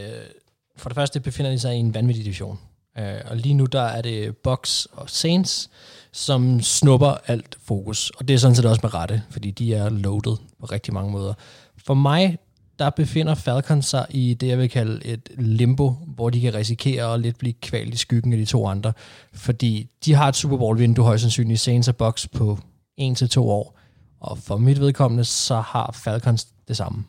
for 0.77 0.89
det 0.89 0.95
første 0.95 1.19
befinder 1.19 1.51
de 1.51 1.59
sig 1.59 1.75
i 1.75 1.79
en 1.79 1.93
vanvittig 1.93 2.25
division. 2.25 2.59
Øh, 2.97 3.15
og 3.25 3.37
lige 3.37 3.53
nu, 3.53 3.65
der 3.65 3.81
er 3.81 4.01
det 4.01 4.37
Bucks 4.37 4.87
og 4.91 5.09
Saints, 5.09 5.69
som 6.11 6.61
snupper 6.61 7.17
alt 7.27 7.57
fokus. 7.63 8.09
Og 8.09 8.27
det 8.27 8.33
er 8.33 8.37
sådan 8.37 8.55
set 8.55 8.65
også 8.65 8.79
med 8.83 8.93
rette, 8.93 9.23
fordi 9.29 9.51
de 9.51 9.73
er 9.73 9.89
loaded 9.89 10.37
på 10.59 10.65
rigtig 10.65 10.93
mange 10.93 11.11
måder. 11.11 11.33
For 11.77 11.93
mig, 11.93 12.37
der 12.79 12.89
befinder 12.89 13.35
Falcons 13.35 13.85
sig 13.85 14.05
i 14.09 14.33
det, 14.33 14.47
jeg 14.47 14.57
vil 14.57 14.69
kalde 14.69 15.05
et 15.05 15.29
limbo, 15.37 15.89
hvor 15.89 16.29
de 16.29 16.41
kan 16.41 16.53
risikere 16.53 17.13
at 17.13 17.19
lidt 17.19 17.37
blive 17.37 17.53
kvalt 17.53 17.93
i 17.93 17.97
skyggen 17.97 18.33
af 18.33 18.39
de 18.39 18.45
to 18.45 18.67
andre. 18.67 18.93
Fordi 19.33 19.89
de 20.05 20.13
har 20.13 20.27
et 20.27 20.35
Super 20.35 20.57
Bowl-vindue 20.57 21.05
højst 21.05 21.21
sandsynligt 21.21 21.59
Saints 21.59 21.87
og 21.87 21.95
Bucks 21.95 22.27
på 22.27 22.59
1-2 23.01 23.39
år. 23.39 23.79
Og 24.19 24.37
for 24.37 24.57
mit 24.57 24.79
vedkommende, 24.79 25.23
så 25.23 25.59
har 25.59 25.91
Falcons 26.03 26.47
det 26.67 26.77
samme. 26.77 27.03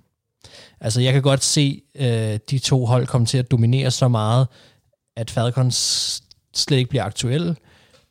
Altså, 0.80 1.00
jeg 1.00 1.12
kan 1.12 1.22
godt 1.22 1.44
se 1.44 1.82
øh, 1.94 2.38
de 2.50 2.58
to 2.58 2.84
hold 2.84 3.06
komme 3.06 3.26
til 3.26 3.38
at 3.38 3.50
dominere 3.50 3.90
så 3.90 4.08
meget, 4.08 4.46
at 5.16 5.30
Falcons 5.30 6.22
slet 6.54 6.76
ikke 6.76 6.90
bliver 6.90 7.04
aktuelle, 7.04 7.56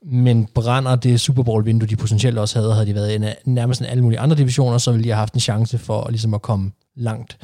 men 0.06 0.46
brænder 0.46 0.96
det 0.96 1.22
Super 1.22 1.44
Bowl-vindue, 1.44 1.88
de 1.88 1.96
potentielt 1.96 2.38
også 2.38 2.60
havde, 2.60 2.74
havde 2.74 2.86
de 2.86 2.96
været 2.96 3.22
i 3.22 3.50
nærmest 3.50 3.82
en 3.82 3.88
alle 3.88 4.04
mulige 4.04 4.20
andre 4.20 4.38
divisioner, 4.38 4.78
så 4.78 4.92
ville 4.92 5.04
de 5.04 5.10
have 5.10 5.20
haft 5.20 5.34
en 5.34 5.40
chance 5.40 5.78
for 5.78 6.10
ligesom 6.10 6.34
at 6.34 6.42
komme 6.42 6.72
langt. 6.96 7.38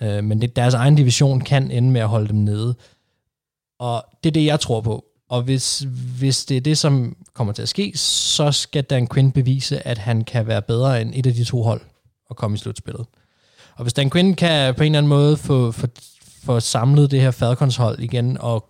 Øh, 0.00 0.24
men 0.24 0.40
det, 0.40 0.56
deres 0.56 0.74
egen 0.74 0.94
division 0.94 1.40
kan 1.40 1.70
ende 1.70 1.90
med 1.90 2.00
at 2.00 2.08
holde 2.08 2.28
dem 2.28 2.36
nede. 2.36 2.74
Og 3.78 4.04
det 4.24 4.30
er 4.30 4.32
det, 4.32 4.44
jeg 4.44 4.60
tror 4.60 4.80
på. 4.80 5.04
Og 5.28 5.42
hvis, 5.42 5.86
hvis 6.18 6.44
det 6.44 6.56
er 6.56 6.60
det, 6.60 6.78
som 6.78 7.16
kommer 7.34 7.52
til 7.52 7.62
at 7.62 7.68
ske, 7.68 7.92
så 7.94 8.52
skal 8.52 8.84
Dan 8.84 9.08
Quinn 9.08 9.32
bevise, 9.32 9.86
at 9.86 9.98
han 9.98 10.24
kan 10.24 10.46
være 10.46 10.62
bedre 10.62 11.00
end 11.00 11.12
et 11.14 11.26
af 11.26 11.34
de 11.34 11.44
to 11.44 11.62
hold 11.62 11.80
og 12.30 12.36
komme 12.36 12.54
i 12.54 12.58
slutspillet. 12.58 13.06
Og 13.76 13.82
hvis 13.82 13.92
Dan 13.92 14.10
Quinn 14.10 14.34
kan 14.34 14.74
på 14.74 14.82
en 14.82 14.86
eller 14.86 14.98
anden 14.98 15.08
måde 15.08 15.36
få, 15.36 15.72
få, 15.72 15.86
få 16.42 16.60
samlet 16.60 17.10
det 17.10 17.20
her 17.20 17.30
Falcons 17.30 17.76
hold 17.76 17.98
igen, 17.98 18.38
og 18.40 18.68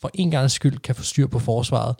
for 0.00 0.10
en 0.14 0.30
gang 0.30 0.50
skyld 0.50 0.78
kan 0.78 0.94
få 0.94 1.02
styr 1.02 1.26
på 1.26 1.38
forsvaret, 1.38 1.96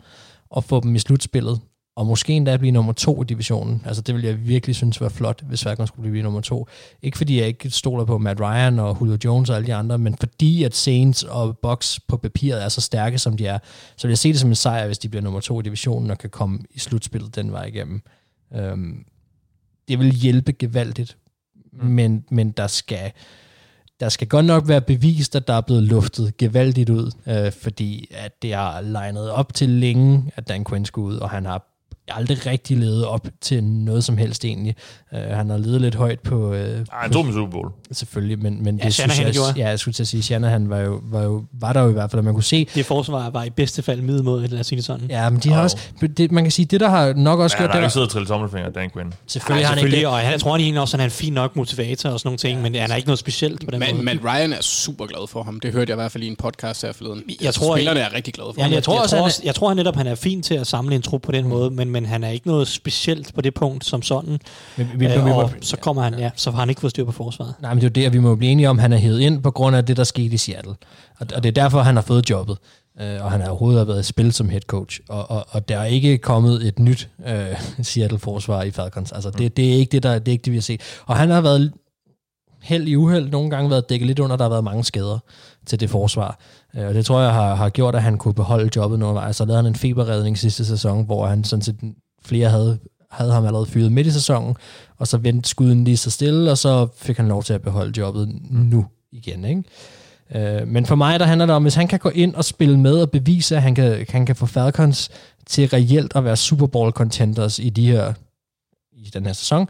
og 0.49 0.63
få 0.63 0.79
dem 0.79 0.95
i 0.95 0.99
slutspillet, 0.99 1.59
og 1.95 2.05
måske 2.05 2.33
endda 2.33 2.57
blive 2.57 2.71
nummer 2.71 2.93
to 2.93 3.21
i 3.21 3.25
divisionen. 3.25 3.81
Altså 3.85 4.01
det 4.01 4.15
vil 4.15 4.23
jeg 4.23 4.47
virkelig 4.47 4.75
synes 4.75 5.01
var 5.01 5.09
flot, 5.09 5.41
hvis 5.41 5.63
Falcons 5.63 5.87
skulle 5.87 6.11
blive 6.11 6.23
nummer 6.23 6.41
to. 6.41 6.67
Ikke 7.01 7.17
fordi 7.17 7.39
jeg 7.39 7.47
ikke 7.47 7.69
stoler 7.69 8.05
på 8.05 8.17
Matt 8.17 8.39
Ryan 8.39 8.79
og 8.79 8.97
Julio 9.01 9.17
Jones 9.25 9.49
og 9.49 9.55
alle 9.55 9.67
de 9.67 9.73
andre, 9.73 9.97
men 9.97 10.17
fordi 10.19 10.63
at 10.63 10.75
Saints 10.75 11.23
og 11.23 11.57
Bucks 11.57 11.99
på 12.07 12.17
papiret 12.17 12.63
er 12.63 12.69
så 12.69 12.81
stærke, 12.81 13.19
som 13.19 13.37
de 13.37 13.47
er, 13.47 13.59
så 13.97 14.07
vil 14.07 14.11
jeg 14.11 14.17
se 14.17 14.29
det 14.29 14.39
som 14.39 14.49
en 14.49 14.55
sejr, 14.55 14.85
hvis 14.85 14.97
de 14.97 15.09
bliver 15.09 15.23
nummer 15.23 15.39
to 15.39 15.59
i 15.59 15.63
divisionen 15.63 16.11
og 16.11 16.17
kan 16.17 16.29
komme 16.29 16.59
i 16.71 16.79
slutspillet 16.79 17.35
den 17.35 17.51
vej 17.51 17.65
igennem. 17.65 18.01
Øhm, 18.55 19.05
det 19.87 19.99
vil 19.99 20.11
hjælpe 20.11 20.51
gevaldigt, 20.51 21.17
mm. 21.81 21.87
men, 21.87 22.25
men 22.29 22.51
der 22.51 22.67
skal 22.67 23.11
der 23.99 24.09
skal 24.09 24.27
godt 24.27 24.45
nok 24.45 24.67
være 24.67 24.81
bevist, 24.81 25.35
at 25.35 25.47
der 25.47 25.53
er 25.53 25.61
blevet 25.61 25.83
luftet 25.83 26.37
gevaldigt 26.37 26.89
ud, 26.89 27.11
øh, 27.27 27.51
fordi 27.51 28.07
at 28.11 28.41
det 28.41 28.53
har 28.53 28.81
legnet 28.81 29.31
op 29.31 29.53
til 29.53 29.69
længe, 29.69 30.31
at 30.35 30.47
Dan 30.47 30.65
Quinn 30.65 30.85
skulle 30.85 31.07
ud, 31.07 31.17
og 31.17 31.29
han 31.29 31.45
har 31.45 31.74
aldrig 32.07 32.45
rigtig 32.45 32.77
levet 32.77 33.05
op 33.05 33.27
til 33.41 33.63
noget 33.63 34.03
som 34.03 34.17
helst 34.17 34.45
egentlig. 34.45 34.75
Uh, 35.11 35.19
han 35.19 35.49
har 35.49 35.57
levet 35.57 35.81
lidt 35.81 35.95
højt 35.95 36.19
på... 36.19 36.49
Uh, 36.49 36.55
Ej, 36.55 36.83
han 36.91 37.11
tog 37.11 37.25
med 37.25 37.33
Super 37.33 37.51
Bowl. 37.51 37.71
Selvfølgelig, 37.91 38.39
men, 38.39 38.63
men 38.63 38.77
ja, 38.77 38.85
det 38.85 38.93
synes 38.93 39.19
jeg... 39.19 39.33
Gjorde. 39.33 39.53
Ja, 39.57 39.69
jeg 39.69 39.79
skulle 39.79 39.93
til 39.93 40.03
at 40.03 40.07
sige, 40.07 40.23
Shanahan 40.23 40.69
var, 40.69 40.79
jo, 40.79 41.01
var, 41.03 41.23
jo, 41.23 41.43
var 41.53 41.73
der 41.73 41.81
jo 41.81 41.89
i 41.89 41.93
hvert 41.93 42.11
fald, 42.11 42.19
at 42.19 42.25
man 42.25 42.33
kunne 42.33 42.43
se... 42.43 42.67
Det 42.75 42.85
forsvar 42.85 43.29
var 43.29 43.43
i 43.43 43.49
bedste 43.49 43.81
fald 43.81 44.01
midt 44.01 44.23
mod, 44.25 44.47
lad 44.47 44.59
os 44.59 44.67
sige 44.67 44.77
det 44.77 44.85
sådan. 44.85 45.07
Ja, 45.09 45.29
men 45.29 45.39
de 45.39 45.49
har 45.49 45.57
oh. 45.57 45.63
også... 45.63 45.77
Det, 46.17 46.31
man 46.31 46.43
kan 46.43 46.51
sige, 46.51 46.65
det 46.65 46.79
der 46.79 46.89
har 46.89 47.13
nok 47.13 47.39
også 47.39 47.55
ja, 47.57 47.61
gjort... 47.61 47.71
Han 47.71 47.79
har 47.79 47.85
ikke 47.85 47.93
siddet 47.93 48.07
og 48.07 48.11
trillet 48.11 48.27
tommelfinger, 48.27 48.69
Dan 48.69 48.89
Quinn. 48.89 49.13
Selvfølgelig 49.27 49.61
ja, 49.61 49.67
har 49.67 49.75
han 49.75 49.85
ikke 49.85 49.97
det. 49.97 50.07
Og 50.07 50.23
jeg 50.23 50.39
tror 50.39 50.51
han 50.51 50.61
egentlig 50.61 50.81
også, 50.81 50.97
at 50.97 51.01
han 51.01 51.05
er 51.05 51.11
en 51.11 51.11
fin 51.11 51.33
nok 51.33 51.55
motivator 51.55 52.09
og 52.09 52.19
sådan 52.19 52.27
nogle 52.27 52.37
ting, 52.37 52.57
ja. 52.57 52.63
men 52.63 52.75
han 52.75 52.91
er 52.91 52.95
ikke 52.95 53.07
noget 53.07 53.19
specielt 53.19 53.65
på 53.65 53.71
den 53.71 53.79
men, 53.79 53.95
måde. 53.95 54.05
Men 54.05 54.19
Ryan 54.25 54.53
er 54.53 54.61
super 54.61 55.05
glad 55.05 55.27
for 55.27 55.43
ham. 55.43 55.59
Det 55.59 55.71
hørte 55.71 55.89
jeg 55.89 55.95
i 55.95 56.01
hvert 56.01 56.11
fald 56.11 56.23
i 56.23 56.27
en 56.27 56.35
podcast 56.35 56.81
her 56.81 56.93
forleden. 56.93 57.23
Jeg 57.41 57.53
tror, 57.53 57.75
Spillerne 57.75 57.99
er 57.99 58.13
rigtig 58.13 58.33
glade 58.33 58.49
for 58.55 58.61
ham. 58.61 58.71
Jeg 58.71 58.83
tror, 58.83 58.99
også, 58.99 59.41
jeg 59.43 59.55
tror 59.55 59.73
netop, 59.73 59.95
han 59.95 60.07
er 60.07 60.15
fin 60.15 60.41
til 60.41 60.55
at 60.55 60.67
samle 60.67 60.95
en 60.95 61.01
trup 61.01 61.21
på 61.21 61.31
den 61.31 61.47
måde, 61.47 61.71
men, 61.71 61.89
men 61.95 62.05
han 62.05 62.23
er 62.23 62.29
ikke 62.29 62.47
noget 62.47 62.67
specielt 62.67 63.33
på 63.33 63.41
det 63.41 63.53
punkt 63.53 63.85
som 63.85 64.01
sådan. 64.01 64.39
Men, 64.77 64.89
vi, 64.95 65.05
øh, 65.05 65.25
vi, 65.25 65.31
og 65.31 65.51
vi, 65.53 65.57
så 65.61 65.77
kommer 65.77 66.01
han, 66.01 66.19
ja, 66.19 66.31
så 66.35 66.51
har 66.51 66.59
han 66.59 66.69
ikke 66.69 66.81
fået 66.81 66.91
styr 66.91 67.05
på 67.05 67.11
forsvaret. 67.11 67.53
Nej, 67.61 67.73
men 67.73 67.81
det 67.81 67.97
er 67.97 68.01
jo 68.01 68.05
det, 68.05 68.13
vi 68.13 68.19
må 68.19 68.35
blive 68.35 68.51
enige 68.51 68.69
om, 68.69 68.77
han 68.77 68.93
er 68.93 68.97
hævet 68.97 69.19
ind 69.19 69.43
på 69.43 69.51
grund 69.51 69.75
af 69.75 69.85
det, 69.85 69.97
der 69.97 70.03
skete 70.03 70.33
i 70.33 70.37
Seattle. 70.37 70.75
Og, 71.19 71.27
og 71.35 71.43
det 71.43 71.49
er 71.57 71.63
derfor, 71.63 71.79
han 71.79 71.95
har 71.95 72.01
fået 72.01 72.29
jobbet. 72.29 72.57
Øh, 73.01 73.25
og 73.25 73.31
han 73.31 73.41
har 73.41 73.47
overhovedet 73.47 73.87
været 73.87 73.99
i 73.99 74.03
spil 74.03 74.33
som 74.33 74.49
head 74.49 74.61
coach. 74.61 74.99
Og, 75.09 75.31
og, 75.31 75.45
og 75.49 75.69
der 75.69 75.77
er 75.77 75.85
ikke 75.85 76.17
kommet 76.17 76.67
et 76.67 76.79
nyt 76.79 77.09
øh, 77.27 77.61
Seattle-forsvar 77.91 78.63
i 78.63 78.71
Falcons. 78.71 79.11
Altså, 79.11 79.29
det, 79.29 79.57
det, 79.57 79.73
er 79.73 79.73
ikke 79.73 79.91
det, 79.91 80.03
der, 80.03 80.19
det 80.19 80.27
er 80.27 80.31
ikke 80.31 80.45
det, 80.45 80.51
vi 80.51 80.57
har 80.57 80.61
set. 80.61 80.81
Og 81.05 81.15
han 81.15 81.29
har 81.29 81.41
været 81.41 81.71
held 82.61 82.87
i 82.87 82.95
uheld, 82.95 83.29
nogle 83.29 83.49
gange 83.49 83.69
været 83.69 83.89
dækket 83.89 84.07
lidt 84.07 84.19
under, 84.19 84.35
der 84.35 84.43
har 84.43 84.49
været 84.49 84.63
mange 84.63 84.83
skader 84.83 85.19
til 85.65 85.79
det 85.79 85.89
forsvar. 85.89 86.39
Øh, 86.77 86.87
og 86.87 86.93
det 86.93 87.05
tror 87.05 87.21
jeg 87.21 87.33
har, 87.33 87.55
har 87.55 87.69
gjort, 87.69 87.95
at 87.95 88.03
han 88.03 88.17
kunne 88.17 88.33
beholde 88.33 88.69
jobbet 88.75 88.95
undervejs. 88.95 89.35
Så 89.35 89.45
lavede 89.45 89.63
han 89.63 89.71
en 89.71 89.75
feberredning 89.75 90.37
sidste 90.37 90.65
sæson, 90.65 91.05
hvor 91.05 91.27
han 91.27 91.43
sådan 91.43 91.63
set 91.63 91.75
flere 92.25 92.49
havde 92.49 92.79
havde 93.15 93.31
ham 93.31 93.45
allerede 93.45 93.65
fyret 93.65 93.91
midt 93.91 94.07
i 94.07 94.11
sæsonen, 94.11 94.55
og 94.97 95.07
så 95.07 95.17
vendte 95.17 95.49
skuden 95.49 95.83
lige 95.83 95.97
så 95.97 96.11
stille, 96.11 96.51
og 96.51 96.57
så 96.57 96.87
fik 96.95 97.17
han 97.17 97.27
lov 97.27 97.43
til 97.43 97.53
at 97.53 97.61
beholde 97.61 97.99
jobbet 97.99 98.29
nu 98.51 98.85
igen. 99.11 99.45
Ikke? 99.45 99.63
Øh, 100.35 100.67
men 100.67 100.85
for 100.85 100.95
mig, 100.95 101.19
der 101.19 101.25
handler 101.25 101.45
det 101.45 101.55
om, 101.55 101.61
hvis 101.61 101.75
han 101.75 101.87
kan 101.87 101.99
gå 101.99 102.09
ind 102.09 102.35
og 102.35 102.45
spille 102.45 102.79
med 102.79 103.01
og 103.01 103.11
bevise, 103.11 103.55
at 103.55 103.61
han 103.61 103.75
kan, 103.75 104.05
han 104.09 104.25
kan 104.25 104.35
få 104.35 104.45
Falcons 104.45 105.09
til 105.45 105.67
reelt 105.67 106.15
at 106.15 106.23
være 106.23 106.37
Super 106.37 106.67
Bowl 106.67 106.91
contenders 106.91 107.59
i 107.59 107.69
de 107.69 107.87
her 107.87 108.13
i 108.93 109.09
den 109.13 109.25
her 109.25 109.33
sæson, 109.33 109.67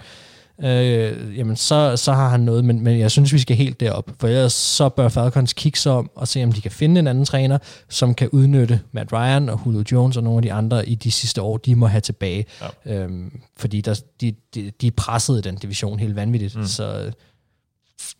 øh, 0.63 1.37
jamen 1.37 1.55
så, 1.55 1.97
så 1.97 2.13
har 2.13 2.29
han 2.29 2.39
noget, 2.39 2.65
men, 2.65 2.83
men 2.83 2.99
jeg 2.99 3.11
synes, 3.11 3.33
vi 3.33 3.39
skal 3.39 3.55
helt 3.55 3.79
derop, 3.79 4.11
for 4.19 4.27
ellers 4.27 4.53
så 4.53 4.89
bør 4.89 5.09
Falcons 5.09 5.53
kigge 5.53 5.79
sig 5.79 5.91
om 5.91 6.09
og 6.15 6.27
se, 6.27 6.43
om 6.43 6.51
de 6.51 6.61
kan 6.61 6.71
finde 6.71 6.99
en 6.99 7.07
anden 7.07 7.25
træner, 7.25 7.57
som 7.89 8.13
kan 8.13 8.29
udnytte 8.29 8.81
Matt 8.91 9.13
Ryan 9.13 9.49
og 9.49 9.61
Julio 9.65 9.83
Jones 9.91 10.17
og 10.17 10.23
nogle 10.23 10.37
af 10.37 10.41
de 10.41 10.53
andre 10.53 10.89
i 10.89 10.95
de 10.95 11.11
sidste 11.11 11.41
år, 11.41 11.57
de 11.57 11.75
må 11.75 11.87
have 11.87 12.01
tilbage. 12.01 12.45
Ja. 12.85 12.93
Øhm, 12.93 13.39
fordi 13.57 13.81
der, 13.81 14.01
de, 14.21 14.35
de, 14.55 14.71
de 14.81 14.87
er 14.87 14.91
presset 14.97 15.37
i 15.37 15.41
den 15.41 15.55
division 15.55 15.99
helt 15.99 16.15
vanvittigt, 16.15 16.55
mm. 16.55 16.65
så... 16.65 17.11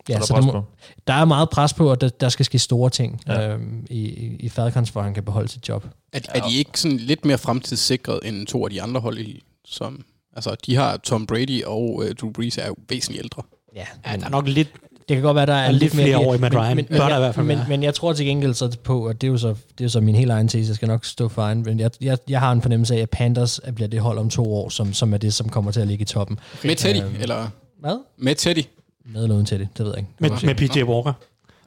Ja, 0.08 0.20
så, 0.20 0.34
der, 0.34 0.40
så 0.40 0.46
må, 0.46 0.62
der 1.06 1.14
er 1.14 1.24
meget 1.24 1.50
pres 1.50 1.74
på, 1.74 1.92
at 1.92 2.00
der, 2.00 2.08
der 2.08 2.28
skal 2.28 2.44
ske 2.44 2.58
store 2.58 2.90
ting 2.90 3.20
ja. 3.26 3.48
øhm, 3.48 3.86
i, 3.90 4.02
i 4.40 4.48
Falcons, 4.48 4.90
for 4.90 5.02
han 5.02 5.14
kan 5.14 5.22
beholde 5.24 5.48
sit 5.48 5.68
job. 5.68 5.86
Er, 6.12 6.20
er 6.34 6.40
de 6.40 6.54
ikke 6.54 6.80
sådan 6.80 6.96
lidt 6.96 7.24
mere 7.24 7.38
fremtidssikret 7.38 8.20
end 8.24 8.46
to 8.46 8.64
af 8.64 8.70
de 8.70 8.82
andre 8.82 9.00
hold, 9.00 9.18
i, 9.18 9.42
som 9.64 10.04
Altså, 10.36 10.56
de 10.66 10.76
har 10.76 10.96
Tom 10.96 11.26
Brady 11.26 11.64
og 11.64 11.94
uh, 11.94 12.10
Drew 12.20 12.32
Brees 12.32 12.58
er 12.58 12.66
jo 12.66 12.74
væsentligt 12.88 13.22
ældre. 13.24 13.42
Ja, 13.76 13.84
men, 14.10 14.20
der 14.20 14.26
er 14.26 14.30
nok 14.30 14.48
lidt... 14.48 14.68
Det 15.08 15.16
kan 15.16 15.22
godt 15.22 15.34
være, 15.34 15.46
der 15.46 15.54
er, 15.54 15.66
er 15.66 15.70
lidt, 15.70 15.82
lidt 15.82 15.92
flere 15.92 16.18
år 16.18 16.34
i 16.34 16.38
Matt 16.38 16.54
Ryan. 16.54 16.76
Men, 16.76 16.86
men, 16.90 16.98
men, 16.98 17.08
i 17.08 17.18
hvert 17.18 17.34
fald 17.34 17.46
men, 17.46 17.58
men, 17.68 17.82
jeg 17.82 17.94
tror 17.94 18.12
til 18.12 18.26
gengæld 18.26 18.54
så 18.54 18.76
på, 18.84 19.06
at 19.06 19.20
det 19.20 19.26
er 19.26 19.30
jo 19.30 19.38
så, 19.38 19.54
det 19.78 19.84
er 19.84 19.88
så 19.88 20.00
min 20.00 20.14
helt 20.14 20.30
egen 20.30 20.48
tese, 20.48 20.68
jeg 20.68 20.74
skal 20.74 20.88
nok 20.88 21.04
stå 21.04 21.28
for 21.28 21.42
egen, 21.42 21.62
men 21.62 21.80
jeg, 21.80 21.90
jeg, 22.00 22.18
jeg 22.28 22.40
har 22.40 22.52
en 22.52 22.62
fornemmelse 22.62 22.94
af, 22.94 22.98
at 22.98 23.10
Panthers 23.10 23.60
bliver 23.74 23.88
det 23.88 24.00
hold 24.00 24.18
om 24.18 24.30
to 24.30 24.54
år, 24.54 24.68
som, 24.68 24.92
som 24.92 25.12
er 25.12 25.18
det, 25.18 25.34
som 25.34 25.48
kommer 25.48 25.70
til 25.70 25.80
at 25.80 25.88
ligge 25.88 26.02
i 26.02 26.04
toppen. 26.04 26.38
Okay. 26.58 26.68
Med 26.68 26.76
Teddy, 26.76 27.02
øhm, 27.04 27.14
eller? 27.20 27.48
Hvad? 27.80 27.98
Med 28.18 28.34
Teddy. 28.34 28.62
Med 29.04 29.22
eller 29.22 29.34
uden 29.34 29.46
Teddy, 29.46 29.62
det 29.76 29.86
ved 29.86 29.86
jeg 29.86 29.98
ikke. 29.98 30.10
Med, 30.18 30.30
med 30.42 30.54
PJ 30.54 30.82
Walker. 30.82 31.12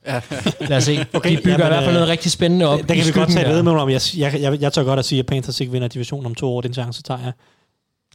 Ja. 0.06 0.22
Lad 0.60 0.78
os 0.78 0.84
se. 0.84 1.06
Okay, 1.14 1.32
de 1.32 1.38
bygger 1.38 1.52
jamen, 1.52 1.68
i 1.68 1.70
hvert 1.70 1.84
fald 1.84 1.94
noget 1.94 2.10
rigtig 2.10 2.32
spændende 2.32 2.66
op. 2.66 2.80
Det 2.80 2.88
kan 2.88 3.06
vi 3.06 3.12
godt 3.12 3.30
tage 3.30 3.50
ved 3.50 3.64
med 3.64 3.72
om. 3.72 3.90
Jeg, 3.90 4.02
jeg, 4.18 4.42
jeg, 4.42 4.62
jeg 4.62 4.74
tør 4.74 4.84
godt 4.84 5.00
at 5.00 5.06
sige, 5.06 5.20
at 5.20 5.26
Panthers 5.26 5.60
ikke 5.60 5.72
vinder 5.72 5.88
divisionen 5.88 6.26
om 6.26 6.36
to 6.36 6.56
år. 6.56 6.62
Den 6.62 6.74
chance 6.74 7.04
tager 7.04 7.20
jeg. 7.24 7.32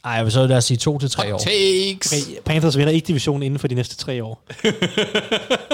Ej, 0.05 0.11
jeg 0.11 0.23
vil 0.25 0.31
så 0.31 0.47
lade 0.47 0.57
os 0.57 0.65
sige 0.65 0.77
to 0.77 0.97
til 0.99 1.09
tre 1.09 1.35
år. 1.35 1.37
Takes. 1.37 2.13
Okay, 2.13 2.41
Panthers 2.45 2.77
vinder 2.77 2.93
ikke 2.93 3.07
divisionen 3.07 3.43
inden 3.43 3.59
for 3.59 3.67
de 3.67 3.75
næste 3.75 3.95
tre 3.95 4.23
år. 4.23 4.43
det, 4.53 4.71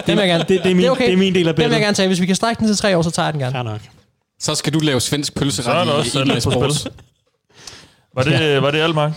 vil 0.08 0.18
jeg 0.18 0.28
gerne. 0.28 0.40
Det, 0.40 0.48
det, 0.48 0.60
er 0.60 0.66
min, 0.66 0.78
det, 0.78 0.86
er 0.86 0.92
okay. 0.92 1.06
det 1.06 1.14
er 1.14 1.18
min 1.18 1.36
del 1.36 1.48
af 1.48 1.56
billedet. 1.56 1.58
Det 1.58 1.70
vil 1.70 1.72
jeg 1.72 1.82
gerne 1.82 1.96
tage. 1.96 2.08
Hvis 2.08 2.22
vi 2.22 2.26
kan 2.26 2.36
strække 2.36 2.60
den 2.60 2.68
til 2.68 2.78
tre 2.78 2.98
år, 2.98 3.02
så 3.02 3.12
tager 3.12 3.26
jeg 3.26 3.34
den 3.34 3.42
gerne. 3.42 3.54
Fair 3.54 3.64
nok. 3.64 3.82
Så 4.40 4.56
skal 4.56 4.74
du 4.74 4.80
lave 4.80 5.02
svensk 5.02 5.36
pølseret 5.36 5.88
i, 5.88 6.18
i, 6.18 6.34
i, 6.34 6.38
i 6.38 6.40
sports. 6.40 6.88
Var 8.16 8.24
det, 8.24 8.32
ja. 8.32 8.60
var 8.60 8.72
det 8.72 8.80
alt, 8.80 8.96
Mark? 8.96 9.12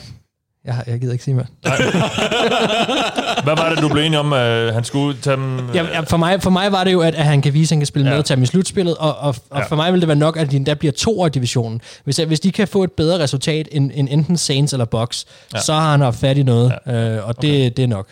Jeg, 0.65 0.85
jeg 0.87 1.01
gider 1.01 1.13
ikke 1.13 1.25
sige 1.25 1.35
mere. 1.35 1.47
Hvad 3.45 3.57
var 3.57 3.71
det, 3.75 3.83
du 3.83 3.89
blev 3.89 4.03
enig 4.03 4.19
om, 4.19 4.33
at 4.33 4.75
han 4.75 4.85
skulle 4.85 5.19
tage 5.21 5.37
dem? 5.37 5.71
Ja, 5.75 5.85
ja, 5.85 6.01
for, 6.01 6.17
mig, 6.17 6.43
for 6.43 6.51
mig 6.51 6.73
var 6.73 6.85
det 6.85 6.93
jo, 6.93 7.01
at, 7.01 7.15
at 7.15 7.25
han 7.25 7.43
kan 7.43 7.55
vise, 7.55 7.73
at 7.73 7.77
han 7.77 7.81
kan 7.81 7.87
spille 7.87 8.11
ja. 8.11 8.17
med 8.17 8.23
til 8.23 8.43
i 8.43 8.47
slutspillet, 8.47 8.97
og, 8.97 9.17
og, 9.17 9.37
og 9.51 9.59
ja. 9.59 9.67
for 9.67 9.77
mig 9.77 9.93
vil 9.93 10.01
det 10.01 10.09
være 10.09 10.17
nok, 10.17 10.37
at 10.37 10.51
de 10.51 10.57
endda 10.57 10.75
bliver 10.75 10.93
to 10.93 11.27
i 11.27 11.29
divisionen. 11.29 11.81
Hvis, 12.05 12.17
hvis 12.17 12.41
de 12.41 12.53
kan 12.53 12.69
få 12.69 12.85
et 12.85 12.93
bedre 12.93 13.19
resultat 13.19 13.69
end, 13.73 13.91
end 13.95 14.09
enten 14.11 14.37
Saints 14.37 14.73
eller 14.73 14.85
Bucks, 14.85 15.27
ja. 15.55 15.61
så 15.61 15.73
har 15.73 15.91
han 15.91 16.01
haft 16.01 16.19
fat 16.19 16.37
i 16.37 16.43
noget, 16.43 16.75
ja. 16.87 17.17
øh, 17.17 17.29
og 17.29 17.43
det, 17.43 17.51
okay. 17.51 17.71
det 17.77 17.83
er 17.83 17.87
nok. 17.87 18.09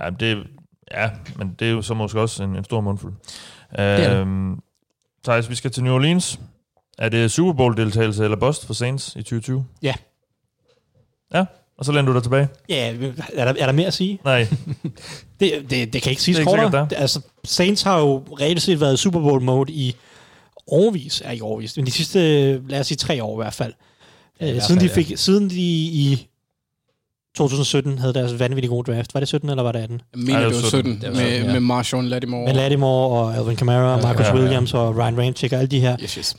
Ja, 0.00 0.10
det, 0.10 0.38
ja, 0.94 1.10
men 1.36 1.54
det 1.58 1.68
er 1.68 1.72
jo 1.72 1.82
så 1.82 1.94
måske 1.94 2.20
også 2.20 2.42
en, 2.42 2.56
en 2.56 2.64
stor 2.64 2.80
mundfuld. 2.80 3.12
Øhm, 3.78 4.58
Thijs, 5.24 5.50
vi 5.50 5.54
skal 5.54 5.70
til 5.70 5.84
New 5.84 5.94
Orleans. 5.94 6.40
Er 6.98 7.08
det 7.08 7.30
Super 7.30 7.52
Bowl-deltagelse 7.52 8.24
eller 8.24 8.36
bust 8.36 8.66
for 8.66 8.74
Saints 8.74 9.16
i 9.16 9.22
2020? 9.22 9.64
Ja. 9.82 9.94
Ja, 11.34 11.44
og 11.78 11.84
så 11.84 11.92
lander 11.92 12.12
du 12.12 12.14
dig 12.14 12.22
tilbage? 12.22 12.48
Ja, 12.68 12.94
er 13.32 13.44
der, 13.44 13.54
er 13.58 13.66
der 13.66 13.72
mere 13.72 13.86
at 13.86 13.94
sige? 13.94 14.18
Nej. 14.24 14.48
det, 15.40 15.52
det, 15.70 15.92
det 15.92 16.02
kan 16.02 16.10
ikke 16.10 16.22
siges 16.22 16.40
kortere. 16.44 16.88
Altså, 16.96 17.20
Saints 17.44 17.82
har 17.82 18.00
jo 18.00 18.16
reelt 18.40 18.62
set 18.62 18.80
været 18.80 18.98
Super 18.98 19.20
Bowl-mode 19.20 19.72
i 19.72 19.96
overvis, 20.66 21.22
er 21.24 21.30
ikke 21.30 21.44
overvis, 21.44 21.76
men 21.76 21.86
de 21.86 21.90
sidste, 21.90 22.18
lad 22.68 22.80
os 22.80 22.86
sige, 22.86 22.96
tre 22.96 23.22
år 23.22 23.40
i 23.40 23.44
hvert 23.44 23.54
fald. 23.54 23.72
Ja, 24.40 24.46
i 24.46 24.50
hvert 24.52 24.62
siden, 24.62 24.80
fald, 24.80 24.90
de 24.90 24.94
fik, 24.94 25.10
ja. 25.10 25.16
siden 25.16 25.50
de 25.50 25.60
i 25.86 26.28
2017 27.36 27.98
havde 27.98 28.14
deres 28.14 28.38
vanvittige 28.38 28.70
gode 28.70 28.92
draft. 28.92 29.14
Var 29.14 29.20
det 29.20 29.28
17, 29.28 29.50
eller 29.50 29.62
var 29.62 29.72
det 29.72 29.78
18? 29.78 30.00
Jeg 30.12 30.22
mener, 30.22 30.38
det 30.38 30.46
var 30.46 30.68
17, 30.68 31.00
det 31.00 31.08
var 31.08 31.14
17 31.14 31.16
med, 31.16 31.46
ja. 31.46 31.52
med 31.52 31.60
Marshawn 31.60 32.06
Lattimore. 32.06 32.44
Med 32.44 32.54
Lattimore 32.54 33.18
og 33.18 33.36
Alvin 33.36 33.56
Kamara, 33.56 33.96
ja, 33.96 34.02
Marcus 34.02 34.26
ja, 34.26 34.34
ja. 34.34 34.40
Williams 34.40 34.74
og 34.74 34.96
Ryan 34.96 35.18
Ramchick 35.18 35.52
og 35.52 35.58
alle 35.58 35.68
de 35.68 35.80
her. 35.80 35.96
Yes, 36.02 36.14
yes 36.14 36.36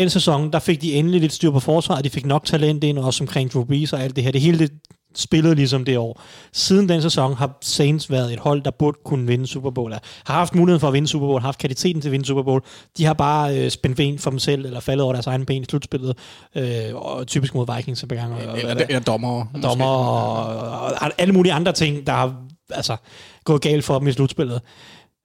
den 0.00 0.10
sæson, 0.10 0.52
der 0.52 0.58
fik 0.58 0.82
de 0.82 0.94
endelig 0.94 1.20
lidt 1.20 1.32
styr 1.32 1.50
på 1.50 1.60
forsvaret, 1.60 2.04
de 2.04 2.10
fik 2.10 2.26
nok 2.26 2.44
talent 2.44 2.84
ind, 2.84 2.98
også 2.98 3.24
omkring 3.24 3.52
Drew 3.52 3.64
Brees 3.64 3.92
og 3.92 4.02
alt 4.02 4.16
det 4.16 4.24
her. 4.24 4.30
Det 4.32 4.40
hele 4.40 4.58
det 4.58 4.70
spillede 5.14 5.54
ligesom 5.54 5.84
det 5.84 5.98
år. 5.98 6.20
Siden 6.52 6.88
den 6.88 7.02
sæson 7.02 7.34
har 7.34 7.58
Saints 7.60 8.10
været 8.10 8.32
et 8.32 8.38
hold, 8.38 8.62
der 8.62 8.70
burde 8.70 8.98
kunne 9.04 9.26
vinde 9.26 9.46
Super 9.46 9.70
Bowl. 9.70 9.92
Har 9.92 10.34
haft 10.34 10.54
muligheden 10.54 10.80
for 10.80 10.86
at 10.86 10.92
vinde 10.92 11.08
Super 11.08 11.26
Bowl, 11.26 11.40
har 11.40 11.48
haft 11.48 11.58
kvaliteten 11.58 12.02
til 12.02 12.08
at 12.08 12.12
vinde 12.12 12.24
Super 12.24 12.42
Bowl. 12.42 12.62
De 12.98 13.04
har 13.04 13.14
bare 13.14 13.58
øh, 13.58 13.70
spændt 13.70 13.96
ben 13.96 14.18
for 14.18 14.30
dem 14.30 14.38
selv, 14.38 14.64
eller 14.64 14.80
faldet 14.80 15.04
over 15.04 15.12
deres 15.12 15.26
egen 15.26 15.46
ben 15.46 15.62
i 15.62 15.64
slutspillet. 15.64 16.16
Øh, 16.54 16.94
og 16.94 17.26
typisk 17.26 17.54
mod 17.54 17.76
Vikings 17.76 18.04
på 18.08 18.14
gang. 18.14 18.40
Eller, 18.40 18.54
eller, 18.54 18.84
eller 18.88 19.00
dommer. 19.00 19.46
Dommer 19.62 19.86
og, 19.86 20.58
og, 20.58 20.80
og, 20.80 21.10
alle 21.18 21.34
mulige 21.34 21.52
andre 21.52 21.72
ting, 21.72 22.06
der 22.06 22.12
har 22.12 22.34
altså, 22.70 22.96
gået 23.44 23.62
galt 23.62 23.84
for 23.84 23.98
dem 23.98 24.08
i 24.08 24.12
slutspillet. 24.12 24.60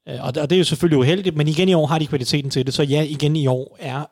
Øh, 0.10 0.26
og 0.26 0.36
det 0.36 0.52
er 0.52 0.58
jo 0.58 0.64
selvfølgelig 0.64 1.00
uheldigt, 1.00 1.38
men 1.38 1.48
igen 1.48 1.70
i 1.70 1.74
år 1.74 1.86
har 1.86 2.00
de 2.00 2.08
kvaliteten 2.08 2.52
til 2.52 2.66
det. 2.66 2.74
Så 2.74 2.84
ja, 2.84 3.02
igen 3.02 3.36
i 3.36 3.48
år 3.48 3.78
er 3.80 4.06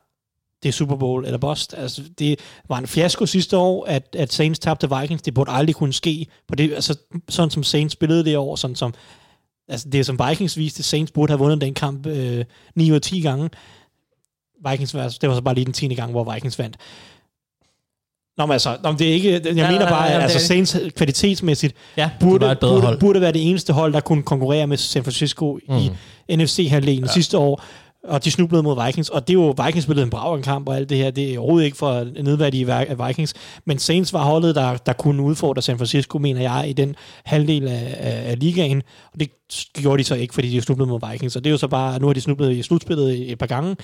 det 0.63 0.69
er 0.69 0.73
Super 0.73 0.95
Bowl 0.95 1.25
eller 1.25 1.37
bust. 1.37 1.73
Altså, 1.77 2.01
det 2.19 2.39
var 2.69 2.77
en 2.77 2.87
fiasko 2.87 3.25
sidste 3.25 3.57
år, 3.57 3.85
at, 3.85 4.15
at 4.19 4.33
Saints 4.33 4.59
tabte 4.59 4.89
Vikings. 4.99 5.21
Det 5.21 5.33
burde 5.33 5.51
aldrig 5.51 5.75
kunne 5.75 5.93
ske. 5.93 6.27
På 6.47 6.55
det, 6.55 6.73
altså, 6.73 6.97
sådan 7.29 7.49
som 7.49 7.63
Saints 7.63 7.93
spillede 7.93 8.25
det 8.25 8.37
år, 8.37 8.55
sådan 8.55 8.75
som 8.75 8.93
altså, 9.67 9.89
det 9.89 10.05
som 10.05 10.19
Vikings 10.29 10.57
viste, 10.57 10.83
Saints 10.83 11.11
burde 11.11 11.31
have 11.31 11.39
vundet 11.39 11.61
den 11.61 11.73
kamp 11.73 12.05
øh, 12.05 12.45
9 12.75 12.91
ud 12.91 12.95
af 12.95 13.01
10 13.01 13.21
gange. 13.21 13.49
Vikings, 14.69 14.93
var, 14.93 15.17
det 15.21 15.29
var 15.29 15.35
så 15.35 15.41
bare 15.41 15.55
lige 15.55 15.65
den 15.65 15.73
10. 15.73 15.87
gang, 15.87 16.11
hvor 16.11 16.33
Vikings 16.33 16.59
vandt. 16.59 16.77
Nå, 18.37 18.45
men 18.45 18.51
altså, 18.51 18.77
nå, 18.83 18.91
men 18.91 18.99
det 18.99 19.09
er 19.09 19.13
ikke, 19.13 19.31
jeg 19.31 19.55
ja, 19.55 19.71
mener 19.71 19.89
bare, 19.89 20.11
at 20.13 20.23
altså, 20.23 20.39
Saints 20.39 20.77
kvalitetsmæssigt 20.95 21.75
ja, 21.97 22.09
burde, 22.19 22.49
det 22.49 22.59
burde, 22.59 22.81
hold. 22.81 22.99
burde 22.99 23.21
være 23.21 23.31
det 23.31 23.49
eneste 23.49 23.73
hold, 23.73 23.93
der 23.93 23.99
kunne 23.99 24.23
konkurrere 24.23 24.67
med 24.67 24.77
San 24.77 25.03
Francisco 25.03 25.59
mm. 25.69 25.77
i 25.77 25.91
NFC-halvdelen 26.35 27.05
ja. 27.05 27.11
sidste 27.11 27.37
år 27.37 27.63
og 28.03 28.25
de 28.25 28.31
snublede 28.31 28.63
mod 28.63 28.85
Vikings, 28.85 29.09
og 29.09 29.27
det 29.27 29.33
er 29.33 29.37
jo, 29.37 29.55
Vikings 29.65 29.83
spillede 29.83 30.03
en 30.03 30.09
brav 30.09 30.41
kamp 30.41 30.69
og 30.69 30.75
alt 30.75 30.89
det 30.89 30.97
her, 30.97 31.11
det 31.11 31.33
er 31.33 31.39
overhovedet 31.39 31.65
ikke 31.65 31.77
for 31.77 32.03
nedværdige 32.23 32.67
Vikings, 33.07 33.33
men 33.65 33.79
Saints 33.79 34.13
var 34.13 34.23
holdet, 34.23 34.55
der, 34.55 34.77
der 34.77 34.93
kunne 34.93 35.23
udfordre 35.23 35.61
San 35.61 35.77
Francisco, 35.77 36.17
mener 36.17 36.41
jeg, 36.41 36.69
i 36.69 36.73
den 36.73 36.95
halvdel 37.25 37.67
af, 37.67 37.95
af, 37.97 38.31
af 38.31 38.39
ligaen, 38.39 38.81
og 39.13 39.19
det 39.19 39.29
gjorde 39.73 39.97
de 39.97 40.03
så 40.03 40.15
ikke, 40.15 40.33
fordi 40.33 40.49
de 40.49 40.61
snublede 40.61 40.89
mod 40.89 41.11
Vikings, 41.11 41.35
og 41.35 41.43
det 41.43 41.49
er 41.49 41.51
jo 41.51 41.57
så 41.57 41.67
bare, 41.67 41.99
nu 41.99 42.07
har 42.07 42.13
de 42.13 42.21
snublet 42.21 42.51
i 42.51 42.61
slutspillet 42.61 43.31
et 43.31 43.37
par 43.37 43.47
gange, 43.47 43.75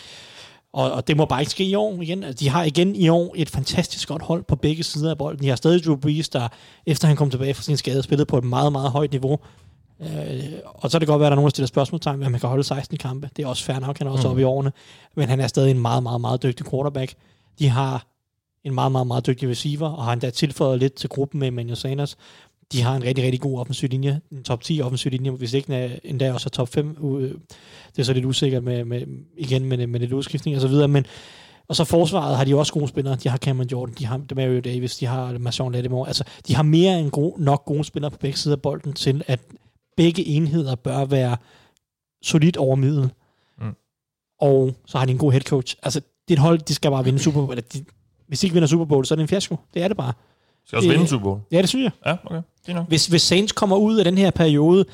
og, 0.74 0.92
og 0.92 1.08
det 1.08 1.18
må 1.18 1.26
bare 1.26 1.42
ikke 1.42 1.52
ske 1.52 1.64
i 1.64 1.76
år 1.76 2.02
igen. 2.02 2.24
Altså, 2.24 2.44
de 2.44 2.50
har 2.50 2.64
igen 2.64 2.96
i 2.96 3.10
år 3.10 3.34
et 3.38 3.50
fantastisk 3.50 4.08
godt 4.08 4.22
hold 4.22 4.44
på 4.44 4.56
begge 4.56 4.84
sider 4.84 5.10
af 5.10 5.18
bolden. 5.18 5.44
De 5.44 5.50
har 5.50 5.56
stadig 5.56 5.86
Drew 5.86 5.96
Brees, 5.96 6.30
der 6.30 6.48
efter 6.86 7.08
han 7.08 7.18
kom 7.18 7.30
tilbage 7.30 7.54
fra 7.54 7.64
sin 7.64 7.78
skade, 7.78 8.04
spillede 8.04 8.26
på 8.26 8.38
et 8.38 8.44
meget, 8.44 8.72
meget 8.72 8.92
højt 8.92 9.12
niveau. 9.12 9.40
Øh, 10.02 10.54
og 10.66 10.92
så 10.92 10.98
er 10.98 11.00
det 11.00 11.08
godt 11.08 11.20
være, 11.20 11.28
at 11.28 11.32
der 11.32 11.36
er 11.36 11.36
nogen, 11.36 11.48
der 11.48 11.50
stiller 11.50 11.68
spørgsmålstegn, 11.68 12.24
at 12.24 12.32
man 12.32 12.40
kan 12.40 12.50
holde 12.50 12.64
16 12.64 12.98
kampe. 12.98 13.30
Det 13.38 13.44
er 13.44 13.48
også 13.48 13.64
fair 13.64 13.80
nok, 13.80 13.98
han 13.98 14.08
er 14.08 14.12
også 14.12 14.28
mm. 14.28 14.30
oppe 14.30 14.42
i 14.42 14.46
årene. 14.46 14.72
Men 15.16 15.30
han 15.30 15.40
er 15.40 15.48
stadig 15.48 15.72
en 15.72 15.80
meget, 15.80 16.04
meget, 16.04 16.22
meget 16.22 16.44
dygtig 16.44 16.66
quarterback. 16.66 17.14
De 17.60 17.70
har 17.70 18.06
en 18.64 18.74
meget, 18.74 18.92
meget, 18.92 19.08
meget 19.08 19.28
dygtig 19.28 19.50
receiver, 19.50 19.90
og 19.90 20.04
har 20.04 20.14
endda 20.14 20.30
tilføjet 20.30 20.80
lidt 20.80 20.94
til 20.94 21.10
gruppen 21.10 21.40
med 21.40 21.48
Emmanuel 21.48 21.78
Sanders. 21.78 22.18
De 22.72 22.82
har 22.82 22.96
en 22.96 23.04
rigtig, 23.04 23.24
rigtig 23.24 23.42
god 23.42 23.60
offensiv 23.60 23.90
linje, 23.90 24.22
en 24.32 24.44
top 24.44 24.62
10 24.64 24.82
offensiv 24.82 25.12
linje, 25.12 25.32
hvis 25.32 25.54
ikke 25.54 26.00
endda 26.04 26.34
også 26.34 26.48
er 26.48 26.50
top 26.50 26.70
5. 26.70 26.96
Det 26.96 28.00
er 28.00 28.04
så 28.04 28.14
lidt 28.14 28.26
usikkert 28.26 28.64
med, 28.64 28.86
med 28.86 29.02
igen 29.38 29.66
med, 29.66 29.88
med 29.88 30.00
lidt 30.00 30.14
udskiftning 30.14 30.56
og 30.58 30.62
så 30.62 30.68
videre, 30.68 30.88
men 30.88 31.06
og 31.70 31.76
så 31.76 31.84
forsvaret 31.84 32.38
har 32.38 32.44
de 32.44 32.56
også 32.56 32.74
gode 32.74 32.88
spillere. 32.88 33.16
De 33.16 33.30
har 33.30 33.38
Cameron 33.38 33.68
Jordan, 33.68 33.96
de 34.00 34.06
har 34.06 34.18
Demario 34.18 34.60
Davis, 34.60 34.98
de 34.98 35.06
har 35.06 35.38
Marshawn 35.38 35.72
Lattimore. 35.72 36.08
Altså, 36.08 36.24
de 36.48 36.56
har 36.56 36.64
mere 36.64 37.00
end 37.00 37.12
gode, 37.12 37.44
nok 37.44 37.66
gode 37.66 37.84
spillere 37.84 38.12
på 38.12 38.18
begge 38.18 38.38
sider 38.38 38.56
af 38.56 38.62
bolden 38.62 38.94
til, 38.94 39.24
at 39.28 39.40
begge 40.00 40.26
enheder 40.26 40.76
bør 40.76 41.06
være 41.06 41.38
solidt 42.22 42.58
over 42.58 42.76
middel. 42.76 43.10
Mm. 43.62 43.76
Og 44.42 44.74
så 44.86 44.98
har 44.98 45.06
de 45.06 45.12
en 45.12 45.18
god 45.18 45.32
head 45.32 45.42
coach. 45.42 45.76
Altså, 45.84 46.00
det 46.00 46.34
er 46.34 46.34
et 46.34 46.40
hold, 46.40 46.60
de 46.60 46.74
skal 46.74 46.92
bare 46.92 47.04
vinde 47.04 47.20
Super 47.26 47.42
Bowl. 47.42 47.52
Eller 47.52 47.68
de, 47.74 47.86
hvis 48.28 48.40
de 48.40 48.48
ikke 48.48 48.54
vinder 48.54 48.68
Super 48.68 48.86
Bowl, 48.86 49.06
så 49.06 49.14
er 49.14 49.16
det 49.16 49.22
en 49.22 49.28
fiasko. 49.28 49.58
Det 49.74 49.84
er 49.84 49.88
det 49.88 49.98
bare. 49.98 50.14
Skal 50.66 50.78
også 50.78 50.90
det, 50.90 50.98
vinde 50.98 51.10
Super 51.10 51.24
Bowl? 51.24 51.40
Ja, 51.52 51.62
det 51.62 51.70
synes 51.70 51.84
jeg. 51.84 51.92
Ja, 52.06 52.18
okay. 52.26 52.42
Det 52.66 52.76
er 52.76 52.84
hvis, 52.84 53.08
hvis 53.08 53.22
Saints 53.22 53.52
kommer 53.52 53.76
ud 53.76 53.98
af 53.98 54.06
den 54.06 54.18
her 54.18 54.32
periode 54.32 54.86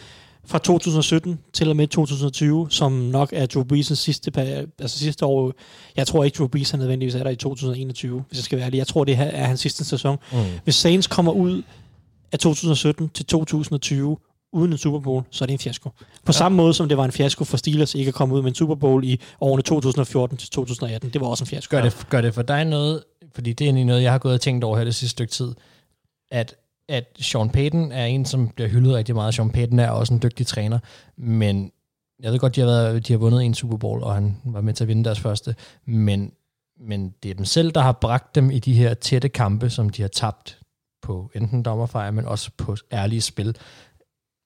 fra 0.45 0.59
2017 0.59 1.39
til 1.53 1.69
og 1.69 1.75
med 1.75 1.87
2020, 1.87 2.67
som 2.69 2.91
nok 2.91 3.29
er 3.33 3.45
Drew 3.45 3.63
Brees' 3.63 3.95
sidste, 3.95 4.31
altså 4.79 4.99
sidste 4.99 5.25
år. 5.25 5.53
Jeg 5.95 6.07
tror 6.07 6.23
ikke, 6.23 6.37
Drew 6.37 6.47
Brees 6.47 6.73
er 6.73 6.77
nødvendigvis 6.77 7.15
er 7.15 7.23
der 7.23 7.29
i 7.29 7.35
2021, 7.35 8.23
hvis 8.27 8.37
jeg 8.37 8.43
skal 8.43 8.57
være 8.57 8.65
ærlig. 8.65 8.77
Jeg 8.77 8.87
tror, 8.87 9.03
det 9.03 9.17
her 9.17 9.25
er 9.25 9.43
hans 9.45 9.59
sidste 9.59 9.85
sæson. 9.85 10.17
Mm. 10.31 10.37
Hvis 10.63 10.75
Saints 10.75 11.07
kommer 11.07 11.31
ud 11.31 11.63
af 12.31 12.39
2017 12.39 13.09
til 13.09 13.25
2020 13.25 14.17
uden 14.55 14.71
en 14.71 14.77
Super 14.77 14.99
Bowl, 14.99 15.23
så 15.31 15.43
er 15.43 15.45
det 15.45 15.53
en 15.53 15.59
fiasko. 15.59 15.89
På 15.89 16.03
ja. 16.27 16.31
samme 16.31 16.55
måde 16.55 16.73
som 16.73 16.89
det 16.89 16.97
var 16.97 17.05
en 17.05 17.11
fiasko 17.11 17.43
for 17.43 17.57
Steelers 17.57 17.95
ikke 17.95 18.09
at 18.09 18.13
komme 18.13 18.35
ud 18.35 18.41
med 18.41 18.49
en 18.49 18.55
Super 18.55 18.75
Bowl 18.75 19.03
i 19.03 19.19
årene 19.41 19.63
2014 19.63 20.37
til 20.37 20.49
2018. 20.49 21.09
Det 21.09 21.21
var 21.21 21.27
også 21.27 21.43
en 21.43 21.47
fiasko. 21.47 21.75
Gør 21.75 21.81
det, 21.81 22.07
gør 22.09 22.21
det 22.21 22.33
for 22.33 22.41
dig 22.41 22.65
noget, 22.65 23.03
fordi 23.35 23.53
det 23.53 23.65
er 23.65 23.67
egentlig 23.67 23.85
noget, 23.85 24.03
jeg 24.03 24.11
har 24.11 24.19
gået 24.19 24.33
og 24.33 24.41
tænkt 24.41 24.63
over 24.63 24.77
her 24.77 24.83
det 24.83 24.95
sidste 24.95 25.11
stykke 25.11 25.31
tid, 25.31 25.53
at, 26.31 26.55
at 26.89 27.05
Sean 27.19 27.49
Payton 27.49 27.91
er 27.91 28.05
en, 28.05 28.25
som 28.25 28.47
bliver 28.47 28.69
hyldet 28.69 28.93
rigtig 28.93 29.15
meget. 29.15 29.33
Sean 29.33 29.49
Payton 29.49 29.79
er 29.79 29.89
også 29.89 30.13
en 30.13 30.21
dygtig 30.23 30.47
træner, 30.47 30.79
men 31.17 31.71
jeg 32.23 32.31
ved 32.31 32.39
godt, 32.39 32.55
de 32.55 32.61
har, 32.61 32.67
været, 32.67 33.07
de 33.07 33.13
har 33.13 33.17
vundet 33.17 33.43
en 33.43 33.53
Super 33.53 33.77
Bowl, 33.77 34.03
og 34.03 34.13
han 34.13 34.37
var 34.45 34.61
med 34.61 34.73
til 34.73 34.83
at 34.83 34.87
vinde 34.87 35.03
deres 35.03 35.19
første, 35.19 35.55
men, 35.85 36.31
men 36.79 37.13
det 37.23 37.31
er 37.31 37.35
dem 37.35 37.45
selv, 37.45 37.71
der 37.71 37.81
har 37.81 37.91
bragt 37.91 38.35
dem 38.35 38.51
i 38.51 38.59
de 38.59 38.73
her 38.73 38.93
tætte 38.93 39.29
kampe, 39.29 39.69
som 39.69 39.89
de 39.89 40.01
har 40.01 40.09
tabt 40.09 40.59
på 41.05 41.31
enten 41.35 41.63
dommerfejl, 41.63 42.13
men 42.13 42.25
også 42.25 42.51
på 42.57 42.75
ærlige 42.91 43.21
spil. 43.21 43.55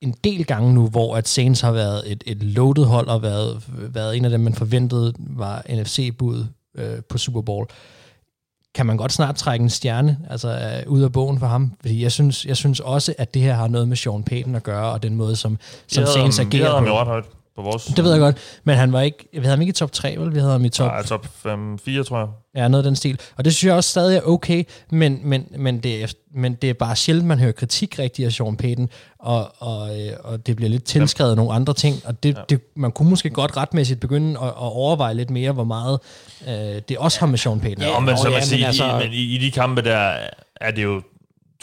En 0.01 0.15
del 0.23 0.45
gange 0.45 0.73
nu, 0.73 0.87
hvor 0.87 1.15
at 1.15 1.27
Saints 1.27 1.61
har 1.61 1.71
været 1.71 2.11
et, 2.11 2.23
et 2.25 2.43
loaded 2.43 2.83
hold 2.83 3.07
og 3.07 3.21
været, 3.21 3.63
været 3.67 4.17
en 4.17 4.25
af 4.25 4.31
dem, 4.31 4.39
man 4.39 4.53
forventede 4.53 5.13
var 5.19 5.63
NFC-bud 5.69 6.45
øh, 6.77 7.01
på 7.09 7.17
Super 7.17 7.41
Bowl 7.41 7.67
kan 8.75 8.85
man 8.85 8.97
godt 8.97 9.11
snart 9.11 9.35
trække 9.35 9.63
en 9.63 9.69
stjerne 9.69 10.17
altså, 10.29 10.81
uh, 10.87 10.93
ud 10.93 11.01
af 11.01 11.11
bogen 11.11 11.39
for 11.39 11.47
ham. 11.47 11.73
Fordi 11.81 12.03
jeg 12.03 12.11
synes, 12.11 12.45
jeg 12.45 12.57
synes 12.57 12.79
også, 12.79 13.13
at 13.17 13.33
det 13.33 13.41
her 13.41 13.53
har 13.53 13.67
noget 13.67 13.87
med 13.87 13.97
Sean 13.97 14.23
Payton 14.23 14.55
at 14.55 14.63
gøre, 14.63 14.91
og 14.91 15.03
den 15.03 15.15
måde, 15.15 15.35
som, 15.35 15.57
som 15.87 16.05
Saints 16.05 16.39
agerer 16.39 16.49
på. 16.49 16.57
Havde 16.57 16.75
ham 16.75 16.85
jo 16.85 16.99
ret 16.99 17.07
højt 17.07 17.25
på 17.59 17.63
vores... 17.63 17.83
Det 17.85 18.03
ved 18.03 18.11
jeg 18.11 18.19
godt, 18.19 18.37
men 18.63 18.75
han 18.75 18.93
var 18.93 19.01
ikke, 19.01 19.29
vi 19.33 19.37
havde 19.37 19.49
ham 19.49 19.61
ikke 19.61 19.69
i 19.69 19.73
top 19.73 19.91
3, 19.91 20.15
vel? 20.17 20.33
Vi 20.33 20.39
havde 20.39 20.51
ham 20.51 20.65
i 20.65 20.69
top... 20.69 20.87
Nej, 20.87 21.03
top 21.03 21.25
5-4, 21.25 22.03
tror 22.03 22.19
jeg. 22.19 22.27
Ja, 22.55 22.67
noget 22.67 22.83
af 22.83 22.87
den 22.89 22.95
stil. 22.95 23.19
Og 23.37 23.45
det 23.45 23.55
synes 23.55 23.67
jeg 23.67 23.75
også 23.75 23.89
stadig 23.89 24.17
er 24.17 24.21
okay, 24.21 24.63
men, 24.89 25.19
men, 25.23 25.47
men, 25.57 25.79
det, 25.79 26.03
er, 26.03 26.07
men 26.33 26.53
det 26.53 26.69
er 26.69 26.73
bare 26.73 26.95
sjældent, 26.95 27.27
man 27.27 27.39
hører 27.39 27.51
kritik 27.51 27.99
rigtig 27.99 28.25
af 28.25 28.31
Sean 28.31 28.57
Payton, 28.57 28.89
og, 29.19 29.51
og, 29.59 29.99
øh, 29.99 30.13
og 30.23 30.47
det 30.47 30.55
bliver 30.55 30.69
lidt 30.69 30.83
tilskrevet 30.83 31.31
ja. 31.31 31.35
nogle 31.35 31.53
andre 31.53 31.73
ting, 31.73 31.95
og 32.05 32.23
det, 32.23 32.37
ja. 32.37 32.41
det, 32.49 32.61
man 32.75 32.91
kunne 32.91 33.09
måske 33.09 33.29
godt 33.29 33.57
retmæssigt 33.57 33.99
begynde 33.99 34.39
at, 34.39 34.47
at 34.47 34.53
overveje 34.57 35.13
lidt 35.13 35.29
mere, 35.29 35.51
hvor 35.51 35.63
meget 35.63 35.99
øh, 36.47 36.81
det 36.89 36.97
også 36.97 37.19
har 37.19 37.27
med 37.27 37.37
Sean 37.37 37.59
Payton. 37.59 37.83
Ja, 37.83 37.99
men 37.99 38.17
så 38.17 38.29
man 38.29 38.43
sige, 38.43 38.65
altså, 38.65 38.99
men 39.03 39.13
i, 39.13 39.35
i 39.35 39.37
de 39.37 39.51
kampe 39.51 39.81
der 39.81 40.13
er 40.55 40.71
det 40.71 40.83
jo 40.83 41.01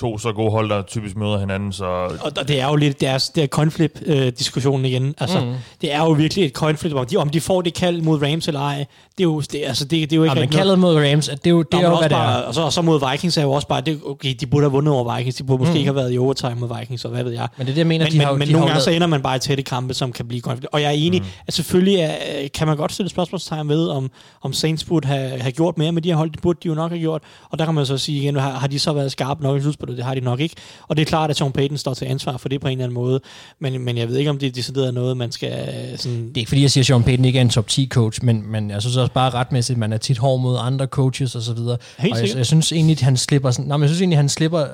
to 0.01 0.19
så 0.19 0.33
gode 0.33 0.51
hold, 0.51 0.71
der 0.71 0.83
typisk 0.83 1.17
møder 1.17 1.39
hinanden. 1.39 1.73
Så... 1.73 1.85
Og 2.21 2.49
det 2.49 2.61
er 2.61 2.69
jo 2.69 2.77
lidt 2.77 3.01
deres, 3.01 3.29
det 3.29 3.43
er 3.43 3.47
conflip-diskussionen 3.47 4.85
øh, 4.85 4.91
igen. 4.91 5.15
Altså, 5.19 5.41
mm. 5.41 5.55
Det 5.81 5.93
er 5.95 5.99
jo 5.99 6.11
virkelig 6.11 6.45
et 6.45 6.53
conflict, 6.53 6.95
om 6.95 7.07
de, 7.07 7.17
om 7.17 7.31
de 7.31 7.41
får 7.41 7.63
det 7.63 7.75
kald 7.75 8.03
mod 8.03 8.23
Rams 8.23 8.49
eller 8.49 8.61
ej. 8.61 8.87
Det 9.19 9.25
er 9.25 9.25
jo, 9.25 9.41
det, 9.41 9.63
altså, 9.67 9.85
det, 9.85 9.91
det 9.91 10.13
er 10.13 10.17
jo 10.17 10.23
ikke 10.23 10.35
ja, 10.35 10.41
men 10.41 10.49
kaldet 10.49 10.79
mod 10.79 10.97
Rams, 10.97 11.29
det 11.29 11.47
er 11.47 11.51
jo, 11.51 11.63
det 11.63 11.73
Nå, 11.73 11.79
er 11.79 11.83
jo 11.83 11.97
hvad 11.97 12.11
bare, 12.11 12.37
det 12.37 12.43
er. 12.43 12.47
Og 12.47 12.55
så, 12.55 12.63
og 12.63 12.73
så 12.73 12.83
mod 12.83 13.11
Vikings 13.11 13.37
er 13.37 13.43
jo 13.43 13.53
også 13.53 13.69
bare, 13.69 13.81
det, 13.81 14.01
okay, 14.07 14.35
de 14.41 14.47
burde 14.47 14.65
have 14.65 14.73
vundet 14.73 14.95
over 14.95 15.17
Vikings, 15.17 15.37
de 15.37 15.45
burde 15.45 15.59
måske 15.59 15.73
mm. 15.73 15.79
ikke 15.79 15.89
have 15.89 15.97
været 15.97 16.15
i 16.15 16.19
overtime 16.19 16.55
mod 16.55 16.79
Vikings, 16.79 17.05
og 17.05 17.11
hvad 17.11 17.25
ved 17.25 17.33
jeg. 17.33 17.49
Men 17.57 17.67
det 17.67 17.73
er 17.73 17.75
det, 17.75 17.79
jeg 17.79 17.87
mener, 17.87 18.05
men, 18.05 18.13
de 18.13 18.19
men, 18.19 18.27
har, 18.27 18.33
men 18.35 18.49
de 18.49 18.53
nogle 18.53 18.67
gange 18.67 18.83
så 18.83 18.91
ender 18.91 19.07
man 19.07 19.23
bare 19.23 19.37
i 19.37 19.39
tætte 19.39 19.63
kampe, 19.63 19.95
som 19.95 20.13
kan 20.13 20.29
blive 20.29 20.41
konflikt. 20.41 20.67
Og 20.73 20.81
jeg 20.81 20.89
er 20.89 20.93
enig, 20.93 21.21
mm. 21.21 21.27
at 21.47 21.55
selvfølgelig 21.55 21.97
er, 21.97 22.49
kan 22.55 22.67
man 22.67 22.77
godt 22.77 22.93
stille 22.93 23.11
spørgsmålstegn 23.11 23.69
ved, 23.69 23.89
om, 23.89 24.11
om 24.43 24.53
Saints 24.53 24.85
burde 24.85 25.09
have, 25.09 25.41
have 25.41 25.53
gjort 25.53 25.79
mere 25.79 25.93
med 25.93 26.03
de 26.03 26.09
her 26.09 26.17
hold, 26.17 26.31
det 26.31 26.41
burde 26.43 26.59
de 26.63 26.69
jo 26.69 26.75
nok 26.75 26.91
have 26.91 27.01
gjort. 27.01 27.23
Og 27.51 27.59
der 27.59 27.65
kan 27.65 27.75
man 27.75 27.87
så 27.87 27.99
sige 27.99 28.23
igen, 28.23 28.37
har, 28.37 28.51
har 28.51 28.67
de 28.67 28.79
så 28.79 28.93
været 28.93 29.13
skarpe 29.13 29.43
nok 29.43 29.59
i 29.59 29.61
slutspillet? 29.61 29.86
Det 29.95 30.05
har 30.05 30.15
de 30.15 30.21
nok 30.21 30.41
ikke. 30.41 30.55
Og 30.89 30.97
det 30.97 31.03
er 31.03 31.07
klart, 31.07 31.31
at 31.31 31.37
Sean 31.37 31.53
Payton 31.53 31.79
står 31.79 31.95
til 31.95 32.05
ansvar 32.05 32.37
for 32.37 32.49
det 32.49 32.61
på 32.61 32.69
en 32.69 32.73
eller 32.73 32.85
anden 32.85 32.95
måde, 32.95 33.21
men, 33.59 33.81
men 33.81 33.99
jeg 33.99 34.09
ved 34.09 34.17
ikke, 34.17 34.31
om 34.31 34.39
det, 34.39 34.55
decideret 34.55 34.87
er 34.87 34.93
noget, 34.93 35.17
man 35.17 35.33
skal... 35.33 35.53
Sådan 35.99 36.29
det 36.29 36.37
er 36.37 36.39
ikke 36.39 36.49
fordi, 36.49 36.63
jeg 36.63 36.71
siger, 36.71 36.83
at 36.83 36.87
Sean 36.87 37.03
Payton 37.03 37.25
ikke 37.25 37.39
er 37.39 37.43
en 37.43 37.49
top 37.49 37.69
10 37.69 37.89
coach, 37.89 38.25
men, 38.25 38.51
men 38.51 38.71
jeg 38.71 38.83
synes 38.83 38.97
også 38.97 39.13
bare 39.13 39.31
retmæssigt, 39.31 39.75
at 39.77 39.81
man 39.81 39.93
er 39.93 39.97
tit 39.97 40.19
hård 40.19 40.41
mod 40.41 40.57
andre 40.61 40.87
coaches 40.87 41.35
og 41.35 41.43
så 41.43 41.53
videre. 41.53 41.79
Helt 41.99 42.15
og 42.15 42.29
jeg, 42.29 42.37
jeg, 42.37 42.47
synes 42.47 42.73
egentlig, 42.73 42.95
at 42.95 43.01
han 43.01 43.17
slipper, 43.17 43.51
sådan, 43.51 43.65
nej, 43.65 43.77
men 43.77 43.83
jeg 43.83 43.89
synes 43.89 44.01
egentlig, 44.01 44.19
han 44.19 44.29
slipper 44.29 44.61
øh, 44.61 44.69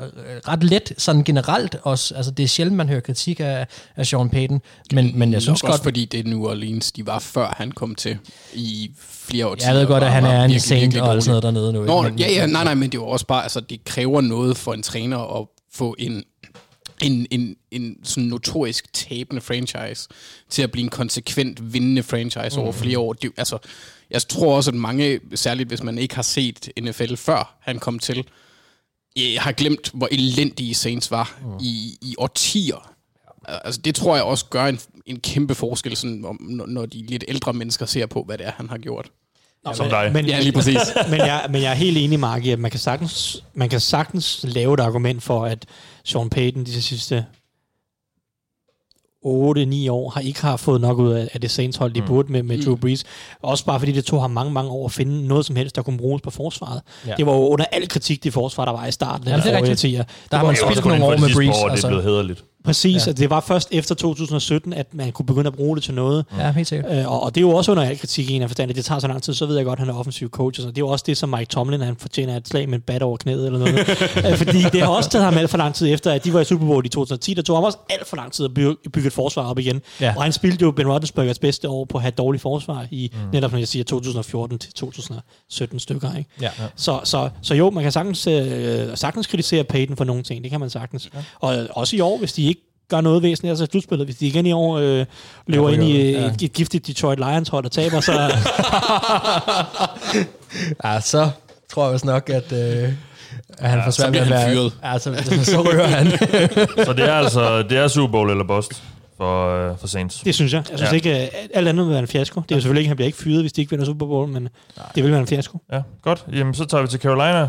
ret 0.48 0.64
let 0.64 0.92
sådan 0.98 1.24
generelt 1.24 1.76
også. 1.82 2.14
Altså, 2.14 2.30
det 2.30 2.42
er 2.42 2.48
sjældent, 2.48 2.76
man 2.76 2.88
hører 2.88 3.00
kritik 3.00 3.40
af, 3.40 3.66
af 3.96 4.06
Sean 4.06 4.30
Payton, 4.30 4.60
men, 4.92 5.18
men 5.18 5.32
jeg 5.32 5.42
synes 5.42 5.62
Nok 5.62 5.68
godt... 5.68 5.72
Også 5.72 5.82
fordi 5.82 6.04
det 6.04 6.20
er 6.20 6.24
New 6.24 6.46
Orleans, 6.46 6.92
de 6.92 7.06
var 7.06 7.18
før 7.18 7.54
han 7.56 7.72
kom 7.72 7.94
til 7.94 8.18
i 8.54 8.90
flere 9.28 9.46
år 9.46 9.56
Jeg 9.66 9.74
ved 9.74 9.86
godt, 9.86 10.04
at 10.04 10.12
han 10.12 10.24
er 10.24 10.44
en 10.44 10.60
saint 10.60 10.96
og 10.96 11.22
sådan 11.22 11.30
noget 11.30 11.42
dernede 11.42 11.72
nu. 11.72 11.84
Nå, 11.84 12.02
men, 12.02 12.18
ja, 12.18 12.32
ja, 12.32 12.46
nej, 12.46 12.64
nej, 12.64 12.74
men 12.74 12.90
det 12.92 12.98
er 12.98 13.02
jo 13.02 13.08
også 13.08 13.26
bare, 13.26 13.42
altså, 13.42 13.60
det 13.60 13.84
kræver 13.84 14.20
noget 14.20 14.56
for 14.56 14.74
en 14.74 14.82
træner 14.82 15.40
at 15.40 15.46
få 15.74 15.96
en 15.98 16.24
en, 17.02 17.26
en, 17.30 17.56
en 17.70 17.96
sådan 18.04 18.28
notorisk 18.28 18.92
tabende 18.92 19.42
franchise 19.42 20.08
til 20.48 20.62
at 20.62 20.72
blive 20.72 20.84
en 20.84 20.90
konsekvent 20.90 21.72
vindende 21.72 22.02
franchise 22.02 22.56
mm. 22.56 22.62
over 22.62 22.72
flere 22.72 22.98
år. 22.98 23.12
Det, 23.12 23.32
altså, 23.36 23.58
jeg 24.10 24.22
tror 24.22 24.56
også, 24.56 24.70
at 24.70 24.74
mange, 24.74 25.20
særligt 25.34 25.68
hvis 25.68 25.82
man 25.82 25.98
ikke 25.98 26.14
har 26.14 26.22
set 26.22 26.68
NFL 26.80 27.14
før 27.14 27.56
han 27.60 27.78
kom 27.78 27.98
til, 27.98 28.24
jeg 29.16 29.42
har 29.42 29.52
glemt, 29.52 29.90
hvor 29.94 30.08
elendige 30.10 30.74
Saints 30.74 31.10
var 31.10 31.38
mm. 31.44 31.58
i, 31.60 31.98
i 32.02 32.14
årtier. 32.18 32.92
Altså, 33.48 33.80
det 33.80 33.94
tror 33.94 34.14
jeg 34.14 34.24
også 34.24 34.44
gør 34.50 34.66
en, 34.66 34.80
en 35.06 35.20
kæmpe 35.20 35.54
forskel, 35.54 35.96
sådan, 35.96 36.24
om, 36.24 36.36
når 36.68 36.86
de 36.86 37.06
lidt 37.06 37.24
ældre 37.28 37.52
mennesker 37.52 37.86
ser 37.86 38.06
på, 38.06 38.22
hvad 38.22 38.38
det 38.38 38.46
er, 38.46 38.52
han 38.56 38.68
har 38.68 38.78
gjort. 38.78 39.10
Nå, 39.64 39.72
som 39.72 39.88
dig. 39.88 40.10
Men, 40.12 40.26
ja, 40.26 40.40
lige 40.40 40.52
præcis. 40.52 40.78
men, 41.10 41.18
jeg, 41.18 41.46
men 41.50 41.62
jeg 41.62 41.70
er 41.70 41.74
helt 41.74 41.98
enig, 41.98 42.20
Mark, 42.20 42.46
at 42.46 42.58
man 42.58 42.70
kan, 42.70 42.80
sagtens, 42.80 43.44
man 43.54 43.68
kan 43.68 43.80
sagtens 43.80 44.44
lave 44.48 44.74
et 44.74 44.80
argument 44.80 45.22
for, 45.22 45.44
at 45.44 45.66
Sean 46.04 46.30
Payton 46.30 46.64
de 46.64 46.82
sidste 46.82 47.26
8-9 49.26 49.90
år 49.90 50.10
har 50.10 50.20
ikke 50.20 50.40
har 50.40 50.56
fået 50.56 50.80
nok 50.80 50.98
ud 50.98 51.12
af, 51.12 51.40
det 51.42 51.50
Saints 51.50 51.76
hold, 51.76 51.92
de 51.92 52.00
mm. 52.00 52.06
burde 52.06 52.32
med, 52.32 52.42
med 52.42 52.56
mm. 52.56 52.62
Drew 52.64 52.76
Brees. 52.76 53.04
Også 53.42 53.64
bare 53.64 53.78
fordi 53.78 53.92
det 53.92 54.04
tog 54.04 54.20
ham 54.20 54.30
mange, 54.30 54.52
mange 54.52 54.70
år 54.70 54.86
at 54.86 54.92
finde 54.92 55.26
noget 55.26 55.46
som 55.46 55.56
helst, 55.56 55.76
der 55.76 55.82
kunne 55.82 55.98
bruges 55.98 56.22
på 56.22 56.30
forsvaret. 56.30 56.80
Ja. 57.06 57.14
Det 57.16 57.26
var 57.26 57.32
jo 57.32 57.48
under 57.48 57.64
al 57.72 57.88
kritik, 57.88 58.24
det 58.24 58.32
forsvar, 58.32 58.64
der 58.64 58.72
var 58.72 58.86
i 58.86 58.92
starten. 58.92 59.28
Ja, 59.28 59.36
det 59.36 59.46
er 59.46 59.62
rigtigt. 59.62 59.96
Der, 59.96 60.04
der 60.30 60.36
har 60.36 60.46
man 60.46 60.56
spildt 60.56 60.84
nogle 60.84 61.04
år 61.04 61.16
med 61.16 61.34
Brees. 61.34 61.48
År, 61.48 61.68
altså. 61.68 61.76
det 61.76 61.84
er 61.84 61.88
blevet 61.88 62.04
hederligt. 62.04 62.44
Præcis, 62.64 63.06
ja. 63.06 63.12
det 63.12 63.30
var 63.30 63.40
først 63.40 63.68
efter 63.70 63.94
2017, 63.94 64.72
at 64.72 64.86
man 64.94 65.12
kunne 65.12 65.26
begynde 65.26 65.46
at 65.46 65.54
bruge 65.54 65.76
det 65.76 65.84
til 65.84 65.94
noget. 65.94 66.24
Ja, 66.38 66.52
helt 66.52 66.68
sikkert. 66.68 66.98
Øh, 66.98 67.12
og, 67.12 67.22
og 67.22 67.34
det 67.34 67.40
er 67.40 67.42
jo 67.42 67.50
også 67.50 67.70
under 67.70 67.84
al 67.84 67.98
kritik 67.98 68.30
i 68.30 68.32
en 68.32 68.42
af 68.42 68.48
forstand, 68.48 68.70
at 68.70 68.76
det 68.76 68.84
tager 68.84 68.98
så 68.98 69.08
lang 69.08 69.22
tid, 69.22 69.34
så 69.34 69.46
ved 69.46 69.56
jeg 69.56 69.64
godt, 69.64 69.78
at 69.78 69.86
han 69.86 69.94
er 69.94 69.98
offensiv 69.98 70.30
coach. 70.30 70.60
Og 70.60 70.66
det 70.66 70.78
er 70.78 70.82
jo 70.82 70.88
også 70.88 71.04
det, 71.06 71.16
som 71.16 71.28
Mike 71.28 71.44
Tomlin, 71.44 71.80
han 71.80 71.96
fortjener 71.96 72.36
et 72.36 72.48
slag 72.48 72.68
med 72.68 72.74
en 72.74 72.80
bat 72.80 73.02
over 73.02 73.16
knæet 73.16 73.46
eller 73.46 73.58
noget. 73.58 73.78
øh, 74.30 74.36
fordi 74.36 74.62
det 74.72 74.80
har 74.80 74.88
også 74.88 75.10
taget 75.10 75.24
ham 75.24 75.38
alt 75.38 75.50
for 75.50 75.58
lang 75.58 75.74
tid 75.74 75.92
efter, 75.92 76.12
at 76.12 76.24
de 76.24 76.32
var 76.32 76.40
i 76.40 76.44
Super 76.44 76.66
Bowl 76.66 76.86
i 76.86 76.88
2010. 76.88 77.34
Der 77.34 77.42
tog 77.42 77.56
ham 77.56 77.64
også 77.64 77.78
alt 77.90 78.08
for 78.08 78.16
lang 78.16 78.32
tid 78.32 78.44
at 78.44 78.54
bygge, 78.54 78.76
bygge 78.92 79.06
et 79.06 79.12
forsvar 79.12 79.50
op 79.50 79.58
igen. 79.58 79.80
Ja. 80.00 80.14
Og 80.16 80.22
han 80.22 80.32
spildte 80.32 80.62
jo 80.62 80.70
Ben 80.70 80.88
Roethlisbergers 80.88 81.38
bedste 81.38 81.68
år 81.68 81.84
på 81.84 81.98
at 81.98 82.02
have 82.02 82.08
et 82.08 82.18
dårligt 82.18 82.42
forsvar 82.42 82.86
i 82.90 83.12
mm. 83.12 83.18
netop, 83.32 83.52
når 83.52 83.58
jeg 83.58 83.68
siger 83.68 83.84
2014 83.84 84.58
til 84.58 84.72
2017 84.72 85.78
stykker. 85.78 86.16
Ikke? 86.16 86.30
Ja. 86.40 86.50
Så, 86.76 87.00
så, 87.04 87.30
så 87.42 87.54
jo, 87.54 87.70
man 87.70 87.82
kan 87.82 87.92
sagtens, 87.92 88.26
øh, 88.26 88.96
sagtens 88.96 89.26
kritisere 89.26 89.64
Payton 89.64 89.96
for 89.96 90.04
nogle 90.04 90.22
ting. 90.22 90.42
Det 90.42 90.50
kan 90.50 90.60
man 90.60 90.70
sagtens. 90.70 91.10
Ja. 91.14 91.18
Og 91.40 91.66
også 91.70 91.96
i 91.96 92.00
år, 92.00 92.18
hvis 92.18 92.32
de 92.32 92.42
ikke 92.42 92.51
gør 92.94 93.00
noget 93.00 93.22
væsentligt, 93.22 93.50
altså 93.50 93.66
slutspillet. 93.70 94.06
Hvis 94.06 94.16
de 94.16 94.26
igen 94.26 94.46
i 94.46 94.52
år 94.52 94.78
øh, 94.78 95.06
løber 95.46 95.68
ja, 95.68 95.74
ind 95.74 95.84
i 95.84 96.10
ja. 96.10 96.26
et, 96.26 96.42
et 96.42 96.52
giftigt 96.52 96.86
Detroit 96.86 97.18
Lions 97.18 97.48
hold 97.48 97.64
og 97.64 97.72
taber, 97.72 98.00
så... 98.00 98.12
ja, 100.84 101.00
så 101.00 101.30
tror 101.72 101.84
jeg 101.84 101.92
også 101.92 102.06
nok, 102.06 102.30
at... 102.30 102.52
Øh 102.52 102.92
at 103.58 103.70
han 103.70 103.78
ja, 103.78 103.86
får 103.86 103.90
svært 103.90 104.12
med 104.12 104.20
at 104.20 104.30
være... 104.30 104.52
Fyret. 104.52 104.72
Altså, 104.82 105.14
så 105.44 105.60
rører 105.60 105.86
han. 105.86 106.06
så 106.86 106.92
det 106.92 107.08
er 107.08 107.14
altså 107.14 107.62
det 107.62 107.78
er 107.78 107.88
Super 107.88 108.12
Bowl 108.12 108.30
eller 108.30 108.44
bust 108.44 108.82
for, 109.16 109.70
uh, 109.70 109.78
for 109.78 109.86
Saints. 109.86 110.20
Det 110.20 110.34
synes 110.34 110.52
jeg. 110.52 110.62
Jeg 110.70 110.78
synes 110.78 110.92
ja. 110.92 110.96
ikke, 110.96 111.10
at 111.10 111.30
alt 111.54 111.68
andet 111.68 111.84
vil 111.84 111.92
være 111.92 112.00
en 112.00 112.06
fiasko. 112.06 112.40
Det 112.40 112.50
er 112.50 112.56
jo 112.56 112.60
selvfølgelig 112.60 112.80
ikke, 112.80 112.88
han 112.88 112.96
bliver 112.96 113.06
ikke 113.06 113.18
fyret, 113.18 113.40
hvis 113.40 113.52
de 113.52 113.60
ikke 113.60 113.70
vinder 113.70 113.86
Super 113.86 114.06
Bowl, 114.06 114.28
men 114.28 114.42
Nej. 114.42 114.86
det 114.94 115.04
vil 115.04 115.12
være 115.12 115.20
en 115.20 115.26
fiasko. 115.26 115.58
Ja, 115.72 115.82
godt. 116.02 116.24
Jamen, 116.32 116.54
så 116.54 116.64
tager 116.64 116.82
vi 116.82 116.88
til 116.88 117.00
Carolina. 117.00 117.48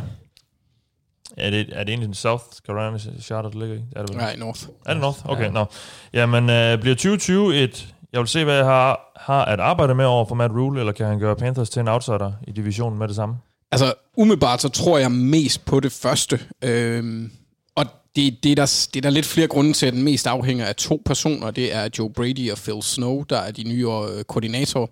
Er 1.37 1.49
det, 1.49 1.69
er 1.71 1.83
det 1.83 1.89
egentlig 1.89 2.15
South 2.15 2.43
Carolina 2.67 2.99
charter, 3.21 3.49
der 3.49 3.59
ligger 3.59 3.75
i? 3.75 3.81
Er 3.95 4.05
det 4.05 4.15
Nej, 4.15 4.35
North. 4.35 4.63
Er 4.85 4.93
det 4.93 5.01
North? 5.01 5.29
Okay, 5.29 5.43
ja. 5.43 5.49
no. 5.49 5.65
Jamen, 6.13 6.43
uh, 6.43 6.81
bliver 6.81 6.95
2020 6.95 7.63
et... 7.63 7.87
Jeg 8.13 8.19
vil 8.19 8.27
se, 8.27 8.43
hvad 8.43 8.55
jeg 8.55 8.65
har, 8.65 9.13
har 9.15 9.45
at 9.45 9.59
arbejde 9.59 9.95
med 9.95 10.05
over 10.05 10.25
for 10.25 10.35
Matt 10.35 10.53
Rule, 10.53 10.79
eller 10.79 10.93
kan 10.93 11.05
han 11.05 11.19
gøre 11.19 11.35
Panthers 11.35 11.69
til 11.69 11.79
en 11.79 11.87
outsider 11.87 12.31
i 12.47 12.51
divisionen 12.51 12.99
med 12.99 13.07
det 13.07 13.15
samme? 13.15 13.35
Altså, 13.71 13.93
umiddelbart 14.17 14.61
så 14.61 14.69
tror 14.69 14.97
jeg 14.97 15.11
mest 15.11 15.65
på 15.65 15.79
det 15.79 15.91
første. 15.91 16.39
Øhm, 16.61 17.31
og 17.75 17.85
det, 18.15 18.43
det, 18.43 18.51
er 18.51 18.55
der, 18.55 18.87
det 18.93 18.99
er 18.99 19.01
der 19.01 19.09
lidt 19.09 19.25
flere 19.25 19.47
grunde 19.47 19.73
til, 19.73 19.85
at 19.85 19.93
den 19.93 20.03
mest 20.03 20.27
afhænger 20.27 20.65
af 20.65 20.75
to 20.75 21.01
personer. 21.05 21.51
Det 21.51 21.75
er 21.75 21.89
Joe 21.99 22.09
Brady 22.09 22.51
og 22.51 22.57
Phil 22.57 22.81
Snow, 22.81 23.23
der 23.23 23.37
er 23.37 23.51
de 23.51 23.63
nye 23.63 23.87
øh, 23.87 24.23
koordinatorer. 24.23 24.87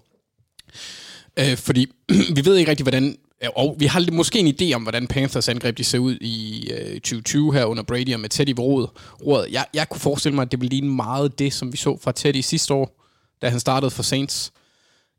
Øh, 1.40 1.58
fordi 1.58 1.88
vi 2.36 2.46
ved 2.46 2.56
ikke 2.56 2.72
rigtig, 2.72 2.84
hvordan 2.84 3.18
og 3.56 3.76
vi 3.80 3.86
har 3.86 4.12
måske 4.12 4.40
en 4.40 4.56
idé 4.62 4.76
om, 4.76 4.82
hvordan 4.82 5.08
Panthers 5.08 5.50
angreb 5.50 5.78
de 5.78 5.84
ser 5.84 6.00
ud 6.00 6.16
i 6.16 6.70
øh, 6.72 6.94
2020 6.94 7.54
her 7.54 7.66
under 7.66 7.84
Brady 7.84 8.14
og 8.14 8.20
med 8.20 8.30
Teddy 8.30 8.50
ved 8.50 8.60
rådet. 8.60 9.52
Jeg, 9.52 9.66
jeg 9.74 9.90
kunne 9.90 10.02
forestille 10.02 10.36
mig, 10.36 10.42
at 10.42 10.52
det 10.52 10.62
ville 10.62 10.70
ligne 10.70 10.90
meget 10.90 11.40
det, 11.40 11.54
som 11.54 11.72
vi 11.72 11.78
så 11.78 11.98
fra 12.02 12.12
Teddy 12.12 12.42
sidste 12.42 12.74
år, 12.74 13.02
da 13.42 13.50
han 13.50 13.60
startede 13.60 13.92
for 13.92 14.04
Saints. 14.04 14.52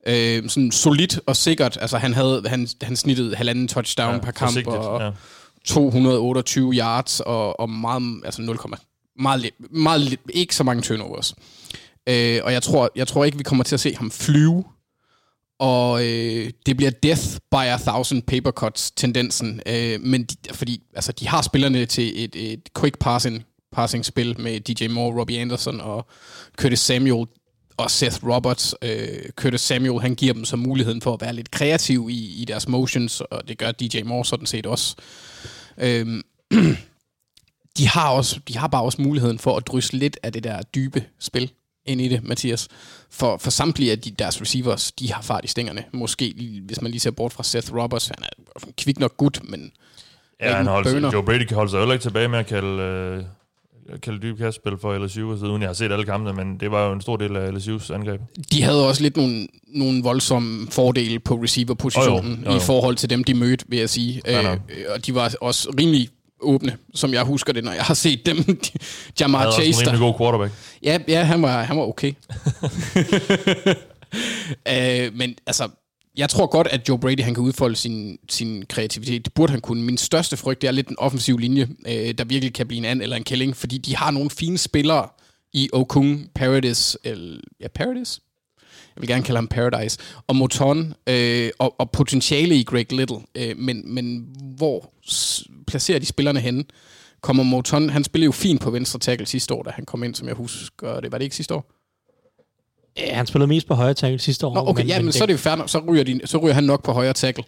Øh, 0.07 0.49
sådan 0.49 0.71
solidt 0.71 1.21
og 1.27 1.37
sikkert. 1.37 1.79
Altså, 1.81 1.99
han, 1.99 2.15
havde, 2.15 2.43
han, 2.47 2.69
han 2.83 2.97
snittede 2.97 3.35
halvanden 3.35 3.69
touchdown 3.69 4.15
ja, 4.15 4.21
per 4.21 4.31
kamp 4.31 4.67
og 4.67 5.01
ja. 5.01 5.11
228 5.65 6.73
yards 6.75 7.21
og, 7.21 7.61
og 7.61 7.71
meget, 7.71 8.21
altså 8.25 8.43
0, 8.43 8.59
meget, 9.19 9.41
lidt, 9.41 9.55
meget 9.73 10.01
lidt, 10.01 10.21
ikke 10.29 10.55
så 10.55 10.65
mange 10.65 10.83
turnovers. 10.83 11.35
Øh, 12.09 12.41
og 12.45 12.53
jeg 12.53 12.63
tror, 12.63 12.91
jeg 12.97 13.09
tror 13.09 13.25
ikke, 13.25 13.39
vi 13.39 13.45
kommer 13.45 13.65
til 13.65 13.77
at 13.77 13.81
se 13.81 13.97
ham 13.97 14.11
flyve 14.11 14.65
og 15.59 16.05
øh, 16.05 16.51
det 16.67 16.77
bliver 16.77 16.91
death 16.91 17.23
by 17.51 17.55
a 17.55 17.77
thousand 17.77 18.23
paper 18.23 18.51
cuts 18.51 18.91
tendensen, 18.91 19.61
øh, 19.67 20.01
men 20.01 20.25
de, 20.25 20.37
fordi 20.55 20.83
altså, 20.95 21.13
de 21.13 21.29
har 21.29 21.43
spillerne 21.43 21.87
til 21.87 22.25
et, 22.25 22.53
et 22.53 22.69
quick 22.79 22.99
passing, 22.99 23.45
passing 23.73 24.05
spil 24.05 24.41
med 24.41 24.61
DJ 24.61 24.89
Moore, 24.89 25.21
Robbie 25.21 25.41
Anderson 25.41 25.81
og 25.81 26.07
Curtis 26.57 26.79
Samuel 26.79 27.27
og 27.77 27.91
Seth 27.91 28.27
Roberts. 28.27 28.75
Øh, 28.83 29.31
Curtis 29.37 29.61
Samuel, 29.61 30.01
han 30.01 30.15
giver 30.15 30.33
dem 30.33 30.45
så 30.45 30.57
muligheden 30.57 31.01
for 31.01 31.15
at 31.15 31.21
være 31.21 31.33
lidt 31.33 31.51
kreativ 31.51 32.09
i, 32.11 32.43
i 32.43 32.45
deres 32.45 32.69
motions, 32.69 33.21
og 33.21 33.49
det 33.49 33.59
gør 33.59 33.73
DJ 33.73 34.03
Moore 34.03 34.25
sådan 34.25 34.47
set 34.47 34.67
også. 34.67 34.97
Øh, 35.79 36.23
de 37.79 37.89
har, 37.89 38.11
også, 38.11 38.41
de 38.49 38.59
har 38.59 38.67
bare 38.67 38.83
også 38.83 39.03
muligheden 39.03 39.39
for 39.39 39.57
at 39.57 39.67
drysse 39.67 39.97
lidt 39.97 40.19
af 40.23 40.33
det 40.33 40.45
der 40.45 40.63
dybe 40.63 41.05
spil 41.19 41.53
ind 41.87 42.01
i 42.01 42.09
det, 42.09 42.25
Mathias. 42.25 42.69
For, 43.11 43.39
for 43.39 43.51
samtlige 43.51 43.91
af 43.93 43.99
de, 43.99 44.11
deres 44.11 44.41
receivers, 44.41 44.93
de 44.93 45.13
har 45.13 45.23
fart 45.23 45.45
i 45.45 45.49
stængerne. 45.49 45.85
Måske, 45.93 46.35
hvis 46.67 46.81
man 46.83 46.91
lige 46.91 47.01
ser 47.01 47.11
bort 47.11 47.33
fra 47.33 47.43
Seth 47.43 47.75
Roberts, 47.75 48.07
han 48.07 48.17
er 48.23 48.67
kvik 48.79 48.99
nok 48.99 49.17
gut, 49.17 49.41
men 49.45 49.73
Ja, 50.41 50.55
han 50.57 50.67
holdt. 50.67 51.13
Joe 51.13 51.23
Brady 51.25 51.45
kan 51.45 51.55
holde 51.57 51.71
sig 51.71 51.79
heller 51.81 51.93
ikke 51.93 52.03
tilbage 52.03 52.29
med 52.29 52.39
at 52.39 52.47
kalde, 52.47 52.83
øh, 52.83 53.99
kalde 54.03 54.19
dyb 54.23 54.39
kastspil 54.39 54.73
for 54.81 54.99
LSU, 54.99 55.33
og 55.33 55.39
så 55.39 55.47
uden 55.47 55.63
jeg 55.63 55.69
har 55.69 55.75
set 55.75 55.93
alle 55.93 56.05
kampene, 56.05 56.45
men 56.45 56.61
det 56.61 56.71
var 56.71 56.87
jo 56.87 56.93
en 56.93 57.01
stor 57.01 57.17
del 57.17 57.37
af 57.37 57.51
LSU's 57.51 57.95
angreb. 57.95 58.21
De 58.53 58.63
havde 58.63 58.89
også 58.89 59.03
lidt 59.03 59.17
nogle, 59.17 59.47
nogle 59.67 60.03
voldsomme 60.03 60.67
fordele 60.71 61.19
på 61.19 61.35
receiver-positionen 61.35 62.33
Oh, 62.33 62.39
jo, 62.39 62.45
jo, 62.45 62.51
jo. 62.51 62.57
i 62.57 62.61
forhold 62.67 62.97
til 62.97 63.11
dem, 63.11 63.25
de 63.25 63.35
mødte, 63.35 63.65
vil 63.69 63.79
jeg 63.79 63.91
sige. 63.91 64.23
Ja, 64.27 64.53
Øh, 64.53 64.59
og 64.95 65.07
de 65.07 65.15
var 65.15 65.35
også 65.41 65.75
rimelig 65.79 66.09
åbne, 66.43 66.77
som 66.95 67.13
jeg 67.13 67.23
husker 67.23 67.53
det, 67.53 67.65
når 67.65 67.73
jeg 67.73 67.83
har 67.83 67.95
set 67.95 68.27
dem. 68.27 68.37
Jamar 69.21 69.39
Han 69.39 69.47
havde 69.47 69.49
også 69.49 69.63
en 69.63 69.75
Chase, 69.75 69.99
god 69.99 70.15
quarterback. 70.19 70.53
Ja, 70.83 70.99
ja 71.09 71.23
han, 71.23 71.43
var, 71.43 71.63
han 71.63 71.77
var 71.77 71.83
okay. 71.83 72.13
øh, 74.73 75.15
men 75.15 75.35
altså, 75.47 75.69
jeg 76.17 76.29
tror 76.29 76.47
godt, 76.47 76.67
at 76.67 76.89
Joe 76.89 76.99
Brady 76.99 77.21
han 77.21 77.35
kan 77.35 77.43
udfolde 77.43 77.77
sin, 77.77 78.19
sin 78.29 78.65
kreativitet. 78.69 79.25
Det 79.25 79.35
burde 79.35 79.51
han 79.51 79.61
kunne. 79.61 79.83
Min 79.83 79.97
største 79.97 80.37
frygt 80.37 80.63
det 80.63 80.69
er 80.69 80.73
lidt 80.73 80.89
en 80.89 80.99
offensiv 80.99 81.39
linje, 81.39 81.69
øh, 81.87 82.15
der 82.19 82.25
virkelig 82.25 82.55
kan 82.55 82.67
blive 82.67 82.79
en 82.79 82.85
and 82.85 83.03
eller 83.03 83.17
en 83.17 83.25
killing, 83.25 83.57
fordi 83.57 83.79
de 83.79 83.97
har 83.97 84.11
nogle 84.11 84.31
fine 84.31 84.59
spillere 84.59 85.09
i 85.53 85.71
Okung, 85.73 86.31
Paradis, 86.35 86.97
eller, 87.05 87.41
ja, 87.61 87.69
Paradis? 87.69 88.21
Jeg 88.97 89.01
vil 89.01 89.09
gerne 89.09 89.23
kalde 89.23 89.37
ham 89.37 89.49
Paradise, 89.49 89.99
og 90.27 90.37
Moton, 90.37 90.95
øh, 91.07 91.51
og, 91.59 91.81
og 91.81 91.91
potentiale 91.91 92.57
i 92.57 92.65
Greg 92.65 92.93
Little. 92.93 93.19
Øh, 93.35 93.59
men, 93.59 93.95
men 93.95 94.27
hvor 94.57 94.93
placerer 95.67 95.99
de 95.99 96.07
spillerne 96.07 96.41
henne? 96.41 96.65
Kommer 97.21 97.43
Moton, 97.43 97.91
han 97.91 98.05
spillede 98.05 98.27
jo 98.27 98.33
fint 98.33 98.61
på 98.61 98.71
venstre 98.71 98.99
tackle 98.99 99.27
sidste 99.27 99.55
år, 99.55 99.63
da 99.63 99.71
han 99.71 99.85
kom 99.85 100.03
ind, 100.03 100.15
som 100.15 100.29
jeg 100.29 100.35
husker 100.35 101.01
det. 101.01 101.13
Var 101.13 101.19
det 101.19 101.25
ikke 101.25 101.37
sidste 101.37 101.55
år? 101.55 101.73
Ja, 102.97 103.15
han 103.15 103.27
spillede 103.27 103.49
mest 103.49 103.67
på 103.67 103.75
højre 103.75 103.95
tackle 103.95 104.19
sidste 104.19 104.47
år. 104.47 104.55
Nå, 104.55 104.61
okay, 104.61 104.81
men, 104.81 104.89
ja, 104.89 104.99
men, 104.99 105.05
men 105.05 105.13
så 105.13 105.25
er 105.25 105.27
det 105.27 105.47
jo 105.47 105.57
nok. 105.57 105.69
Så 105.69 105.79
ryger, 105.89 106.05
de, 106.05 106.21
så 106.25 106.39
ryger 106.39 106.55
han 106.55 106.65
nok 106.65 106.85
på 106.85 106.93
højre 106.93 107.13
tackle. 107.13 107.45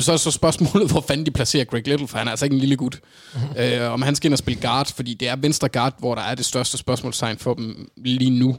Så 0.00 0.12
er 0.12 0.16
så 0.16 0.30
spørgsmålet, 0.30 0.90
hvor 0.92 1.00
fanden 1.00 1.26
de 1.26 1.30
placerer 1.30 1.64
Greg 1.64 1.88
Little, 1.88 2.08
for 2.08 2.18
han 2.18 2.26
er 2.26 2.30
altså 2.30 2.46
ikke 2.46 2.54
en 2.54 2.60
lille 2.60 2.76
gut. 2.76 3.00
Mm-hmm. 3.34 3.56
Øh, 3.56 3.92
om 3.92 4.02
han 4.02 4.16
skal 4.16 4.28
ind 4.28 4.34
og 4.34 4.38
spille 4.38 4.60
guard, 4.60 4.92
fordi 4.94 5.14
det 5.14 5.28
er 5.28 5.36
venstre 5.36 5.68
guard, 5.68 5.94
hvor 5.98 6.14
der 6.14 6.22
er 6.22 6.34
det 6.34 6.44
største 6.44 6.78
spørgsmålstegn 6.78 7.38
for 7.38 7.54
dem 7.54 7.90
lige 7.96 8.30
nu. 8.30 8.56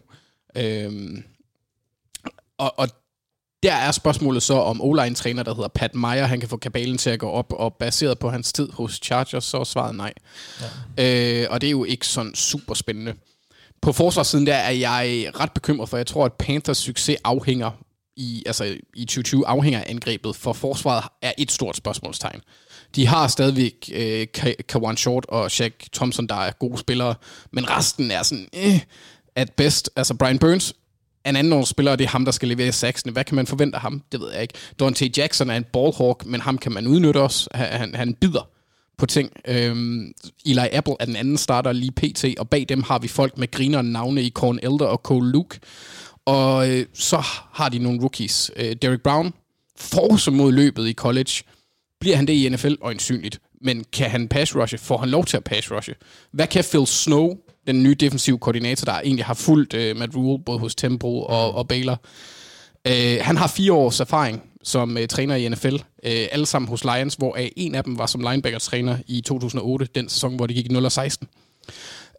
Øh, 0.58 0.92
og, 2.62 2.80
og 2.80 2.88
der 3.64 3.74
er 3.74 3.92
spørgsmålet 3.92 4.44
så, 4.44 4.54
om 4.54 4.82
o 4.82 4.96
træner 5.16 5.44
der 5.44 5.56
hedder 5.56 5.70
Pat 5.70 5.96
Meyer, 5.96 6.26
han 6.26 6.40
kan 6.40 6.50
få 6.50 6.58
kabalen 6.58 6.98
til 6.98 7.10
at 7.10 7.20
gå 7.20 7.30
op, 7.30 7.54
og 7.54 7.74
baseret 7.74 8.20
på 8.20 8.30
hans 8.30 8.54
tid 8.54 8.70
hos 8.72 9.00
Chargers, 9.04 9.44
så 9.44 9.58
er 9.58 9.64
svaret 9.64 9.96
nej. 9.96 10.14
Ja. 10.98 11.42
Øh, 11.44 11.48
og 11.52 11.62
det 11.62 11.68
er 11.68 11.72
jo 11.72 11.84
ikke 11.84 12.08
sådan 12.08 12.36
super 12.36 12.74
spændende. 12.74 13.14
På 13.82 13.92
forsvarssiden 13.92 14.46
der 14.48 14.56
er 14.56 14.72
jeg 14.72 15.32
ret 15.40 15.52
bekymret, 15.52 15.90
for 15.90 15.98
jeg 15.98 16.08
tror, 16.08 16.26
at 16.26 16.34
Panthers 16.34 16.78
succes 16.78 17.18
afhænger 17.24 17.72
i, 18.16 18.44
altså 18.46 18.64
i 18.96 19.06
2020 19.06 19.48
afhænger 19.48 19.80
af 19.80 19.86
angrebet, 19.90 20.36
for 20.36 20.54
forsvaret 20.54 21.04
er 21.22 21.32
et 21.38 21.52
stort 21.52 21.78
spørgsmålstegn. 21.78 22.42
De 22.96 23.08
har 23.08 23.28
stadigvæk 23.28 23.90
øh, 23.94 24.28
Ka- 24.38 24.62
Kawan 24.70 24.98
Short 24.98 25.26
og 25.30 25.52
Shaq 25.52 25.74
Thompson, 25.94 26.28
der 26.28 26.36
er 26.36 26.52
gode 26.52 26.78
spillere, 26.78 27.16
men 27.52 27.70
resten 27.70 28.12
er 28.12 28.24
sådan, 28.24 28.48
eh, 28.54 28.82
at 29.36 29.52
bedst. 29.52 29.90
Altså 29.96 30.14
Brian 30.14 30.40
Burns 30.40 30.74
en 31.30 31.36
anden 31.36 31.66
spiller, 31.66 31.92
og 31.92 32.00
det 32.00 32.06
er 32.06 32.10
ham, 32.10 32.26
der 32.26 32.32
skal 32.32 32.48
levere 32.48 32.72
saksene. 32.72 33.12
Hvad 33.12 33.24
kan 33.24 33.36
man 33.36 33.48
forvente 33.48 33.76
af 33.76 33.82
ham? 33.82 34.02
Det 34.12 34.20
ved 34.20 34.32
jeg 34.32 34.42
ikke. 34.42 34.54
Dante 34.80 35.12
Jackson 35.18 35.50
er 35.50 35.56
en 35.56 35.64
ballhawk, 35.64 36.26
men 36.26 36.42
ham 36.42 36.58
kan 36.58 36.72
man 36.72 36.88
udnytte 36.88 37.18
også. 37.18 37.50
Han, 37.54 37.68
han, 37.80 37.96
han 37.96 38.14
bider 38.14 38.50
på 38.98 39.06
ting. 39.06 39.32
Øhm, 39.48 40.14
Eli 40.46 40.68
Apple 40.72 40.96
er 41.00 41.06
den 41.06 41.16
anden 41.16 41.38
starter 41.38 41.72
lige 41.72 41.92
pt, 41.92 42.26
og 42.40 42.50
bag 42.50 42.66
dem 42.70 42.84
har 42.84 43.00
vi 43.00 43.08
folk 43.08 43.38
med 43.38 43.52
griner 43.52 43.82
navne 43.82 44.24
i 44.24 44.30
Corn 44.30 44.60
Elder 44.64 44.86
og 44.86 44.98
Cole 45.04 45.32
Luke. 45.32 45.60
Og 46.26 46.70
øh, 46.70 46.86
så 46.94 47.18
har 47.52 47.70
de 47.70 47.80
nogle 47.80 48.02
rookies. 48.02 48.52
Øh, 48.56 48.76
Derek 48.82 49.02
Brown, 49.02 49.34
force 49.78 50.32
mod 50.32 50.52
løbet 50.52 50.88
i 50.88 50.94
college. 50.94 51.44
Bliver 52.00 52.16
han 52.16 52.28
det 52.28 52.34
i 52.34 52.50
NFL? 52.50 52.74
Øjensynligt. 52.82 53.40
Men 53.62 53.86
kan 53.94 54.10
han 54.10 54.28
pass 54.28 54.56
rushe? 54.56 54.78
Får 54.78 54.98
han 54.98 55.10
lov 55.10 55.26
til 55.26 55.38
at 55.38 55.44
pass 55.44 55.72
rushe? 55.72 55.96
Hvad 56.32 56.48
kan 56.48 56.64
Phil 56.72 56.88
Snow, 56.88 57.36
den 57.68 57.84
nye 57.84 57.96
defensive 57.96 58.40
koordinator, 58.40 58.86
der 58.86 59.00
egentlig 59.00 59.26
har 59.26 59.34
fulgt 59.34 59.74
øh, 59.74 59.98
Matt 59.98 60.16
Rule, 60.16 60.44
både 60.46 60.60
hos 60.60 60.76
Temple 60.76 61.10
og, 61.10 61.56
og 61.56 61.68
Baylor, 61.68 62.02
Øh, 62.88 63.18
han 63.22 63.38
har 63.38 63.48
fire 63.48 63.74
års 63.74 64.00
erfaring 64.00 64.42
som 64.64 64.98
øh, 64.98 65.08
træner 65.08 65.36
i 65.36 65.50
NFL, 65.50 65.76
øh, 65.76 66.28
alle 66.32 66.46
sammen 66.46 66.70
hos 66.70 66.84
Lions, 66.84 67.16
hvor 67.16 67.38
øh, 67.38 67.48
en 67.56 67.76
af 67.76 67.84
dem 67.84 67.98
var 67.98 68.06
som 68.06 68.22
linebacker-træner 68.22 68.98
i 69.08 69.22
2008, 69.22 69.88
den 69.96 70.10
sæson, 70.10 70.36
hvor 70.36 70.48
de 70.48 70.54
gik 70.54 70.72
0-16. 70.72 71.18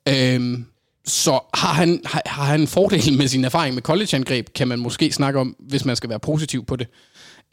Øh, 0.09 0.59
så 1.07 1.41
har 1.55 1.73
han, 1.73 2.01
har, 2.05 2.23
har 2.27 2.45
han 2.45 2.61
en 2.61 2.67
fordel 2.67 3.17
med 3.19 3.29
sin 3.29 3.45
erfaring 3.45 3.75
med 3.75 3.83
college-angreb, 3.83 4.49
kan 4.55 4.69
man 4.69 4.79
måske 4.79 5.13
snakke 5.13 5.41
om, 5.41 5.57
hvis 5.59 5.85
man 5.85 5.97
skal 5.97 6.11
være 6.11 6.21
positiv 6.21 6.65
på 6.65 6.77
det. 6.77 6.87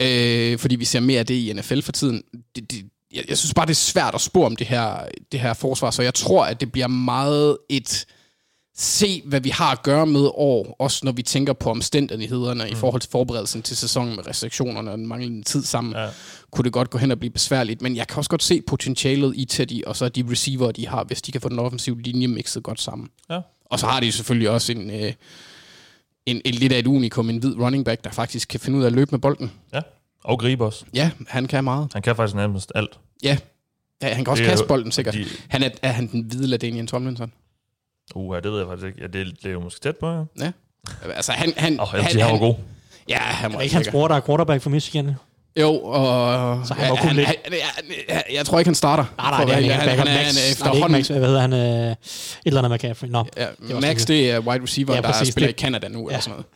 Øh, 0.02 0.58
fordi 0.58 0.76
vi 0.76 0.84
ser 0.84 1.00
mere 1.00 1.18
af 1.18 1.26
det 1.26 1.34
i 1.34 1.52
NFL 1.52 1.80
for 1.80 1.92
tiden. 1.92 2.22
Det, 2.56 2.70
det, 2.70 2.84
jeg, 3.14 3.24
jeg 3.28 3.38
synes 3.38 3.54
bare, 3.54 3.66
det 3.66 3.72
er 3.72 3.74
svært 3.74 4.14
at 4.14 4.20
spå 4.20 4.44
om 4.44 4.56
det 4.56 4.66
her, 4.66 4.96
det 5.32 5.40
her 5.40 5.54
forsvar, 5.54 5.90
så 5.90 6.02
jeg 6.02 6.14
tror, 6.14 6.44
at 6.44 6.60
det 6.60 6.72
bliver 6.72 6.86
meget 6.86 7.58
et 7.68 8.06
se, 8.80 9.22
hvad 9.24 9.40
vi 9.40 9.48
har 9.48 9.72
at 9.72 9.82
gøre 9.82 10.06
med 10.06 10.30
år, 10.34 10.76
også 10.78 11.00
når 11.04 11.12
vi 11.12 11.22
tænker 11.22 11.52
på 11.52 11.70
omstændighederne 11.70 12.64
mm. 12.64 12.70
i 12.70 12.74
forhold 12.74 13.00
til 13.00 13.10
forberedelsen 13.10 13.62
til 13.62 13.76
sæsonen 13.76 14.16
med 14.16 14.26
restriktionerne 14.26 14.90
og 14.90 14.98
den 14.98 15.06
manglende 15.06 15.42
tid 15.42 15.62
sammen, 15.62 15.94
ja. 15.94 16.08
kunne 16.50 16.64
det 16.64 16.72
godt 16.72 16.90
gå 16.90 16.98
hen 16.98 17.10
og 17.10 17.18
blive 17.18 17.30
besværligt. 17.30 17.82
Men 17.82 17.96
jeg 17.96 18.08
kan 18.08 18.16
også 18.16 18.30
godt 18.30 18.42
se 18.42 18.62
potentialet 18.62 19.32
i 19.36 19.44
Teddy, 19.44 19.84
og 19.84 19.96
så 19.96 20.08
de 20.08 20.24
receiver, 20.30 20.72
de 20.72 20.88
har, 20.88 21.04
hvis 21.04 21.22
de 21.22 21.32
kan 21.32 21.40
få 21.40 21.48
den 21.48 21.58
offensive 21.58 22.00
linje 22.02 22.26
mixet 22.26 22.62
godt 22.62 22.80
sammen. 22.80 23.08
Ja. 23.30 23.40
Og 23.64 23.78
så 23.78 23.86
har 23.86 24.00
de 24.00 24.12
selvfølgelig 24.12 24.50
også 24.50 24.72
en, 24.72 24.90
øh, 24.90 25.12
en, 26.26 26.40
en 26.44 26.54
lidt 26.54 26.72
af 26.72 26.78
et 26.78 26.86
unikum, 26.86 27.30
en 27.30 27.38
hvid 27.38 27.56
running 27.56 27.84
back, 27.84 28.04
der 28.04 28.10
faktisk 28.10 28.48
kan 28.48 28.60
finde 28.60 28.78
ud 28.78 28.82
af 28.82 28.86
at 28.86 28.92
løbe 28.92 29.10
med 29.10 29.18
bolden. 29.18 29.52
Ja, 29.74 29.80
og 30.24 30.38
gribe 30.38 30.64
også. 30.64 30.84
Ja, 30.94 31.10
han 31.28 31.46
kan 31.46 31.64
meget. 31.64 31.88
Han 31.92 32.02
kan 32.02 32.16
faktisk 32.16 32.36
nærmest 32.36 32.72
alt. 32.74 32.98
Ja, 33.22 33.36
ja 34.02 34.14
han 34.14 34.24
kan 34.24 34.30
også 34.30 34.42
Det 34.42 34.50
kaste 34.50 34.66
bolden 34.66 34.92
sikkert. 34.92 35.14
de- 35.14 35.24
Han 35.48 35.62
er, 35.62 35.70
er 35.82 35.92
han 35.92 36.06
den 36.06 36.22
hvide 36.24 36.46
Ladanian 36.46 36.86
Tomlinson? 36.86 37.32
Uh, 38.14 38.36
det 38.36 38.44
ved 38.52 38.58
jeg 38.58 38.66
faktisk 38.68 38.86
ikke. 38.86 38.98
Ja, 39.00 39.06
det, 39.06 39.26
det 39.42 39.48
er 39.48 39.52
jo 39.52 39.60
måske 39.60 39.80
tæt 39.80 39.96
på, 39.96 40.10
ja. 40.10 40.22
Ja. 40.44 40.50
Altså, 41.14 41.32
han... 41.32 41.52
han, 41.56 41.80
oh, 41.80 41.88
han, 41.88 42.20
han 42.20 42.32
var 42.32 42.38
god. 42.38 42.54
Ja, 43.08 43.18
han 43.18 43.52
var 43.52 43.60
ikke 43.60 43.74
hans 43.74 43.88
bror, 43.90 44.08
der 44.08 44.14
er 44.14 44.20
quarterback 44.20 44.62
for 44.62 44.70
Michigan? 44.70 45.14
Jo, 45.60 45.74
og... 45.74 46.66
Så 46.66 46.74
han 46.74 46.90
var 46.90 46.96
kun 46.96 47.06
han, 47.06 47.16
lidt- 47.16 47.26
han, 47.26 47.36
han, 47.44 47.52
han, 48.08 48.22
jeg 48.32 48.46
tror 48.46 48.58
ikke, 48.58 48.68
han 48.68 48.74
starter. 48.74 49.04
Nej, 49.18 49.30
nej, 49.30 49.40
For 49.40 49.46
det 49.46 49.52
er 49.70 49.72
han. 49.72 49.88
Han, 49.88 49.88
han, 49.88 49.98
han, 49.98 50.06
han 50.08 50.16
er 50.16 50.20
er 50.48 50.52
efterhånden... 50.52 50.92
Max, 50.92 51.08
hvad 51.08 51.26
hedder 51.26 51.40
han? 51.40 51.52
Øh, 51.52 51.58
et 51.90 51.96
eller 52.44 52.62
andet 52.62 52.76
McCaffrey. 52.76 53.08
Nå, 53.08 53.24
Ja, 53.36 53.46
det 53.68 53.80
Max, 53.80 54.06
det 54.06 54.30
er 54.30 54.38
wide 54.38 54.62
receiver, 54.62 54.94
Ja, 54.94 55.00
der 55.00 55.12
præcis. 55.12 55.28
spiller 55.28 55.48
i 55.48 55.52
Canada 55.52 55.88
nu, 55.88 55.98
ja. 55.98 56.04
eller 56.04 56.14
Ja. 56.14 56.20
sådan 56.20 56.30
noget. 56.30 56.46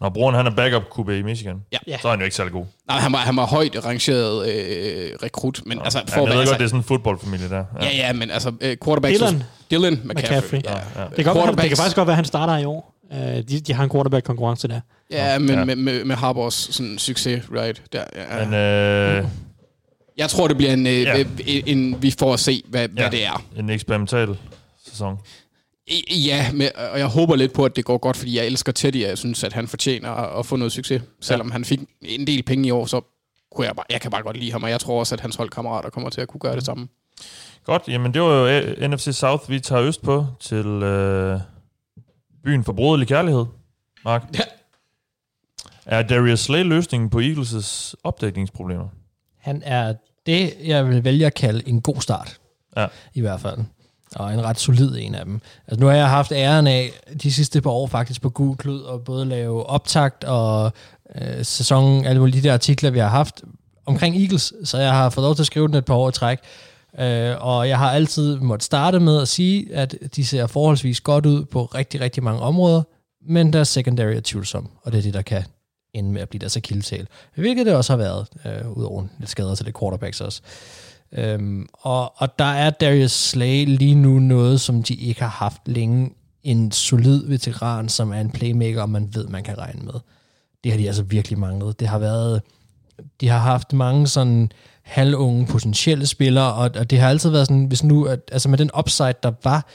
Når 0.00 0.08
broren 0.08 0.34
han 0.34 0.46
er 0.46 0.50
backup 0.50 0.82
QB 0.98 1.08
i 1.08 1.22
Michigan, 1.22 1.56
Ja. 1.86 1.98
så 1.98 2.08
er 2.08 2.12
han 2.12 2.18
jo 2.20 2.24
ikke 2.24 2.36
særlig 2.36 2.52
god. 2.52 2.64
Nej, 2.88 2.98
han 2.98 3.12
var, 3.12 3.18
han 3.18 3.36
var 3.36 3.46
højt 3.46 3.84
rangeret 3.84 4.48
øh, 4.48 5.10
rekrut, 5.22 5.60
men 5.66 5.80
altså... 5.84 5.98
Ja, 5.98 6.04
For 6.04 6.20
jeg 6.20 6.22
at 6.22 6.28
ved 6.28 6.36
være, 6.36 6.36
godt, 6.36 6.46
det 6.46 6.52
altså, 6.52 6.64
er 6.64 6.68
sådan 6.68 6.80
en 6.80 6.84
fodboldfamilie 6.84 7.48
der. 7.48 7.64
ja, 7.82 7.88
ja, 7.96 8.12
men 8.12 8.30
altså, 8.30 8.52
øh, 8.60 8.76
quarterback... 8.84 9.14
Dylan. 9.16 9.42
Dylan 9.70 9.92
McCaffrey. 10.04 10.58
McCaffrey. 10.58 10.60
Ja, 10.64 11.02
ja. 11.02 11.08
Det 11.16 11.24
kan, 11.24 11.34
godt, 11.34 11.58
det 11.58 11.68
kan 11.68 11.76
faktisk 11.76 11.96
godt 11.96 12.06
være, 12.06 12.12
at 12.12 12.16
han 12.16 12.24
starter 12.24 12.56
i 12.58 12.64
år. 12.64 12.94
Uh, 13.10 13.16
de, 13.18 13.42
de 13.60 13.72
har 13.72 13.84
en 13.84 13.90
quarterback-konkurrence 13.90 14.68
der. 14.68 14.80
ja 15.10 15.38
men 15.38 15.48
Ja. 15.50 15.64
med, 15.64 15.76
med, 15.76 16.04
med 16.04 16.16
Harbors 16.16 16.54
sådan, 16.54 16.98
succes, 16.98 17.42
right? 17.52 17.82
Der, 17.92 18.04
ja. 18.16 18.44
Men 18.44 18.54
øh, 18.54 19.24
Jeg 20.18 20.28
tror, 20.30 20.48
det 20.48 20.56
bliver 20.56 20.72
en, 20.72 20.86
øh, 20.86 20.92
Ja. 21.02 21.24
en, 21.46 21.62
en... 21.78 22.02
Vi 22.02 22.14
får 22.18 22.32
at 22.32 22.40
se, 22.40 22.62
hvad, 22.68 22.80
ja. 22.80 23.02
hvad 23.02 23.10
det 23.10 23.24
er. 23.26 23.44
en 23.56 23.70
eksperimental 23.70 24.28
sæson. 24.90 25.16
Ja, 26.10 26.52
men, 26.52 26.68
og 26.92 26.98
jeg 26.98 27.06
håber 27.06 27.36
lidt 27.36 27.52
på, 27.52 27.64
at 27.64 27.76
det 27.76 27.84
går 27.84 27.98
godt, 27.98 28.16
fordi 28.16 28.36
jeg 28.36 28.46
elsker 28.46 28.72
Teddy, 28.72 29.02
og 29.02 29.08
jeg 29.08 29.18
synes, 29.18 29.44
at 29.44 29.52
han 29.52 29.68
fortjener 29.68 30.10
at, 30.10 30.38
at 30.38 30.46
få 30.46 30.56
noget 30.56 30.72
succes. 30.72 31.02
Selvom 31.20 31.46
ja. 31.46 31.52
han 31.52 31.64
fik 31.64 31.80
en 32.02 32.26
del 32.26 32.42
penge 32.42 32.68
i 32.68 32.70
år, 32.70 32.86
så 32.86 33.00
kunne 33.52 33.66
jeg 33.66 33.76
bare, 33.76 33.86
jeg 33.90 34.00
kan 34.00 34.10
bare 34.10 34.22
godt 34.22 34.36
lide 34.36 34.52
ham, 34.52 34.62
og 34.62 34.70
jeg 34.70 34.80
tror 34.80 34.98
også, 34.98 35.14
at 35.14 35.20
hans 35.20 35.36
holdkammerater 35.36 35.90
kommer 35.90 36.10
til 36.10 36.20
at 36.20 36.28
kunne 36.28 36.40
gøre 36.40 36.56
det 36.56 36.64
samme. 36.64 36.88
Godt, 37.64 37.82
jamen 37.88 38.14
det 38.14 38.22
var 38.22 38.28
jo 38.28 38.46
øh, 38.46 38.90
NFC 38.90 39.08
South, 39.12 39.50
vi 39.50 39.60
tager 39.60 39.82
øst 39.82 40.02
på 40.02 40.26
til 40.40 40.66
øh, 40.66 41.40
byen 42.44 42.64
for 42.64 42.72
broderlig 42.72 43.08
kærlighed, 43.08 43.44
Mark. 44.04 44.24
Ja. 44.34 44.40
Er 45.86 46.02
Darius 46.02 46.40
Slay 46.40 46.64
løsningen 46.64 47.10
på 47.10 47.20
Eagles' 47.20 47.94
opdækningsproblemer? 48.04 48.88
Han 49.38 49.62
er 49.64 49.94
det, 50.26 50.54
jeg 50.64 50.88
vil 50.88 51.04
vælge 51.04 51.26
at 51.26 51.34
kalde 51.34 51.68
en 51.68 51.80
god 51.80 52.00
start. 52.00 52.40
Ja. 52.76 52.86
I 53.14 53.20
hvert 53.20 53.40
fald. 53.40 53.58
Og 54.16 54.34
en 54.34 54.44
ret 54.44 54.60
solid 54.60 54.96
en 54.98 55.14
af 55.14 55.24
dem. 55.24 55.40
Altså 55.66 55.80
nu 55.80 55.86
har 55.86 55.94
jeg 55.94 56.08
haft 56.08 56.32
æren 56.32 56.66
af 56.66 56.90
de 57.22 57.32
sidste 57.32 57.60
par 57.60 57.70
år 57.70 57.86
faktisk 57.86 58.22
på 58.22 58.30
Gul 58.30 58.56
Klud 58.56 58.80
og 58.80 59.04
både 59.04 59.24
lave 59.24 59.66
optakt 59.66 60.24
og 60.24 60.72
øh, 61.14 61.44
sæson, 61.44 62.04
alle 62.04 62.32
de 62.32 62.42
der 62.42 62.52
artikler, 62.52 62.90
vi 62.90 62.98
har 62.98 63.08
haft 63.08 63.42
omkring 63.86 64.16
Eagles, 64.16 64.52
så 64.64 64.78
jeg 64.78 64.92
har 64.92 65.10
fået 65.10 65.24
lov 65.24 65.34
til 65.34 65.42
at 65.42 65.46
skrive 65.46 65.68
den 65.68 65.74
et 65.74 65.84
par 65.84 65.94
år 65.94 66.08
i 66.08 66.12
træk. 66.12 66.38
Øh, 66.98 67.34
og 67.40 67.68
jeg 67.68 67.78
har 67.78 67.90
altid 67.90 68.36
måttet 68.36 68.64
starte 68.64 69.00
med 69.00 69.22
at 69.22 69.28
sige, 69.28 69.74
at 69.74 69.94
de 70.16 70.26
ser 70.26 70.46
forholdsvis 70.46 71.00
godt 71.00 71.26
ud 71.26 71.44
på 71.44 71.64
rigtig, 71.64 72.00
rigtig 72.00 72.22
mange 72.22 72.40
områder, 72.40 72.82
men 73.28 73.52
deres 73.52 73.68
secondary 73.68 74.14
er 74.14 74.20
tvivlsom, 74.24 74.68
og 74.82 74.92
det 74.92 74.98
er 74.98 75.02
det, 75.02 75.14
der 75.14 75.22
kan 75.22 75.44
ende 75.94 76.10
med 76.10 76.20
at 76.20 76.28
blive 76.28 76.40
deres 76.40 76.56
akiltal. 76.56 77.06
Hvilket 77.34 77.66
det 77.66 77.74
også 77.74 77.92
har 77.92 77.98
været, 77.98 78.26
øh, 78.46 78.70
udover 78.70 79.04
lidt 79.18 79.30
skader 79.30 79.54
til 79.54 79.66
det 79.66 79.78
quarterbacks 79.80 80.20
også. 80.20 80.40
Øhm, 81.12 81.66
og, 81.72 82.12
og 82.16 82.38
der 82.38 82.44
er 82.44 82.70
Darius 82.70 83.12
Slay 83.12 83.64
lige 83.66 83.94
nu 83.94 84.18
noget, 84.18 84.60
som 84.60 84.82
de 84.82 84.94
ikke 84.94 85.20
har 85.20 85.28
haft 85.28 85.62
længe. 85.66 86.10
En 86.42 86.72
solid 86.72 87.26
veteran, 87.26 87.88
som 87.88 88.12
er 88.12 88.20
en 88.20 88.30
playmaker, 88.30 88.82
og 88.82 88.90
man 88.90 89.14
ved, 89.14 89.26
man 89.26 89.44
kan 89.44 89.58
regne 89.58 89.82
med. 89.82 89.94
Det 90.64 90.72
har 90.72 90.78
de 90.78 90.86
altså 90.86 91.02
virkelig 91.02 91.38
manglet. 91.38 91.80
Det 91.80 91.88
har 91.88 91.98
været 91.98 92.42
de 93.20 93.28
har 93.28 93.38
haft 93.38 93.72
mange 93.72 94.06
sådan 94.06 94.52
halvunge 94.82 95.46
potentielle 95.46 96.06
spillere, 96.06 96.54
og, 96.54 96.70
og 96.74 96.90
det 96.90 97.00
har 97.00 97.08
altid 97.08 97.30
været 97.30 97.46
sådan, 97.46 97.64
hvis 97.64 97.84
nu, 97.84 98.04
at, 98.04 98.20
altså 98.32 98.48
med 98.48 98.58
den 98.58 98.70
upside, 98.78 99.14
der 99.22 99.32
var 99.44 99.66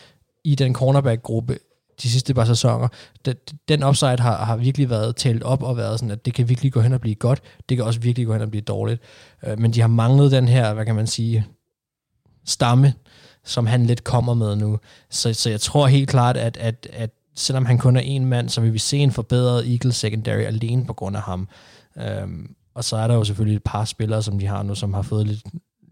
i 0.44 0.56
den 0.56 0.74
cornerback-gruppe 0.74 1.58
de 2.04 2.10
sidste 2.10 2.34
par 2.34 2.46
sæsoner, 2.46 2.88
den 3.68 3.84
upside 3.84 4.20
har, 4.20 4.46
har 4.46 4.58
virkelig 4.58 4.90
været 4.90 5.16
talt 5.16 5.44
op 5.44 5.64
og 5.64 5.78
været 5.78 6.00
sådan, 6.00 6.12
at 6.12 6.26
det 6.26 6.34
kan 6.34 6.50
virkelig 6.50 6.74
gå 6.74 6.82
hen 6.82 6.94
og 6.94 7.02
blive 7.02 7.16
godt, 7.16 7.42
det 7.70 7.78
kan 7.78 7.86
også 7.86 8.00
virkelig 8.00 8.28
gå 8.28 8.34
hen 8.34 8.42
og 8.42 8.50
blive 8.50 8.62
dårligt. 8.62 9.02
Øh, 9.44 9.60
men 9.60 9.74
de 9.74 9.82
har 9.82 9.88
manglet 9.88 10.32
den 10.32 10.48
her, 10.48 10.74
hvad 10.74 10.86
kan 10.86 10.96
man 10.96 11.08
sige, 11.08 11.46
stamme, 12.46 12.94
som 13.44 13.66
han 13.66 13.86
lidt 13.86 14.04
kommer 14.04 14.34
med 14.34 14.56
nu. 14.56 14.80
Så, 15.10 15.34
så 15.34 15.50
jeg 15.50 15.62
tror 15.62 15.88
helt 15.88 16.10
klart, 16.10 16.38
at, 16.38 16.58
at, 16.58 16.88
at 16.94 17.10
selvom 17.36 17.66
han 17.66 17.78
kun 17.78 17.96
er 17.96 18.02
en 18.02 18.26
mand, 18.26 18.50
så 18.50 18.62
vil 18.62 18.74
vi 18.74 18.80
se 18.80 18.98
en 18.98 19.12
forbedret 19.12 19.72
Eagles 19.72 19.96
secondary 19.96 20.42
alene 20.42 20.86
på 20.86 20.94
grund 20.94 21.16
af 21.16 21.22
ham. 21.22 21.48
Øhm, 21.98 22.56
og 22.74 22.84
så 22.84 22.98
er 22.98 23.08
der 23.08 23.16
jo 23.16 23.24
selvfølgelig 23.24 23.56
et 23.56 23.64
par 23.64 23.86
spillere, 23.86 24.24
som 24.24 24.40
de 24.40 24.46
har 24.46 24.64
nu, 24.64 24.76
som 24.76 24.94
har 24.94 25.02
fået 25.02 25.28
lidt, 25.28 25.46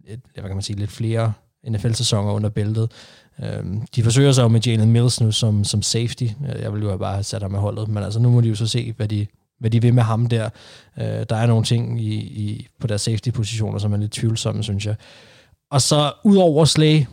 et, 0.08 0.22
hvad 0.34 0.44
kan 0.44 0.56
man 0.56 0.62
sige, 0.62 0.80
lidt 0.80 0.92
flere 0.92 1.34
NFL-sæsoner 1.70 2.32
under 2.32 2.50
bæltet. 2.50 2.92
Øhm, 3.40 3.82
de 3.96 4.04
forsøger 4.04 4.32
sig 4.32 4.44
jo 4.44 4.48
med 4.48 4.62
Jalen 4.62 4.92
Mills 4.92 5.22
nu 5.22 5.32
som, 5.32 5.64
som 5.64 5.82
safety. 5.82 6.24
Øh, 6.24 6.62
jeg 6.62 6.74
ville 6.74 6.90
jo 6.90 6.98
bare 6.98 7.14
have 7.14 7.24
sat 7.24 7.42
ham 7.42 7.52
med 7.52 7.60
holdet, 7.60 7.88
men 7.88 8.04
altså 8.04 8.20
nu 8.20 8.30
må 8.30 8.42
de 8.42 8.50
jo 8.50 8.56
så 8.56 8.68
se, 8.68 8.94
hvad 8.98 9.08
de, 9.08 9.28
hvad 9.60 9.70
de 9.70 9.82
vil 9.82 9.94
med 9.94 10.04
ham 10.04 10.26
der. 10.26 10.50
Øh, 10.98 11.06
der 11.06 11.36
er 11.36 11.46
nogle 11.46 11.64
ting 11.64 12.02
i, 12.02 12.14
i, 12.16 12.68
på 12.80 12.88
deres 12.88 13.02
safety-positioner, 13.02 13.80
som 13.80 13.94
er 13.94 13.98
lidt 13.98 14.12
tvivlsomme, 14.12 14.64
synes 14.64 14.86
jeg. 14.86 14.96
Og 15.72 15.82
så 15.82 16.12
ud 16.24 16.38
over 16.38 16.66
Slay, 16.66 17.06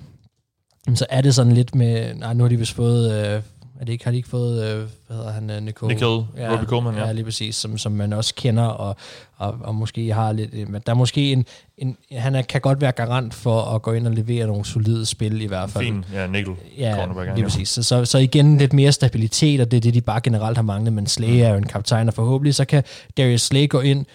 så 0.94 1.06
er 1.10 1.20
det 1.20 1.34
sådan 1.34 1.52
lidt 1.52 1.74
med, 1.74 2.14
nej, 2.14 2.34
nu 2.34 2.44
har 2.44 2.48
de 2.48 2.56
vist 2.56 2.72
fået, 2.72 3.12
øh, 3.12 3.42
er 3.80 3.84
det 3.84 3.92
ikke, 3.92 4.04
har 4.04 4.10
de 4.10 4.16
ikke 4.16 4.28
fået, 4.28 4.64
øh, 4.64 4.88
hvad 5.06 5.16
hedder 5.16 5.32
han, 5.32 5.50
øh, 5.50 5.62
Nicole? 5.62 5.94
Nicole, 5.94 6.26
ja, 6.36 6.52
Robbie 6.52 6.66
Coleman, 6.66 6.94
ja. 6.94 7.06
ja. 7.06 7.12
lige 7.12 7.24
præcis, 7.24 7.56
som, 7.56 7.78
som 7.78 7.92
man 7.92 8.12
også 8.12 8.34
kender, 8.34 8.64
og, 8.64 8.96
og, 9.36 9.56
og 9.60 9.74
måske 9.74 10.12
har 10.12 10.32
lidt, 10.32 10.50
øh, 10.54 10.70
men 10.70 10.82
der 10.86 10.92
er 10.92 10.96
måske 10.96 11.32
en, 11.32 11.46
en 11.78 11.96
han 12.12 12.34
er, 12.34 12.42
kan 12.42 12.60
godt 12.60 12.80
være 12.80 12.92
garant 12.92 13.34
for 13.34 13.62
at 13.62 13.82
gå 13.82 13.92
ind 13.92 14.06
og 14.06 14.12
levere 14.12 14.46
nogle 14.46 14.64
solide 14.64 15.06
spil 15.06 15.40
i 15.40 15.46
hvert 15.46 15.70
fald. 15.70 15.84
Fin, 15.84 16.04
ja, 16.12 16.26
nickel 16.26 16.54
ja, 16.78 17.06
lige 17.34 17.44
præcis. 17.44 17.68
Så, 17.68 17.82
så, 17.82 18.04
så 18.04 18.18
igen 18.18 18.58
lidt 18.58 18.72
mere 18.72 18.92
stabilitet, 18.92 19.60
og 19.60 19.70
det 19.70 19.76
er 19.76 19.80
det, 19.80 19.94
de 19.94 20.00
bare 20.00 20.20
generelt 20.20 20.58
har 20.58 20.62
manglet, 20.62 20.92
men 20.92 21.06
Slay 21.06 21.28
mm. 21.28 21.40
er 21.40 21.48
jo 21.48 21.56
en 21.56 21.66
kaptajn, 21.66 22.08
og 22.08 22.14
forhåbentlig 22.14 22.54
så 22.54 22.64
kan 22.64 22.84
Darius 23.16 23.42
Slay 23.42 23.68
gå 23.68 23.80
ind 23.80 24.06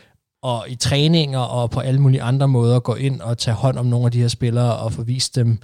og 0.44 0.66
i 0.68 0.76
træninger 0.76 1.40
og 1.40 1.70
på 1.70 1.80
alle 1.80 2.02
mulige 2.02 2.22
andre 2.22 2.48
måder 2.48 2.80
gå 2.80 2.96
ind 2.96 3.22
og 3.22 3.38
tage 3.38 3.56
hånd 3.56 3.78
om 3.78 3.86
nogle 3.86 4.06
af 4.06 4.12
de 4.12 4.22
her 4.22 4.28
spillere 4.28 4.78
og 4.78 4.94
få 4.94 5.04
vist 5.04 5.36
dem 5.36 5.60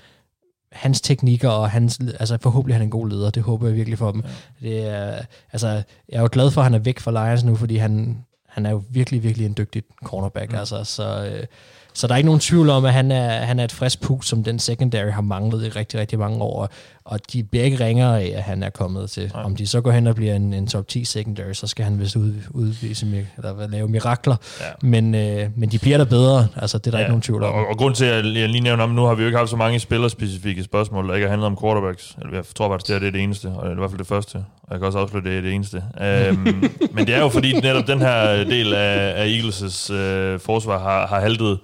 hans 0.72 1.02
teknikker, 1.02 1.50
og 1.50 1.70
hans, 1.70 2.00
altså 2.20 2.38
forhåbentlig 2.42 2.76
han 2.76 2.82
er 2.82 2.86
en 2.86 2.92
god 2.92 3.10
leder, 3.10 3.30
det 3.30 3.44
håber 3.44 3.68
jeg 3.68 3.76
virkelig 3.76 3.98
for 3.98 4.12
dem. 4.12 4.24
Ja. 4.62 4.70
Det 4.70 4.88
er, 4.88 5.22
altså, 5.52 5.68
jeg 6.10 6.18
er 6.18 6.22
jo 6.22 6.30
glad 6.32 6.52
for, 6.52 6.62
at 6.62 6.66
han 6.66 6.74
er 6.74 6.80
væk 6.80 7.00
fra 7.00 7.12
Lions 7.12 7.44
nu, 7.44 7.56
fordi 7.56 7.76
han, 7.78 8.18
han 8.48 8.66
er 8.66 8.70
jo 8.70 8.84
virkelig, 8.90 9.24
virkelig 9.24 9.46
en 9.46 9.56
dygtig 9.58 9.84
cornerback, 10.04 10.52
mm. 10.52 10.58
altså, 10.58 10.84
så, 10.84 11.26
øh, 11.26 11.46
så 11.94 12.08
der 12.08 12.14
er 12.14 12.18
ikke 12.18 12.26
nogen 12.26 12.40
tvivl 12.40 12.70
om, 12.70 12.86
at 12.86 12.94
han 12.94 13.12
er, 13.12 13.30
han 13.30 13.60
er 13.60 13.64
et 13.64 13.72
frisk 13.72 14.02
pus, 14.02 14.28
som 14.28 14.44
den 14.44 14.60
secondary 14.60 15.10
har 15.10 15.22
manglet 15.22 15.66
i 15.66 15.70
rigtig, 15.70 16.00
rigtig 16.00 16.20
mange 16.20 16.42
år, 16.42 16.70
og 17.12 17.20
de 17.34 17.44
bliver 17.44 17.66
ikke 17.66 17.86
ringere 17.86 18.22
af, 18.22 18.34
at 18.36 18.44
han 18.44 18.64
er 18.64 18.70
kommet 18.70 19.10
til. 19.10 19.32
Ja. 19.36 19.44
Om 19.44 19.56
de 19.56 19.68
så 19.68 19.82
går 19.82 19.92
hen 19.92 20.08
og 20.08 20.16
bliver 20.16 20.36
en, 20.36 20.54
en 20.54 20.68
top 20.68 20.88
10 20.88 21.06
secondary, 21.06 21.54
så 21.54 21.68
skal 21.68 21.86
han 21.86 22.00
vist 22.00 22.16
ud, 22.16 22.34
udvise, 22.50 23.28
eller 23.38 23.68
lave 23.68 23.88
mirakler. 23.88 24.36
Ja. 24.60 24.66
Men, 24.82 25.16
øh, 25.16 25.50
men 25.56 25.70
de 25.70 25.80
bliver 25.80 25.98
der 25.98 26.06
bedre, 26.06 26.48
altså 26.56 26.78
det 26.78 26.88
er 26.88 26.92
der 26.92 26.98
ja. 26.98 27.04
ikke 27.04 27.12
nogen 27.12 27.22
tvivl 27.22 27.44
om. 27.44 27.54
Og, 27.54 27.68
og 27.68 27.78
grund 27.78 27.96
til, 27.96 28.06
at 28.06 28.26
jeg 28.26 28.50
lige 28.50 28.62
nævner 28.62 28.84
om, 28.84 28.90
nu 28.90 29.04
har 29.04 29.16
vi 29.16 29.22
jo 29.22 29.28
ikke 29.28 29.38
haft 29.38 29.50
så 29.50 29.56
mange 29.56 29.80
spillerspecifikke 29.80 30.64
spørgsmål, 30.64 31.08
der 31.08 31.16
ikke 31.16 31.28
har 31.28 31.30
handlet 31.30 31.48
om 31.48 31.58
quarterbacks. 31.62 32.16
Eller 32.22 32.36
jeg 32.36 32.44
tror 32.56 32.70
faktisk, 32.70 32.88
det 32.88 32.96
er 32.96 33.00
det, 33.00 33.08
er 33.08 33.12
det 33.12 33.22
eneste, 33.22 33.46
og 33.48 33.64
det 33.64 33.72
er 33.72 33.76
i 33.76 33.80
hvert 33.80 33.92
fald 33.92 34.00
det 34.00 34.08
første. 34.08 34.36
Og 34.36 34.72
jeg 34.72 34.80
kan 34.80 34.86
også 34.86 35.00
afsløre, 35.00 35.24
det 35.24 35.38
er 35.38 35.42
det 35.42 35.54
eneste. 35.54 35.84
um, 36.32 36.64
men 36.96 37.08
det 37.08 37.16
er 37.16 37.20
jo 37.20 37.30
fordi 37.30 37.60
netop 37.60 37.88
den 37.88 38.00
her 38.00 38.44
del 38.44 38.74
af, 38.74 39.14
af 39.16 39.40
Eagles' 39.40 39.94
øh, 39.94 40.40
forsvar 40.40 40.80
har, 40.80 41.08
har 41.08 41.20
haltet 41.20 41.60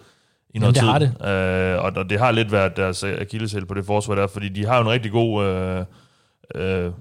i 0.53 0.59
noget 0.59 0.77
Jamen, 0.77 1.01
det 1.01 1.09
tid. 1.09 1.19
Har 1.21 1.73
det. 1.73 1.75
Øh, 1.77 1.83
og, 1.83 1.91
og 1.95 2.09
det 2.09 2.19
har 2.19 2.31
lidt 2.31 2.51
været 2.51 2.77
deres 2.77 3.03
akilleshæl 3.03 3.65
på 3.65 3.73
det 3.73 3.85
forsvar 3.85 4.15
der, 4.15 4.27
fordi 4.27 4.49
de 4.49 4.65
har 4.65 4.75
jo 4.75 4.81
en 4.81 4.89
rigtig 4.89 5.11
god 5.11 5.45
øh, 5.45 5.85
øh, 6.55 6.91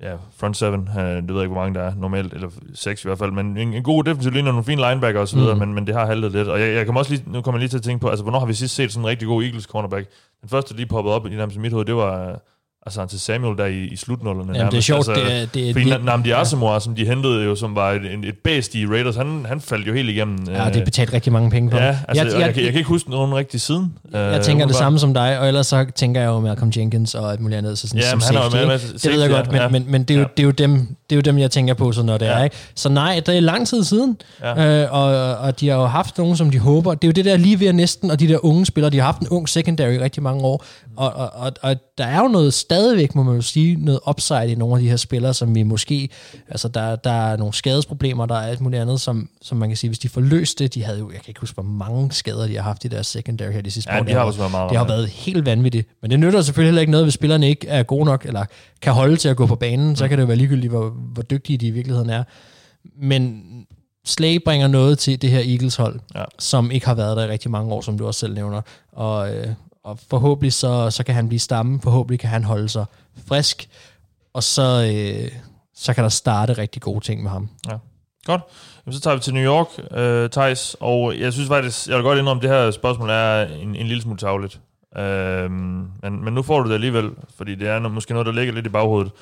ja, 0.00 0.14
front 0.36 0.56
seven, 0.56 0.88
øh, 0.98 1.04
det 1.04 1.28
ved 1.28 1.34
jeg 1.34 1.42
ikke, 1.42 1.52
hvor 1.52 1.62
mange 1.62 1.78
der 1.78 1.86
er 1.86 1.94
normalt, 1.94 2.32
eller 2.32 2.48
seks 2.74 3.04
i 3.04 3.08
hvert 3.08 3.18
fald, 3.18 3.30
men 3.30 3.56
en, 3.56 3.74
en 3.74 3.82
god 3.82 4.04
defensiv 4.04 4.32
linje 4.32 4.48
og 4.48 4.52
nogle 4.52 4.64
fine 4.64 4.88
linebacker 4.88 5.20
osv., 5.20 5.38
mm. 5.38 5.58
men, 5.58 5.74
men 5.74 5.86
det 5.86 5.94
har 5.94 6.06
haltet 6.06 6.32
lidt. 6.32 6.48
Og 6.48 6.60
jeg, 6.60 6.74
jeg 6.74 6.86
kommer 6.86 7.00
også 7.00 7.12
lige, 7.12 7.24
nu 7.26 7.42
kommer 7.42 7.58
jeg 7.58 7.60
lige 7.60 7.68
til 7.68 7.78
at 7.78 7.82
tænke 7.82 8.00
på, 8.00 8.08
altså 8.08 8.22
hvornår 8.22 8.38
har 8.38 8.46
vi 8.46 8.54
sidst 8.54 8.74
set 8.74 8.92
sådan 8.92 9.04
en 9.04 9.08
rigtig 9.08 9.28
god 9.28 9.42
Eagles 9.42 9.64
cornerback? 9.64 10.08
Den 10.40 10.48
første, 10.48 10.74
der 10.74 10.76
lige 10.76 10.86
poppede 10.86 11.14
op 11.14 11.26
i 11.26 11.30
nærmest 11.30 11.58
mit 11.58 11.72
hoved, 11.72 11.84
det 11.84 11.94
var 11.94 12.40
altså 12.86 13.06
til 13.06 13.20
Samuel 13.20 13.58
der 13.58 13.66
i, 13.66 13.84
i 13.84 13.96
slutnullerne. 13.96 14.52
Jamen, 14.54 14.72
det 14.72 14.78
er 14.78 14.82
sjovt. 14.82 15.08
Altså, 15.08 15.12
det 15.24 15.42
er, 15.42 15.46
det 15.46 15.68
er, 15.68 15.72
fordi 15.72 15.90
det, 15.90 16.04
Namdi 16.04 16.30
Asamoah, 16.30 16.74
ja. 16.74 16.80
som 16.80 16.94
de 16.94 17.06
hentede 17.06 17.44
jo, 17.44 17.54
som 17.54 17.76
var 17.76 17.92
et, 17.92 18.02
et 18.24 18.38
bæst 18.44 18.74
i 18.74 18.86
Raiders, 18.86 19.16
han, 19.16 19.46
han 19.48 19.60
faldt 19.60 19.86
jo 19.86 19.92
helt 19.92 20.10
igennem. 20.10 20.38
Ja, 20.48 20.70
det 20.70 20.84
betalt 20.84 21.12
rigtig 21.12 21.32
mange 21.32 21.50
penge 21.50 21.70
på. 21.70 21.76
Ja, 21.76 21.82
altså, 21.82 22.02
jeg, 22.08 22.16
jeg, 22.16 22.32
jeg, 22.32 22.46
jeg, 22.46 22.54
kan, 22.54 22.62
jeg 22.64 22.72
kan 22.72 22.78
ikke 22.78 22.88
huske 22.88 23.10
nogen 23.10 23.34
rigtig 23.34 23.60
siden. 23.60 23.94
Jeg 24.12 24.38
uh, 24.38 24.44
tænker 24.44 24.66
det 24.66 24.76
samme 24.76 24.98
som 24.98 25.14
dig, 25.14 25.38
og 25.38 25.48
ellers 25.48 25.66
så 25.66 25.86
tænker 25.94 26.20
jeg 26.20 26.28
jo 26.28 26.40
Malcolm 26.40 26.72
Jenkins 26.76 27.14
og 27.14 27.30
alt 27.30 27.40
muligt 27.40 27.58
andet. 27.58 27.78
Så 27.78 27.88
sådan, 27.88 28.00
ja, 28.00 28.10
som 28.10 28.20
han 28.20 28.34
safety, 28.34 28.56
er 28.56 28.60
jo 28.60 28.66
med, 28.66 28.78
med, 28.78 28.98
Det 28.98 29.12
ved 29.12 29.20
jeg 29.20 29.30
godt, 29.30 29.52
men, 29.52 29.60
ja. 29.60 29.68
men, 29.68 29.84
men 29.88 30.04
det, 30.04 30.16
er 30.16 30.20
jo, 30.20 30.26
det, 30.36 30.42
er 30.42 30.46
jo 30.46 30.50
dem, 30.50 30.96
det 31.10 31.16
er 31.16 31.16
jo 31.16 31.20
dem, 31.20 31.38
jeg 31.38 31.50
tænker 31.50 31.74
på, 31.74 31.92
så 31.92 32.02
når 32.02 32.18
det 32.18 32.26
ja. 32.26 32.32
er. 32.32 32.44
Ikke? 32.44 32.56
Så 32.74 32.88
nej, 32.88 33.22
det 33.26 33.36
er 33.36 33.40
lang 33.40 33.66
tid 33.68 33.84
siden, 33.84 34.16
ja. 34.42 34.82
øh, 34.82 34.92
og, 34.92 35.36
og 35.36 35.60
de 35.60 35.68
har 35.68 35.76
jo 35.76 35.86
haft 35.86 36.18
nogen, 36.18 36.36
som 36.36 36.50
de 36.50 36.58
håber. 36.58 36.94
Det 36.94 37.04
er 37.04 37.08
jo 37.08 37.12
det 37.12 37.24
der 37.24 37.36
lige 37.36 37.60
ved 37.60 37.72
næsten, 37.72 38.10
og 38.10 38.20
de 38.20 38.28
der 38.28 38.44
unge 38.44 38.66
spillere, 38.66 38.90
de 38.90 38.96
har 38.96 39.04
haft 39.04 39.20
en 39.20 39.28
ung 39.28 39.48
secondary 39.48 39.92
i 39.92 39.98
rigtig 39.98 40.22
mange 40.22 40.44
år, 40.44 40.64
og, 40.96 41.12
og, 41.12 41.30
og, 41.34 41.52
og 41.62 41.76
der 41.98 42.04
er 42.04 42.18
jo 42.18 42.28
noget 42.28 42.54
stadigvæk, 42.54 43.14
må 43.14 43.22
man 43.22 43.34
jo 43.34 43.42
sige, 43.42 43.76
noget 43.76 44.00
upside 44.08 44.52
i 44.52 44.54
nogle 44.54 44.74
af 44.74 44.80
de 44.80 44.88
her 44.88 44.96
spillere, 44.96 45.34
som 45.34 45.54
vi 45.54 45.62
måske, 45.62 46.08
altså 46.48 46.68
der, 46.68 46.96
der 46.96 47.10
er 47.10 47.36
nogle 47.36 47.54
skadesproblemer, 47.54 48.26
der 48.26 48.34
er 48.34 48.46
alt 48.46 48.60
muligt 48.60 48.82
andet, 48.82 49.00
som, 49.00 49.28
som 49.42 49.58
man 49.58 49.68
kan 49.68 49.76
sige, 49.76 49.88
hvis 49.88 49.98
de 49.98 50.08
får 50.08 50.20
løst 50.20 50.58
det, 50.58 50.74
de 50.74 50.84
havde 50.84 50.98
jo, 50.98 51.10
jeg 51.10 51.20
kan 51.20 51.30
ikke 51.30 51.40
huske, 51.40 51.54
hvor 51.54 51.62
mange 51.62 52.12
skader 52.12 52.46
de 52.46 52.56
har 52.56 52.62
haft 52.62 52.84
i 52.84 52.88
deres 52.88 53.06
secondary 53.06 53.52
her 53.52 53.60
de 53.60 53.70
sidste 53.70 53.92
ja, 53.92 54.00
år. 54.00 54.04
de 54.04 54.12
har 54.12 54.20
også 54.20 54.38
været 54.38 54.50
meget. 54.50 54.70
Det 54.70 54.78
har 54.78 54.86
været 54.86 55.08
helt 55.08 55.46
vanvittigt. 55.46 55.88
Men 56.02 56.10
det 56.10 56.20
nytter 56.20 56.42
selvfølgelig 56.42 56.68
heller 56.68 56.80
ikke 56.80 56.90
noget, 56.90 57.04
hvis 57.04 57.14
spillerne 57.14 57.48
ikke 57.48 57.68
er 57.68 57.82
gode 57.82 58.04
nok, 58.04 58.24
eller 58.26 58.44
kan 58.82 58.92
holde 58.92 59.16
til 59.16 59.28
at 59.28 59.36
gå 59.36 59.46
på 59.46 59.56
banen, 59.56 59.88
mm. 59.88 59.96
så 59.96 60.08
kan 60.08 60.18
det 60.18 60.22
jo 60.22 60.26
være 60.26 60.36
ligegyldigt, 60.36 60.70
hvor, 60.70 60.94
hvor 60.98 61.22
dygtige 61.22 61.58
de 61.58 61.66
i 61.66 61.70
virkeligheden 61.70 62.10
er. 62.10 62.24
Men 62.96 63.44
Slay 64.04 64.38
bringer 64.44 64.68
noget 64.68 64.98
til 64.98 65.22
det 65.22 65.30
her 65.30 65.40
Eagles-hold, 65.52 66.00
ja. 66.14 66.24
som 66.38 66.70
ikke 66.70 66.86
har 66.86 66.94
været 66.94 67.16
der 67.16 67.24
i 67.24 67.28
rigtig 67.28 67.50
mange 67.50 67.72
år, 67.72 67.80
som 67.80 67.98
du 67.98 68.06
også 68.06 68.20
selv 68.20 68.34
nævner. 68.34 68.60
Og, 68.92 69.36
øh, 69.36 69.46
og 69.84 69.98
forhåbentlig 70.10 70.52
så, 70.52 70.90
så 70.90 71.04
kan 71.04 71.14
han 71.14 71.28
blive 71.28 71.40
stamme, 71.40 71.80
forhåbentlig 71.80 72.20
kan 72.20 72.30
han 72.30 72.44
holde 72.44 72.68
sig 72.68 72.84
frisk, 73.28 73.68
og 74.32 74.42
så, 74.42 74.92
øh, 74.94 75.30
så 75.74 75.94
kan 75.94 76.04
der 76.04 76.10
starte 76.10 76.52
rigtig 76.52 76.82
gode 76.82 77.04
ting 77.04 77.22
med 77.22 77.30
ham. 77.30 77.48
Ja. 77.70 77.76
Godt. 78.24 78.42
Jamen, 78.86 78.94
så 78.94 79.00
tager 79.00 79.16
vi 79.16 79.22
til 79.22 79.34
New 79.34 79.44
York, 79.44 79.66
øh, 79.90 80.30
Thijs, 80.30 80.76
og 80.80 81.18
jeg 81.18 81.32
synes 81.32 81.48
faktisk, 81.48 81.88
jeg 81.88 81.96
vil 81.96 82.04
godt 82.04 82.18
indrømme, 82.18 82.38
at 82.38 82.42
det 82.42 82.50
her 82.50 82.70
spørgsmål 82.70 83.10
er 83.10 83.46
en, 83.46 83.76
en 83.76 83.86
lille 83.86 84.02
smule 84.02 84.18
tavligt. 84.18 84.60
Øh, 84.98 85.50
men, 85.50 86.24
men 86.24 86.34
nu 86.34 86.42
får 86.42 86.60
du 86.60 86.68
det 86.68 86.74
alligevel, 86.74 87.10
fordi 87.36 87.54
det 87.54 87.68
er 87.68 87.78
måske 87.78 88.12
noget, 88.12 88.26
der 88.26 88.32
ligger 88.32 88.54
lidt 88.54 88.66
i 88.66 88.68
baghovedet, 88.68 89.12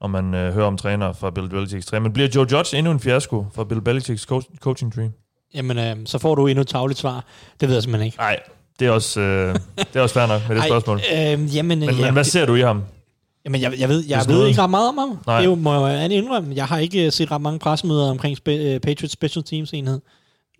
når 0.00 0.08
man 0.08 0.34
øh, 0.34 0.54
hører 0.54 0.66
om 0.66 0.76
træner 0.76 1.12
fra 1.12 1.30
Bill 1.30 1.46
Belichick's 1.46 1.84
træner. 1.84 2.00
Men 2.00 2.12
bliver 2.12 2.28
Joe 2.34 2.46
Judge 2.52 2.78
endnu 2.78 2.92
en 2.92 3.00
fiasko 3.00 3.46
fra 3.54 3.64
Bill 3.64 3.80
Belichick's 3.88 4.24
coach, 4.24 4.46
coaching 4.60 4.94
tree? 4.94 5.12
Jamen, 5.54 5.78
øh, 5.78 5.96
så 6.04 6.18
får 6.18 6.34
du 6.34 6.46
endnu 6.46 6.60
et 6.60 6.68
tavligt 6.68 6.98
svar. 7.00 7.24
Det 7.60 7.68
ved 7.68 7.76
jeg 7.76 7.82
simpelthen 7.82 8.06
ikke. 8.06 8.18
Nej, 8.18 8.40
det 8.78 8.86
er 8.86 8.90
også, 8.90 9.20
øh, 9.20 9.54
det 9.76 9.96
er 9.96 10.00
også 10.00 10.14
fair 10.14 10.26
nok 10.26 10.42
med 10.48 10.56
det 10.56 10.62
Ej, 10.62 10.68
spørgsmål. 10.68 11.00
Øh, 11.12 11.56
jamen, 11.56 11.78
men, 11.78 11.82
ja, 11.82 12.04
men 12.04 12.12
hvad 12.12 12.24
ser 12.24 12.46
du 12.46 12.54
i 12.54 12.60
ham? 12.60 12.82
Jamen, 13.44 13.60
jeg, 13.60 13.78
jeg 13.78 13.88
ved, 13.88 14.04
jeg 14.08 14.24
ved 14.28 14.46
ikke 14.46 14.62
ret 14.62 14.70
meget 14.70 14.88
om 14.88 14.98
ham. 14.98 15.18
Nej. 15.26 15.36
Det 15.36 15.44
er 15.44 15.50
jo, 15.50 15.54
må 15.54 15.86
jeg 15.86 16.10
indrømme. 16.10 16.54
Jeg 16.54 16.66
har 16.66 16.78
ikke 16.78 17.10
set 17.10 17.30
ret 17.30 17.40
mange 17.40 17.58
pressemøder 17.58 18.10
omkring 18.10 18.36
spe, 18.36 18.74
uh, 18.74 18.80
Patriots 18.80 19.12
Special 19.12 19.44
Teams 19.44 19.72
enhed. 19.72 20.00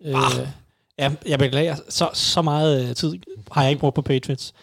Ah. 0.05 0.13
Uh, 0.13 0.47
ja, 0.99 1.11
jeg 1.27 1.39
beklager. 1.39 1.75
Så, 1.89 2.09
så 2.13 2.41
meget 2.41 2.97
tid 2.97 3.13
har 3.51 3.61
jeg 3.61 3.71
ikke 3.71 3.79
brugt 3.79 3.95
på 3.95 4.01
Patriots. 4.01 4.53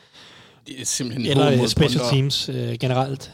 Det 0.66 0.80
er 0.80 0.84
simpelthen 0.84 1.26
Eller 1.26 1.66
Special 1.66 2.04
Teams 2.10 2.48
uh, 2.48 2.54
generelt. 2.80 3.32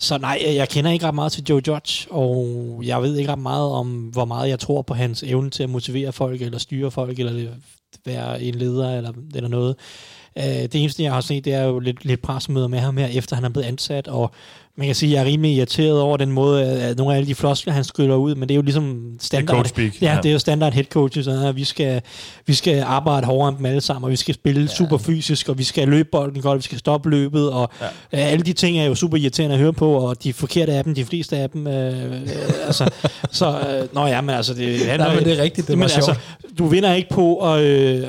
Så 0.00 0.18
nej, 0.18 0.42
jeg 0.46 0.68
kender 0.68 0.90
ikke 0.90 1.06
ret 1.06 1.14
meget 1.14 1.32
til 1.32 1.44
Joe 1.48 1.62
Judge, 1.68 2.12
og 2.12 2.80
jeg 2.84 3.02
ved 3.02 3.16
ikke 3.16 3.32
ret 3.32 3.38
meget 3.38 3.70
om, 3.70 3.88
hvor 3.88 4.24
meget 4.24 4.48
jeg 4.48 4.58
tror 4.58 4.82
på 4.82 4.94
hans 4.94 5.22
evne 5.22 5.50
til 5.50 5.62
at 5.62 5.70
motivere 5.70 6.12
folk, 6.12 6.42
eller 6.42 6.58
styre 6.58 6.90
folk, 6.90 7.18
eller 7.18 7.52
være 8.04 8.42
en 8.42 8.54
leder, 8.54 8.96
eller, 8.96 9.12
eller 9.34 9.48
noget. 9.48 9.76
Uh, 10.36 10.42
det 10.42 10.74
eneste, 10.74 11.02
jeg 11.02 11.12
har 11.12 11.20
set, 11.20 11.44
det 11.44 11.54
er 11.54 11.64
jo 11.64 11.78
lidt, 11.78 12.04
lidt 12.04 12.22
pressemøder 12.22 12.68
med 12.68 12.78
ham 12.78 12.96
her, 12.96 13.06
efter 13.06 13.36
han 13.36 13.44
er 13.44 13.48
blevet 13.48 13.66
ansat, 13.66 14.08
og 14.08 14.30
man 14.80 14.86
kan 14.86 14.94
sige, 14.94 15.10
at 15.10 15.14
jeg 15.14 15.20
er 15.20 15.32
rimelig 15.32 15.56
irriteret 15.56 16.00
over 16.00 16.16
den 16.16 16.32
måde, 16.32 16.64
at 16.64 16.96
nogle 16.96 17.12
af 17.12 17.16
alle 17.16 17.26
de 17.26 17.34
floskler, 17.34 17.72
han 17.72 17.84
skyller 17.84 18.14
ud, 18.14 18.34
men 18.34 18.48
det 18.48 18.54
er 18.54 18.56
jo 18.56 18.62
ligesom 18.62 19.16
standard. 19.20 19.78
Ja, 19.78 19.90
ja, 20.00 20.16
det 20.22 20.28
er 20.28 20.32
jo 20.32 20.38
standard 20.38 20.72
head 20.72 20.84
coaches, 20.84 21.26
at 21.26 21.56
vi 21.56 21.64
skal, 21.64 22.02
vi 22.46 22.54
skal 22.54 22.82
arbejde 22.82 23.26
hårdere 23.26 23.48
end 23.48 23.56
dem 23.56 23.66
alle 23.66 23.80
sammen, 23.80 24.04
og 24.04 24.10
vi 24.10 24.16
skal 24.16 24.34
spille 24.34 24.60
ja. 24.60 24.66
super 24.66 24.98
fysisk, 24.98 25.48
og 25.48 25.58
vi 25.58 25.64
skal 25.64 25.88
løbe 25.88 26.08
bolden 26.12 26.42
godt, 26.42 26.52
og 26.52 26.56
vi 26.56 26.62
skal 26.62 26.78
stoppe 26.78 27.10
løbet, 27.10 27.50
og 27.50 27.70
ja. 27.82 28.18
alle 28.18 28.44
de 28.44 28.52
ting 28.52 28.78
er 28.78 28.84
jo 28.84 28.94
super 28.94 29.16
irriterende 29.16 29.54
at 29.54 29.60
høre 29.60 29.72
på, 29.72 29.92
og 29.92 30.22
de 30.22 30.32
forkerte 30.32 30.72
af 30.72 30.84
dem, 30.84 30.94
de 30.94 31.04
fleste 31.04 31.36
af 31.36 31.50
dem, 31.50 31.66
øh, 31.66 32.12
øh, 32.12 32.28
altså, 32.66 32.90
så, 33.30 33.60
øh, 33.60 33.94
nå 33.94 34.06
ja, 34.06 34.20
men 34.20 34.34
altså, 34.34 34.54
det, 34.54 34.80
Nej, 34.98 35.14
men 35.14 35.24
det 35.24 35.38
er 35.38 35.42
rigtigt, 35.42 35.68
det 35.68 35.78
men, 35.78 35.82
altså, 35.82 36.14
du 36.58 36.66
vinder 36.66 36.94
ikke 36.94 37.08
på 37.10 37.54
at, 37.54 37.62
øh, 37.62 38.04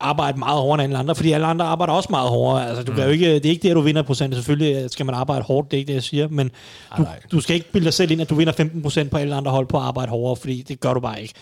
arbejde 0.00 0.38
meget 0.38 0.60
hårdere 0.60 0.74
end 0.74 0.82
alle 0.82 0.98
andre, 0.98 1.14
fordi 1.14 1.32
alle 1.32 1.46
andre 1.46 1.64
arbejder 1.64 1.92
også 1.92 2.08
meget 2.10 2.28
hårdere. 2.28 2.68
Altså, 2.68 2.82
du 2.82 2.92
mm. 2.92 2.96
kan 2.96 3.04
jo 3.06 3.10
ikke, 3.10 3.34
det 3.34 3.46
er 3.46 3.50
ikke 3.50 3.62
det, 3.62 3.70
at 3.70 3.76
du 3.76 3.80
vinder 3.80 4.02
procent. 4.02 4.34
Selvfølgelig 4.34 4.90
skal 4.90 5.06
man 5.06 5.14
arbejde 5.14 5.42
hårdt, 5.42 5.70
det 5.70 5.76
er 5.76 5.78
ikke 5.78 5.88
det, 5.88 5.94
jeg 5.94 6.02
siger, 6.02 6.28
men 6.28 6.50
du, 6.98 7.06
du 7.32 7.40
skal 7.40 7.56
ikke 7.56 7.72
bilde 7.72 7.84
dig 7.84 7.94
selv 7.94 8.10
ind, 8.10 8.20
at 8.20 8.30
du 8.30 8.34
vinder 8.34 8.52
15 8.52 8.82
procent 8.82 9.10
på 9.10 9.16
alle 9.16 9.34
andre 9.34 9.50
hold 9.50 9.66
på 9.66 9.76
at 9.76 9.82
arbejde 9.82 10.10
hårdere, 10.10 10.36
fordi 10.36 10.62
det 10.62 10.80
gør 10.80 10.94
du 10.94 11.00
bare 11.00 11.22
ikke. 11.22 11.34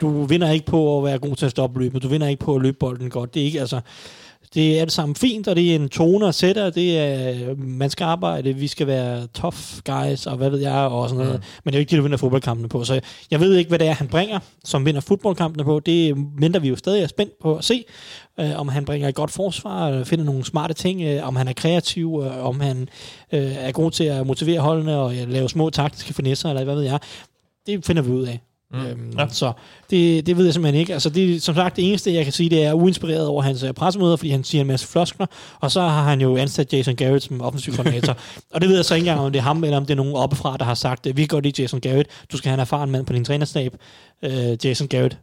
Du 0.00 0.24
vinder 0.24 0.50
ikke 0.50 0.66
på 0.66 0.98
at 0.98 1.04
være 1.04 1.18
god 1.18 1.36
til 1.36 1.44
at 1.44 1.50
stoppe 1.50 1.80
løbet, 1.80 2.02
du 2.02 2.08
vinder 2.08 2.26
ikke 2.26 2.44
på 2.44 2.54
at 2.54 2.62
løbe 2.62 2.76
bolden 2.80 3.10
godt. 3.10 3.34
Det 3.34 3.40
er 3.40 3.44
ikke, 3.44 3.60
altså, 3.60 3.80
det 4.54 4.76
er 4.76 4.80
alt 4.80 4.92
sammen 4.92 5.16
fint, 5.16 5.48
og 5.48 5.56
det 5.56 5.70
er 5.70 5.74
en 5.74 5.88
tone 5.88 6.26
og 6.26 6.34
sætter, 6.34 6.70
det 6.70 6.98
er, 6.98 7.54
man 7.56 7.90
skal 7.90 8.04
arbejde, 8.04 8.52
vi 8.52 8.68
skal 8.68 8.86
være 8.86 9.26
tough 9.26 9.56
guys, 9.84 10.26
og 10.26 10.36
hvad 10.36 10.50
ved 10.50 10.58
jeg, 10.58 10.72
og 10.72 11.08
sådan 11.08 11.24
noget. 11.24 11.40
Mm. 11.40 11.44
Men 11.64 11.72
det 11.72 11.76
er 11.76 11.78
jo 11.78 11.80
ikke 11.80 11.90
det, 11.90 11.98
du 11.98 12.02
vinder 12.02 12.18
fodboldkampene 12.18 12.68
på. 12.68 12.84
Så 12.84 13.00
jeg 13.30 13.40
ved 13.40 13.56
ikke, 13.56 13.68
hvad 13.68 13.78
det 13.78 13.88
er, 13.88 13.92
han 13.92 14.08
bringer, 14.08 14.38
som 14.64 14.86
vinder 14.86 15.00
fodboldkampene 15.00 15.64
på. 15.64 15.80
Det 15.80 16.16
mindre 16.40 16.60
vi 16.60 16.68
jo 16.68 16.76
stadig 16.76 17.02
er 17.02 17.06
spændt 17.06 17.32
på 17.42 17.56
at 17.56 17.64
se, 17.64 17.84
øh, 18.40 18.60
om 18.60 18.68
han 18.68 18.84
bringer 18.84 19.08
et 19.08 19.14
godt 19.14 19.30
forsvar, 19.30 20.04
finder 20.04 20.24
nogle 20.24 20.44
smarte 20.44 20.74
ting, 20.74 21.02
øh, 21.02 21.28
om 21.28 21.36
han 21.36 21.48
er 21.48 21.52
kreativ, 21.52 22.22
øh, 22.24 22.46
om 22.46 22.60
han 22.60 22.88
øh, 23.32 23.56
er 23.56 23.72
god 23.72 23.90
til 23.90 24.04
at 24.04 24.26
motivere 24.26 24.60
holdene 24.60 24.96
og 24.96 25.14
lave 25.14 25.48
små 25.48 25.70
taktiske 25.70 26.14
finesser, 26.14 26.48
eller 26.48 26.64
hvad 26.64 26.74
ved 26.74 26.82
jeg. 26.82 26.98
Det 27.66 27.86
finder 27.86 28.02
vi 28.02 28.10
ud 28.10 28.26
af. 28.26 28.49
Mm. 28.72 28.86
Øhm, 28.86 29.18
ja. 29.18 29.28
Så 29.28 29.52
det, 29.90 30.26
det 30.26 30.36
ved 30.36 30.44
jeg 30.44 30.54
simpelthen 30.54 30.80
ikke. 30.80 30.92
Altså 30.92 31.10
det, 31.10 31.42
som 31.42 31.54
sagt, 31.54 31.76
det 31.76 31.88
eneste, 31.88 32.14
jeg 32.14 32.24
kan 32.24 32.32
sige, 32.32 32.50
det 32.50 32.64
er 32.64 32.72
uinspireret 32.72 33.26
over 33.26 33.42
hans 33.42 33.62
uh, 33.62 33.70
pressemøder, 33.70 34.16
fordi 34.16 34.30
han 34.30 34.44
siger 34.44 34.60
en 34.60 34.66
masse 34.66 34.88
floskler, 34.88 35.26
og 35.60 35.70
så 35.70 35.80
har 35.80 36.02
han 36.02 36.20
jo 36.20 36.36
ansat 36.36 36.72
Jason 36.72 36.96
Garrett 36.96 37.24
som 37.24 37.40
offensiv 37.40 37.74
koordinator. 37.74 38.16
og 38.54 38.60
det 38.60 38.68
ved 38.68 38.76
jeg 38.76 38.84
så 38.84 38.94
ikke 38.94 39.02
engang, 39.02 39.26
om 39.26 39.32
det 39.32 39.38
er 39.38 39.42
ham, 39.42 39.64
eller 39.64 39.76
om 39.76 39.86
det 39.86 39.94
er 39.94 39.96
nogen 39.96 40.14
oppefra, 40.14 40.56
der 40.56 40.64
har 40.64 40.74
sagt, 40.74 41.16
vi 41.16 41.26
går 41.26 41.40
lige 41.40 41.62
Jason 41.62 41.80
Garrett, 41.80 42.08
du 42.32 42.36
skal 42.36 42.48
have 42.48 42.54
en 42.54 42.60
erfaren 42.60 42.90
mand 42.90 43.06
på 43.06 43.12
din 43.12 43.24
trænerstab, 43.24 43.74
uh, 44.22 44.66
Jason 44.66 44.88
Garrett, 44.88 45.18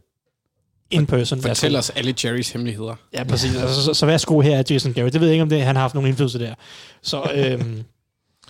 in 0.90 1.06
person. 1.06 1.42
Fortæl 1.42 1.76
os 1.76 1.90
alle 1.90 2.14
Jerrys 2.24 2.50
hemmeligheder. 2.50 2.94
Ja, 3.14 3.24
præcis. 3.24 3.56
altså, 3.56 3.74
så, 3.74 3.82
så, 3.82 3.94
så 3.94 4.06
værsgo 4.06 4.40
her, 4.40 4.62
Jason 4.70 4.92
Garrett. 4.92 5.12
Det 5.12 5.20
ved 5.20 5.28
jeg 5.28 5.34
ikke, 5.34 5.42
om 5.42 5.48
det, 5.48 5.62
han 5.62 5.76
har 5.76 5.82
haft 5.82 5.94
nogen 5.94 6.08
indflydelse 6.08 6.38
der. 6.38 6.54
Så 7.02 7.22
øhm, 7.34 7.84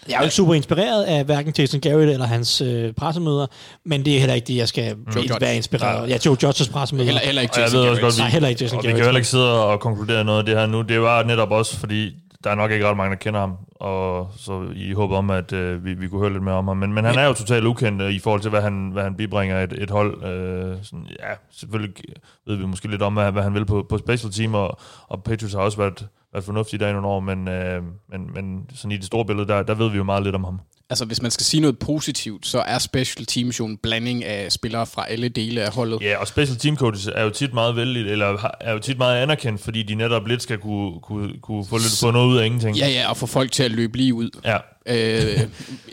jeg 0.08 0.14
er 0.14 0.18
jo 0.18 0.24
ikke 0.24 0.34
super 0.34 0.54
inspireret 0.54 1.04
af 1.04 1.24
hverken 1.24 1.54
Jason 1.58 1.80
Garrett 1.80 2.10
eller 2.10 2.26
hans 2.26 2.60
øh, 2.60 2.92
pressemøder, 2.92 3.46
men 3.84 4.04
det 4.04 4.14
er 4.14 4.18
heller 4.18 4.34
ikke 4.34 4.46
det, 4.46 4.56
jeg 4.56 4.68
skal 4.68 4.96
Joe 5.16 5.40
være 5.40 5.56
inspireret 5.56 6.04
af. 6.04 6.08
Ja, 6.08 6.18
Joe 6.26 6.36
Judges 6.42 6.68
pressemøder. 6.68 7.04
Heller, 7.04 7.20
heller 7.20 7.42
ikke 7.42 7.60
Jason 7.60 7.82
Garrett. 7.82 8.00
Godt, 8.00 8.16
vi, 8.16 8.20
Nej, 8.20 8.30
heller 8.30 8.48
ikke 8.48 8.62
Jason 8.62 8.78
og 8.78 8.82
Garrett. 8.82 8.96
Vi 8.96 8.98
kan 8.98 9.04
jo 9.04 9.04
heller 9.04 9.18
ikke 9.18 9.28
sidde 9.28 9.64
og 9.64 9.80
konkludere 9.80 10.24
noget 10.24 10.38
af 10.38 10.44
det 10.44 10.58
her 10.58 10.66
nu. 10.66 10.82
Det 10.82 11.00
var 11.00 11.22
netop 11.22 11.50
også, 11.50 11.76
fordi 11.78 12.14
der 12.44 12.50
er 12.50 12.54
nok 12.54 12.70
ikke 12.70 12.88
ret 12.88 12.96
mange, 12.96 13.10
der 13.10 13.16
kender 13.16 13.40
ham, 13.40 13.56
og 13.74 14.30
så 14.36 14.66
i 14.74 14.92
håb 14.92 15.10
om, 15.10 15.30
at 15.30 15.52
øh, 15.52 15.84
vi, 15.84 15.94
vi 15.94 16.08
kunne 16.08 16.20
høre 16.20 16.32
lidt 16.32 16.42
mere 16.42 16.54
om 16.54 16.68
ham. 16.68 16.76
Men, 16.76 16.92
men 16.92 17.04
han 17.04 17.18
er 17.18 17.24
jo 17.24 17.32
totalt 17.32 17.64
ukendt 17.64 18.02
øh, 18.02 18.12
i 18.12 18.18
forhold 18.18 18.40
til, 18.40 18.50
hvad 18.50 18.62
han, 18.62 18.90
hvad 18.92 19.02
han 19.02 19.14
bibringer 19.14 19.62
et, 19.62 19.72
et 19.72 19.90
hold. 19.90 20.24
Øh, 20.24 20.76
sådan, 20.82 21.06
ja, 21.20 21.34
selvfølgelig 21.52 21.94
ved 22.46 22.56
vi 22.56 22.66
måske 22.66 22.88
lidt 22.90 23.02
om, 23.02 23.14
hvad, 23.14 23.32
hvad 23.32 23.42
han 23.42 23.54
vil 23.54 23.64
på, 23.64 23.86
på 23.88 23.98
special 23.98 24.32
team, 24.32 24.54
og, 24.54 24.78
og 25.08 25.22
Patriots 25.22 25.54
har 25.54 25.60
også 25.60 25.78
været, 25.78 26.06
været 26.32 26.44
fornuftige 26.44 26.80
der 26.80 26.88
i 26.88 26.92
nogle 26.92 27.06
år, 27.06 27.20
men, 27.20 27.48
øh, 27.48 27.82
men, 28.10 28.20
men 28.34 28.66
sådan 28.74 28.92
i 28.92 28.96
det 28.96 29.06
store 29.06 29.24
billede, 29.24 29.48
der, 29.48 29.62
der 29.62 29.74
ved 29.74 29.90
vi 29.90 29.96
jo 29.96 30.04
meget 30.04 30.22
lidt 30.22 30.34
om 30.34 30.44
ham. 30.44 30.60
Altså, 30.90 31.04
hvis 31.04 31.22
man 31.22 31.30
skal 31.30 31.44
sige 31.44 31.60
noget 31.60 31.78
positivt, 31.78 32.46
så 32.46 32.58
er 32.58 32.78
special 32.78 33.26
teams 33.26 33.58
jo 33.58 33.66
en 33.66 33.76
blanding 33.76 34.24
af 34.24 34.52
spillere 34.52 34.86
fra 34.86 35.06
alle 35.08 35.28
dele 35.28 35.62
af 35.62 35.74
holdet. 35.74 36.00
Ja, 36.02 36.16
og 36.16 36.28
special 36.28 36.58
team 36.58 36.76
coaches 36.76 37.06
er 37.14 37.22
jo 37.22 37.30
tit 37.30 37.54
meget 37.54 37.76
vældigt, 37.76 38.08
eller 38.08 38.50
er 38.60 38.72
jo 38.72 38.78
tit 38.78 38.98
meget 38.98 39.22
anerkendt, 39.22 39.60
fordi 39.60 39.82
de 39.82 39.94
netop 39.94 40.26
lidt 40.26 40.42
skal 40.42 40.58
kunne, 40.58 41.00
kunne, 41.00 41.32
kunne 41.42 41.64
få, 41.66 41.76
lidt, 41.76 41.98
få 42.00 42.10
noget 42.10 42.26
ud 42.26 42.38
af 42.38 42.46
ingenting. 42.46 42.76
Ja, 42.76 42.88
ja, 42.88 43.10
og 43.10 43.16
få 43.16 43.26
folk 43.26 43.52
til 43.52 43.62
at 43.62 43.70
løbe 43.70 43.96
lige 43.96 44.14
ud. 44.14 44.30
Ja. 44.44 44.56
Øh, 44.88 45.40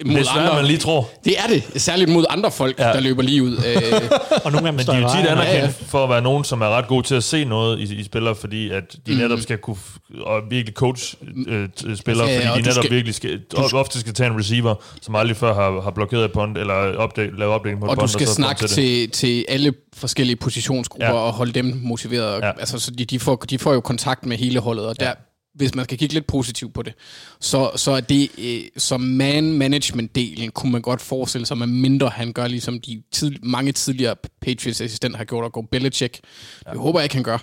mod 0.06 0.16
det 0.16 0.22
er 0.22 0.24
svært, 0.24 0.38
andre, 0.38 0.56
man 0.56 0.66
lige 0.66 0.78
tror. 0.78 1.10
Det 1.26 1.34
er 1.40 1.48
det, 1.48 1.82
særligt 1.82 2.10
mod 2.10 2.26
andre 2.30 2.52
folk, 2.52 2.80
ja. 2.80 2.84
der 2.84 3.00
løber 3.00 3.24
lige 3.24 3.44
ud. 3.44 3.52
Øh, 3.52 4.10
og 4.46 4.52
nogle 4.52 4.68
af 4.68 4.74
dem 4.74 4.74
Men 4.74 4.86
de 4.86 4.92
er 4.92 5.02
jo 5.02 5.22
tit 5.22 5.28
anerkendt 5.30 5.54
ja, 5.54 5.62
ja. 5.62 5.72
for 5.88 6.04
at 6.04 6.10
være 6.10 6.22
nogen, 6.22 6.44
som 6.44 6.62
er 6.62 6.70
ret 6.70 6.88
gode 6.88 7.08
til 7.08 7.16
at 7.16 7.24
se 7.24 7.46
noget 7.46 7.80
i, 7.80 7.96
i 7.96 8.04
spillere, 8.04 8.36
fordi 8.36 8.70
at 8.70 8.96
de 9.08 9.12
mm. 9.12 9.18
netop 9.18 9.40
skal 9.40 9.58
kunne 9.58 9.78
og 10.22 10.42
virkelig 10.50 10.74
coach 10.74 11.16
øh, 11.48 11.70
spillere, 11.96 12.28
ja, 12.28 12.34
ja, 12.34 12.50
fordi 12.50 12.62
de 12.62 12.68
netop 12.68 12.84
skal, 12.84 12.96
virkelig 12.96 13.16
skal, 13.16 13.42
skal, 13.52 13.78
ofte 13.78 14.00
skal 14.00 14.14
tage 14.14 14.30
en 14.30 14.40
receiver, 14.40 14.76
som 15.02 15.16
aldrig 15.16 15.38
før 15.38 15.54
har, 15.54 15.82
har 15.82 15.92
blokeret 15.92 16.26
et 16.26 16.32
punt, 16.32 16.58
eller 16.58 16.74
opdel, 16.74 17.30
lavet 17.38 17.54
opdeling 17.54 17.80
på 17.80 17.86
et 17.86 17.90
og 17.90 17.98
punt. 17.98 18.04
Og 18.04 18.20
du 18.20 18.26
skal 18.26 18.28
snakke 18.28 18.68
til, 18.68 18.70
til, 18.70 19.10
til 19.10 19.46
alle 19.48 19.74
forskellige 19.94 20.36
positionsgrupper 20.36 21.08
ja. 21.08 21.14
og 21.14 21.34
holde 21.34 21.52
dem 21.52 21.80
motiveret. 21.84 22.42
Ja. 22.42 22.52
Altså, 22.60 22.80
så 22.80 22.92
de, 22.92 23.06
de, 23.06 23.20
får, 23.20 23.36
de 23.36 23.60
får 23.60 23.74
jo 23.74 23.82
kontakt 23.82 24.26
med 24.26 24.38
hele 24.38 24.60
holdet, 24.60 24.86
og 24.86 25.00
der, 25.00 25.06
ja 25.06 25.14
hvis 25.56 25.76
man 25.76 25.86
skal 25.86 25.98
kigge 25.98 26.14
lidt 26.14 26.28
positivt 26.28 26.74
på 26.74 26.82
det, 26.82 26.94
så, 27.40 27.72
så 27.76 27.92
er 27.92 28.00
det 28.00 28.30
øh, 28.38 28.62
som 28.78 29.02
man-management-delen, 29.02 30.52
kunne 30.52 30.72
man 30.72 30.82
godt 30.82 31.02
forestille 31.02 31.46
sig, 31.46 31.58
med 31.58 31.68
mindre 31.68 32.10
han 32.10 32.34
gør, 32.34 32.48
ligesom 32.48 32.82
de 32.82 33.04
tid, 33.12 33.32
mange 33.44 33.72
tidligere 33.72 34.16
Patriots-assistenter 34.42 35.18
har 35.18 35.26
gjort, 35.26 35.44
og 35.44 35.52
går 35.52 35.68
Belichick. 35.72 36.20
Ja. 36.66 36.72
Det 36.72 36.80
håber 36.80 37.00
jeg 37.00 37.06
ikke, 37.06 37.16
han 37.16 37.24
gør. 37.24 37.38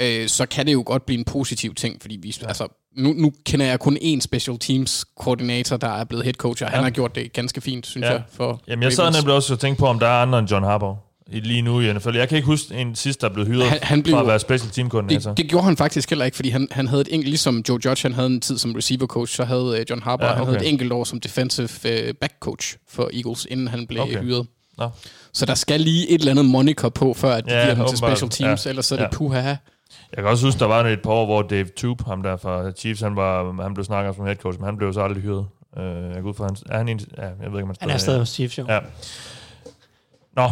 Øh, 0.00 0.28
så 0.28 0.46
kan 0.46 0.66
det 0.66 0.72
jo 0.72 0.82
godt 0.86 1.06
blive 1.06 1.18
en 1.18 1.24
positiv 1.24 1.74
ting, 1.74 2.02
fordi 2.02 2.16
vi, 2.22 2.36
ja. 2.42 2.46
altså, 2.46 2.68
nu, 2.96 3.12
nu 3.12 3.32
kender 3.46 3.66
jeg 3.66 3.80
kun 3.80 3.96
én 3.96 4.20
special 4.20 4.58
teams 4.58 5.04
koordinator, 5.16 5.76
der 5.76 5.88
er 5.88 6.04
blevet 6.04 6.24
head 6.24 6.34
coach, 6.34 6.62
og 6.62 6.68
ja. 6.70 6.74
han 6.74 6.84
har 6.84 6.90
gjort 6.90 7.14
det 7.14 7.32
ganske 7.32 7.60
fint, 7.60 7.86
synes 7.86 8.04
ja. 8.04 8.12
jeg. 8.12 8.22
For 8.32 8.62
Jamen, 8.68 8.82
jeg 8.82 8.92
sad 8.92 9.12
nemlig 9.12 9.34
også 9.34 9.52
og 9.52 9.60
tænkte 9.60 9.80
på, 9.80 9.86
om 9.86 9.98
der 9.98 10.06
er 10.06 10.22
andre 10.22 10.38
end 10.38 10.50
John 10.50 10.64
Harbaugh 10.64 10.96
lige 11.26 11.62
nu 11.62 11.80
i 11.80 11.92
NFL. 11.92 12.16
Jeg 12.16 12.28
kan 12.28 12.36
ikke 12.36 12.46
huske 12.46 12.74
en 12.74 12.94
sidst, 12.94 13.20
der 13.20 13.28
er 13.28 13.32
blevet 13.32 13.48
hyret 13.48 13.68
han, 13.68 13.78
han 13.82 14.02
blev, 14.02 14.14
fra 14.14 14.20
at 14.20 14.26
være 14.26 14.38
special 14.38 14.70
team 14.70 14.88
koordinator. 14.88 15.30
Det, 15.30 15.38
det, 15.38 15.48
gjorde 15.50 15.64
han 15.64 15.76
faktisk 15.76 16.10
heller 16.10 16.24
ikke, 16.24 16.34
fordi 16.34 16.48
han, 16.48 16.68
han 16.70 16.88
havde 16.88 17.00
et 17.00 17.08
enkelt, 17.10 17.28
ligesom 17.28 17.64
Joe 17.68 17.78
Judge, 17.84 18.02
han 18.02 18.12
havde 18.12 18.26
en 18.26 18.40
tid 18.40 18.58
som 18.58 18.74
receiver 18.74 19.06
coach, 19.06 19.36
så 19.36 19.44
havde 19.44 19.64
uh, 19.64 19.90
John 19.90 20.02
Harbaugh, 20.02 20.28
ja, 20.28 20.32
okay. 20.32 20.38
han 20.38 20.46
havde 20.46 20.66
et 20.66 20.72
enkelt 20.72 20.92
år 20.92 21.04
som 21.04 21.20
defensive 21.20 21.68
uh, 21.84 22.14
back 22.20 22.34
coach 22.40 22.76
for 22.88 23.10
Eagles, 23.12 23.46
inden 23.50 23.68
han 23.68 23.86
blev 23.86 24.02
okay. 24.02 24.22
hyret. 24.22 24.46
No. 24.78 24.88
Så 25.32 25.46
der 25.46 25.54
skal 25.54 25.80
lige 25.80 26.10
et 26.10 26.18
eller 26.18 26.30
andet 26.30 26.44
moniker 26.44 26.88
på, 26.88 27.14
før 27.14 27.34
at 27.34 27.44
de 27.44 27.54
ja, 27.54 27.62
giver 27.62 27.74
ham 27.74 27.88
til 27.88 27.98
special 27.98 28.30
teams, 28.30 28.66
ja, 28.66 28.70
ellers 28.70 28.86
så 28.86 28.94
er 28.94 28.98
det 28.98 29.04
ja. 29.04 29.16
puha. 29.16 29.38
Jeg 29.40 29.56
kan 30.16 30.26
også 30.26 30.46
huske, 30.46 30.58
der 30.58 30.66
var 30.66 30.84
et 30.84 31.02
par 31.02 31.10
år, 31.10 31.24
hvor 31.24 31.42
Dave 31.42 31.66
Tube, 31.76 32.04
ham 32.04 32.22
der 32.22 32.36
fra 32.36 32.72
Chiefs, 32.72 33.00
han, 33.00 33.16
var, 33.16 33.62
han 33.62 33.74
blev 33.74 33.84
snakket 33.84 34.14
som 34.14 34.24
head 34.24 34.36
coach, 34.36 34.58
men 34.58 34.64
han 34.64 34.76
blev 34.76 34.92
så 34.92 35.00
aldrig 35.00 35.22
hyret. 35.22 35.46
Uh, 35.76 35.82
jeg 35.82 36.22
går 36.22 36.28
ud 36.28 36.34
fra, 36.34 36.44
han, 36.44 36.56
er 36.70 36.78
han 36.78 36.88
en, 36.88 37.00
ja, 37.16 37.22
jeg 37.22 37.32
ved 37.38 37.46
ikke, 37.46 37.62
om 37.62 37.68
han, 37.68 37.76
han 37.80 37.90
er 37.90 37.96
stadig 37.96 38.18
hos 38.18 38.28
Chiefs, 38.28 38.58
jo. 38.58 38.66
Ja. 38.68 38.80
Nå, 40.36 40.50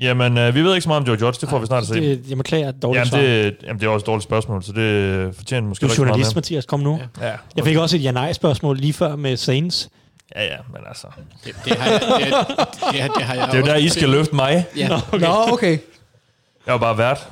Jamen, 0.00 0.38
øh, 0.38 0.54
vi 0.54 0.62
ved 0.62 0.74
ikke 0.74 0.82
så 0.82 0.88
meget 0.88 1.00
om 1.00 1.06
Joe 1.06 1.26
Judge, 1.26 1.40
det 1.40 1.48
får 1.48 1.56
Ej, 1.56 1.60
vi 1.60 1.66
snart 1.66 1.82
at 1.82 1.88
se. 1.88 1.94
Det, 1.94 2.24
jeg 2.28 2.36
må 2.36 2.42
klage 2.42 2.68
et 2.68 2.82
dårligt 2.82 3.12
jamen, 3.12 3.26
det, 3.26 3.56
jamen, 3.62 3.80
det 3.80 3.86
er 3.86 3.90
også 3.90 4.04
et 4.04 4.06
dårligt 4.06 4.24
spørgsmål, 4.24 4.62
så 4.62 4.72
det 4.72 5.34
fortjener 5.36 5.68
måske 5.68 5.84
ikke 5.84 5.90
meget 5.90 5.98
journalist, 6.08 6.34
Mathias, 6.34 6.66
kom 6.66 6.80
nu. 6.80 7.00
Ja. 7.20 7.26
Ja. 7.26 7.34
Jeg 7.56 7.64
fik 7.64 7.76
også 7.76 7.96
et 7.96 8.04
ja-nej-spørgsmål 8.04 8.76
lige 8.76 8.92
før 8.92 9.16
med 9.16 9.36
Saints. 9.36 9.88
Ja, 10.36 10.44
ja, 10.44 10.56
men 10.72 10.82
altså... 10.88 11.06
Det, 11.44 11.54
det, 11.64 11.76
har, 11.76 11.90
jeg, 11.90 12.00
det, 12.00 12.10
det, 12.92 13.10
det 13.16 13.24
har 13.24 13.34
jeg 13.34 13.46
Det 13.46 13.54
er 13.54 13.58
jo 13.58 13.66
der, 13.66 13.76
I 13.76 13.88
skal 13.88 14.08
løfte 14.08 14.34
mig. 14.34 14.64
Ja. 14.76 14.88
Nå, 14.88 14.94
okay. 14.94 15.26
Nå, 15.26 15.52
okay. 15.52 15.78
Jeg 16.66 16.72
var 16.72 16.78
bare 16.78 16.98
vært. 16.98 17.28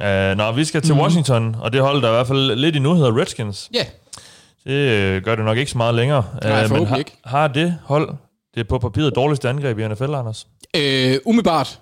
Uh, 0.00 0.36
nå, 0.38 0.52
vi 0.52 0.64
skal 0.64 0.82
til 0.82 0.94
mm. 0.94 1.00
Washington, 1.00 1.56
og 1.60 1.72
det 1.72 1.80
hold, 1.80 2.02
der 2.02 2.08
i 2.08 2.12
hvert 2.12 2.26
fald 2.26 2.54
lidt 2.54 2.76
endnu 2.76 2.94
hedder 2.94 3.20
Redskins. 3.20 3.70
Ja. 3.74 3.78
Yeah. 3.78 5.14
Det 5.14 5.24
gør 5.24 5.34
det 5.34 5.44
nok 5.44 5.56
ikke 5.58 5.70
så 5.70 5.78
meget 5.78 5.94
længere. 5.94 6.24
Nej, 6.42 6.64
uh, 6.64 6.70
men 6.70 6.86
har, 6.86 6.96
ikke. 6.96 7.12
har 7.24 7.48
det 7.48 7.78
hold, 7.84 8.08
det 8.54 8.60
er 8.60 8.64
på 8.64 8.78
papiret 8.78 9.14
dårligste 9.16 9.48
angreb 9.48 9.78
i 9.78 9.88
NFL, 9.88 10.14
Anders? 10.14 10.46
Øh, 10.76 11.16
umiddelbart, 11.24 11.80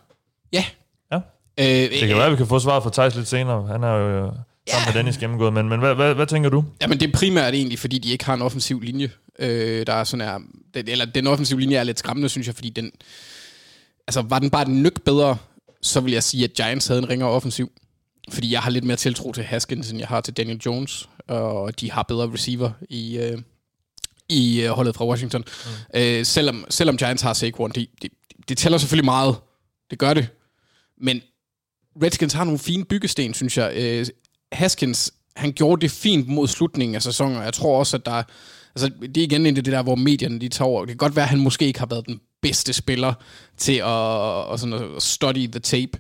ja. 0.53 0.65
Øh, 1.59 1.67
det 1.67 1.99
kan 1.99 2.11
øh, 2.11 2.17
være, 2.17 2.27
at 2.27 2.33
vi 2.33 2.37
kan 2.37 2.47
få 2.47 2.59
svaret 2.59 2.83
fra 2.83 2.91
Thijs 2.91 3.15
lidt 3.15 3.29
senere. 3.29 3.67
Han 3.67 3.83
er 3.83 3.93
jo 3.93 4.09
øh, 4.09 4.23
sammen 4.23 4.37
ja. 4.69 4.87
med 4.87 4.95
Dennis 4.95 5.19
gennemgået. 5.19 5.53
Men, 5.53 5.69
men 5.69 5.81
hvad, 5.81 5.95
hvad, 5.95 6.15
hvad 6.15 6.27
tænker 6.27 6.51
du? 6.51 6.65
Jamen, 6.83 7.01
det 7.01 7.09
er 7.09 7.13
primært 7.13 7.55
egentlig, 7.55 7.79
fordi 7.79 7.99
de 7.99 8.11
ikke 8.11 8.25
har 8.25 8.35
en 8.35 8.43
offensiv 8.43 8.81
linje. 8.81 9.11
Øh, 9.39 9.87
der 9.87 9.93
er 9.93 10.05
sådan 10.05 10.27
her, 10.27 10.39
den, 10.75 10.89
eller 10.89 11.05
den 11.05 11.27
offensive 11.27 11.61
linje 11.61 11.77
er 11.77 11.85
lidt 11.85 11.99
skræmmende, 11.99 12.29
synes 12.29 12.47
jeg, 12.47 12.55
fordi 12.55 12.71
den... 12.71 12.93
Altså, 14.07 14.23
var 14.23 14.39
den 14.39 14.51
bare 14.51 14.65
den 14.65 14.83
nyk 14.83 15.03
bedre, 15.05 15.37
så 15.83 16.01
vil 16.01 16.13
jeg 16.13 16.23
sige, 16.23 16.45
at 16.45 16.53
Giants 16.53 16.87
havde 16.87 16.99
en 16.99 17.09
ringere 17.09 17.31
offensiv. 17.31 17.73
Fordi 18.31 18.53
jeg 18.53 18.61
har 18.61 18.71
lidt 18.71 18.85
mere 18.85 18.97
tiltro 18.97 19.33
til 19.33 19.45
Haskins, 19.45 19.91
end 19.91 19.99
jeg 19.99 20.09
har 20.09 20.21
til 20.21 20.37
Daniel 20.37 20.61
Jones. 20.67 21.09
Og 21.29 21.81
de 21.81 21.91
har 21.91 22.03
bedre 22.03 22.33
receiver 22.33 22.71
i, 22.91 23.19
øh, 23.19 23.39
i 24.29 24.63
øh, 24.63 24.71
holdet 24.71 24.95
fra 24.95 25.07
Washington. 25.07 25.45
Mm. 25.65 26.01
Øh, 26.01 26.25
selvom, 26.25 26.65
selvom 26.71 26.97
Giants 26.97 27.23
har 27.23 27.33
Saquon, 27.33 27.71
det, 27.71 27.89
det, 28.03 28.11
det 28.49 28.59
tæller 28.59 28.79
selvfølgelig 28.79 29.05
meget. 29.05 29.37
Det 29.91 29.99
gør 29.99 30.15
det. 30.15 30.29
Men 31.03 31.21
Redskins 32.03 32.33
har 32.33 32.45
nogle 32.45 32.59
fine 32.59 32.85
byggesten, 32.85 33.35
synes 33.35 33.59
jeg. 33.59 33.73
Øh, 33.77 34.07
Haskins, 34.53 35.13
han 35.37 35.53
gjorde 35.53 35.81
det 35.81 35.91
fint 35.91 36.29
mod 36.29 36.49
slutningen 36.49 36.95
af 36.95 37.03
sæsonen, 37.03 37.37
og 37.37 37.45
jeg 37.45 37.53
tror 37.53 37.79
også, 37.79 37.97
at 37.97 38.07
der... 38.07 38.23
Altså, 38.75 38.91
det 39.01 39.17
er 39.17 39.23
igen 39.23 39.57
det 39.57 39.65
der, 39.65 39.83
hvor 39.83 39.95
medierne 39.95 40.41
de 40.41 40.49
tager 40.49 40.69
over. 40.69 40.81
Det 40.81 40.89
kan 40.89 40.97
godt 40.97 41.17
være, 41.17 41.23
at 41.23 41.29
han 41.29 41.41
måske 41.41 41.65
ikke 41.67 41.79
har 41.79 41.87
været 41.87 42.07
den 42.07 42.21
bedste 42.43 42.73
spiller 42.73 43.15
til 43.57 43.77
at, 43.77 43.85
og 43.85 44.59
sådan 44.59 44.73
at 44.97 45.03
study 45.03 45.47
the 45.47 45.61
tape. 45.61 45.99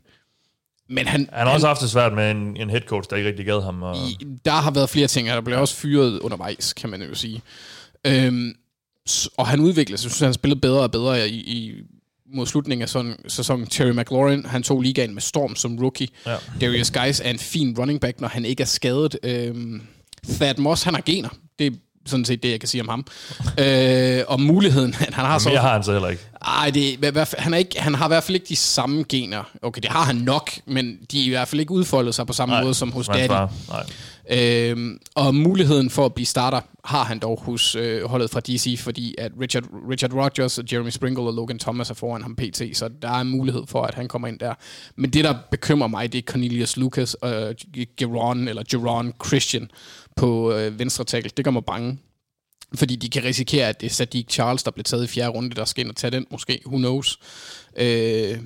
Men 0.88 1.06
han, 1.06 1.28
han 1.32 1.46
har 1.46 1.54
også 1.54 1.66
haft 1.66 1.80
det 1.80 1.90
svært 1.90 2.12
med 2.12 2.30
en, 2.30 2.56
en 2.56 2.70
head 2.70 2.80
coach, 2.80 3.10
der 3.10 3.16
ikke 3.16 3.28
rigtig 3.28 3.46
gad 3.46 3.62
ham. 3.62 3.82
Og... 3.82 3.96
I, 3.96 4.26
der 4.44 4.52
har 4.52 4.70
været 4.70 4.90
flere 4.90 5.06
ting, 5.06 5.30
og 5.30 5.34
der 5.34 5.40
blev 5.40 5.60
også 5.60 5.76
fyret 5.76 6.18
undervejs, 6.20 6.72
kan 6.72 6.90
man 6.90 7.02
jo 7.02 7.14
sige. 7.14 7.42
Øhm, 8.06 8.54
og 9.36 9.46
han 9.46 9.60
udviklede 9.60 9.98
sig. 9.98 10.06
Jeg 10.06 10.12
synes, 10.12 10.20
han 10.20 10.34
spillede 10.34 10.60
bedre 10.60 10.80
og 10.80 10.90
bedre 10.90 11.28
i, 11.28 11.34
i 11.34 11.82
mod 12.34 12.46
slutningen 12.46 12.82
af 12.82 12.88
sådan, 12.88 13.16
sæsonen. 13.28 13.66
Terry 13.66 13.90
McLaurin, 13.90 14.46
han 14.46 14.62
tog 14.62 14.80
ligaen 14.82 15.14
med 15.14 15.22
storm 15.22 15.56
som 15.56 15.78
rookie. 15.78 16.08
Ja. 16.26 16.36
Darius 16.60 16.90
Guys 16.90 17.20
er 17.20 17.30
en 17.30 17.38
fin 17.38 17.74
running 17.78 18.00
back, 18.00 18.20
når 18.20 18.28
han 18.28 18.44
ikke 18.44 18.60
er 18.62 18.66
skadet. 18.66 19.16
Øhm, 19.22 19.82
Thad 20.28 20.54
Moss, 20.58 20.82
han 20.82 20.94
har 20.94 21.02
gener. 21.06 21.28
Det 21.58 21.78
sådan 22.06 22.24
set 22.24 22.42
det, 22.42 22.50
jeg 22.50 22.60
kan 22.60 22.68
sige 22.68 22.80
om 22.80 22.88
ham. 22.88 23.06
øh, 23.64 24.22
og 24.28 24.40
muligheden, 24.40 24.94
han 24.94 25.12
har 25.12 25.38
så... 25.38 25.48
Mere 25.48 25.58
har 25.60 25.72
han 25.72 25.82
så 25.84 25.92
heller 25.92 26.08
ikke. 26.08 26.22
Ej, 26.46 26.70
det, 26.70 27.04
er- 27.04 27.34
han, 27.42 27.54
er 27.54 27.58
ikke, 27.58 27.80
han 27.80 27.94
har 27.94 28.06
i 28.06 28.08
hvert 28.08 28.24
fald 28.24 28.34
ikke 28.34 28.46
de 28.48 28.56
samme 28.56 29.04
gener. 29.08 29.42
Okay, 29.62 29.80
det 29.82 29.90
har 29.90 30.02
han 30.04 30.16
nok, 30.16 30.50
men 30.66 30.98
de 31.12 31.20
er 31.22 31.26
i 31.26 31.28
hvert 31.28 31.48
fald 31.48 31.60
ikke 31.60 31.72
udfoldet 31.72 32.14
sig 32.14 32.26
på 32.26 32.32
samme 32.32 32.54
Nej, 32.54 32.62
måde 32.64 32.74
som 32.74 32.92
hos 32.92 33.06
Daddy. 33.06 33.26
far. 33.26 33.52
Nej. 33.68 33.82
Øh, 34.30 34.98
og 35.14 35.34
muligheden 35.34 35.90
for 35.90 36.06
at 36.06 36.14
blive 36.14 36.26
starter 36.26 36.60
har 36.84 37.04
han 37.04 37.18
dog 37.18 37.40
hos 37.40 37.74
øh, 37.74 38.04
holdet 38.04 38.30
fra 38.30 38.40
DC, 38.40 38.78
fordi 38.78 39.14
at 39.18 39.32
Richard, 39.40 39.64
Richard 39.90 40.12
Rodgers, 40.12 40.58
Jeremy 40.72 40.90
Sprinkle 40.90 41.24
og 41.24 41.34
Logan 41.34 41.58
Thomas 41.58 41.90
er 41.90 41.94
foran 41.94 42.22
ham 42.22 42.36
pt, 42.36 42.62
så 42.72 42.90
der 43.02 43.08
er 43.08 43.22
mulighed 43.22 43.62
for, 43.66 43.82
at 43.82 43.94
han 43.94 44.08
kommer 44.08 44.28
ind 44.28 44.38
der. 44.38 44.54
Men 44.96 45.10
det, 45.10 45.24
der 45.24 45.34
bekymrer 45.50 45.88
mig, 45.88 46.12
det 46.12 46.18
er 46.18 46.22
Cornelius 46.22 46.76
Lucas 46.76 47.14
og 47.14 47.54
øh, 47.76 47.86
Geron, 47.96 48.48
eller 48.48 48.62
Geron 48.70 49.12
Christian 49.26 49.70
på 50.16 50.52
øh, 50.52 50.78
venstre 50.78 51.04
tackle. 51.04 51.30
Det 51.36 51.44
gør 51.44 51.52
mig 51.52 51.64
bange. 51.64 51.98
Fordi 52.74 52.96
de 52.96 53.08
kan 53.10 53.24
risikere, 53.24 53.68
at 53.68 53.80
det 53.80 53.86
er 53.86 53.90
Sadiq 53.90 54.30
Charles, 54.30 54.62
der 54.62 54.70
bliver 54.70 54.84
taget 54.84 55.04
i 55.04 55.06
fjerde 55.06 55.30
runde, 55.30 55.50
der 55.50 55.64
skal 55.64 55.84
ind 55.84 55.90
og 55.90 55.96
tage 55.96 56.10
den 56.10 56.26
måske. 56.30 56.60
Who 56.66 56.76
knows? 56.76 57.18
Øh, 57.76 58.38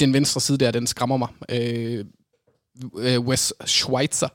den 0.00 0.12
venstre 0.12 0.40
side 0.40 0.58
der, 0.58 0.70
den 0.70 0.86
skræmmer 0.86 1.16
mig. 1.16 1.28
Øh, 1.48 2.04
Wes 3.18 3.54
Schweitzer, 3.66 4.28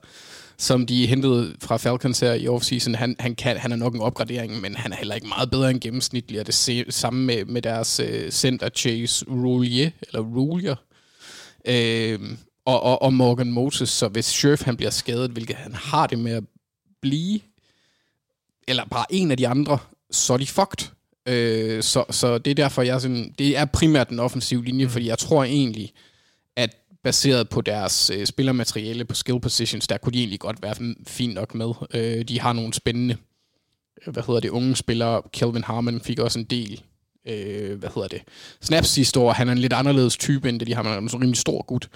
som 0.58 0.86
de 0.86 1.08
hentede 1.08 1.56
fra 1.62 1.78
Falcons 1.78 2.20
her 2.20 2.34
i 2.34 2.48
offseason, 2.48 2.96
han, 2.96 3.16
han, 3.20 3.36
kan, 3.36 3.58
han 3.58 3.72
er 3.72 3.76
nok 3.76 3.96
en 3.96 4.02
opgradering, 4.02 4.62
men 4.62 4.76
han 4.76 4.92
er 4.92 4.98
heller 4.98 5.16
ikke 5.16 5.28
meget 5.28 5.52
bedre 5.52 5.70
end 5.70 5.80
gennemsnitlig, 5.80 6.40
og 6.40 6.46
det 6.46 6.54
se, 6.54 6.86
samme 6.90 7.26
med, 7.26 7.46
med 7.46 7.62
deres 7.62 8.00
øh, 8.00 8.32
center 8.32 8.70
Chase 8.70 9.26
Roulier, 9.30 9.90
eller 10.02 10.22
Roulier, 10.22 10.76
øh, 11.68 12.20
og, 12.66 12.84
og, 12.84 13.02
og 13.02 13.14
Morgan 13.14 13.52
Moses, 13.52 13.90
så 13.90 14.08
hvis 14.08 14.26
Scherf 14.26 14.64
han 14.64 14.78
bliver 14.78 14.90
skadet, 14.90 15.32
hvilket 15.32 15.56
han 15.56 15.74
har 15.74 16.08
det 16.08 16.20
med 16.20 16.32
at 16.32 16.44
blive, 17.02 17.40
eller 18.68 18.86
bare 18.86 19.06
en 19.10 19.32
af 19.32 19.38
de 19.38 19.48
andre, 19.48 19.78
så 20.12 20.34
er 20.34 20.38
de 20.38 20.48
fucked. 20.48 20.88
Øh, 21.28 21.84
så, 21.84 22.04
så 22.10 22.38
det 22.38 22.52
er 22.52 22.56
derfor, 22.56 22.82
jeg 22.82 23.02
sådan, 23.02 23.34
det 23.40 23.58
er 23.58 23.66
primært 23.66 24.10
den 24.10 24.20
offensive 24.20 24.66
linje, 24.66 24.86
mm. 24.86 24.92
fordi 24.92 25.08
jeg 25.08 25.18
tror 25.18 25.44
egentlig, 25.44 25.94
baseret 27.06 27.49
på 27.49 27.61
deres 27.61 28.10
øh, 28.10 28.26
spillermateriale 28.26 29.06
på 29.06 29.15
skill 29.15 29.40
positions, 29.40 29.88
der 29.88 29.98
kunne 29.98 30.14
de 30.14 30.19
egentlig 30.19 30.40
godt 30.40 30.61
være 30.61 30.95
fint 31.07 31.34
nok 31.34 31.56
med. 31.56 31.72
Øh, 31.94 32.26
de 32.26 32.40
har 32.40 32.53
nogle 32.53 32.73
spændende, 32.73 33.18
øh, 34.07 34.14
hvad 34.14 34.23
hedder 34.27 34.40
det, 34.40 34.49
unge 34.49 34.76
spillere. 34.76 35.22
Kelvin 35.34 35.64
Harmon 35.64 36.02
fik 36.02 36.19
også 36.19 36.40
en 36.40 36.45
del, 36.45 36.82
øh, 37.27 37.80
hvad 37.80 37.90
hedder 37.95 38.07
det, 38.07 38.22
snaps 38.61 38.90
sidste 38.90 39.19
år. 39.19 39.34
Han 39.34 39.48
er 39.48 39.52
en 39.52 39.57
lidt 39.57 39.73
anderledes 39.73 40.18
type, 40.18 40.49
end 40.49 40.60
det 40.60 40.68
de 40.68 40.73
har. 40.73 40.84
Han 40.84 40.94
er 40.94 40.98
en 40.98 41.14
rimelig 41.14 41.38
stor 41.38 41.65
gut. 41.65 41.90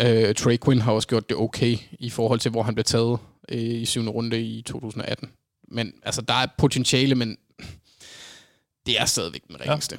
Øh, 0.00 0.34
Trey 0.34 0.58
Quinn 0.64 0.80
har 0.80 0.92
også 0.92 1.08
gjort 1.08 1.28
det 1.28 1.36
okay 1.36 1.76
i 1.98 2.10
forhold 2.10 2.40
til, 2.40 2.50
hvor 2.50 2.62
han 2.62 2.74
blev 2.74 2.84
taget 2.84 3.18
øh, 3.48 3.58
i 3.58 3.84
syvende 3.84 4.12
runde 4.12 4.40
i 4.40 4.62
2018. 4.62 5.30
Men 5.68 5.92
altså, 6.02 6.22
der 6.22 6.34
er 6.34 6.46
potentiale, 6.58 7.14
men 7.14 7.36
det 8.86 9.00
er 9.00 9.04
stadigvæk 9.04 9.42
den 9.48 9.60
ringeste. 9.60 9.98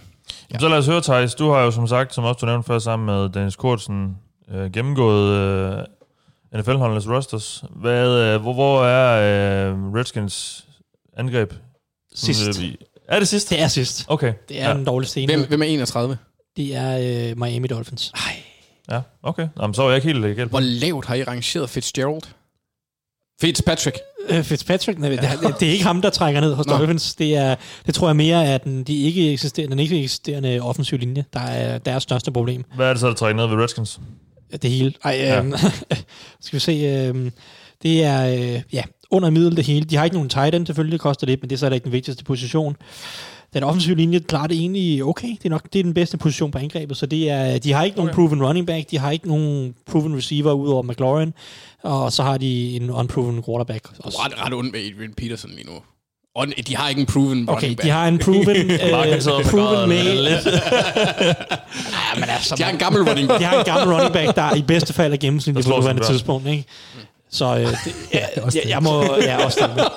Ja. 0.54 0.60
Så 0.60 0.70
lad 0.70 0.78
os 0.78 0.88
høre, 0.88 1.02
Thijs. 1.02 1.36
Du 1.36 1.50
har 1.50 1.60
jo 1.60 1.72
som 1.72 1.88
sagt, 1.88 2.14
som 2.14 2.24
også 2.24 2.40
du 2.40 2.46
nævnte 2.46 2.68
før, 2.68 2.80
sammen 2.80 3.06
med 3.06 3.30
Dennis 3.30 3.56
Kortsen, 3.56 4.18
øh, 4.52 4.72
gennemgået 4.72 5.34
øh, 5.38 6.60
NFL-holdenes 6.60 7.10
rosters. 7.10 7.64
Hvad, 7.76 8.08
øh, 8.20 8.42
hvor, 8.42 8.54
hvor 8.54 8.86
er 8.86 9.72
øh, 9.72 9.94
Redskins 9.94 10.66
angreb? 11.18 11.54
Sidst. 12.16 12.48
Øh, 12.48 12.62
vi- 12.62 12.78
Er 13.08 13.20
det 13.20 13.28
sidst? 13.28 13.50
Det 13.50 13.62
er 13.62 13.68
sidst. 13.68 14.06
Okay. 14.08 14.34
Det 14.50 14.62
er 14.62 14.70
ja. 14.70 14.76
den 14.76 14.86
dårligste 14.86 15.22
ene. 15.22 15.36
Hvem, 15.36 15.48
hvem 15.48 15.62
er 15.62 15.66
31? 15.66 16.18
Det 16.58 16.76
er 16.76 17.30
øh, 17.32 17.38
Miami 17.40 17.68
Dolphins. 17.68 18.12
Ja, 18.92 19.02
okay. 19.24 19.48
Jamen, 19.62 19.74
så 19.74 19.84
er 19.84 19.88
jeg 19.90 19.96
ikke 20.06 20.20
helt 20.22 20.36
galt. 20.38 20.50
Hvor 20.50 20.60
lavt 20.60 21.06
har 21.06 21.16
I 21.16 21.24
rangeret 21.24 21.70
Fitzgerald? 21.70 22.22
Fitzpatrick. 23.42 23.98
Øh, 24.30 24.44
Fitzpatrick, 24.44 25.00
nej, 25.00 25.10
det, 25.10 25.20
er, 25.24 25.52
det 25.60 25.68
er 25.68 25.72
ikke 25.72 25.84
ham, 25.84 26.02
der 26.02 26.10
trækker 26.10 26.42
ned 26.42 26.54
hos 26.54 26.66
Nå. 26.68 26.78
Dolphins. 26.78 27.16
Det, 27.16 27.36
er, 27.36 27.56
det 27.86 27.96
tror 27.96 28.08
jeg 28.08 28.16
mere 28.16 28.46
er 28.46 28.58
den, 28.58 28.84
de 28.84 28.98
ikke 29.02 29.34
eksisterende, 29.34 29.72
den 29.72 29.80
ikke 29.80 30.04
eksisterende 30.04 30.60
offensiv 30.62 30.98
linje, 30.98 31.26
der 31.34 31.40
er 31.40 31.78
deres 31.78 32.04
største 32.04 32.32
problem. 32.32 32.64
Hvad 32.76 32.86
er 32.86 32.90
det 32.94 33.00
så, 33.00 33.08
der 33.08 33.14
trækker 33.14 33.42
ned 33.48 33.56
ved 33.56 33.64
Redskins? 33.64 34.00
Det 34.62 34.70
hele. 34.72 34.94
Ej, 35.04 35.12
Ja. 35.12 35.44
øh, 35.44 35.52
skal 36.42 36.54
vi 36.56 36.60
se. 36.60 36.72
Øh, 36.72 37.32
det 37.84 38.04
er 38.04 38.28
øh, 38.56 38.62
ja, 38.74 38.84
under 39.12 39.30
middel 39.30 39.56
det 39.58 39.66
hele. 39.66 39.86
De 39.86 39.96
har 39.96 40.04
ikke 40.04 40.16
nogen 40.16 40.30
tight 40.30 40.56
end 40.56 40.66
selvfølgelig, 40.66 40.92
det 40.92 41.02
koster 41.02 41.28
lidt, 41.28 41.42
men 41.42 41.50
det 41.50 41.56
er 41.56 41.60
så 41.60 41.66
heller 41.66 41.76
ikke 41.76 41.86
den 41.86 41.92
vigtigste 41.92 42.24
position. 42.24 42.76
Den 43.54 43.64
offensive 43.64 43.96
linje 43.96 44.20
klarer 44.20 44.48
det 44.48 44.58
egentlig 44.58 45.04
okay. 45.04 45.28
Det 45.28 45.46
er 45.46 45.50
nok 45.50 45.74
det 45.74 45.80
er 45.80 45.84
den 45.84 45.94
bedste 45.94 46.18
position 46.18 46.52
på 46.52 46.58
angrebet, 46.58 46.98
så 46.98 47.06
det 47.06 47.30
er, 47.30 47.58
de 47.60 47.74
har 47.74 47.84
ikke 47.84 47.98
nogen 47.98 48.10
Okay. 48.10 48.16
proven 48.16 48.44
running 48.44 48.68
back, 48.68 48.92
de 48.92 48.98
har 48.98 49.12
ikke 49.12 49.28
nogen 49.28 49.76
proven 49.86 50.18
receiver 50.18 50.54
udover 50.54 50.84
McLaurin, 50.84 51.34
og 51.84 52.12
så 52.14 52.24
har 52.24 52.38
de 52.38 52.76
en 52.76 52.90
unproven 52.90 53.44
quarterback. 53.44 53.88
Også. 54.00 54.18
Ret, 54.18 54.46
ret 54.46 54.54
ondt 54.54 54.72
med 54.72 54.80
Adrian 54.80 55.14
Peterson 55.14 55.52
lige 55.52 55.66
nu. 55.68 55.74
Og 56.36 56.48
de 56.68 56.76
har 56.76 56.90
ikke 56.90 57.02
en 57.02 57.06
proven 57.08 57.50
Okay, 57.50 57.68
back. 57.68 57.82
de 57.84 57.90
har 57.90 58.08
en 58.08 58.18
proven, 58.20 58.40
og 59.34 59.42
proven 59.52 59.90
lidt. 59.90 60.46
ja, 60.46 62.16
men 62.16 62.24
altså, 62.30 62.56
de 62.58 62.64
har 62.64 62.72
en 62.72 62.78
gammel 62.78 63.02
running 63.10 63.28
back. 63.28 63.40
de 63.40 63.46
har 63.46 63.60
en 63.60 63.66
gammel 63.66 63.96
running 63.96 64.14
back, 64.14 64.36
der 64.36 64.56
i 64.56 64.62
bedste 64.62 64.94
fald 64.94 65.14
er 65.14 65.18
gennemsnitlig 65.18 65.64
Der 65.66 65.70
på 65.72 65.76
nuværende 65.80 66.04
tidspunkt, 66.04 66.48
ikke? 66.48 66.66
Så 67.32 67.46
øh, 67.46 67.60
det, 67.68 67.96
ja, 68.14 68.20
også 68.42 68.58
jeg, 68.58 68.64
det. 68.64 68.70
jeg 68.70 68.84
må... 68.84 69.04
Ja, 69.22 69.46
også 69.46 69.60
det. 69.76 69.84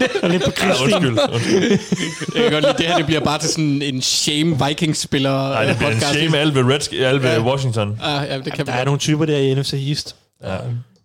Jeg 0.00 0.08
er 0.22 0.28
lidt 0.28 0.44
på 0.44 0.50
Ja, 0.50 0.62
krigsstien. 0.62 0.94
undskyld. 0.94 1.18
undskyld. 1.34 1.70
Jeg 2.34 2.42
kan 2.42 2.52
godt 2.52 2.64
lide, 2.64 2.74
det 2.78 2.86
her 2.86 2.96
det 2.96 3.06
bliver 3.06 3.20
bare 3.20 3.38
til 3.38 3.48
sådan 3.48 3.82
en 3.82 4.02
shame 4.02 4.66
Vikings-spiller 4.66 5.30
Nej, 5.48 5.64
det 5.64 5.76
bliver 5.76 5.90
en 5.90 5.96
podcast. 5.96 6.14
shame 6.18 6.36
af 6.36 6.40
alle 6.40 6.54
ved, 6.54 6.62
Redsk- 6.76 6.96
alle 7.04 7.22
ved 7.22 7.30
Ja. 7.30 7.40
Washington. 7.42 8.00
Ah, 8.04 8.28
ja, 8.28 8.38
det 8.38 8.52
kan 8.52 8.66
Der 8.66 8.72
vi 8.72 8.78
er 8.78 8.84
nogle 8.84 8.98
typer 9.00 9.24
der 9.24 9.36
i 9.36 9.54
NFC 9.54 9.72
East. 9.88 10.16
Ja. 10.44 10.56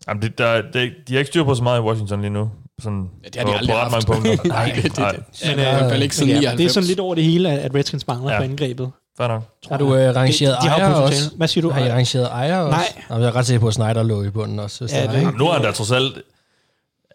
Jamen, 0.08 0.22
det, 0.24 0.38
der, 0.38 0.62
det, 0.74 0.92
de 1.08 1.14
har 1.14 1.20
ikke 1.20 1.28
styr 1.30 1.44
på 1.44 1.56
så 1.56 1.64
meget 1.64 1.80
i 1.80 1.82
Washington 1.82 2.22
lige 2.22 2.30
nu. 2.34 2.50
Sådan, 2.84 3.10
Ja, 3.24 3.30
det 3.30 3.36
har 3.36 3.44
de 3.44 3.52
på, 3.52 3.58
aldrig 3.58 3.70
på 3.70 3.80
ret 3.82 3.92
haft. 3.92 4.08
mange 4.10 4.24
punkter. 4.24 4.48
Nej, 4.56 4.72
det- 4.76 4.84
det- 4.84 4.98
nej. 4.98 5.16
Men, 5.46 5.60
er 5.60 5.90
fald 5.90 6.04
ikke 6.04 6.16
men 6.20 6.30
ja, 6.30 6.34
99. 6.36 6.58
det 6.58 6.66
er 6.66 6.70
sådan 6.70 6.88
lidt 6.88 7.00
over 7.00 7.16
det 7.16 7.24
hele, 7.24 7.50
at 7.52 7.76
Redskins 7.76 8.08
mangler 8.08 8.32
Ja. 8.34 8.38
på 8.38 8.44
angrebet. 8.44 8.92
Fair 9.18 9.28
nok. 9.28 9.44
Har 9.70 9.78
du 9.78 9.96
øh, 9.96 10.16
rangeret 10.16 10.56
de, 10.62 10.66
de 10.66 10.70
har 10.70 10.78
ejer 10.80 10.94
også? 10.94 11.32
Hvad 11.38 11.48
siger 11.48 11.62
du? 11.62 11.70
Har 11.70 11.86
I 11.86 11.92
rangeret 11.92 12.28
ejer 12.32 12.58
også? 12.60 12.78
Nej. 12.78 13.04
Jamen, 13.10 13.22
jeg 13.24 13.30
er 13.30 13.36
ret 13.36 13.46
sikker 13.46 13.60
på, 13.60 13.68
at 13.68 13.74
Snyder 13.74 14.04
lå 14.04 14.24
i 14.24 14.30
bunden 14.30 14.60
også. 14.60 14.90
Ja, 14.94 15.02
det? 15.08 15.14
Jamen, 15.22 15.36
nu 15.38 15.48
er 15.48 15.54
han 15.54 15.62
da 15.62 15.72
trods 15.72 15.92
alt... 15.92 16.18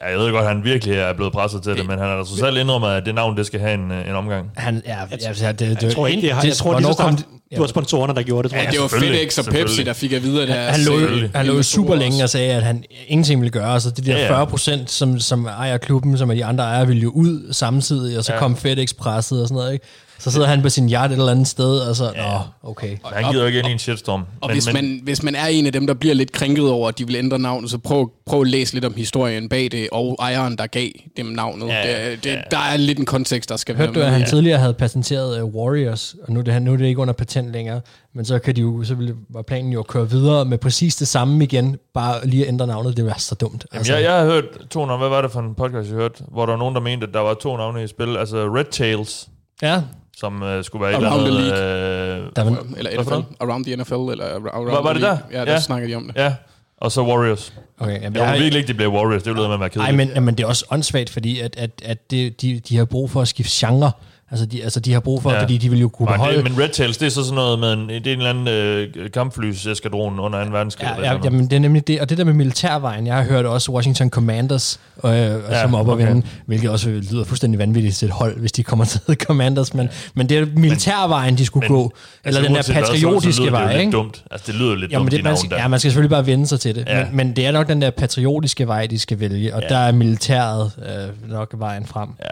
Ja, 0.02 0.10
jeg 0.10 0.18
ved 0.18 0.30
godt, 0.32 0.42
at 0.42 0.48
han 0.48 0.64
virkelig 0.64 0.94
er 0.96 1.12
blevet 1.12 1.32
presset 1.32 1.62
til 1.62 1.76
det, 1.76 1.86
men 1.86 1.98
han 1.98 2.08
har 2.08 2.16
da 2.16 2.22
trods 2.24 2.42
alt 2.42 2.58
indrømmet, 2.58 2.88
at 2.88 3.06
det 3.06 3.14
navn, 3.14 3.36
det 3.36 3.46
skal 3.46 3.60
have 3.60 3.74
en, 3.74 3.90
øh, 3.90 4.08
en 4.08 4.14
omgang. 4.14 4.50
Han, 4.56 4.82
ja, 4.86 4.96
ja, 5.22 5.32
ja, 5.42 5.52
det, 5.52 5.60
det, 5.60 5.82
Jeg 5.82 5.92
tror 5.92 6.06
ikke, 6.06 6.22
det 6.22 6.32
har, 6.32 6.42
jeg 6.44 6.52
tror, 6.56 6.72
det 6.74 6.82
hvornår 6.84 7.00
er 7.00 7.16
kom 7.16 7.35
det 7.50 7.60
var 7.60 7.66
sponsorerne, 7.66 8.14
der 8.14 8.22
gjorde 8.22 8.42
det, 8.42 8.50
tror 8.50 8.58
Ja, 8.58 8.64
jeg. 8.64 8.72
det 8.72 8.80
var 8.80 8.88
FedEx 8.88 9.38
og 9.38 9.44
Pepsi, 9.44 9.82
der 9.82 9.92
fik 9.92 10.12
at 10.12 10.22
vide, 10.22 10.42
at 10.42 10.48
deres, 10.48 10.76
han 10.76 10.84
lå, 10.86 10.98
øh, 10.98 11.30
han 11.34 11.46
lå 11.46 11.62
super 11.62 11.94
længe 11.94 12.22
og 12.24 12.30
sagde, 12.30 12.52
at 12.54 12.62
han 12.62 12.84
ingenting 13.08 13.40
ville 13.40 13.50
gøre. 13.50 13.80
Så 13.80 13.90
de 13.90 14.02
der 14.02 14.16
Ja, 14.16 14.22
ja. 14.24 14.30
40 14.30 14.46
procent, 14.46 14.90
som, 14.90 15.20
som 15.20 15.46
ejer 15.46 15.78
klubben, 15.78 16.18
som 16.18 16.30
er 16.30 16.34
de 16.34 16.44
andre 16.44 16.64
ejere, 16.64 16.86
ville 16.86 17.02
jo 17.02 17.10
ud 17.10 17.52
samtidig, 17.52 18.18
og 18.18 18.24
så 18.24 18.32
Ja. 18.32 18.38
kom 18.38 18.56
FedEx 18.56 18.94
presset 18.94 19.42
og 19.42 19.48
sådan 19.48 19.54
noget. 19.56 19.72
Ikke? 19.72 19.86
Så 20.18 20.30
sidder 20.30 20.46
han 20.46 20.62
på 20.62 20.68
sin 20.68 20.92
yacht 20.92 21.12
et 21.12 21.18
eller 21.18 21.30
andet 21.32 21.46
sted, 21.48 21.78
og 21.78 21.96
så, 21.96 22.04
Ja. 22.14 22.32
nå, 22.32 22.38
okay. 22.70 22.88
Men 22.88 22.98
han 23.14 23.30
gider 23.32 23.42
jo 23.42 23.46
ikke 23.46 23.58
ind 23.58 23.68
i 23.68 23.72
en 23.72 23.78
shitstorm. 23.78 24.20
Og 24.40 24.48
men, 24.48 24.54
hvis, 24.54 24.72
man, 24.72 25.00
hvis 25.02 25.22
man 25.22 25.34
er 25.34 25.46
en 25.46 25.66
af 25.66 25.72
dem, 25.72 25.86
der 25.86 25.94
bliver 25.94 26.14
lidt 26.14 26.32
krænket 26.32 26.70
over, 26.70 26.88
at 26.88 26.98
de 26.98 27.06
vil 27.06 27.16
ændre 27.16 27.38
navnet, 27.38 27.70
så 27.70 27.78
prøv, 27.78 28.10
prøv 28.26 28.40
at 28.40 28.46
læse 28.46 28.74
lidt 28.74 28.84
om 28.84 28.94
historien 28.96 29.48
bag 29.48 29.68
det, 29.72 29.88
og 29.92 30.16
ejeren, 30.20 30.58
der 30.58 30.66
gav 30.66 30.88
dem 31.16 31.26
navnet. 31.26 31.68
Ja, 31.68 31.74
Ja, 31.86 32.10
det, 32.10 32.24
det, 32.24 32.30
ja. 32.30 32.40
Der 32.50 32.58
er 32.58 32.76
lidt 32.76 32.98
en 32.98 33.04
kontekst, 33.06 33.48
der 33.50 33.56
skal 33.56 33.76
Hørte 33.76 33.92
du, 33.92 33.98
være 33.98 34.06
at 34.08 34.12
med. 34.12 34.20
han 34.20 34.28
tidligere 34.28 34.58
havde 34.58 34.74
patenteret 34.74 35.42
uh, 35.42 35.54
Warriors, 35.54 36.14
og 36.28 36.32
nu 36.32 36.40
er, 36.40 36.44
det, 36.44 36.62
nu 36.62 36.72
er 36.72 36.76
det 36.76 36.86
ikke 36.86 37.00
under 37.00 37.14
patent 37.14 37.52
længere, 37.52 37.80
men 38.14 38.24
så, 38.24 38.38
kan 38.38 38.56
de 38.56 38.60
jo, 38.60 38.84
så 38.84 38.94
ville, 38.94 39.14
var 39.28 39.42
planen 39.42 39.72
jo 39.72 39.80
at 39.80 39.86
køre 39.86 40.10
videre 40.10 40.44
med 40.44 40.58
præcis 40.58 40.96
det 40.96 41.08
samme 41.08 41.44
igen, 41.44 41.76
bare 41.94 42.26
lige 42.26 42.42
at 42.42 42.48
ændre 42.48 42.66
navnet, 42.66 42.96
det 42.96 43.04
var 43.06 43.14
så 43.18 43.34
dumt. 43.34 43.66
Jamen, 43.74 43.86
jeg, 43.86 44.02
jeg 44.02 44.12
har 44.18 44.24
hørt 44.24 44.44
to 44.70 44.86
navne. 44.86 44.98
Hvad 44.98 45.08
var 45.08 45.22
det 45.22 45.30
for 45.32 45.40
en 45.40 45.54
podcast, 45.54 45.88
jeg 45.88 45.96
hørte? 45.96 46.24
Hvor 46.32 46.46
der 46.46 46.52
var 46.52 46.58
nogen, 46.58 46.74
der 46.74 46.80
mente, 46.80 47.06
at 47.06 47.14
der 47.14 47.20
var 47.20 47.34
to 47.34 47.56
navne 47.56 47.84
i 47.84 47.86
spil. 47.86 48.16
Altså 48.16 48.36
Red 48.36 48.64
Tails, 48.64 49.28
ja, 49.62 49.82
som 50.16 50.42
uh, 50.42 50.48
skulle 50.62 50.82
være 50.86 50.98
et 51.00 51.04
Around 51.06 51.26
eller 51.26 51.40
the 51.40 51.52
andet... 51.62 52.24
Øh, 52.24 52.30
der 52.36 52.44
var, 52.44 52.64
Eller 52.76 52.94
Hvad 52.94 53.04
for 53.04 53.18
NFL. 53.20 53.34
Around 53.44 53.64
the 53.64 53.76
NFL. 53.76 53.94
Eller 53.94 54.24
around 54.52 54.70
Var- 54.70 54.82
var 54.82 54.92
det 54.92 55.02
league. 55.02 55.18
der? 55.32 55.38
Ja, 55.38 55.44
der 55.44 55.52
Ja. 55.52 55.60
snakker 55.60 55.88
de 55.88 55.94
om 55.94 56.06
det. 56.06 56.16
ja, 56.16 56.34
og 56.78 56.92
så 56.92 57.02
Warriors. 57.02 57.52
okay, 57.78 58.02
jamen, 58.02 58.16
Jeg 58.16 58.26
håber 58.26 58.38
virkelig 58.40 58.58
ikke, 58.58 58.68
det 58.68 58.76
bliver 58.76 58.90
Warriors. 58.92 59.22
Det 59.22 59.34
ville 59.34 59.48
med 59.48 59.54
at 59.54 59.60
være 59.60 59.70
Nej, 59.76 59.86
kedeligt. 59.86 59.96
men, 59.96 60.08
jamen, 60.14 60.34
det 60.34 60.44
er 60.44 60.48
også 60.48 60.64
åndssvagt, 60.70 61.10
fordi 61.10 61.40
at, 61.40 61.56
at, 61.58 61.70
at 61.84 62.10
det, 62.10 62.42
de, 62.42 62.60
de 62.60 62.76
har 62.76 62.84
brug 62.84 63.10
for 63.10 63.22
at 63.22 63.28
skifte 63.28 63.66
genre. 63.66 63.90
Altså, 64.30 64.46
de, 64.46 64.62
altså, 64.64 64.80
de 64.80 64.92
har 64.92 65.00
brug 65.00 65.22
for, 65.22 65.30
Ja. 65.32 65.42
fordi 65.42 65.58
de 65.58 65.70
vil 65.70 65.80
jo 65.80 65.88
kunne 65.88 66.06
Nej, 66.06 66.14
beholde... 66.16 66.36
det, 66.36 66.44
men 66.44 66.58
Red 66.62 66.68
Tails, 66.68 66.96
det 66.96 67.06
er 67.06 67.10
så 67.10 67.22
sådan 67.22 67.34
noget 67.34 67.58
med 67.58 67.72
en, 67.72 67.88
det 67.88 68.06
er 68.06 68.12
en 68.12 68.18
eller 68.18 68.30
anden 68.30 68.48
øh, 68.48 69.10
kampflyseskadron 69.10 70.18
under 70.20 70.44
2. 70.44 70.50
verdenskrig. 70.50 70.94
Ja, 70.98 71.12
ja, 71.12 71.18
jamen, 71.24 71.44
det 71.44 71.52
er 71.52 71.60
nemlig 71.60 71.86
det. 71.86 72.00
Og 72.00 72.10
det 72.10 72.18
der 72.18 72.24
med 72.24 72.32
militærvejen, 72.32 73.06
jeg 73.06 73.14
har 73.16 73.22
hørt 73.24 73.46
også 73.46 73.72
Washington 73.72 74.10
Commanders, 74.10 74.80
øh, 75.04 75.10
ja, 75.12 75.62
som 75.62 75.74
er 75.74 75.78
oppe 75.78 75.92
okay. 75.92 76.06
vende, 76.08 76.26
hvilket 76.46 76.70
også 76.70 76.88
lyder 76.90 77.24
fuldstændig 77.24 77.58
vanvittigt 77.58 77.96
til 77.96 78.06
et 78.06 78.12
hold, 78.12 78.38
hvis 78.40 78.52
de 78.52 78.62
kommer 78.62 78.84
til 79.06 79.16
Commanders, 79.16 79.74
men, 79.74 79.88
men 80.14 80.28
det 80.28 80.38
er 80.38 80.46
militærvejen, 80.56 81.38
de 81.38 81.46
skulle 81.46 81.68
Men- 81.68 81.76
gå. 81.76 81.92
Eller 82.24 82.40
den 82.40 82.50
der 82.50 82.54
uanset 82.56 82.74
hvad, 82.74 82.84
så- 82.84 82.86
så 82.92 82.92
patriotiske 83.00 83.44
det 83.44 83.52
vej, 83.52 83.72
lidt 83.72 83.80
ikke? 83.80 83.92
dumt. 83.92 84.24
Altså, 84.30 84.52
det 84.52 84.60
lyder 84.60 84.74
lidt 84.74 84.92
Ja, 84.92 84.98
men 84.98 85.04
dumt, 85.04 85.10
det, 85.12 85.18
de 85.18 85.24
man, 85.24 85.36
skal, 85.36 85.50
ja, 85.58 85.68
man 85.68 85.78
skal 85.80 85.90
selvfølgelig 85.90 86.10
bare 86.10 86.26
vende 86.26 86.46
sig 86.46 86.60
til 86.60 86.74
det. 86.74 86.84
Ja. 86.88 87.04
Men, 87.04 87.16
men 87.16 87.36
det 87.36 87.46
er 87.46 87.52
nok 87.52 87.68
den 87.68 87.82
der 87.82 87.90
patriotiske 87.90 88.66
vej, 88.66 88.86
de 88.86 88.98
skal 88.98 89.20
vælge, 89.20 89.54
og 89.54 89.62
ja. 89.62 89.68
der 89.68 89.78
er 89.78 89.92
militæret 89.92 90.72
øh, 90.78 91.30
nok 91.30 91.54
vejen 91.58 91.86
frem. 91.86 92.08
Ja. 92.20 92.28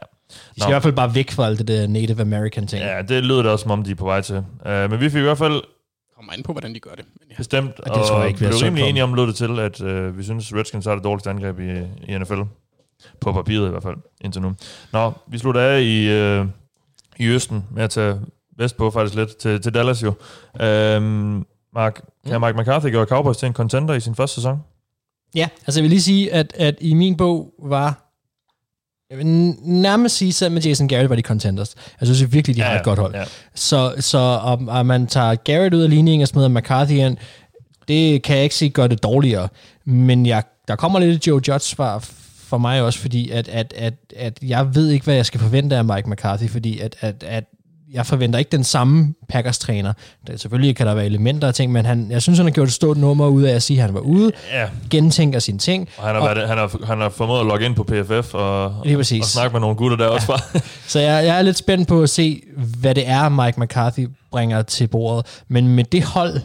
De 0.55 0.61
skal 0.61 0.65
Nå. 0.65 0.71
i 0.71 0.73
hvert 0.73 0.83
fald 0.83 0.95
bare 0.95 1.15
væk 1.15 1.31
fra 1.31 1.47
alt 1.47 1.59
det 1.59 1.69
der 1.69 1.87
Native 1.87 2.21
American 2.21 2.67
ting. 2.67 2.83
Ja, 2.83 3.03
det 3.03 3.25
lyder 3.25 3.43
da 3.43 3.49
også, 3.49 3.63
som 3.63 3.71
om 3.71 3.83
de 3.83 3.91
er 3.91 3.95
på 3.95 4.05
vej 4.05 4.21
til. 4.21 4.37
Uh, 4.37 4.71
men 4.71 5.01
vi 5.01 5.11
fik 5.11 5.19
i 5.19 5.23
hvert 5.23 5.39
fald 5.39 5.63
Kommer 6.17 6.33
an 6.33 6.43
på, 6.43 6.53
hvordan 6.53 6.75
de 6.75 6.81
gør 6.81 6.91
det. 6.91 7.05
Men 7.21 7.29
ja. 7.31 7.37
bestemt, 7.37 7.77
det 7.77 7.87
tror 7.87 8.19
jeg 8.19 8.29
ikke, 8.29 8.41
vi 8.41 8.47
blev 8.47 8.59
rimelig 8.63 8.89
enige 8.89 9.03
om, 9.03 9.15
lød 9.15 9.27
det 9.27 9.35
til, 9.35 9.59
at 9.61 9.81
uh, 9.81 10.19
vi 10.19 10.23
synes, 10.23 10.55
Redskins 10.55 10.85
har 10.85 10.95
det 10.95 11.05
dårligste 11.05 11.31
angreb 11.31 11.61
i, 11.61 11.71
i 12.13 12.19
NFL. 12.19 12.41
På 13.21 13.33
papiret 13.33 13.67
i 13.67 13.71
hvert 13.71 13.83
fald, 13.83 13.97
indtil 14.21 14.43
nu. 14.43 14.55
Nå, 14.93 15.13
vi 15.27 15.39
slutter 15.39 15.61
af 15.61 15.81
i, 15.81 16.09
øh, 16.09 16.47
i 17.19 17.27
Østen 17.27 17.65
med 17.71 17.85
at 17.85 17.91
tage 17.91 18.21
vestpå 18.59 18.91
faktisk 18.91 19.15
lidt 19.15 19.37
til, 19.37 19.61
til 19.61 19.75
Dallas 19.75 20.03
jo. 20.03 20.13
Øhm, 20.61 21.47
Mark, 21.75 22.05
kan 22.27 22.41
Mike 22.41 22.59
McCarthy 22.59 22.91
gøre 22.91 23.07
Cowboys 23.07 23.37
til 23.37 23.47
en 23.47 23.53
contender 23.53 23.95
i 23.95 24.01
sin 24.01 24.15
første 24.15 24.35
sæson? 24.35 24.59
Ja, 25.35 25.49
altså 25.67 25.81
jeg 25.81 25.83
vil 25.83 25.91
lige 25.91 26.03
sige, 26.03 26.33
at, 26.33 26.53
at 26.57 26.75
i 26.81 26.95
min 26.95 27.17
bog 27.17 27.55
var 27.63 28.04
jeg 29.15 29.27
vil 29.27 29.55
nærmest 29.63 30.17
sige, 30.17 30.33
selv 30.33 30.53
med 30.53 30.63
Jason 30.63 30.89
Garrett 30.89 31.11
var 31.11 31.17
de 31.17 31.23
contenders. 31.23 31.75
Jeg 32.01 32.09
synes 32.09 32.33
virkelig, 32.33 32.57
de 32.57 32.61
ja, 32.63 32.69
har 32.69 32.79
et 32.79 32.85
godt 32.85 32.99
hold. 32.99 33.15
Ja. 33.15 33.25
Så, 33.55 33.95
så 34.01 34.19
om, 34.19 34.69
om 34.69 34.87
man 34.87 35.07
tager 35.07 35.35
Garrett 35.35 35.75
ud 35.75 35.83
af 35.83 35.91
ligningen 35.91 36.23
og 36.23 36.29
smider 36.29 36.49
McCarthy 36.49 36.93
ind, 36.93 37.17
det 37.89 38.23
kan 38.23 38.37
jeg 38.37 38.45
ikke 38.45 38.55
sige 38.55 38.71
gør 38.71 38.87
det 38.87 39.03
dårligere. 39.03 39.49
Men 39.85 40.27
jeg, 40.27 40.43
der 40.69 40.77
kommer 40.77 40.99
lidt 40.99 41.27
Joe 41.27 41.41
Judge 41.49 41.61
svar 41.61 41.99
for 42.39 42.59
mig 42.59 42.83
også, 42.83 42.99
fordi 42.99 43.31
at, 43.31 43.49
at, 43.49 43.75
at, 43.77 43.95
at 44.17 44.39
jeg 44.43 44.75
ved 44.75 44.91
ikke, 44.91 45.05
hvad 45.05 45.15
jeg 45.15 45.27
skal 45.27 45.41
forvente 45.41 45.77
af 45.77 45.85
Mike 45.85 46.11
McCarthy, 46.11 46.49
fordi 46.49 46.79
at, 46.79 46.97
at, 47.01 47.25
at 47.27 47.45
jeg 47.93 48.07
forventer 48.07 48.39
ikke 48.39 48.51
den 48.51 48.65
samme 48.65 49.15
Packers-træner. 49.29 49.93
Der, 50.27 50.37
selvfølgelig 50.37 50.77
kan 50.77 50.87
der 50.87 50.95
være 50.95 51.07
elementer 51.07 51.49
af 51.49 51.55
ting, 51.55 51.73
men 51.73 51.87
han, 51.87 52.11
jeg 52.11 52.23
synes, 52.23 52.39
han 52.39 52.47
har 52.47 52.53
gjort 52.53 52.69
et 52.69 52.75
stort 52.75 52.97
nummer 52.97 53.27
ud 53.27 53.43
af 53.43 53.55
at 53.55 53.63
sige, 53.63 53.77
at 53.77 53.85
han 53.87 53.95
var 53.95 54.01
ude, 54.01 54.33
ja. 54.53 54.69
gentænker 54.91 55.39
sine 55.39 55.59
ting. 55.59 55.89
Og 55.97 56.05
han 56.05 56.15
har, 56.15 56.23
og, 56.23 56.37
været, 56.37 56.49
han, 56.49 56.59
har, 56.59 56.87
han 56.87 57.01
har 57.01 57.09
formået 57.09 57.41
at 57.41 57.47
logge 57.47 57.67
ind 57.67 57.75
på 57.75 57.85
PFF 57.85 58.35
og, 58.35 58.65
og, 58.65 58.87
og 58.99 59.05
snakke 59.07 59.53
med 59.53 59.61
nogle 59.61 59.77
gutter 59.77 59.97
der 59.97 60.05
ja. 60.05 60.11
også 60.11 60.27
fra. 60.27 60.61
Så 60.93 61.01
jeg, 61.01 61.27
jeg 61.27 61.39
er 61.39 61.43
lidt 61.43 61.57
spændt 61.57 61.89
på 61.89 62.03
at 62.03 62.11
se, 62.11 62.43
hvad 62.81 62.95
det 62.95 63.09
er, 63.09 63.29
Mike 63.29 63.61
McCarthy 63.61 64.09
bringer 64.31 64.63
til 64.63 64.87
bordet. 64.87 65.43
Men 65.49 65.69
med 65.69 65.85
det 65.85 66.05
hold, 66.05 66.41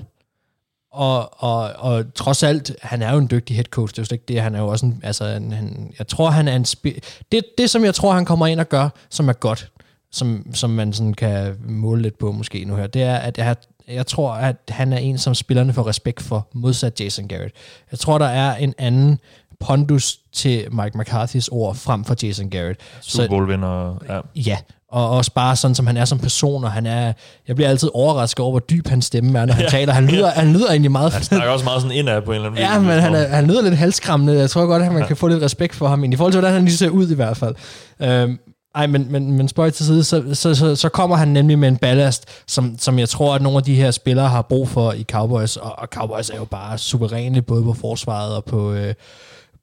og, 0.92 1.44
og, 1.44 1.72
og 1.78 2.14
trods 2.16 2.44
alt, 2.44 2.72
han 2.82 3.02
er 3.02 3.12
jo 3.12 3.18
en 3.18 3.28
dygtig 3.32 3.56
head 3.56 3.66
coach, 3.66 3.96
det 3.96 4.00
er 4.00 4.08
jo 4.12 4.16
ikke 4.16 4.26
det, 4.28 4.42
han 4.42 4.56
er 4.56 4.60
jo 4.60 4.68
også 4.68 4.86
en, 4.86 5.00
altså 5.04 5.26
en, 5.26 5.52
han, 5.52 5.94
jeg 6.00 6.08
tror, 6.08 6.30
han 6.30 6.48
er 6.48 6.56
en, 6.56 6.66
spi- 6.66 7.00
det, 7.32 7.44
det 7.58 7.70
som 7.70 7.84
jeg 7.84 7.96
tror, 7.96 8.14
han 8.14 8.26
kommer 8.26 8.48
ind 8.48 8.60
og 8.60 8.70
gør, 8.70 8.90
som 9.10 9.30
er 9.30 9.34
godt, 9.34 9.72
som, 10.12 10.46
som 10.54 10.70
man 10.70 10.94
sådan 10.94 11.14
kan 11.14 11.56
måle 11.68 12.02
lidt 12.02 12.20
på 12.20 12.32
måske 12.32 12.66
nu 12.66 12.76
her, 12.76 12.88
det 12.88 13.04
er, 13.04 13.16
at 13.16 13.38
jeg, 13.38 13.56
jeg 13.88 14.08
tror, 14.08 14.32
at 14.32 14.56
han 14.70 14.94
er 14.94 14.98
en, 14.98 15.18
som 15.18 15.36
spillerne 15.36 15.74
får 15.74 15.88
respekt 15.88 16.22
for, 16.22 16.48
modsat 16.54 17.02
Jason 17.02 17.28
Garrett. 17.28 17.56
Jeg 17.92 18.00
tror, 18.00 18.18
der 18.18 18.26
er 18.26 18.56
en 18.56 18.74
anden 18.78 19.20
pondus 19.60 20.18
til 20.34 20.68
Mike 20.72 21.00
McCarthy's 21.00 21.48
ord 21.52 21.76
frem 21.76 22.04
for 22.04 22.16
Jason 22.24 22.50
Garrett. 22.50 22.80
Super 23.02 23.28
Bowl-vinder. 23.28 24.04
Ja. 24.10 24.20
ja, 24.36 24.58
og 24.92 25.10
også 25.10 25.32
bare 25.34 25.56
sådan, 25.56 25.76
som 25.76 25.88
han 25.88 25.98
er 25.98 26.06
som 26.06 26.20
person, 26.20 26.64
og 26.64 26.72
han 26.72 26.86
er, 26.86 27.14
jeg 27.48 27.56
bliver 27.56 27.70
altid 27.70 27.90
overrasket 27.94 28.40
over, 28.40 28.52
hvor 28.52 28.60
dyb 28.60 28.88
hans 28.88 29.06
stemme 29.06 29.40
er, 29.40 29.46
når 29.46 29.54
han 29.54 29.64
ja. 29.64 29.70
taler. 29.70 29.94
Han 29.94 30.06
lyder, 30.06 30.28
ja. 30.28 30.42
han 30.42 30.54
lyder 30.54 30.70
egentlig 30.70 30.92
meget... 30.92 31.14
Han 31.14 31.24
snakker 31.24 31.50
også 31.50 31.66
meget 31.66 31.82
sådan 31.82 31.98
indad 31.98 32.22
på 32.22 32.32
en 32.32 32.36
eller 32.36 32.50
anden 32.50 32.62
Ja, 32.62 32.80
men 32.80 32.90
han, 32.90 33.16
er, 33.16 33.28
han 33.28 33.48
lyder 33.48 33.62
lidt 33.62 33.78
halskræmmende. 33.78 34.40
Jeg 34.40 34.50
tror 34.50 34.66
godt, 34.66 34.84
at 34.84 34.92
man 34.92 35.02
ja. 35.02 35.08
kan 35.08 35.18
få 35.18 35.28
lidt 35.28 35.44
respekt 35.44 35.76
for 35.76 35.88
ham, 35.88 36.04
i 36.04 36.16
forhold 36.16 36.34
til, 36.34 36.40
hvordan 36.40 36.56
han 36.56 36.66
lige 36.66 36.78
ser 36.78 36.90
ud 36.90 37.10
i 37.10 37.16
hvert 37.16 37.38
fald. 37.38 37.56
Øhm, 38.00 38.38
ej, 38.76 38.88
men, 38.88 39.12
men, 39.12 39.32
men 39.32 39.48
spøj 39.48 39.70
til 39.70 39.86
side, 39.86 40.04
så, 40.04 40.24
så, 40.34 40.56
så, 40.56 40.76
så 40.76 40.90
kommer 40.90 41.16
han 41.16 41.28
nemlig 41.28 41.60
med 41.60 41.68
en 41.68 41.78
ballast, 41.78 42.26
som, 42.48 42.78
som 42.78 43.00
jeg 43.00 43.10
tror, 43.10 43.36
at 43.36 43.42
nogle 43.42 43.58
af 43.58 43.64
de 43.64 43.76
her 43.76 43.92
spillere 43.92 44.30
har 44.30 44.42
brug 44.42 44.68
for 44.70 44.92
i 44.94 45.04
Cowboys, 45.04 45.58
og, 45.58 45.80
og 45.80 45.88
Cowboys 45.88 46.30
er 46.30 46.38
jo 46.38 46.46
bare 46.46 46.78
suveræne, 46.78 47.42
både 47.42 47.64
på 47.64 47.74
forsvaret 47.74 48.36
og 48.36 48.46
på, 48.46 48.74
øh, 48.74 48.94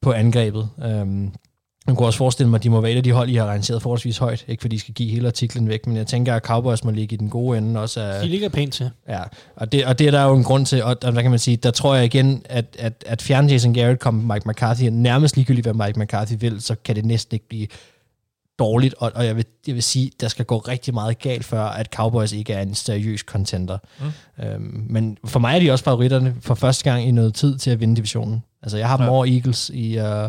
på 0.03 0.12
angrebet. 0.12 0.69
Øhm, 0.85 1.33
jeg 1.87 1.97
kunne 1.97 2.09
også 2.09 2.19
forestille 2.19 2.51
mig, 2.51 2.59
at 2.59 2.65
de 2.65 2.70
må 2.70 2.81
være 2.81 2.93
et 2.93 2.97
af 2.97 3.03
de 3.03 3.12
hold, 3.12 3.28
I 3.28 3.35
har 3.35 3.45
arrangeret 3.45 3.83
forholdsvis 3.83 4.19
højt. 4.19 4.45
Ikke 4.49 4.61
fordi 4.61 4.77
de 4.77 4.81
skal 4.81 4.95
give 4.95 5.11
hele 5.11 5.27
artiklen 5.27 5.69
væk, 5.69 5.87
men 5.87 5.97
jeg 5.97 6.07
tænker, 6.07 6.35
at 6.35 6.43
Cowboys 6.43 6.85
må 6.85 6.91
ligge 6.91 7.15
i 7.15 7.16
den 7.16 7.31
gode 7.31 7.59
ende 7.59 7.81
også. 7.81 8.01
Af, 8.01 8.23
de 8.23 8.28
ligger 8.28 8.49
pænt 8.49 8.74
til. 8.74 8.91
Ja, 9.09 9.23
og 9.57 9.73
det, 9.73 9.85
og 9.87 9.99
det 9.99 10.07
er 10.07 10.11
der 10.11 10.24
jo 10.24 10.35
en 10.35 10.45
grund 10.45 10.66
til, 10.66 10.85
og 10.85 11.03
der 11.03 11.23
kan 11.23 11.31
man 11.31 11.39
sige, 11.39 11.57
der 11.57 11.70
tror 11.70 11.95
jeg 11.95 12.05
igen, 12.05 12.43
at, 12.45 12.65
at, 12.78 13.05
at 13.07 13.23
fjerne 13.23 13.49
Jason 13.49 13.74
Garrett 13.74 14.01
kommer 14.01 14.35
Mike 14.35 14.49
McCarthy, 14.49 14.83
nærmest 14.83 15.37
ligegyldigt, 15.37 15.66
hvad 15.66 15.87
Mike 15.87 16.01
McCarthy 16.01 16.35
vil, 16.39 16.62
så 16.62 16.74
kan 16.85 16.97
det 16.97 17.05
næsten 17.05 17.35
ikke 17.35 17.49
blive 17.49 17.66
dårligt, 18.59 18.95
og, 18.99 19.12
og 19.15 19.27
jeg, 19.27 19.37
vil, 19.37 19.45
jeg 19.66 19.74
vil 19.74 19.83
sige, 19.83 20.11
der 20.20 20.28
skal 20.28 20.45
gå 20.45 20.59
rigtig 20.59 20.95
meget 20.95 21.19
galt, 21.19 21.45
før 21.45 21.62
at 21.62 21.87
Cowboys 21.95 22.33
ikke 22.33 22.53
er 22.53 22.62
en 22.62 22.74
seriøs 22.74 23.20
contender. 23.20 23.78
Mm. 24.01 24.45
Øhm, 24.45 24.87
men 24.89 25.19
for 25.24 25.39
mig 25.41 25.55
er 25.55 25.61
de 25.61 25.70
også 25.70 25.85
favoritterne 25.85 26.37
for 26.41 26.55
første 26.55 26.85
gang 26.85 27.09
i 27.09 27.11
noget 27.11 27.35
tid 27.35 27.59
til 27.59 27.70
at 27.70 27.81
vinde 27.81 27.97
divisionen. 27.97 28.43
Altså 28.62 28.78
jeg 28.78 28.89
har 28.89 28.97
dem 28.97 29.07
ja. 29.07 29.12
over 29.12 29.27
Eagles 29.27 29.70
i, 29.74 29.99
uh, 29.99 30.28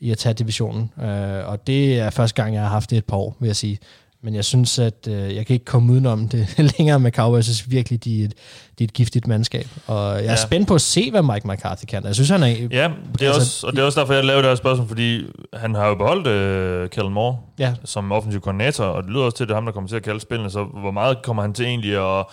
i 0.00 0.10
at 0.10 0.18
tage 0.18 0.34
divisionen, 0.34 0.92
uh, 0.96 1.04
og 1.48 1.66
det 1.66 1.98
er 1.98 2.10
første 2.10 2.42
gang, 2.42 2.54
jeg 2.54 2.62
har 2.62 2.68
haft 2.68 2.90
det 2.90 2.98
et 2.98 3.04
par 3.04 3.16
år, 3.16 3.36
vil 3.40 3.46
jeg 3.46 3.56
sige. 3.56 3.78
Men 4.22 4.34
jeg 4.34 4.44
synes, 4.44 4.78
at 4.78 5.08
øh, 5.08 5.36
jeg 5.36 5.46
kan 5.46 5.54
ikke 5.54 5.64
komme 5.64 5.92
udenom 5.92 6.28
det 6.28 6.58
længere 6.78 7.00
med 7.00 7.12
Cowboys. 7.12 7.48
Jeg 7.48 7.54
synes 7.54 7.70
virkelig, 7.70 8.04
de 8.04 8.20
er 8.20 8.24
et, 8.24 8.34
de 8.78 8.84
er 8.84 8.88
et 8.88 8.92
giftigt 8.92 9.26
mandskab. 9.26 9.66
Og 9.86 10.14
jeg 10.14 10.24
er 10.24 10.30
ja. 10.30 10.36
spændt 10.36 10.68
på 10.68 10.74
at 10.74 10.80
se, 10.80 11.10
hvad 11.10 11.22
Mike 11.22 11.48
McCarthy 11.48 11.84
kan. 11.84 12.04
Jeg 12.04 12.14
synes, 12.14 12.30
han 12.30 12.42
er... 12.42 12.46
Ja, 12.46 12.54
det 12.56 12.72
er 12.72 12.88
altså, 13.26 13.40
også, 13.40 13.66
og 13.66 13.72
det 13.72 13.78
er 13.78 13.84
også 13.84 14.00
derfor, 14.00 14.14
jeg 14.14 14.24
lavede 14.24 14.42
det 14.42 14.50
her 14.50 14.56
spørgsmål, 14.56 14.88
fordi 14.88 15.24
han 15.54 15.74
har 15.74 15.86
jo 15.86 15.94
beholdt 15.94 16.26
øh, 16.26 16.90
Kellen 16.90 17.12
Moore 17.12 17.38
ja. 17.58 17.74
som 17.84 18.12
offensiv 18.12 18.40
koordinator, 18.40 18.84
og 18.84 19.02
det 19.02 19.10
lyder 19.10 19.22
også 19.22 19.36
til, 19.36 19.44
at 19.44 19.48
det 19.48 19.54
er 19.54 19.56
ham, 19.56 19.64
der 19.64 19.72
kommer 19.72 19.88
til 19.88 19.96
at 19.96 20.02
kalde 20.02 20.20
spillene. 20.20 20.50
Så 20.50 20.64
hvor 20.64 20.90
meget 20.90 21.22
kommer 21.22 21.42
han 21.42 21.52
til 21.52 21.64
egentlig 21.64 22.18
at 22.18 22.26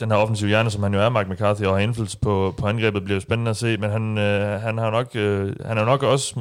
den 0.00 0.10
her 0.10 0.18
offensive 0.18 0.48
hjerne, 0.48 0.70
som 0.70 0.82
han 0.82 0.94
jo 0.94 1.00
er, 1.00 1.08
Mike 1.08 1.30
McCarthy, 1.30 1.62
og 1.62 1.74
har 1.74 1.80
indflydelse 1.80 2.18
på, 2.18 2.54
på 2.58 2.66
angrebet, 2.66 3.04
bliver 3.04 3.16
jo 3.16 3.20
spændende 3.20 3.50
at 3.50 3.56
se, 3.56 3.76
men 3.76 3.90
han, 3.90 4.18
øh, 4.18 4.60
han 4.60 4.78
har 4.78 4.90
nok, 4.90 5.10
øh, 5.14 5.56
han 5.66 5.78
er 5.78 5.84
nok 5.84 6.02
også 6.02 6.40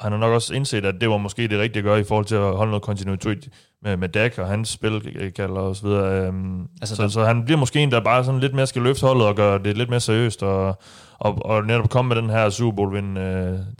han 0.00 0.12
har 0.12 0.18
nok 0.18 0.32
også 0.32 0.54
indset, 0.54 0.84
at 0.84 0.94
det 1.00 1.10
var 1.10 1.16
måske 1.16 1.48
det 1.48 1.58
rigtige 1.58 1.78
at 1.78 1.84
gøre 1.84 2.00
i 2.00 2.04
forhold 2.04 2.26
til 2.26 2.34
at 2.34 2.56
holde 2.56 2.70
noget 2.70 2.82
kontinuitet 2.82 3.48
med, 3.82 3.96
med 3.96 4.08
Dak 4.08 4.38
og 4.38 4.48
hans 4.48 4.68
spilkalder 4.68 5.60
og 5.60 5.76
så 5.76 5.86
videre. 5.86 6.28
Um, 6.28 6.68
altså, 6.80 6.96
så, 6.96 7.02
der... 7.02 7.08
så 7.08 7.24
han 7.24 7.44
bliver 7.44 7.58
måske 7.58 7.80
en, 7.80 7.90
der 7.90 8.00
bare 8.00 8.24
sådan 8.24 8.40
lidt 8.40 8.54
mere 8.54 8.66
skal 8.66 8.82
løfte 8.82 9.06
holdet 9.06 9.26
og 9.26 9.36
gøre 9.36 9.58
det 9.58 9.76
lidt 9.76 9.90
mere 9.90 10.00
seriøst 10.00 10.42
og, 10.42 10.78
og, 11.18 11.44
og 11.44 11.64
netop 11.64 11.90
komme 11.90 12.08
med 12.08 12.22
den 12.22 12.30
her 12.30 12.50
Super 12.50 12.76
Bowl 12.76 12.94
uh, 12.96 13.22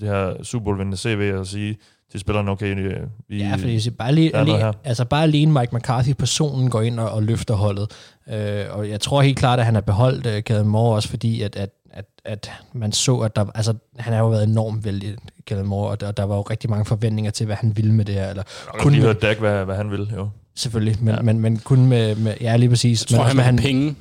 det 0.00 0.08
her 0.08 0.42
Super 0.42 0.64
Bowl 0.64 0.78
vindende 0.78 0.96
CV 0.96 1.32
og 1.38 1.46
sige 1.46 1.76
til 2.10 2.20
spillerne, 2.20 2.50
okay, 2.50 2.96
vi 3.28 3.38
Ja, 3.38 3.54
fordi 3.54 3.90
bare, 3.90 4.14
lige, 4.14 4.36
alene, 4.36 4.72
altså 4.84 5.04
bare 5.04 5.22
alene 5.22 5.52
Mike 5.52 5.76
McCarthy, 5.76 6.12
personen, 6.12 6.70
går 6.70 6.82
ind 6.82 7.00
og, 7.00 7.10
og 7.10 7.22
løfter 7.22 7.54
holdet. 7.54 7.92
Uh, 8.26 8.78
og 8.78 8.88
jeg 8.88 9.00
tror 9.00 9.22
helt 9.22 9.38
klart, 9.38 9.58
at 9.58 9.64
han 9.64 9.74
har 9.74 9.82
beholdt 9.82 10.26
uh, 10.26 10.32
Kevin 10.42 10.68
Moore 10.68 10.96
også, 10.96 11.08
fordi 11.08 11.42
at, 11.42 11.56
at 11.56 11.70
at, 11.94 12.04
at 12.24 12.52
man 12.72 12.92
så, 12.92 13.16
at 13.16 13.36
der, 13.36 13.44
altså, 13.54 13.74
han 13.98 14.12
har 14.12 14.20
jo 14.20 14.28
været 14.28 14.44
enormt 14.44 14.84
vældig, 14.84 15.16
Kellen 15.46 15.66
Moore, 15.66 15.90
og 15.90 16.00
der, 16.00 16.12
der 16.12 16.24
var 16.24 16.36
jo 16.36 16.42
rigtig 16.42 16.70
mange 16.70 16.84
forventninger 16.84 17.30
til, 17.30 17.46
hvad 17.46 17.56
han 17.56 17.76
ville 17.76 17.92
med 17.92 18.04
det 18.04 18.14
her. 18.14 18.30
Eller 18.30 18.42
jeg 18.74 18.80
kun 18.80 18.92
lige 18.92 19.02
hørt 19.02 19.22
Dak, 19.22 19.38
hvad, 19.38 19.64
hvad 19.64 19.76
han 19.76 19.90
ville, 19.90 20.06
jo. 20.16 20.28
Selvfølgelig, 20.56 20.96
men, 21.00 21.14
ja. 21.14 21.22
men, 21.22 21.40
men 21.40 21.58
kun 21.58 21.86
med, 21.86 22.16
med, 22.16 22.34
ja 22.40 22.56
lige 22.56 22.68
præcis. 22.68 23.06
Jeg 23.10 23.18
tror, 23.18 23.26
men, 23.26 23.36
han 23.36 23.44
han, 23.44 23.56
penge. 23.56 23.96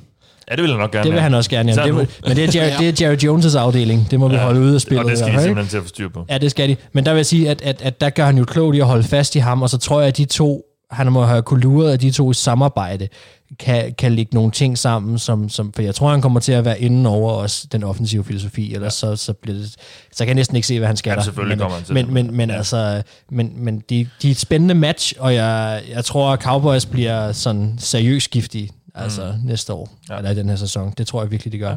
Ja, 0.50 0.56
det 0.56 0.62
vil 0.62 0.70
han 0.70 0.80
nok 0.80 0.92
gerne. 0.92 1.04
Det 1.04 1.12
vil 1.12 1.20
han 1.20 1.34
også 1.34 1.50
gerne, 1.50 1.72
ja. 1.72 1.86
Det, 1.86 1.94
men 1.94 2.36
det 2.36 2.56
er, 2.56 2.60
Jerry, 2.60 2.78
det 2.78 3.02
er 3.02 3.06
Jerry 3.06 3.40
Jones' 3.40 3.58
afdeling. 3.58 4.10
Det 4.10 4.20
må 4.20 4.28
vi 4.28 4.34
ja. 4.34 4.44
holde 4.44 4.60
ude 4.60 4.74
af 4.74 4.80
spillet. 4.80 5.04
Og 5.04 5.10
det 5.10 5.18
skal 5.18 5.32
de 5.32 5.42
simpelthen 5.42 5.70
til 5.70 5.76
at 5.76 5.82
få 5.82 5.88
styr 5.88 6.08
på. 6.08 6.26
Ja, 6.30 6.38
det 6.38 6.50
skal 6.50 6.68
de. 6.68 6.76
Men 6.92 7.06
der 7.06 7.12
vil 7.12 7.18
jeg 7.18 7.26
sige, 7.26 7.50
at, 7.50 7.62
at, 7.62 7.82
at 7.82 8.00
der 8.00 8.10
gør 8.10 8.24
han 8.24 8.38
jo 8.38 8.44
klogt 8.44 8.76
i 8.76 8.80
at 8.80 8.86
holde 8.86 9.02
fast 9.02 9.36
i 9.36 9.38
ham, 9.38 9.62
og 9.62 9.70
så 9.70 9.78
tror 9.78 10.00
jeg, 10.00 10.08
at 10.08 10.16
de 10.16 10.24
to, 10.24 10.62
han 10.90 11.12
må 11.12 11.24
have 11.24 11.42
kulturet 11.42 11.92
af 11.92 11.98
de 11.98 12.10
to 12.10 12.30
i 12.30 12.34
samarbejde, 12.34 13.08
kan, 13.58 13.94
kan 13.98 14.12
lægge 14.12 14.34
nogle 14.34 14.50
ting 14.50 14.78
sammen, 14.78 15.18
som, 15.18 15.48
som, 15.48 15.72
for 15.72 15.82
jeg 15.82 15.94
tror, 15.94 16.10
han 16.10 16.22
kommer 16.22 16.40
til 16.40 16.52
at 16.52 16.64
være 16.64 16.80
inden 16.80 17.06
over 17.06 17.32
os, 17.32 17.66
den 17.72 17.84
offensive 17.84 18.24
filosofi, 18.24 18.74
eller 18.74 18.86
ja. 18.86 18.90
så, 18.90 19.16
så, 19.16 19.32
bliver 19.32 19.58
det, 19.58 19.76
så 20.12 20.18
kan 20.18 20.28
jeg 20.28 20.34
næsten 20.34 20.56
ikke 20.56 20.68
se, 20.68 20.78
hvad 20.78 20.86
han 20.86 20.96
skal 20.96 21.10
ja, 21.10 21.22
selvfølgelig 21.22 21.58
men, 21.58 21.62
kommer 21.62 21.76
han 21.76 21.84
til 21.84 21.94
men, 21.94 22.14
men, 22.14 22.36
men, 22.36 22.50
ja. 22.50 22.56
altså, 22.56 23.02
men, 23.30 23.52
men 23.56 23.78
de, 23.78 24.08
de 24.22 24.26
er 24.28 24.30
et 24.30 24.38
spændende 24.38 24.74
match, 24.74 25.14
og 25.18 25.34
jeg, 25.34 25.82
jeg 25.88 26.04
tror, 26.04 26.32
at 26.32 26.42
Cowboys 26.42 26.86
bliver 26.86 27.32
sådan 27.32 27.74
seriøst 27.78 28.30
giftige, 28.30 28.70
altså 28.94 29.34
mm. 29.40 29.46
næste 29.46 29.72
år, 29.72 29.88
ja. 30.10 30.16
eller 30.16 30.30
i 30.30 30.34
den 30.34 30.48
her 30.48 30.56
sæson. 30.56 30.94
Det 30.98 31.06
tror 31.06 31.22
jeg 31.22 31.30
virkelig, 31.30 31.52
de 31.52 31.58
gør. 31.58 31.70
Ja. 31.70 31.76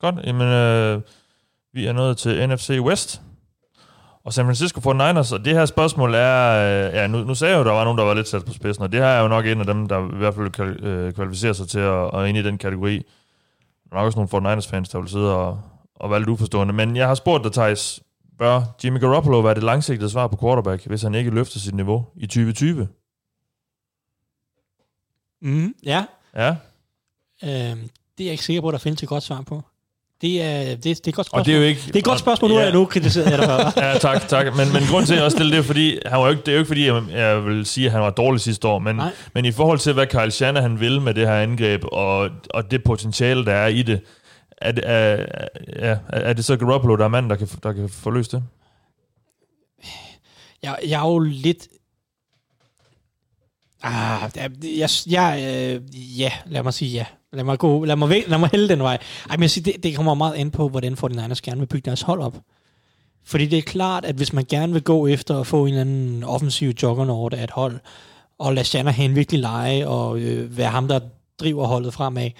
Godt, 0.00 0.14
jamen 0.24 0.48
øh, 0.48 1.00
vi 1.74 1.86
er 1.86 1.92
nået 1.92 2.16
til 2.16 2.48
NFC 2.48 2.70
West, 2.80 3.20
og 4.28 4.34
San 4.34 4.44
Francisco 4.44 4.80
49ers, 4.80 5.34
og 5.34 5.44
det 5.44 5.54
her 5.54 5.66
spørgsmål 5.66 6.14
er, 6.14 6.88
øh, 6.88 6.94
ja, 6.94 7.06
nu, 7.06 7.24
nu 7.24 7.34
sagde 7.34 7.54
jeg 7.54 7.58
jo, 7.58 7.64
der 7.64 7.72
var 7.72 7.84
nogen, 7.84 7.98
der 7.98 8.04
var 8.04 8.14
lidt 8.14 8.28
sat 8.28 8.44
på 8.44 8.52
spidsen, 8.52 8.84
og 8.84 8.92
det 8.92 9.00
her 9.00 9.06
er 9.06 9.22
jo 9.22 9.28
nok 9.28 9.46
en 9.46 9.60
af 9.60 9.66
dem, 9.66 9.88
der 9.88 10.14
i 10.14 10.16
hvert 10.16 10.34
fald 10.34 10.60
øh, 10.60 11.12
kvalificerer 11.12 11.52
sig 11.52 11.68
til 11.68 11.78
at, 11.78 12.10
at 12.14 12.28
ind 12.28 12.38
i 12.38 12.42
den 12.42 12.58
kategori. 12.58 12.96
Der 12.96 13.92
er 13.92 13.94
nok 13.94 14.04
også 14.06 14.38
nogle 14.40 14.56
49ers-fans, 14.56 14.88
der 14.88 15.00
vil 15.00 15.08
sidde 15.08 15.36
og, 15.36 15.60
og 15.94 16.10
være 16.10 16.20
lidt 16.20 16.28
uforstående. 16.28 16.74
Men 16.74 16.96
jeg 16.96 17.06
har 17.06 17.14
spurgt 17.14 17.44
dig, 17.44 17.52
Thijs, 17.52 18.02
bør 18.38 18.62
Jimmy 18.84 19.00
Garoppolo 19.00 19.40
være 19.40 19.54
det 19.54 19.62
langsigtede 19.62 20.10
svar 20.10 20.26
på 20.26 20.36
quarterback, 20.40 20.86
hvis 20.86 21.02
han 21.02 21.14
ikke 21.14 21.30
løfter 21.30 21.58
sit 21.58 21.74
niveau 21.74 22.06
i 22.16 22.26
2020? 22.26 22.88
Mm, 25.42 25.74
ja. 25.82 26.04
Ja. 26.36 26.56
Øhm, 27.44 27.88
det 28.18 28.24
er 28.24 28.24
jeg 28.24 28.32
ikke 28.32 28.44
sikker 28.44 28.62
på, 28.62 28.68
at 28.68 28.72
der 28.72 28.78
findes 28.78 29.02
et 29.02 29.08
godt 29.08 29.22
svar 29.22 29.42
på. 29.42 29.62
Det 30.20 30.42
er, 30.42 30.64
det, 30.64 30.84
det 30.84 31.06
er 31.06 31.08
et 31.08 31.14
godt 31.14 31.26
spørgsmål. 31.26 31.40
Og 31.40 31.46
det 31.46 31.54
er 31.54 31.58
jo 31.58 31.64
ikke, 31.64 31.80
det 31.86 31.94
er 31.94 31.98
et 31.98 32.04
godt 32.04 32.18
spørgsmål, 32.18 32.50
nu 32.50 32.54
ja. 32.56 32.60
er 32.60 32.64
jeg 32.64 32.74
nu 32.74 32.84
kritiseret 32.84 33.30
jeg 33.30 33.38
dig 33.48 33.72
Ja, 33.76 33.98
tak, 33.98 34.28
tak. 34.28 34.46
Men, 34.56 34.72
men 34.72 34.82
grund 34.90 35.06
til, 35.06 35.12
at 35.12 35.16
jeg 35.16 35.24
også 35.24 35.36
stille 35.36 35.52
det, 35.52 35.58
er, 35.58 35.62
fordi, 35.62 35.98
han 36.06 36.18
var 36.18 36.24
jo 36.24 36.30
ikke, 36.30 36.40
det 36.40 36.48
er 36.48 36.52
jo 36.52 36.58
ikke 36.58 36.68
fordi, 36.68 36.86
jeg, 36.86 37.02
jeg 37.10 37.44
vil 37.44 37.66
sige, 37.66 37.86
at 37.86 37.92
han 37.92 38.00
var 38.00 38.10
dårlig 38.10 38.40
sidste 38.40 38.68
år, 38.68 38.78
men, 38.78 39.00
men 39.34 39.44
i 39.44 39.52
forhold 39.52 39.78
til, 39.78 39.92
hvad 39.92 40.06
Kyle 40.06 40.30
Shanahan 40.30 40.80
vil 40.80 41.00
med 41.00 41.14
det 41.14 41.28
her 41.28 41.34
angreb, 41.34 41.84
og, 41.84 42.30
og 42.50 42.70
det 42.70 42.84
potentiale, 42.84 43.44
der 43.44 43.52
er 43.52 43.66
i 43.66 43.82
det, 43.82 44.00
er 44.56 44.72
det, 44.72 44.84
er, 44.86 45.24
ja, 45.78 45.96
er 46.08 46.32
det 46.32 46.44
så 46.44 46.56
Garoppolo, 46.56 46.96
der 46.96 47.04
er 47.04 47.08
manden, 47.08 47.30
der 47.30 47.36
kan, 47.36 47.48
der 47.62 47.72
kan 47.72 47.88
få 47.88 48.10
løst 48.10 48.32
det? 48.32 48.42
Jeg, 50.62 50.78
jeg 50.86 51.00
er 51.00 51.08
jo 51.08 51.18
lidt... 51.18 51.68
Ah, 53.82 54.30
jeg, 54.36 54.50
jeg, 54.62 54.88
jeg, 55.06 55.40
øh, 55.42 56.20
ja, 56.20 56.32
lad 56.46 56.62
mig 56.62 56.74
sige 56.74 56.90
ja. 56.90 57.04
Lad 57.32 57.44
mig, 57.44 57.58
gå, 57.58 57.84
lad 57.84 57.96
mig, 57.96 58.24
lad 58.28 58.38
mig 58.38 58.48
hælde 58.52 58.68
den 58.68 58.82
vej. 58.82 58.98
Ej, 59.30 59.36
men 59.36 59.42
jeg 59.42 59.50
siger, 59.50 59.72
det, 59.72 59.82
det 59.82 59.96
kommer 59.96 60.14
meget 60.14 60.36
ind 60.36 60.52
på, 60.52 60.68
hvordan 60.68 60.92
49ers 60.92 61.40
gerne 61.42 61.58
vil 61.58 61.66
bygge 61.66 61.86
deres 61.86 62.02
hold 62.02 62.20
op. 62.20 62.38
Fordi 63.24 63.46
det 63.46 63.58
er 63.58 63.62
klart, 63.62 64.04
at 64.04 64.14
hvis 64.14 64.32
man 64.32 64.44
gerne 64.48 64.72
vil 64.72 64.82
gå 64.82 65.06
efter 65.06 65.40
at 65.40 65.46
få 65.46 65.66
en 65.66 65.68
eller 65.68 65.80
anden 65.80 66.24
offensiv 66.24 66.72
juggernaut 66.82 67.34
af 67.34 67.44
et 67.44 67.50
hold, 67.50 67.80
og 68.38 68.54
lade 68.54 68.64
Shanahan 68.66 69.14
virkelig 69.14 69.40
lege 69.40 69.88
og 69.88 70.18
øh, 70.18 70.56
være 70.56 70.68
ham, 70.70 70.88
der 70.88 71.00
driver 71.40 71.66
holdet 71.66 71.94
fremad, 71.94 72.30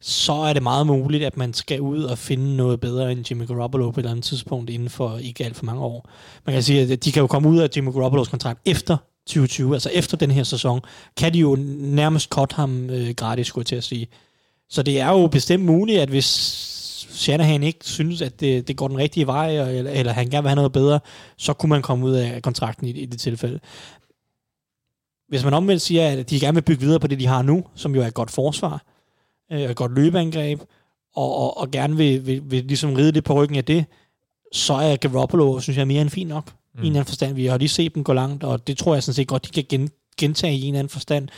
så 0.00 0.32
er 0.32 0.52
det 0.52 0.62
meget 0.62 0.86
muligt, 0.86 1.24
at 1.24 1.36
man 1.36 1.54
skal 1.54 1.80
ud 1.80 2.02
og 2.02 2.18
finde 2.18 2.56
noget 2.56 2.80
bedre 2.80 3.12
end 3.12 3.30
Jimmy 3.30 3.46
Garoppolo 3.46 3.90
på 3.90 4.00
et 4.00 4.02
eller 4.02 4.10
andet 4.10 4.24
tidspunkt 4.24 4.70
inden 4.70 4.90
for 4.90 5.18
ikke 5.18 5.44
alt 5.44 5.56
for 5.56 5.64
mange 5.64 5.82
år. 5.82 6.08
Man 6.46 6.52
kan 6.54 6.62
sige, 6.62 6.92
at 6.92 7.04
de 7.04 7.12
kan 7.12 7.20
jo 7.20 7.26
komme 7.26 7.48
ud 7.48 7.58
af 7.58 7.68
Jimmy 7.76 7.92
Garoppolos 7.92 8.28
kontrakt 8.28 8.60
efter 8.64 8.96
2020, 9.26 9.74
altså 9.74 9.90
efter 9.92 10.16
den 10.16 10.30
her 10.30 10.42
sæson, 10.42 10.80
kan 11.16 11.34
de 11.34 11.38
jo 11.38 11.56
nærmest 11.78 12.30
cut 12.30 12.52
ham 12.52 12.90
øh, 12.90 13.10
gratis, 13.10 13.46
skulle 13.46 13.62
jeg 13.62 13.66
til 13.66 13.76
at 13.76 13.84
sige. 13.84 14.08
Så 14.74 14.82
det 14.82 15.00
er 15.00 15.10
jo 15.10 15.26
bestemt 15.26 15.64
muligt, 15.64 16.00
at 16.00 16.08
hvis 16.08 16.24
Shanahan 17.10 17.62
ikke 17.62 17.78
synes, 17.82 18.22
at 18.22 18.40
det, 18.40 18.68
det 18.68 18.76
går 18.76 18.88
den 18.88 18.98
rigtige 18.98 19.26
vej, 19.26 19.56
eller, 19.56 19.90
eller 19.90 20.12
han 20.12 20.30
gerne 20.30 20.42
vil 20.42 20.48
have 20.48 20.56
noget 20.56 20.72
bedre, 20.72 21.00
så 21.36 21.52
kunne 21.52 21.70
man 21.70 21.82
komme 21.82 22.06
ud 22.06 22.12
af 22.12 22.42
kontrakten 22.42 22.86
i, 22.86 22.90
i 22.90 23.06
det 23.06 23.20
tilfælde. 23.20 23.60
Hvis 25.28 25.44
man 25.44 25.54
omvendt 25.54 25.82
siger, 25.82 26.08
at 26.08 26.30
de 26.30 26.40
gerne 26.40 26.54
vil 26.54 26.62
bygge 26.62 26.80
videre 26.80 27.00
på 27.00 27.06
det, 27.06 27.20
de 27.20 27.26
har 27.26 27.42
nu, 27.42 27.64
som 27.74 27.94
jo 27.94 28.02
er 28.02 28.06
et 28.06 28.14
godt 28.14 28.30
forsvar, 28.30 28.84
øh, 29.52 29.60
et 29.60 29.76
godt 29.76 29.94
løbeangreb, 29.94 30.60
og, 31.16 31.36
og, 31.36 31.56
og 31.56 31.70
gerne 31.70 31.96
vil, 31.96 32.26
vil, 32.26 32.42
vil 32.44 32.64
ligesom 32.64 32.94
ride 32.94 33.12
lidt 33.12 33.24
på 33.24 33.34
ryggen 33.34 33.56
af 33.56 33.64
det, 33.64 33.84
så 34.52 34.74
er 34.74 34.96
Garoppolo, 34.96 35.60
synes 35.60 35.76
jeg, 35.76 35.86
mere 35.86 36.02
end 36.02 36.10
fint 36.10 36.28
nok. 36.28 36.46
Mm. 36.46 36.78
I 36.78 36.80
en 36.80 36.86
eller 36.86 37.00
anden 37.00 37.08
forstand. 37.08 37.34
Vi 37.34 37.46
har 37.46 37.58
lige 37.58 37.68
set 37.68 37.94
dem 37.94 38.04
gå 38.04 38.12
langt, 38.12 38.44
og 38.44 38.66
det 38.66 38.78
tror 38.78 38.94
jeg 38.94 39.02
sådan 39.02 39.14
set 39.14 39.28
godt, 39.28 39.46
de 39.46 39.50
kan 39.50 39.64
gen, 39.68 39.90
gentage 40.18 40.54
i 40.54 40.62
en 40.62 40.66
eller 40.66 40.78
anden 40.78 40.90
forstand. 40.90 41.28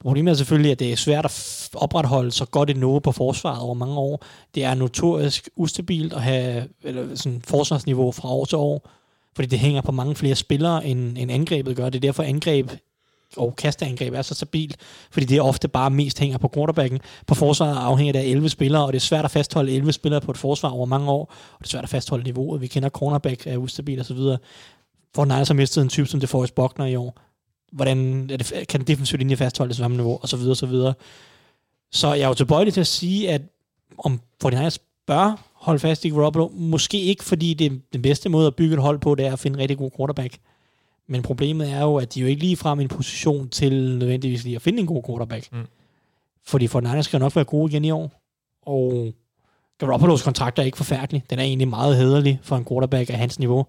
Problemet 0.00 0.30
er 0.30 0.34
selvfølgelig, 0.34 0.72
at 0.72 0.78
det 0.78 0.92
er 0.92 0.96
svært 0.96 1.24
at 1.24 1.68
opretholde 1.74 2.30
så 2.30 2.44
godt 2.44 2.70
et 2.70 2.76
niveau 2.76 2.98
på 2.98 3.12
forsvaret 3.12 3.62
over 3.62 3.74
mange 3.74 3.96
år. 3.96 4.24
Det 4.54 4.64
er 4.64 4.74
notorisk 4.74 5.48
ustabilt 5.56 6.12
at 6.12 6.22
have 6.22 6.68
eller 6.82 7.16
sådan 7.16 7.42
forsvarsniveau 7.46 8.12
fra 8.12 8.28
år 8.28 8.44
til 8.44 8.58
år, 8.58 8.90
fordi 9.36 9.48
det 9.48 9.58
hænger 9.58 9.80
på 9.80 9.92
mange 9.92 10.14
flere 10.14 10.34
spillere, 10.34 10.86
end, 10.86 11.18
end 11.18 11.32
angrebet 11.32 11.76
gør. 11.76 11.90
Det 11.90 11.98
er 11.98 12.00
derfor, 12.00 12.22
angreb 12.22 12.70
og 13.36 13.56
kasteangreb 13.56 14.14
er 14.14 14.22
så 14.22 14.34
stabilt, 14.34 14.76
fordi 15.10 15.26
det 15.26 15.40
ofte 15.40 15.68
bare 15.68 15.90
mest 15.90 16.18
hænger 16.18 16.38
på 16.38 16.50
quarterbacken. 16.54 17.00
På 17.26 17.34
forsvaret 17.34 17.76
afhænger 17.76 18.12
det 18.12 18.20
af 18.20 18.24
11 18.24 18.48
spillere, 18.48 18.86
og 18.86 18.92
det 18.92 18.98
er 18.98 19.00
svært 19.00 19.24
at 19.24 19.30
fastholde 19.30 19.72
11 19.72 19.92
spillere 19.92 20.20
på 20.20 20.30
et 20.30 20.38
forsvar 20.38 20.70
over 20.70 20.86
mange 20.86 21.10
år, 21.10 21.32
og 21.52 21.58
det 21.58 21.64
er 21.64 21.70
svært 21.70 21.84
at 21.84 21.90
fastholde 21.90 22.24
niveauet. 22.24 22.60
Vi 22.60 22.66
kender 22.66 22.88
cornerback 22.88 23.46
er 23.46 23.56
ustabil 23.56 24.00
og 24.00 24.06
så 24.06 24.14
videre. 24.14 24.38
For 25.14 25.24
Niners 25.24 25.48
har 25.48 25.54
mistet 25.54 25.82
en 25.82 25.88
type 25.88 26.06
som 26.06 26.20
det 26.20 26.28
Forrest 26.28 26.54
Buckner 26.54 26.86
i 26.86 26.96
år. 26.96 27.29
Hvordan 27.70 28.30
er 28.30 28.36
det, 28.36 28.68
kan 28.68 28.80
den 28.80 28.86
defensive 28.86 29.18
linje 29.18 29.36
fastholde 29.36 29.68
det 29.68 29.76
samme 29.76 29.96
niveau, 29.96 30.18
og 30.22 30.28
så 30.28 30.36
videre, 30.36 30.52
og 30.52 30.56
så 30.56 30.66
videre. 30.66 30.94
Så 31.92 32.12
jeg 32.14 32.22
er 32.24 32.28
jo 32.28 32.34
tilbøjelig 32.34 32.74
til 32.74 32.80
at 32.80 32.86
sige, 32.86 33.30
at 33.30 33.42
om 33.98 34.20
49ers 34.44 34.76
bør 35.06 35.46
holde 35.54 35.78
fast 35.78 36.04
i 36.04 36.08
Garoppolo, 36.08 36.48
måske 36.48 37.00
ikke, 37.00 37.24
fordi 37.24 37.54
det 37.54 37.82
den 37.92 38.02
bedste 38.02 38.28
måde 38.28 38.46
at 38.46 38.56
bygge 38.56 38.74
et 38.74 38.82
hold 38.82 38.98
på, 38.98 39.14
det 39.14 39.26
er 39.26 39.32
at 39.32 39.38
finde 39.38 39.56
en 39.56 39.60
rigtig 39.60 39.78
god 39.78 39.90
quarterback. 39.96 40.38
Men 41.08 41.22
problemet 41.22 41.70
er 41.70 41.80
jo, 41.82 41.96
at 41.96 42.14
de 42.14 42.20
jo 42.20 42.26
ikke 42.26 42.40
lige 42.40 42.56
frem 42.56 42.80
i 42.80 42.82
en 42.82 42.88
position 42.88 43.48
til 43.48 43.98
nødvendigvis 43.98 44.44
lige 44.44 44.56
at 44.56 44.62
finde 44.62 44.80
en 44.80 44.86
god 44.86 45.02
quarterback. 45.06 45.52
Mm. 45.52 45.66
Fordi 46.46 46.66
for 46.66 46.80
Niners 46.80 47.04
skal 47.04 47.20
nok 47.20 47.36
være 47.36 47.44
gode 47.44 47.72
igen 47.72 47.84
i 47.84 47.90
år. 47.90 48.12
Og 48.62 49.14
Garoppolo's 49.82 50.24
kontrakt 50.24 50.58
er 50.58 50.62
ikke 50.62 50.76
forfærdelig. 50.76 51.24
Den 51.30 51.38
er 51.38 51.42
egentlig 51.42 51.68
meget 51.68 51.96
hederlig 51.96 52.40
for 52.42 52.56
en 52.56 52.64
quarterback 52.64 53.10
af 53.10 53.16
hans 53.16 53.38
niveau. 53.38 53.66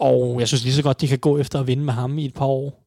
Og 0.00 0.40
jeg 0.40 0.48
synes 0.48 0.64
lige 0.64 0.74
så 0.74 0.82
godt, 0.82 1.00
de 1.00 1.08
kan 1.08 1.18
gå 1.18 1.38
efter 1.38 1.60
at 1.60 1.66
vinde 1.66 1.84
med 1.84 1.92
ham 1.92 2.18
i 2.18 2.24
et 2.24 2.34
par 2.34 2.46
år. 2.46 2.86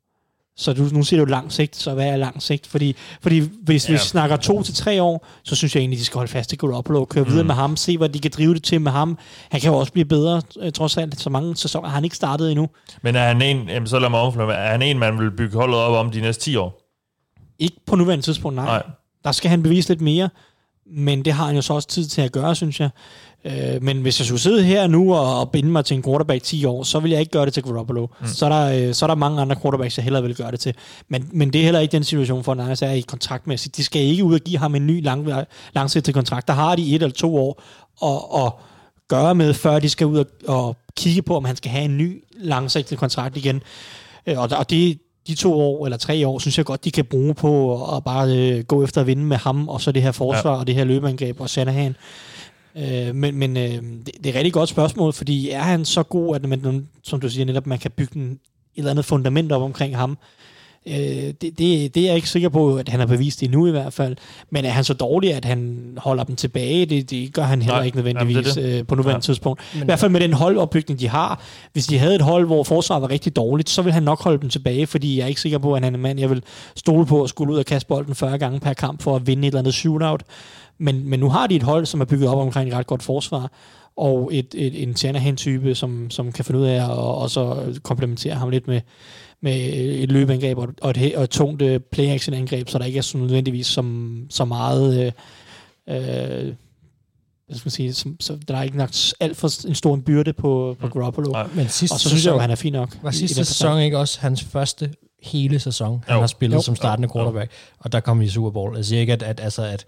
Så 0.57 0.73
du, 0.73 0.84
nu 0.84 1.03
siger 1.03 1.19
du 1.19 1.26
lang 1.26 1.52
sigt, 1.52 1.76
så 1.76 1.94
hvad 1.94 2.07
er 2.07 2.18
lang 2.18 2.41
sigt? 2.41 2.68
Fordi, 2.68 2.95
fordi 3.22 3.49
hvis 3.64 3.90
ja. 3.90 3.94
vi 3.94 3.98
snakker 3.98 4.35
to 4.35 4.64
til 4.64 4.76
tre 4.76 5.02
år, 5.02 5.27
så 5.44 5.56
synes 5.56 5.76
jeg 5.76 5.81
egentlig, 5.81 5.99
de 5.99 6.06
skal 6.06 6.18
holde 6.18 6.31
fast 6.31 6.53
i 6.53 6.56
Garoppolo, 6.56 7.06
køre 7.06 7.23
mm. 7.23 7.30
videre 7.30 7.44
med 7.44 7.56
ham, 7.56 7.77
se 7.77 7.98
hvad 7.98 8.10
de 8.10 8.19
kan 8.19 8.31
drive 8.38 8.53
det 8.53 8.64
til 8.64 8.81
med 8.81 8.91
ham. 8.91 9.18
Han 9.49 9.61
kan 9.61 9.72
jo 9.72 9.77
også 9.77 9.94
blive 9.94 10.06
bedre, 10.06 10.41
øh, 10.60 10.72
trods 10.72 10.98
alt. 10.98 11.19
Så 11.19 11.30
mange 11.30 11.56
sæsoner 11.56 11.88
har 11.88 11.95
han 11.95 12.03
ikke 12.03 12.15
startet 12.15 12.52
endnu. 12.52 12.69
Men 13.02 13.15
er 13.15 13.27
han 13.27 13.41
en, 13.41 13.69
jamen, 13.69 13.88
så 13.88 13.99
lad 13.99 14.10
mig 14.10 14.19
omflade, 14.19 14.53
er 14.53 14.72
han 14.72 14.81
en, 14.81 14.99
man 14.99 15.19
vil 15.19 15.31
bygge 15.31 15.57
holdet 15.57 15.77
op 15.77 16.06
om 16.06 16.11
de 16.11 16.22
næste 16.22 16.44
10 16.44 16.56
år? 16.56 16.81
Ikke 17.60 17.77
på 17.88 17.95
nuværende 17.95 18.26
tidspunkt, 18.26 18.56
nej. 18.56 18.65
nej. 18.65 18.84
Der 19.23 19.31
skal 19.31 19.49
han 19.49 19.64
bevise 19.64 19.90
lidt 19.90 20.02
mere, 20.02 20.30
men 20.85 21.26
det 21.26 21.34
har 21.34 21.45
han 21.45 21.55
jo 21.55 21.61
så 21.61 21.73
også 21.73 21.88
tid 21.88 22.05
til 22.05 22.22
at 22.22 22.31
gøre, 22.31 22.55
synes 22.55 22.80
jeg. 22.80 22.89
Øh, 23.45 23.84
men 23.84 24.01
hvis 24.01 24.19
jeg 24.19 24.26
skulle 24.26 24.41
sidde 24.41 24.64
her 24.64 24.88
nu 24.88 25.14
og, 25.14 25.39
og 25.39 25.51
binde 25.51 25.69
mig 25.69 25.85
til 25.85 25.95
en 25.95 26.03
quarterback 26.03 26.43
10 26.43 26.65
år, 26.65 26.84
så 26.84 26.99
vil 26.99 27.11
jeg 27.11 27.19
ikke 27.19 27.31
gøre 27.31 27.45
det 27.45 27.53
til 27.53 27.64
Garoppolo. 27.64 28.07
Mm. 28.22 28.27
Så, 28.27 28.45
er 28.45 28.49
der, 28.49 28.88
øh, 28.88 28.93
så 28.93 29.05
er 29.05 29.07
der 29.07 29.15
mange 29.15 29.41
andre 29.41 29.55
quarterbacks, 29.61 29.97
jeg 29.97 30.03
hellere 30.03 30.23
vil 30.23 30.35
gøre 30.35 30.51
det 30.51 30.60
til. 30.60 30.73
Men, 31.07 31.30
men 31.34 31.53
det 31.53 31.60
er 31.60 31.64
heller 31.64 31.80
ikke 31.80 31.91
den 31.91 32.03
situation, 32.03 32.43
for 32.43 32.53
Niners 32.53 32.81
er 32.81 32.91
i 32.91 33.01
kontraktmæssigt. 33.01 33.77
De 33.77 33.84
skal 33.84 34.01
ikke 34.01 34.23
ud 34.23 34.34
og 34.34 34.39
give 34.39 34.57
ham 34.57 34.76
en 34.76 34.88
ny 34.88 35.03
lang, 35.03 35.27
langsigtet 35.73 36.14
kontrakt. 36.14 36.47
Der 36.47 36.53
har 36.53 36.76
de 36.76 36.95
et 36.95 37.03
eller 37.03 37.15
to 37.15 37.38
år 37.38 37.61
at, 38.03 38.45
at 38.45 38.53
gøre 39.07 39.35
med, 39.35 39.53
før 39.53 39.80
de 39.80 39.89
skal 39.89 40.07
ud 40.07 40.18
og, 40.18 40.27
og 40.47 40.77
kigge 40.95 41.22
på, 41.22 41.38
om 41.38 41.45
han 41.45 41.55
skal 41.55 41.72
have 41.72 41.85
en 41.85 41.97
ny 41.97 42.23
langsigtet 42.38 42.97
kontrakt 42.97 43.38
igen. 43.38 43.61
Øh, 44.27 44.39
og, 44.39 44.49
og 44.57 44.69
det, 44.69 44.99
de 45.28 45.36
to 45.36 45.54
år 45.54 45.86
eller 45.86 45.98
tre 45.98 46.28
år, 46.28 46.40
synes 46.40 46.58
jeg 46.58 46.66
godt, 46.66 46.86
de 46.86 46.91
kan 46.91 47.06
bruge 47.06 47.34
på 47.34 47.84
at 47.95 48.04
bare 48.04 48.38
øh, 48.38 48.64
gå 48.64 48.84
efter 48.84 49.02
at 49.02 49.08
vinde 49.08 49.24
med 49.24 49.38
ham, 49.38 49.70
og 49.70 49.82
så 49.82 49.91
det 49.91 50.02
her 50.02 50.12
forsvar 50.12 50.52
ja. 50.52 50.60
og 50.60 50.68
det 50.68 50.76
her 50.76 50.84
løbeangreb 50.84 51.41
og 51.41 51.50
Shanahan. 51.50 51.95
Øh, 52.76 53.16
men 53.16 53.36
men 53.36 53.58
øh, 53.58 53.64
det, 53.64 54.06
det 54.06 54.26
er 54.26 54.30
et 54.30 54.36
rigtig 54.36 54.54
godt 54.54 54.70
spørgsmål, 54.70 55.14
fordi 55.14 55.50
er 55.50 55.62
han 55.62 55.86
så 55.86 56.04
god, 56.04 56.36
at 56.36 56.50
man, 56.50 56.88
som 57.04 57.20
du 57.20 57.30
siger 57.30 57.45
netop, 57.45 57.68
man 57.68 57.80
kan 57.80 57.91
bygge 57.91 58.20
en, 58.20 58.32
et 58.32 58.40
eller 58.76 58.91
andet 58.91 59.06
fundament 59.06 59.52
op 59.52 59.62
omkring 59.62 59.98
ham? 59.98 60.18
Øh, 60.88 60.95
det, 60.95 61.41
det, 61.41 61.95
det 61.95 61.97
er 61.97 62.05
jeg 62.05 62.15
ikke 62.15 62.30
sikker 62.30 62.49
på, 62.49 62.76
at 62.76 62.89
han 62.89 62.99
har 62.99 63.07
bevist 63.07 63.43
endnu 63.43 63.68
i 63.68 63.72
hvert 63.72 63.93
fald. 63.93 64.15
Men 64.49 64.65
er 64.65 64.69
han 64.69 64.84
så 64.84 64.93
dårlig, 64.93 65.34
at 65.34 65.45
han 65.45 65.93
holder 65.97 66.23
dem 66.23 66.35
tilbage? 66.35 66.85
Det, 66.85 67.10
det 67.10 67.34
gør 67.34 67.41
han 67.41 67.61
heller 67.61 67.76
Nej, 67.76 67.85
ikke 67.85 67.97
nødvendigvis 67.97 68.35
jamen 68.35 68.45
det 68.45 68.55
det. 68.55 68.80
Øh, 68.80 68.88
på 68.88 68.95
nuværende 68.95 69.18
ja. 69.18 69.22
tidspunkt. 69.22 69.61
Men, 69.73 69.84
I 69.84 69.85
hvert 69.85 69.99
fald 69.99 70.11
med 70.11 70.19
den 70.19 70.34
holdopbygning, 70.34 70.99
de 70.99 71.10
har. 71.10 71.41
Hvis 71.73 71.88
de 71.88 71.97
havde 71.97 72.15
et 72.15 72.22
hold, 72.22 72.45
hvor 72.45 72.64
forsvaret 72.64 73.01
var 73.01 73.10
rigtig 73.10 73.35
dårligt, 73.35 73.69
så 73.69 73.81
vil 73.81 73.93
han 73.93 74.03
nok 74.03 74.23
holde 74.23 74.41
dem 74.41 74.49
tilbage, 74.49 74.88
fordi 74.88 75.18
jeg 75.18 75.23
er 75.23 75.27
ikke 75.27 75.41
sikker 75.41 75.57
på, 75.57 75.73
at 75.73 75.84
han 75.84 75.93
er 75.93 75.97
en 75.97 76.01
mand, 76.01 76.19
jeg 76.19 76.30
vil 76.30 76.43
stole 76.76 77.05
på 77.05 77.23
at 77.23 77.30
skulle 77.30 77.53
ud 77.53 77.57
og 77.57 77.65
kaste 77.65 77.88
bolden 77.88 78.15
40 78.15 78.38
gange 78.38 78.60
per 78.60 78.73
kamp 78.73 79.01
for 79.01 79.15
at 79.15 79.27
vinde 79.27 79.41
et 79.41 79.51
eller 79.51 79.60
andet 79.60 79.73
shootout. 79.73 80.23
Men, 80.77 81.10
men 81.10 81.19
nu 81.19 81.30
har 81.30 81.47
de 81.47 81.55
et 81.55 81.64
hold, 81.64 81.85
som 81.85 82.01
er 82.01 82.05
bygget 82.05 82.30
op 82.30 82.38
omkring 82.38 82.69
et 82.69 82.76
ret 82.76 82.88
godt 82.88 83.03
forsvar, 83.03 83.51
og 83.97 84.30
et, 84.34 84.55
et, 84.57 84.84
en 84.84 84.95
Shanahan-type, 84.95 85.76
som, 85.76 86.10
som 86.10 86.31
kan 86.31 86.45
finde 86.45 86.60
ud 86.60 86.65
af 86.65 86.84
at 86.84 86.89
og 86.89 87.30
så 87.30 87.55
komplementere 87.84 88.34
ham 88.34 88.49
lidt 88.49 88.68
med, 88.68 88.81
med 89.44 89.56
et 89.74 90.11
løbeangreb 90.11 90.57
og, 90.57 90.68
og, 90.82 90.90
et, 90.90 91.15
og 91.15 91.24
et 91.24 91.30
tungt 91.30 91.61
uh, 91.61 91.78
play-action-angreb, 91.91 92.70
så 92.70 92.78
der 92.78 92.86
ikke 92.86 92.98
er 92.98 93.02
så 93.02 93.18
nødvendigvis 93.18 93.68
som, 93.68 94.18
så 94.30 94.45
meget... 94.45 95.06
Øh, 95.06 95.11
øh, 95.95 96.53
hvad 97.48 97.57
skal 97.57 97.65
man 97.65 97.72
sige, 97.72 97.94
som, 97.94 98.18
så 98.20 98.38
der 98.48 98.57
er 98.57 98.64
ikke 98.64 98.78
nok 98.78 98.90
alt 99.20 99.38
for 99.38 99.68
en 99.68 99.76
stor 99.76 99.95
byrde 99.95 100.34
på, 100.34 100.76
på 100.80 100.86
mm. 100.86 100.91
Garoppolo. 100.91 101.32
Nej, 101.32 101.48
men 101.56 101.70
sidste 101.70 101.94
og 101.94 101.99
så 101.99 102.10
synes 102.10 102.26
jeg 102.26 102.34
at 102.36 102.41
han 102.41 102.52
er 102.52 102.56
fin 102.56 102.74
nok. 102.74 102.98
Var 103.02 103.11
sidste 103.11 103.41
i 103.41 103.44
sæson 103.44 103.82
ikke 103.82 103.98
også 103.98 104.20
hans 104.20 104.44
første 104.44 104.94
hele 105.24 105.60
sæson, 105.60 106.03
han 106.07 106.15
jo. 106.15 106.20
har 106.20 106.28
spillet 106.28 106.57
jo. 106.57 106.61
som 106.61 106.76
startende 106.76 107.10
quarterback, 107.14 107.52
jo. 107.52 107.76
og 107.80 107.91
der 107.91 107.99
kom 107.99 108.22
i 108.22 108.28
Super 108.28 108.49
Bowl. 108.49 108.76
Jeg 108.76 108.86
siger 108.86 109.02
ikke, 109.02 109.14
at, 109.14 109.24
at, 109.24 109.40
altså, 109.40 109.64
at 109.64 109.86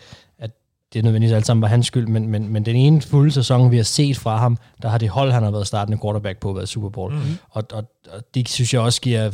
det 0.96 1.02
er 1.02 1.04
nødvendigvis 1.04 1.34
alt 1.34 1.46
sammen 1.46 1.62
var 1.62 1.68
hans 1.68 1.88
skyld, 1.88 2.08
men, 2.08 2.28
men, 2.28 2.50
men 2.50 2.66
den 2.66 2.76
ene 2.76 3.02
fulde 3.02 3.32
sæson, 3.32 3.72
vi 3.72 3.76
har 3.76 3.84
set 3.84 4.18
fra 4.18 4.38
ham, 4.38 4.58
der 4.82 4.90
har 4.90 4.98
det 4.98 5.10
hold, 5.10 5.32
han 5.32 5.44
har 5.44 5.52
været 5.52 5.68
startende 5.68 5.98
quarterback 6.02 6.40
på, 6.40 6.54
været 6.54 6.70
Super 6.70 6.90
Bowl. 6.90 7.14
Mm-hmm. 7.14 7.38
Og, 7.50 7.64
og, 7.74 7.84
og 8.12 8.24
det 8.36 8.50
synes 8.50 8.74
jeg 8.74 8.82
også 8.82 9.02
giver, 9.02 9.32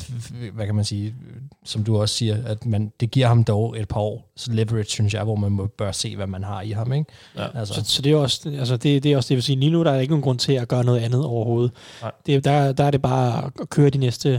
hvad 0.53 0.65
kan 0.65 0.75
man 0.75 0.85
sige, 0.85 1.15
som 1.65 1.83
du 1.83 1.97
også 1.97 2.15
siger, 2.15 2.37
at 2.45 2.65
man, 2.65 2.91
det 2.99 3.11
giver 3.11 3.27
ham 3.27 3.43
dog 3.43 3.79
et 3.79 3.87
par 3.87 3.99
år 3.99 4.31
så 4.35 4.51
leverage, 4.51 4.89
synes 4.89 5.13
jeg, 5.13 5.23
hvor 5.23 5.35
man 5.35 5.51
må, 5.51 5.65
bør 5.65 5.91
se, 5.91 6.15
hvad 6.15 6.27
man 6.27 6.43
har 6.43 6.61
i 6.61 6.71
ham. 6.71 6.93
Ikke? 6.93 7.11
Ja. 7.37 7.47
Altså. 7.59 7.73
Så, 7.73 7.83
så, 7.83 8.01
det 8.01 8.11
er 8.11 8.15
også, 8.15 8.49
altså 8.59 8.77
det, 8.77 9.03
det 9.03 9.11
er 9.11 9.17
også 9.17 9.27
det, 9.29 9.35
vil 9.35 9.43
sige, 9.43 9.59
lige 9.59 9.71
nu 9.71 9.83
der 9.83 9.91
er 9.91 9.99
ikke 9.99 10.11
nogen 10.11 10.23
grund 10.23 10.39
til 10.39 10.53
at 10.53 10.67
gøre 10.67 10.83
noget 10.83 10.99
andet 10.99 11.25
overhovedet. 11.25 11.71
Det, 12.25 12.43
der, 12.43 12.71
der 12.71 12.83
er 12.83 12.91
det 12.91 13.01
bare 13.01 13.51
at 13.61 13.69
køre 13.69 13.89
de 13.89 13.97
næste, 13.97 14.29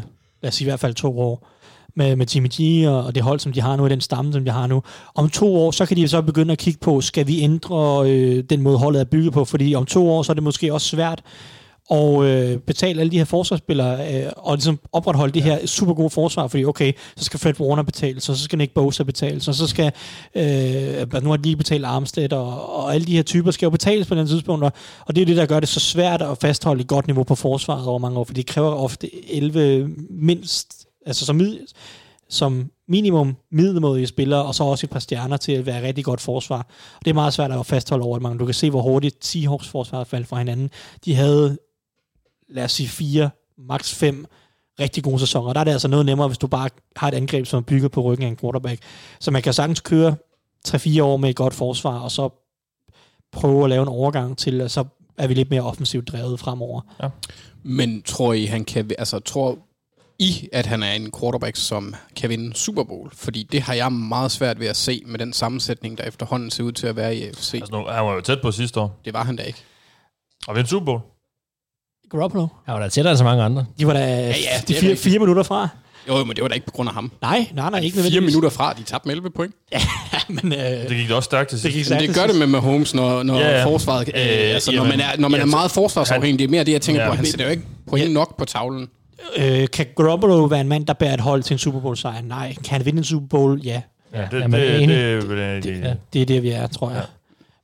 lad 0.42 0.48
os 0.48 0.54
sige 0.54 0.66
i 0.66 0.70
hvert 0.70 0.80
fald 0.80 0.94
to 0.94 1.20
år, 1.20 1.48
med, 1.94 2.16
med 2.16 2.26
Jimmy 2.34 2.48
G 2.48 2.88
og, 2.88 3.04
og 3.04 3.14
det 3.14 3.22
hold, 3.22 3.40
som 3.40 3.52
de 3.52 3.60
har 3.60 3.76
nu, 3.76 3.86
i 3.86 3.88
den 3.88 4.00
stamme, 4.00 4.32
som 4.32 4.44
de 4.44 4.50
har 4.50 4.66
nu. 4.66 4.82
Om 5.14 5.28
to 5.28 5.56
år, 5.56 5.70
så 5.70 5.86
kan 5.86 5.96
de 5.96 6.08
så 6.08 6.22
begynde 6.22 6.52
at 6.52 6.58
kigge 6.58 6.78
på, 6.80 7.00
skal 7.00 7.26
vi 7.26 7.40
ændre 7.40 8.10
øh, 8.10 8.44
den 8.50 8.62
måde, 8.62 8.78
holdet 8.78 9.00
er 9.00 9.04
bygget 9.04 9.32
på, 9.32 9.44
fordi 9.44 9.74
om 9.74 9.86
to 9.86 10.10
år, 10.10 10.22
så 10.22 10.32
er 10.32 10.34
det 10.34 10.42
måske 10.42 10.74
også 10.74 10.88
svært 10.88 11.22
og 11.92 12.26
øh, 12.26 12.58
betale 12.58 13.00
alle 13.00 13.10
de 13.10 13.18
her 13.18 13.24
forsvarsspillere, 13.24 14.14
øh, 14.14 14.32
og 14.36 14.54
ligesom 14.54 14.78
opretholde 14.92 15.34
det 15.34 15.42
her 15.42 15.66
super 15.66 15.94
gode 15.94 16.10
forsvar, 16.10 16.46
fordi 16.46 16.64
okay, 16.64 16.92
så 17.16 17.24
skal 17.24 17.40
Fred 17.40 17.60
Warner 17.60 17.82
betale, 17.82 18.20
så, 18.20 18.34
så 18.34 18.44
skal 18.44 18.58
Nick 18.58 18.74
Bosa 18.74 19.02
betale, 19.02 19.40
så, 19.40 19.52
så 19.52 19.66
skal, 19.66 19.92
øh, 20.34 21.22
nu 21.22 21.30
har 21.30 21.36
de 21.36 21.42
lige 21.42 21.56
betalt 21.56 21.84
Armstead, 21.84 22.32
og, 22.32 22.76
og 22.76 22.94
alle 22.94 23.06
de 23.06 23.16
her 23.16 23.22
typer 23.22 23.50
skal 23.50 23.66
jo 23.66 23.70
betales 23.70 24.06
på 24.06 24.14
den 24.14 24.26
tidspunkt, 24.26 24.64
og, 24.64 24.72
og 25.06 25.16
det 25.16 25.22
er 25.22 25.26
det, 25.26 25.36
der 25.36 25.46
gør 25.46 25.60
det 25.60 25.68
så 25.68 25.80
svært 25.80 26.22
at 26.22 26.38
fastholde 26.38 26.80
et 26.80 26.88
godt 26.88 27.06
niveau 27.06 27.22
på 27.22 27.34
forsvaret 27.34 27.86
over 27.86 27.98
mange 27.98 28.18
år, 28.18 28.24
for 28.24 28.34
det 28.34 28.46
kræver 28.46 28.70
ofte 28.70 29.34
11 29.34 29.90
mindst 30.10 30.81
altså 31.06 31.26
som, 31.26 31.40
som 32.28 32.70
minimum 32.88 33.36
middelmådige 33.50 34.06
spillere, 34.06 34.44
og 34.44 34.54
så 34.54 34.64
også 34.64 34.86
et 34.86 34.90
par 34.90 34.98
stjerner 34.98 35.36
til 35.36 35.52
at 35.52 35.66
være 35.66 35.86
rigtig 35.86 36.04
godt 36.04 36.20
forsvar. 36.20 36.58
Og 36.98 37.04
det 37.04 37.10
er 37.10 37.14
meget 37.14 37.32
svært 37.32 37.52
at 37.52 37.66
fastholde 37.66 38.04
over 38.04 38.18
mange. 38.18 38.38
Du 38.38 38.44
kan 38.44 38.54
se, 38.54 38.70
hvor 38.70 38.82
hurtigt 38.82 39.24
Seahawks 39.24 39.68
forsvar 39.68 40.04
faldt 40.04 40.28
fra 40.28 40.38
hinanden. 40.38 40.70
De 41.04 41.14
havde, 41.14 41.58
lad 42.48 42.64
os 42.64 42.72
sige, 42.72 42.88
fire, 42.88 43.30
maks 43.58 43.94
fem 43.94 44.26
rigtig 44.80 45.04
gode 45.04 45.18
sæsoner. 45.18 45.52
Der 45.52 45.60
er 45.60 45.64
det 45.64 45.72
altså 45.72 45.88
noget 45.88 46.06
nemmere, 46.06 46.28
hvis 46.28 46.38
du 46.38 46.46
bare 46.46 46.68
har 46.96 47.08
et 47.08 47.14
angreb, 47.14 47.46
som 47.46 47.58
er 47.58 47.62
bygget 47.62 47.92
på 47.92 48.00
ryggen 48.00 48.26
af 48.26 48.30
en 48.30 48.36
quarterback. 48.36 48.82
Så 49.20 49.30
man 49.30 49.42
kan 49.42 49.52
sagtens 49.52 49.80
køre 49.80 50.14
3-4 50.68 51.02
år 51.02 51.16
med 51.16 51.30
et 51.30 51.36
godt 51.36 51.54
forsvar, 51.54 51.98
og 51.98 52.10
så 52.10 52.28
prøve 53.32 53.64
at 53.64 53.70
lave 53.70 53.82
en 53.82 53.88
overgang 53.88 54.38
til, 54.38 54.70
så 54.70 54.84
er 55.18 55.26
vi 55.26 55.34
lidt 55.34 55.50
mere 55.50 55.62
offensivt 55.62 56.08
drevet 56.08 56.40
fremover. 56.40 56.80
Ja. 57.02 57.08
Men 57.62 58.02
tror 58.02 58.32
I, 58.32 58.44
han 58.44 58.64
kan... 58.64 58.90
Altså, 58.98 59.18
tror 59.18 59.58
I, 60.18 60.48
at 60.52 60.66
han 60.66 60.82
er 60.82 60.92
en 60.92 61.12
quarterback, 61.20 61.56
som 61.56 61.94
kan 62.16 62.30
vinde 62.30 62.56
Super 62.56 62.84
Bowl? 62.84 63.10
Fordi 63.14 63.42
det 63.42 63.62
har 63.62 63.74
jeg 63.74 63.92
meget 63.92 64.30
svært 64.30 64.60
ved 64.60 64.66
at 64.66 64.76
se 64.76 65.02
med 65.06 65.18
den 65.18 65.32
sammensætning, 65.32 65.98
der 65.98 66.04
efterhånden 66.04 66.50
ser 66.50 66.64
ud 66.64 66.72
til 66.72 66.86
at 66.86 66.96
være 66.96 67.16
i 67.16 67.22
AFC. 67.22 67.54
Altså, 67.54 67.72
nu, 67.72 67.86
han 67.88 68.04
var 68.04 68.14
jo 68.14 68.20
tæt 68.20 68.38
på 68.42 68.52
sidste 68.52 68.80
år. 68.80 69.00
Det 69.04 69.12
var 69.12 69.24
han 69.24 69.36
da 69.36 69.42
ikke. 69.42 69.58
Og 70.46 70.56
vinde 70.56 70.68
Super 70.68 70.84
Bowl. 70.84 71.00
Garoppolo. 72.10 72.46
Han 72.64 72.74
var 72.74 72.80
da 72.80 72.88
tættere 72.88 73.12
end 73.12 73.18
så 73.18 73.24
mange 73.24 73.42
andre. 73.42 73.66
De 73.78 73.86
var 73.86 73.92
da 73.92 73.98
ja, 73.98 74.26
ja, 74.26 74.60
de 74.68 74.74
fire, 74.74 74.96
fire 74.96 75.18
minutter 75.18 75.42
fra. 75.42 75.68
Jo, 76.08 76.24
men 76.24 76.36
det 76.36 76.42
var 76.42 76.48
da 76.48 76.54
ikke 76.54 76.66
på 76.66 76.72
grund 76.72 76.88
af 76.88 76.94
ham. 76.94 77.12
Nej, 77.22 77.46
nej, 77.54 77.70
nej, 77.70 77.80
ikke 77.80 78.02
Fire 78.02 78.20
minutter 78.20 78.50
fra, 78.50 78.72
de 78.72 78.82
tabte 78.82 79.08
med 79.08 79.14
11 79.14 79.30
point. 79.30 79.54
ja, 79.72 79.80
men... 80.42 80.52
Øh, 80.52 80.58
det 80.60 80.88
gik 80.88 81.08
da 81.08 81.14
også 81.14 81.24
stærkt 81.24 81.50
til 81.50 81.60
sidst. 81.60 81.90
Det, 81.90 81.98
men 81.98 82.08
det 82.08 82.16
gør 82.16 82.26
det 82.26 82.36
med 82.36 82.46
Mahomes, 82.46 82.94
når, 82.94 83.22
når 83.22 83.38
ja, 83.38 83.58
ja. 83.58 83.64
forsvaret... 83.64 84.08
Øh, 84.08 84.14
altså, 84.14 84.72
jamen, 84.72 84.88
når 84.88 84.96
man 84.96 85.00
er, 85.00 85.16
når 85.18 85.28
man 85.28 85.40
er 85.40 85.44
meget 85.44 85.70
forsvarsafhængig, 85.70 86.38
det 86.38 86.44
er 86.44 86.48
mere 86.48 86.64
det, 86.64 86.72
jeg 86.72 86.82
tænker 86.82 87.02
ja, 87.02 87.08
på. 87.08 87.14
Han 87.14 87.26
sætter 87.26 87.44
jo 87.44 87.50
ikke 87.50 87.62
point 87.88 88.08
ja. 88.08 88.12
nok 88.12 88.38
på 88.38 88.44
tavlen. 88.44 88.88
Øh, 89.36 89.68
kan 89.72 89.86
Garoppolo 89.96 90.44
være 90.44 90.60
en 90.60 90.68
mand, 90.68 90.86
der 90.86 90.92
bærer 90.92 91.14
et 91.14 91.20
hold 91.20 91.42
til 91.42 91.54
en 91.54 91.58
Super 91.58 91.80
Bowl-sejr? 91.80 92.22
Nej. 92.22 92.54
Kan 92.54 92.76
han 92.76 92.86
vinde 92.86 92.98
en 92.98 93.04
Super 93.04 93.26
Bowl? 93.26 93.60
Ja. 93.64 93.82
Ja, 94.14 94.26
det, 94.30 94.40
Jamen, 94.40 94.60
det, 94.60 94.88
det, 94.88 94.88
det, 94.88 95.28
det, 95.30 95.64
det, 95.64 95.80
ja. 95.80 95.94
det 96.12 96.22
er 96.22 96.26
det, 96.26 96.42
vi 96.42 96.50
er, 96.50 96.66
tror 96.66 96.90
jeg. 96.90 96.98
Ja. 96.98 97.04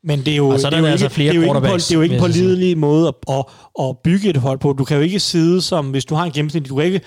Men 0.03 0.19
det 0.19 0.29
er 0.29 0.37
jo, 0.37 0.49
og 0.49 0.61
så 0.61 0.67
er 0.67 0.71
det 0.71 0.77
er 0.77 0.81
jo 0.81 0.87
altså 0.87 1.07
ikke, 1.07 1.15
flere 1.15 1.29
det 1.29 1.39
er 1.39 1.41
jo 1.41 1.55
ikke, 1.55 1.69
på, 1.69 1.77
det 1.77 1.91
er 1.91 1.95
jo 1.95 2.01
ikke 2.01 2.15
en 2.15 2.21
pålidelig 2.21 2.79
måde 2.79 3.09
at, 3.09 3.15
at, 3.29 3.45
at, 3.81 3.99
bygge 3.99 4.31
et 4.31 4.37
hold 4.37 4.59
på. 4.59 4.73
Du 4.73 4.85
kan 4.85 4.97
jo 4.97 5.03
ikke 5.03 5.21
sidde 5.21 5.63
som, 5.63 5.91
hvis 5.91 6.05
du 6.05 6.15
har 6.15 6.25
en 6.25 6.33
gennemsnit, 6.33 6.69
du 6.69 6.77
kan 6.77 6.85
ikke, 6.85 7.01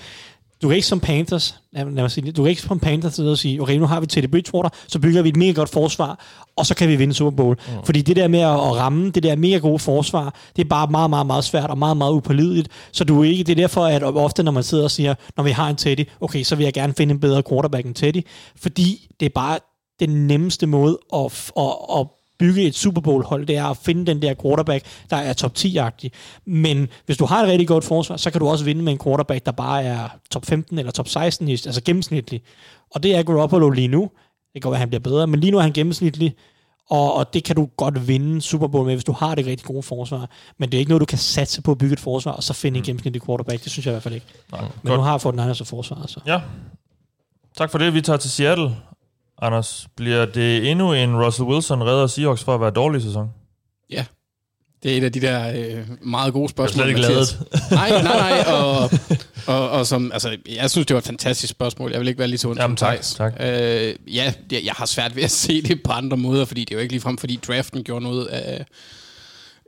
du 0.62 0.68
kan 0.68 0.76
ikke 0.76 0.86
som 0.86 1.00
Panthers, 1.00 1.60
lad 1.72 1.84
mig 1.84 2.10
sige, 2.10 2.32
du 2.32 2.42
kan 2.42 2.50
ikke 2.50 2.62
som 2.62 2.78
Panthers 2.78 3.14
sidde 3.14 3.30
og 3.30 3.38
sige, 3.38 3.62
okay, 3.62 3.76
nu 3.76 3.86
har 3.86 4.00
vi 4.00 4.06
Teddy 4.06 4.26
Bridgewater, 4.26 4.70
så 4.88 4.98
bygger 4.98 5.22
vi 5.22 5.28
et 5.28 5.36
mega 5.36 5.52
godt 5.52 5.68
forsvar, 5.68 6.24
og 6.56 6.66
så 6.66 6.74
kan 6.74 6.88
vi 6.88 6.96
vinde 6.96 7.14
Super 7.14 7.36
Bowl. 7.36 7.56
Mm. 7.66 7.84
Fordi 7.84 8.02
det 8.02 8.16
der 8.16 8.28
med 8.28 8.40
at, 8.40 8.54
at 8.54 8.76
ramme, 8.76 9.10
det 9.10 9.22
der 9.22 9.36
mega 9.36 9.58
gode 9.58 9.78
forsvar, 9.78 10.34
det 10.56 10.64
er 10.64 10.68
bare 10.68 10.86
meget, 10.86 11.10
meget, 11.10 11.26
meget 11.26 11.44
svært 11.44 11.70
og 11.70 11.78
meget, 11.78 11.96
meget 11.96 12.12
upålideligt. 12.12 12.68
Så 12.92 13.04
du 13.04 13.20
er 13.20 13.24
ikke, 13.24 13.44
det 13.44 13.52
er 13.52 13.56
derfor, 13.56 13.84
at 13.84 14.02
ofte 14.02 14.42
når 14.42 14.52
man 14.52 14.62
sidder 14.62 14.84
og 14.84 14.90
siger, 14.90 15.14
når 15.36 15.44
vi 15.44 15.50
har 15.50 15.70
en 15.70 15.76
Teddy, 15.76 16.08
okay, 16.20 16.42
så 16.42 16.56
vil 16.56 16.64
jeg 16.64 16.72
gerne 16.72 16.94
finde 16.94 17.12
en 17.14 17.20
bedre 17.20 17.42
quarterback 17.48 17.86
end 17.86 17.94
Teddy, 17.94 18.26
fordi 18.56 19.08
det 19.20 19.26
er 19.26 19.30
bare 19.34 19.58
den 20.00 20.26
nemmeste 20.26 20.66
måde 20.66 20.98
at, 21.14 21.52
at, 21.56 21.98
at 21.98 22.06
bygge 22.42 22.62
et 22.62 22.74
Super 22.74 23.00
Bowl-hold, 23.00 23.46
det 23.46 23.56
er 23.56 23.64
at 23.64 23.76
finde 23.76 24.06
den 24.06 24.22
der 24.22 24.34
quarterback, 24.42 24.84
der 25.10 25.16
er 25.16 25.32
top 25.32 25.52
10-agtig. 25.58 26.10
Men 26.44 26.88
hvis 27.06 27.16
du 27.16 27.24
har 27.24 27.42
et 27.42 27.48
rigtig 27.48 27.68
godt 27.68 27.84
forsvar, 27.84 28.16
så 28.16 28.30
kan 28.30 28.40
du 28.40 28.48
også 28.48 28.64
vinde 28.64 28.82
med 28.82 28.92
en 28.92 28.98
quarterback, 28.98 29.46
der 29.46 29.52
bare 29.52 29.82
er 29.82 30.08
top 30.30 30.46
15 30.46 30.78
eller 30.78 30.92
top 30.92 31.08
16, 31.08 31.48
altså 31.48 31.82
gennemsnitlig. 31.84 32.42
Og 32.94 33.02
det 33.02 33.16
er 33.16 33.22
Garoppolo 33.22 33.70
lige 33.70 33.88
nu. 33.88 34.10
Det 34.54 34.62
kan 34.62 34.70
være, 34.70 34.76
at 34.76 34.80
han 34.80 34.88
bliver 34.88 35.00
bedre, 35.00 35.26
men 35.26 35.40
lige 35.40 35.50
nu 35.50 35.58
er 35.58 35.62
han 35.62 35.72
gennemsnitlig, 35.72 36.34
og, 36.90 37.14
og 37.14 37.34
det 37.34 37.44
kan 37.44 37.56
du 37.56 37.68
godt 37.76 38.08
vinde 38.08 38.40
Super 38.40 38.66
Bowl 38.66 38.86
med, 38.86 38.94
hvis 38.94 39.04
du 39.04 39.12
har 39.12 39.34
det 39.34 39.46
rigtig 39.46 39.66
gode 39.66 39.82
forsvar. 39.82 40.30
Men 40.58 40.68
det 40.68 40.76
er 40.76 40.78
ikke 40.78 40.90
noget, 40.90 41.00
du 41.00 41.06
kan 41.06 41.18
satse 41.18 41.62
på 41.62 41.70
at 41.70 41.78
bygge 41.78 41.92
et 41.92 42.00
forsvar, 42.00 42.32
og 42.32 42.42
så 42.42 42.52
finde 42.52 42.76
en 42.76 42.80
mm. 42.80 42.84
gennemsnitlig 42.84 43.22
quarterback. 43.26 43.64
Det 43.64 43.72
synes 43.72 43.86
jeg 43.86 43.92
i 43.92 43.94
hvert 43.94 44.02
fald 44.02 44.14
ikke. 44.14 44.26
Nej, 44.52 44.60
men 44.60 44.70
godt. 44.84 44.98
nu 44.98 45.02
har 45.02 45.26
anden 45.26 45.54
så 45.54 45.64
forsvar. 45.64 46.04
Så. 46.06 46.20
Ja. 46.26 46.40
Tak 47.56 47.70
for 47.70 47.78
det. 47.78 47.94
Vi 47.94 48.00
tager 48.00 48.16
til 48.16 48.30
Seattle. 48.30 48.76
Anders, 49.42 49.88
bliver 49.96 50.24
det 50.24 50.70
endnu 50.70 50.92
en 50.92 51.24
Russell 51.24 51.48
Wilson 51.48 51.82
redder 51.82 52.06
Seahawks 52.06 52.44
for 52.44 52.54
at 52.54 52.60
være 52.60 52.70
dårlig 52.70 53.02
sæson? 53.02 53.28
Ja. 53.90 54.04
Det 54.82 54.92
er 54.92 54.96
et 54.96 55.04
af 55.04 55.12
de 55.12 55.20
der 55.20 55.52
øh, 55.56 55.88
meget 56.00 56.32
gode 56.32 56.48
spørgsmål. 56.48 56.86
Jeg 56.88 56.98
er 56.98 57.02
slet 57.02 57.32
ikke 57.32 57.74
nej, 57.74 58.02
nej, 58.02 58.02
nej. 58.02 58.54
Og, 58.54 58.90
og, 59.46 59.70
og 59.70 59.86
som, 59.86 60.12
altså, 60.12 60.36
jeg 60.48 60.70
synes, 60.70 60.86
det 60.86 60.94
var 60.94 60.98
et 60.98 61.06
fantastisk 61.06 61.50
spørgsmål. 61.50 61.90
Jeg 61.90 62.00
vil 62.00 62.08
ikke 62.08 62.18
være 62.18 62.28
lige 62.28 62.38
så 62.38 62.48
ondt 62.48 62.60
Jamen, 62.60 62.76
tak, 62.76 63.00
tak. 63.00 63.32
Øh, 63.40 63.94
ja, 64.06 64.32
jeg 64.50 64.72
har 64.76 64.86
svært 64.86 65.16
ved 65.16 65.22
at 65.22 65.30
se 65.30 65.62
det 65.62 65.82
på 65.82 65.92
andre 65.92 66.16
måder, 66.16 66.44
fordi 66.44 66.60
det 66.60 66.70
er 66.70 66.76
jo 66.76 66.80
ikke 66.80 66.92
ligefrem, 66.92 67.18
fordi 67.18 67.36
draften 67.36 67.84
gjorde 67.84 68.04
noget 68.04 68.26
af 68.26 68.66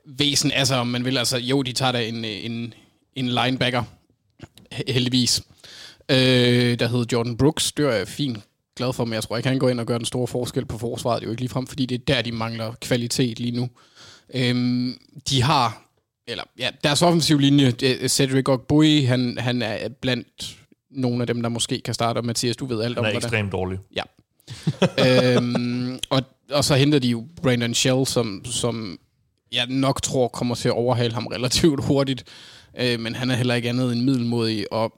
væsen. 0.07 0.53
Altså, 0.53 0.75
om 0.75 0.87
man 0.87 1.05
vil, 1.05 1.19
altså, 1.19 1.39
jo, 1.39 1.63
de 1.63 1.73
tager 1.73 1.93
da 1.93 2.05
en, 2.09 2.25
en, 2.25 2.75
en 3.17 3.29
linebacker, 3.29 3.83
heldigvis, 4.89 5.43
øh, 6.09 6.79
der 6.79 6.89
hedder 6.89 7.05
Jordan 7.13 7.37
Brooks. 7.37 7.73
Det 7.73 8.01
er 8.01 8.05
fint 8.05 8.39
glad 8.77 8.93
for, 8.93 9.05
men 9.05 9.15
jeg 9.15 9.23
tror 9.23 9.37
ikke, 9.37 9.49
han 9.49 9.59
går 9.59 9.69
ind 9.69 9.81
og 9.81 9.87
gør 9.87 9.99
den 9.99 10.07
store 10.07 10.27
forskel 10.27 10.67
på 10.67 10.79
forsvaret. 10.79 11.21
Det 11.21 11.27
er 11.27 11.29
jo 11.29 11.33
ikke 11.33 11.43
ligefrem, 11.43 11.67
fordi 11.67 11.87
det 11.87 12.01
er 12.01 12.15
der, 12.15 12.23
de 12.23 12.33
mangler 12.33 12.73
kvalitet 12.81 13.39
lige 13.39 13.57
nu. 13.57 13.69
Øhm, 14.35 14.99
de 15.29 15.43
har, 15.43 15.83
eller 16.27 16.45
ja, 16.59 16.71
deres 16.85 17.03
offensiv 17.03 17.39
linje, 17.39 17.71
Cedric 18.09 18.49
Ogboy, 18.49 19.07
han, 19.07 19.39
han 19.39 19.63
er 19.63 19.89
blandt 19.89 20.57
nogle 20.91 21.21
af 21.21 21.27
dem, 21.27 21.43
der 21.43 21.49
måske 21.49 21.81
kan 21.81 21.95
starte. 21.95 22.19
Og 22.19 22.25
Mathias, 22.25 22.57
du 22.57 22.67
ved 22.67 22.83
alt 22.83 22.99
om, 22.99 23.05
det. 23.05 23.13
Han 23.13 23.23
er 23.23 23.27
ekstremt 23.27 23.53
dårlig. 23.53 23.79
Ja. 23.97 24.03
øhm, 25.37 25.99
og, 26.11 26.23
og 26.51 26.65
så 26.65 26.75
henter 26.75 26.99
de 26.99 27.09
jo 27.09 27.25
Brandon 27.43 27.75
Shell, 27.75 28.07
som, 28.07 28.45
som 28.45 28.99
jeg 29.53 29.67
nok 29.67 30.03
tror 30.03 30.29
kommer 30.29 30.55
til 30.55 30.69
at 30.69 30.75
overhale 30.75 31.15
ham 31.15 31.27
relativt 31.27 31.85
hurtigt. 31.85 32.25
Øh, 32.79 33.01
men 33.01 33.15
han 33.15 33.31
er 33.31 33.35
heller 33.35 33.55
ikke 33.55 33.69
andet 33.69 33.93
end 33.93 34.01
middelmodig, 34.01 34.73
og 34.73 34.93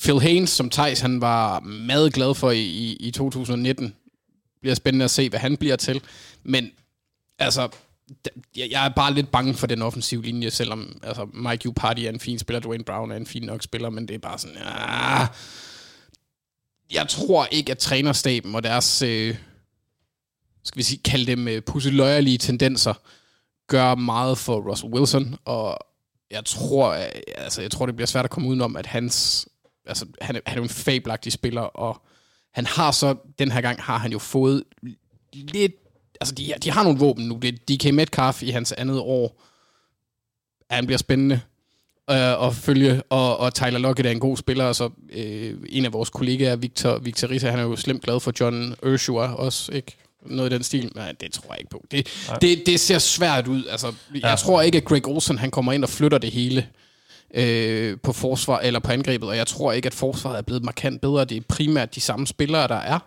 Phil 0.00 0.20
Haynes, 0.20 0.50
som 0.50 0.70
Thijs 0.70 1.00
han 1.00 1.20
var 1.20 1.60
meget 1.60 2.12
glad 2.12 2.34
for 2.34 2.50
i, 2.50 2.62
i, 2.62 2.96
i 3.00 3.10
2019, 3.10 3.94
bliver 4.60 4.74
spændende 4.74 5.04
at 5.04 5.10
se, 5.10 5.28
hvad 5.28 5.40
han 5.40 5.56
bliver 5.56 5.76
til. 5.76 6.02
Men 6.42 6.70
altså, 7.38 7.68
jeg 8.56 8.86
er 8.86 8.88
bare 8.88 9.14
lidt 9.14 9.30
bange 9.30 9.54
for 9.54 9.66
den 9.66 9.82
offensive 9.82 10.22
linje, 10.22 10.50
selvom 10.50 11.00
altså, 11.02 11.24
Mike 11.24 11.68
Uparty 11.68 12.02
er 12.02 12.08
en 12.08 12.20
fin 12.20 12.38
spiller, 12.38 12.60
Dwayne 12.60 12.84
Brown 12.84 13.10
er 13.10 13.16
en 13.16 13.26
fin 13.26 13.42
nok 13.42 13.62
spiller, 13.62 13.90
men 13.90 14.08
det 14.08 14.14
er 14.14 14.18
bare 14.18 14.38
sådan, 14.38 14.56
ja, 14.56 15.26
jeg 16.92 17.08
tror 17.08 17.46
ikke, 17.46 17.72
at 17.72 17.78
trænerstaben 17.78 18.54
og 18.54 18.62
deres, 18.62 19.02
øh, 19.02 19.36
skal 20.64 20.78
vi 20.78 20.82
sige, 20.82 21.02
kalde 21.04 21.26
dem 21.26 21.48
øh, 21.48 21.62
pusseløjerlige 21.62 22.38
tendenser, 22.38 22.94
gør 23.66 23.94
meget 23.94 24.38
for 24.38 24.70
Russell 24.70 24.92
Wilson, 24.92 25.36
og 25.44 25.78
jeg 26.30 26.44
tror, 26.44 26.88
øh, 26.88 27.08
altså, 27.34 27.62
jeg 27.62 27.70
tror, 27.70 27.86
det 27.86 27.96
bliver 27.96 28.06
svært 28.06 28.24
at 28.24 28.30
komme 28.30 28.48
udenom, 28.48 28.76
at 28.76 28.86
hans 28.86 29.48
altså, 29.86 30.06
han, 30.20 30.36
er, 30.36 30.40
han 30.46 30.56
er 30.58 30.60
jo 30.60 30.62
en 30.62 30.68
fabelagtig 30.68 31.32
spiller, 31.32 31.62
og 31.62 32.02
han 32.54 32.66
har 32.66 32.90
så, 32.90 33.14
den 33.38 33.52
her 33.52 33.60
gang 33.60 33.82
har 33.82 33.98
han 33.98 34.12
jo 34.12 34.18
fået 34.18 34.64
lidt, 35.32 35.72
altså 36.20 36.34
de, 36.34 36.52
de 36.62 36.70
har 36.70 36.82
nogle 36.82 36.98
våben 36.98 37.28
nu, 37.28 37.38
det 37.42 37.48
er 37.48 37.76
DK 37.76 37.94
Metcalf 37.94 38.42
i 38.42 38.50
hans 38.50 38.72
andet 38.72 38.98
år, 39.00 39.42
ja, 40.70 40.74
han 40.74 40.86
bliver 40.86 40.98
spændende 40.98 41.40
øh, 42.10 42.46
at 42.46 42.54
følge, 42.54 43.02
og, 43.02 43.36
og 43.40 43.54
Tyler 43.54 43.78
Lockett 43.78 44.06
er 44.06 44.10
en 44.10 44.20
god 44.20 44.36
spiller, 44.36 44.64
og 44.64 44.74
så 44.74 44.90
øh, 45.12 45.56
en 45.68 45.84
af 45.84 45.92
vores 45.92 46.10
kollegaer, 46.10 46.56
Victor, 46.56 46.98
Victor 46.98 47.30
Rita, 47.30 47.50
han 47.50 47.58
er 47.58 47.62
jo 47.62 47.76
slemt 47.76 48.02
glad 48.02 48.20
for 48.20 48.32
John 48.40 48.74
Ursua 48.82 49.34
også, 49.34 49.72
ikke? 49.72 49.96
Noget 50.26 50.50
i 50.50 50.54
den 50.54 50.62
stil. 50.62 50.92
Nej, 50.94 51.12
det 51.12 51.32
tror 51.32 51.52
jeg 51.52 51.60
ikke 51.60 51.70
på. 51.70 51.84
Det, 51.90 52.08
det, 52.40 52.66
det 52.66 52.80
ser 52.80 52.98
svært 52.98 53.46
ud. 53.46 53.64
Altså, 53.70 53.92
ja. 54.14 54.28
Jeg 54.28 54.38
tror 54.38 54.62
ikke, 54.62 54.78
at 54.78 54.84
Greg 54.84 55.08
Olsen 55.08 55.38
han 55.38 55.50
kommer 55.50 55.72
ind 55.72 55.84
og 55.84 55.90
flytter 55.90 56.18
det 56.18 56.30
hele 56.30 56.68
øh, 57.34 57.96
på 58.02 58.12
forsvar 58.12 58.58
eller 58.58 58.80
på 58.80 58.92
angrebet, 58.92 59.28
og 59.28 59.36
jeg 59.36 59.46
tror 59.46 59.72
ikke, 59.72 59.86
at 59.86 59.94
forsvaret 59.94 60.38
er 60.38 60.42
blevet 60.42 60.64
markant 60.64 61.00
bedre. 61.00 61.24
Det 61.24 61.36
er 61.36 61.40
primært 61.48 61.94
de 61.94 62.00
samme 62.00 62.26
spillere, 62.26 62.68
der 62.68 62.74
er. 62.74 62.98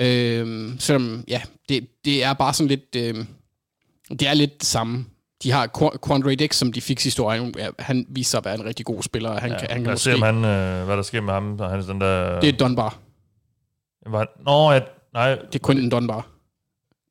Øh, 0.00 0.70
selvom, 0.78 1.24
ja, 1.28 1.42
det, 1.68 1.86
det 2.04 2.24
er 2.24 2.32
bare 2.32 2.54
sådan 2.54 2.68
lidt... 2.68 2.96
Øh, 2.96 3.24
det 4.10 4.28
er 4.28 4.34
lidt 4.34 4.60
det 4.60 4.68
samme. 4.68 5.04
De 5.42 5.50
har 5.50 5.96
Quandre 6.06 6.34
Dix, 6.34 6.54
som 6.54 6.72
de 6.72 6.80
fik 6.80 7.00
sidste 7.00 7.22
år. 7.22 7.30
Han, 7.30 7.54
han 7.78 8.06
viser 8.08 8.30
sig 8.30 8.38
at 8.38 8.44
være 8.44 8.54
en 8.54 8.64
rigtig 8.64 8.86
god 8.86 9.02
spiller. 9.02 9.40
Han 9.40 9.50
ja, 9.50 9.58
kan, 9.58 9.68
han 9.70 9.82
kan 9.84 9.92
måske... 9.92 10.12
se, 10.12 10.18
han, 10.24 10.36
øh, 10.36 10.84
hvad 10.84 10.96
der 10.96 11.02
sker 11.02 11.20
med 11.20 11.34
ham. 11.34 11.58
Han 11.58 11.80
er 11.80 11.82
den 11.82 12.00
der... 12.00 12.40
Det 12.40 12.48
er 12.48 12.56
Dunbar. 12.56 12.98
Var, 14.06 14.26
nå, 14.44 14.72
ja, 14.72 14.80
nej. 15.14 15.34
Det 15.34 15.54
er 15.54 15.58
kun 15.58 15.78
en 15.78 15.90
Dunbar 15.90 16.33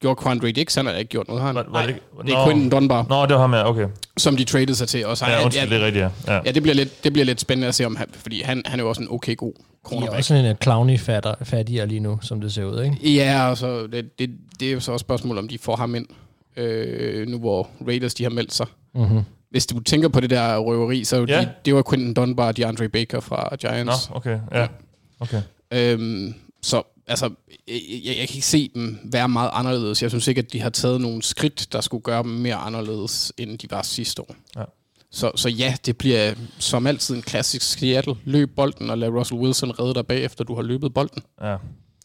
gjorde 0.04 0.24
Quandre 0.24 0.52
Dix, 0.52 0.76
han 0.76 0.86
har 0.86 0.94
ikke 0.94 1.10
gjort 1.10 1.28
noget, 1.28 1.42
har 1.42 1.48
han? 1.48 1.56
Var, 1.56 1.66
var 1.70 1.86
det, 1.86 1.96
det 2.26 2.34
er 2.34 2.46
Quentin 2.46 2.70
Dunbar. 2.70 3.06
Nå, 3.10 3.26
det 3.26 3.34
var 3.34 3.42
ham, 3.42 3.54
ja, 3.54 3.70
okay. 3.70 3.88
Som 4.18 4.38
de 4.38 4.44
traded 4.44 4.74
sig 4.74 4.88
til. 4.88 5.06
Også. 5.06 5.26
Ja, 5.26 5.44
undskyld, 5.44 5.70
ja, 5.70 5.76
det 5.76 5.82
er 5.82 5.86
rigtigt, 5.86 6.06
ja. 6.28 6.42
Ja, 6.46 6.52
det 6.52 6.64
bliver, 6.64 6.76
lidt, 6.76 7.04
det 7.04 7.14
bliver 7.14 7.26
lidt 7.26 7.42
spændende 7.42 7.68
at 7.68 7.76
se, 7.76 7.86
om 7.86 7.96
han, 7.96 8.08
fordi 8.14 8.42
han, 8.42 8.62
han 8.66 8.80
er 8.80 8.84
jo 8.84 8.90
også 8.90 9.02
en 9.02 9.08
okay 9.12 9.36
god 9.36 9.54
cornerback. 9.84 10.12
De 10.12 10.14
er 10.14 10.18
også 10.18 10.36
en 10.36 10.56
clowny 10.64 11.00
fattigere 11.44 11.88
lige 11.88 12.00
nu, 12.00 12.20
som 12.22 12.42
det 12.42 12.54
ser 12.54 12.66
ud, 12.66 12.84
ikke? 12.84 13.14
Ja, 13.14 13.50
og 13.50 13.58
så, 13.58 13.88
det, 13.88 14.20
det, 14.20 14.30
det 14.60 14.68
er 14.68 14.72
jo 14.72 14.80
så 14.80 14.92
også 14.92 15.04
spørgsmål, 15.04 15.38
om 15.38 15.48
de 15.48 15.58
får 15.58 15.76
ham 15.76 15.96
ind, 15.96 16.06
øh, 16.58 17.28
nu 17.28 17.40
hvor 17.40 17.70
Raiders 17.88 18.14
de 18.14 18.24
har 18.24 18.30
meldt 18.30 18.54
sig. 18.54 18.68
Mm-hmm. 18.96 19.22
Hvis 19.50 19.66
du 19.66 19.80
tænker 19.80 20.08
på 20.08 20.20
det 20.20 20.30
der 20.30 20.58
røveri, 20.58 21.04
så 21.04 21.26
ja. 21.28 21.42
de, 21.42 21.50
det 21.66 21.76
var 21.76 21.84
Quentin 21.90 22.14
Dunbar 22.14 22.48
og 22.48 22.58
DeAndre 22.58 22.90
Baker 22.90 23.20
fra 23.20 23.56
Giants. 23.56 24.10
Nå, 24.10 24.16
okay, 24.16 24.40
ja. 24.52 24.68
Okay. 25.20 25.42
Øhm, 25.72 26.34
så 26.62 26.93
altså, 27.08 27.30
jeg, 27.68 28.04
jeg 28.06 28.16
kan 28.16 28.36
ikke 28.36 28.42
se 28.42 28.72
dem 28.76 29.00
være 29.04 29.30
meget 29.30 29.50
anderledes. 29.54 30.02
Jeg 30.02 30.12
synes 30.12 30.28
ikke, 30.28 30.40
at 30.40 30.54
de 30.54 30.62
har 30.62 30.70
taget 30.70 31.02
nogle 31.02 31.24
skridt, 31.24 31.74
der 31.74 31.82
skulle 31.82 32.04
gøre 32.04 32.24
dem 32.24 32.32
mere 32.32 32.56
anderledes, 32.56 33.34
end 33.38 33.60
de 33.60 33.68
var 33.72 33.82
sidste 33.82 34.22
år. 34.22 34.36
Ja. 34.56 34.64
Så, 35.12 35.32
så 35.36 35.50
ja, 35.50 35.76
det 35.86 35.98
bliver 35.98 36.34
som 36.60 36.88
altid 36.88 37.16
en 37.16 37.22
klassisk 37.22 37.80
Seattle. 37.80 38.16
Løb 38.24 38.56
bolden 38.56 38.90
og 38.90 38.98
lad 38.98 39.10
Russell 39.10 39.42
Wilson 39.42 39.72
redde 39.80 39.94
dig 39.94 40.08
bagefter, 40.08 40.44
du 40.44 40.56
har 40.56 40.62
løbet 40.62 40.94
bolden. 40.94 41.24
Ja, 41.42 41.56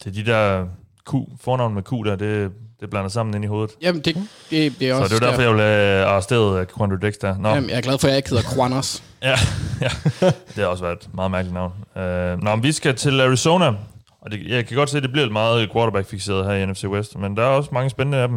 det 0.03 0.07
er 0.07 0.11
de 0.11 0.25
der 0.25 0.65
Q, 1.09 1.13
fornavn 1.41 1.73
med 1.73 1.83
Q 1.83 1.91
der, 1.91 2.15
det, 2.15 2.51
det 2.79 2.89
blander 2.89 3.09
sammen 3.09 3.35
ind 3.35 3.43
i 3.43 3.47
hovedet. 3.47 3.71
Jamen, 3.81 4.01
det, 4.01 4.15
det, 4.49 4.79
det 4.79 4.89
er 4.89 4.93
også... 4.93 5.09
Så 5.09 5.15
det 5.15 5.23
er 5.23 5.27
derfor, 5.29 5.41
jeg 5.41 5.51
vil 5.51 5.61
have 5.61 6.05
arresteret 6.05 6.67
Quandre 6.77 6.97
Dix 7.07 7.13
der. 7.21 7.37
Nå. 7.37 7.49
Jamen, 7.49 7.69
jeg 7.69 7.77
er 7.77 7.81
glad 7.81 7.97
for, 7.97 8.07
at 8.07 8.11
jeg 8.11 8.17
ikke 8.17 8.29
hedder 8.29 8.55
Quanos. 8.55 9.03
ja, 9.21 9.35
ja, 9.81 9.89
det 10.21 10.55
har 10.55 10.65
også 10.65 10.83
været 10.83 10.97
et 11.01 11.09
meget 11.13 11.31
mærkeligt 11.31 11.53
navn. 11.53 11.73
Uh, 11.95 12.43
nå, 12.43 12.55
men 12.55 12.63
vi 12.63 12.71
skal 12.71 12.95
til 12.95 13.21
Arizona, 13.21 13.73
og 14.21 14.31
det, 14.31 14.47
jeg 14.47 14.65
kan 14.65 14.77
godt 14.77 14.89
se, 14.89 14.97
at 14.97 15.03
det 15.03 15.11
bliver 15.11 15.25
lidt 15.25 15.33
meget 15.33 15.71
quarterback-fixeret 15.71 16.45
her 16.45 16.53
i 16.53 16.65
NFC 16.65 16.83
West, 16.83 17.17
men 17.17 17.37
der 17.37 17.43
er 17.43 17.47
også 17.47 17.69
mange 17.73 17.89
spændende 17.89 18.17
af 18.17 18.27
dem. 18.27 18.35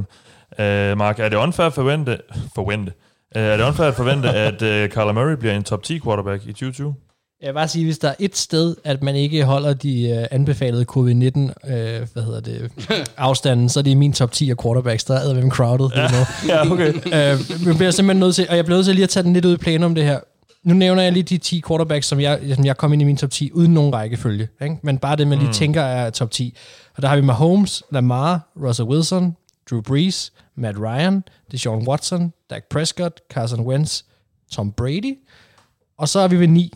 Uh, 0.58 0.98
Mark, 0.98 1.18
er 1.18 1.28
det 1.28 1.36
unfair 1.36 1.66
at 1.66 1.72
forvente, 1.72 2.18
forvente 2.54 2.92
Uh, 3.36 3.42
er 3.42 3.56
det 3.56 3.64
unfair 3.64 3.86
at 3.86 3.94
forvente, 3.94 4.28
at 4.48 4.62
uh, 4.62 4.68
Kyler 4.68 5.12
Murray 5.12 5.36
bliver 5.36 5.54
en 5.54 5.62
top 5.62 5.82
10 5.82 6.00
quarterback 6.00 6.42
i 6.42 6.52
2020? 6.52 6.94
Jeg 7.42 7.48
vil 7.48 7.54
bare 7.54 7.68
sige, 7.68 7.84
hvis 7.84 7.98
der 7.98 8.08
er 8.08 8.14
et 8.18 8.36
sted, 8.36 8.76
at 8.84 9.02
man 9.02 9.16
ikke 9.16 9.44
holder 9.44 9.74
de 9.74 10.18
uh, 10.18 10.36
anbefalede 10.36 10.86
covid-19 10.90 11.38
uh, 11.38 11.50
hvad 12.12 12.22
hedder 12.22 12.40
det, 12.40 12.70
afstanden, 13.16 13.68
så 13.68 13.80
er 13.80 13.82
det 13.82 13.90
i 13.90 13.94
min 13.94 14.12
top 14.12 14.32
10 14.32 14.50
af 14.50 14.56
quarterbacks. 14.62 15.04
Der 15.04 15.14
er 15.14 15.34
hvem 15.34 15.50
crowded. 15.50 15.88
Ja, 15.96 16.08
ja 16.54 16.72
okay. 16.72 16.94
uh, 16.94 17.12
jeg 17.66 17.76
bliver 17.76 17.90
simpelthen 17.90 18.20
nødt 18.20 18.34
til, 18.34 18.46
og 18.50 18.56
jeg 18.56 18.64
bliver 18.64 18.76
nødt 18.76 18.86
til 18.86 18.94
lige 18.94 19.04
at 19.04 19.10
tage 19.10 19.24
den 19.24 19.32
lidt 19.32 19.44
ud 19.44 19.54
i 19.54 19.56
planen 19.56 19.82
om 19.82 19.94
det 19.94 20.04
her. 20.04 20.18
Nu 20.64 20.74
nævner 20.74 21.02
jeg 21.02 21.12
lige 21.12 21.22
de 21.22 21.38
10 21.38 21.62
quarterbacks, 21.66 22.06
som 22.06 22.20
jeg, 22.20 22.40
som 22.54 22.64
jeg 22.64 22.76
kom 22.76 22.92
ind 22.92 23.02
i 23.02 23.04
min 23.04 23.16
top 23.16 23.30
10, 23.30 23.52
uden 23.52 23.74
nogen 23.74 23.94
rækkefølge. 23.94 24.48
Ikke? 24.62 24.76
Men 24.82 24.98
bare 24.98 25.16
det, 25.16 25.28
man 25.28 25.38
lige 25.38 25.48
mm. 25.48 25.52
tænker 25.52 25.82
er 25.82 26.10
top 26.10 26.30
10. 26.30 26.56
Og 26.96 27.02
der 27.02 27.08
har 27.08 27.16
vi 27.16 27.22
Mahomes, 27.22 27.82
Lamar, 27.90 28.52
Russell 28.62 28.88
Wilson, 28.88 29.36
Drew 29.70 29.80
Brees, 29.80 30.32
Matt 30.56 30.78
Ryan, 30.78 31.24
Deshaun 31.50 31.88
Watson, 31.88 32.32
Dak 32.50 32.62
Prescott, 32.70 33.20
Carson 33.32 33.60
Wentz, 33.60 34.02
Tom 34.52 34.72
Brady. 34.72 35.18
Og 35.98 36.08
så 36.08 36.20
er 36.20 36.28
vi 36.28 36.36
ved 36.36 36.48
9. 36.48 36.72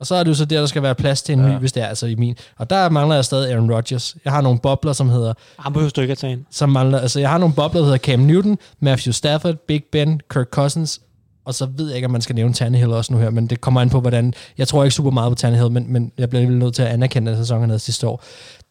Og 0.00 0.06
så 0.06 0.14
er 0.14 0.22
det 0.22 0.30
jo 0.30 0.34
så 0.34 0.44
der, 0.44 0.60
der 0.60 0.66
skal 0.66 0.82
være 0.82 0.94
plads 0.94 1.22
til 1.22 1.32
en 1.32 1.40
ja. 1.40 1.48
ny, 1.48 1.58
hvis 1.58 1.72
det 1.72 1.82
er 1.82 1.86
altså 1.86 2.06
i 2.06 2.14
min. 2.14 2.36
Og 2.58 2.70
der 2.70 2.88
mangler 2.88 3.14
jeg 3.14 3.24
stadig 3.24 3.52
Aaron 3.52 3.72
Rodgers. 3.72 4.16
Jeg 4.24 4.32
har 4.32 4.40
nogle 4.40 4.58
bobler, 4.58 4.92
som 4.92 5.08
hedder... 5.08 5.34
Han 5.58 5.72
behøver 5.72 5.90
du 5.90 6.00
ikke 6.00 6.12
at 6.12 6.18
tage 6.18 6.32
ind. 6.32 6.44
Som 6.50 6.68
mangler, 6.68 7.00
altså 7.00 7.20
jeg 7.20 7.30
har 7.30 7.38
nogle 7.38 7.54
bobler, 7.54 7.80
der 7.80 7.84
hedder 7.84 7.98
Cam 7.98 8.20
Newton, 8.20 8.58
Matthew 8.80 9.12
Stafford, 9.12 9.56
Big 9.56 9.84
Ben, 9.92 10.20
Kirk 10.30 10.46
Cousins, 10.46 11.00
og 11.44 11.54
så 11.54 11.66
ved 11.66 11.86
jeg 11.86 11.96
ikke, 11.96 12.06
om 12.06 12.10
man 12.10 12.20
skal 12.20 12.34
nævne 12.34 12.54
Tannehill 12.54 12.92
også 12.92 13.12
nu 13.12 13.18
her, 13.18 13.30
men 13.30 13.46
det 13.46 13.60
kommer 13.60 13.80
an 13.80 13.90
på, 13.90 14.00
hvordan... 14.00 14.34
Jeg 14.58 14.68
tror 14.68 14.84
ikke 14.84 14.94
super 14.94 15.10
meget 15.10 15.30
på 15.30 15.34
Tannehill, 15.34 15.70
men, 15.70 15.92
men 15.92 16.12
jeg 16.18 16.30
bliver 16.30 16.50
nødt 16.50 16.74
til 16.74 16.82
at 16.82 16.88
anerkende, 16.88 17.32
at 17.32 17.38
sæsonen 17.38 17.70
havde 17.70 17.78
sidste 17.78 18.08
år. 18.08 18.22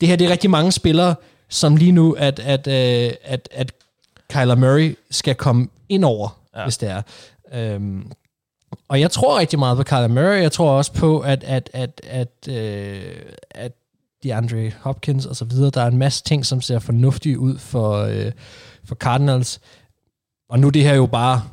Det 0.02 0.10
her, 0.10 0.16
det 0.16 0.28
er 0.28 0.32
rigtig 0.32 0.50
mange 0.50 0.72
spillere, 0.72 1.16
som 1.50 1.76
lige 1.76 1.92
nu, 1.92 2.12
at, 2.12 2.40
at, 2.40 2.68
at, 2.68 3.18
at, 3.24 3.50
at 3.52 3.72
Kyler 4.30 4.56
Murray 4.56 4.98
skal 5.12 5.36
komme 5.36 5.68
ind 5.90 6.06
over, 6.06 6.40
ja. 6.56 6.64
hvis 6.64 6.78
det 6.78 6.90
er. 6.90 7.02
Øhm, 7.54 8.12
og 8.88 9.00
jeg 9.00 9.12
tror 9.12 9.40
rigtig 9.40 9.60
meget 9.60 9.78
på 9.78 9.84
Kyler 9.84 10.08
Murray. 10.08 10.42
Jeg 10.42 10.52
tror 10.52 10.72
også 10.72 10.94
på, 10.94 11.20
at, 11.20 11.44
at, 11.44 11.70
at, 11.74 12.02
at, 12.04 12.48
øh, 12.50 13.02
at 13.52 13.72
DeAndre 14.24 14.72
Hopkins 14.82 15.26
og 15.26 15.36
så 15.36 15.46
videre, 15.46 15.70
der 15.70 15.82
er 15.82 15.88
en 15.88 15.98
masse 15.98 16.24
ting, 16.24 16.46
som 16.46 16.62
ser 16.62 16.80
fornuftige 16.80 17.40
ud 17.40 17.58
for, 17.58 17.98
øh, 17.98 18.32
for 18.86 18.96
Cardinals. 18.96 19.60
Og 20.50 20.60
nu 20.60 20.68
er 20.68 20.72
det 20.72 20.84
her 20.84 20.96
jo 20.96 21.06
bare 21.06 21.44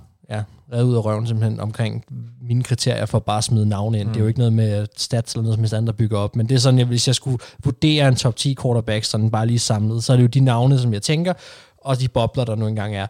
reddet 0.73 0.85
ud 0.85 0.97
af 0.97 1.05
røven 1.05 1.27
simpelthen 1.27 1.61
omkring 1.61 2.05
mine 2.41 2.63
kriterier 2.63 3.07
for 3.07 3.19
bare 3.19 3.39
at 3.39 3.45
smide 3.45 3.69
navne 3.69 4.01
ind. 4.01 4.09
Mm. 4.09 4.13
Det 4.13 4.21
er 4.21 4.25
jo 4.25 4.29
ikke 4.29 4.39
noget 4.39 4.53
med 4.53 4.87
stats 4.97 5.33
eller 5.33 5.43
noget 5.43 5.69
som 5.69 5.79
andet, 5.79 5.87
der 5.87 5.97
bygger 5.97 6.19
op, 6.19 6.37
men 6.37 6.49
det 6.49 6.55
er 6.55 6.59
sådan, 6.59 6.81
at 6.81 6.87
hvis 6.87 7.07
jeg 7.07 7.15
skulle 7.15 7.39
vurdere 7.65 8.09
en 8.09 8.17
top 8.17 8.37
10 8.37 8.57
quarterback, 8.63 9.05
sådan 9.05 9.31
bare 9.31 9.47
lige 9.47 9.59
samlet, 9.59 10.05
så 10.05 10.13
er 10.13 10.17
det 10.17 10.23
jo 10.23 10.29
de 10.29 10.41
navne, 10.41 10.79
som 10.79 10.93
jeg 10.93 11.03
tænker, 11.03 11.33
og 11.79 12.01
de 12.01 12.09
bobler, 12.09 12.45
der 12.45 12.55
nu 12.55 12.67
engang 12.67 12.97
er. 12.97 13.07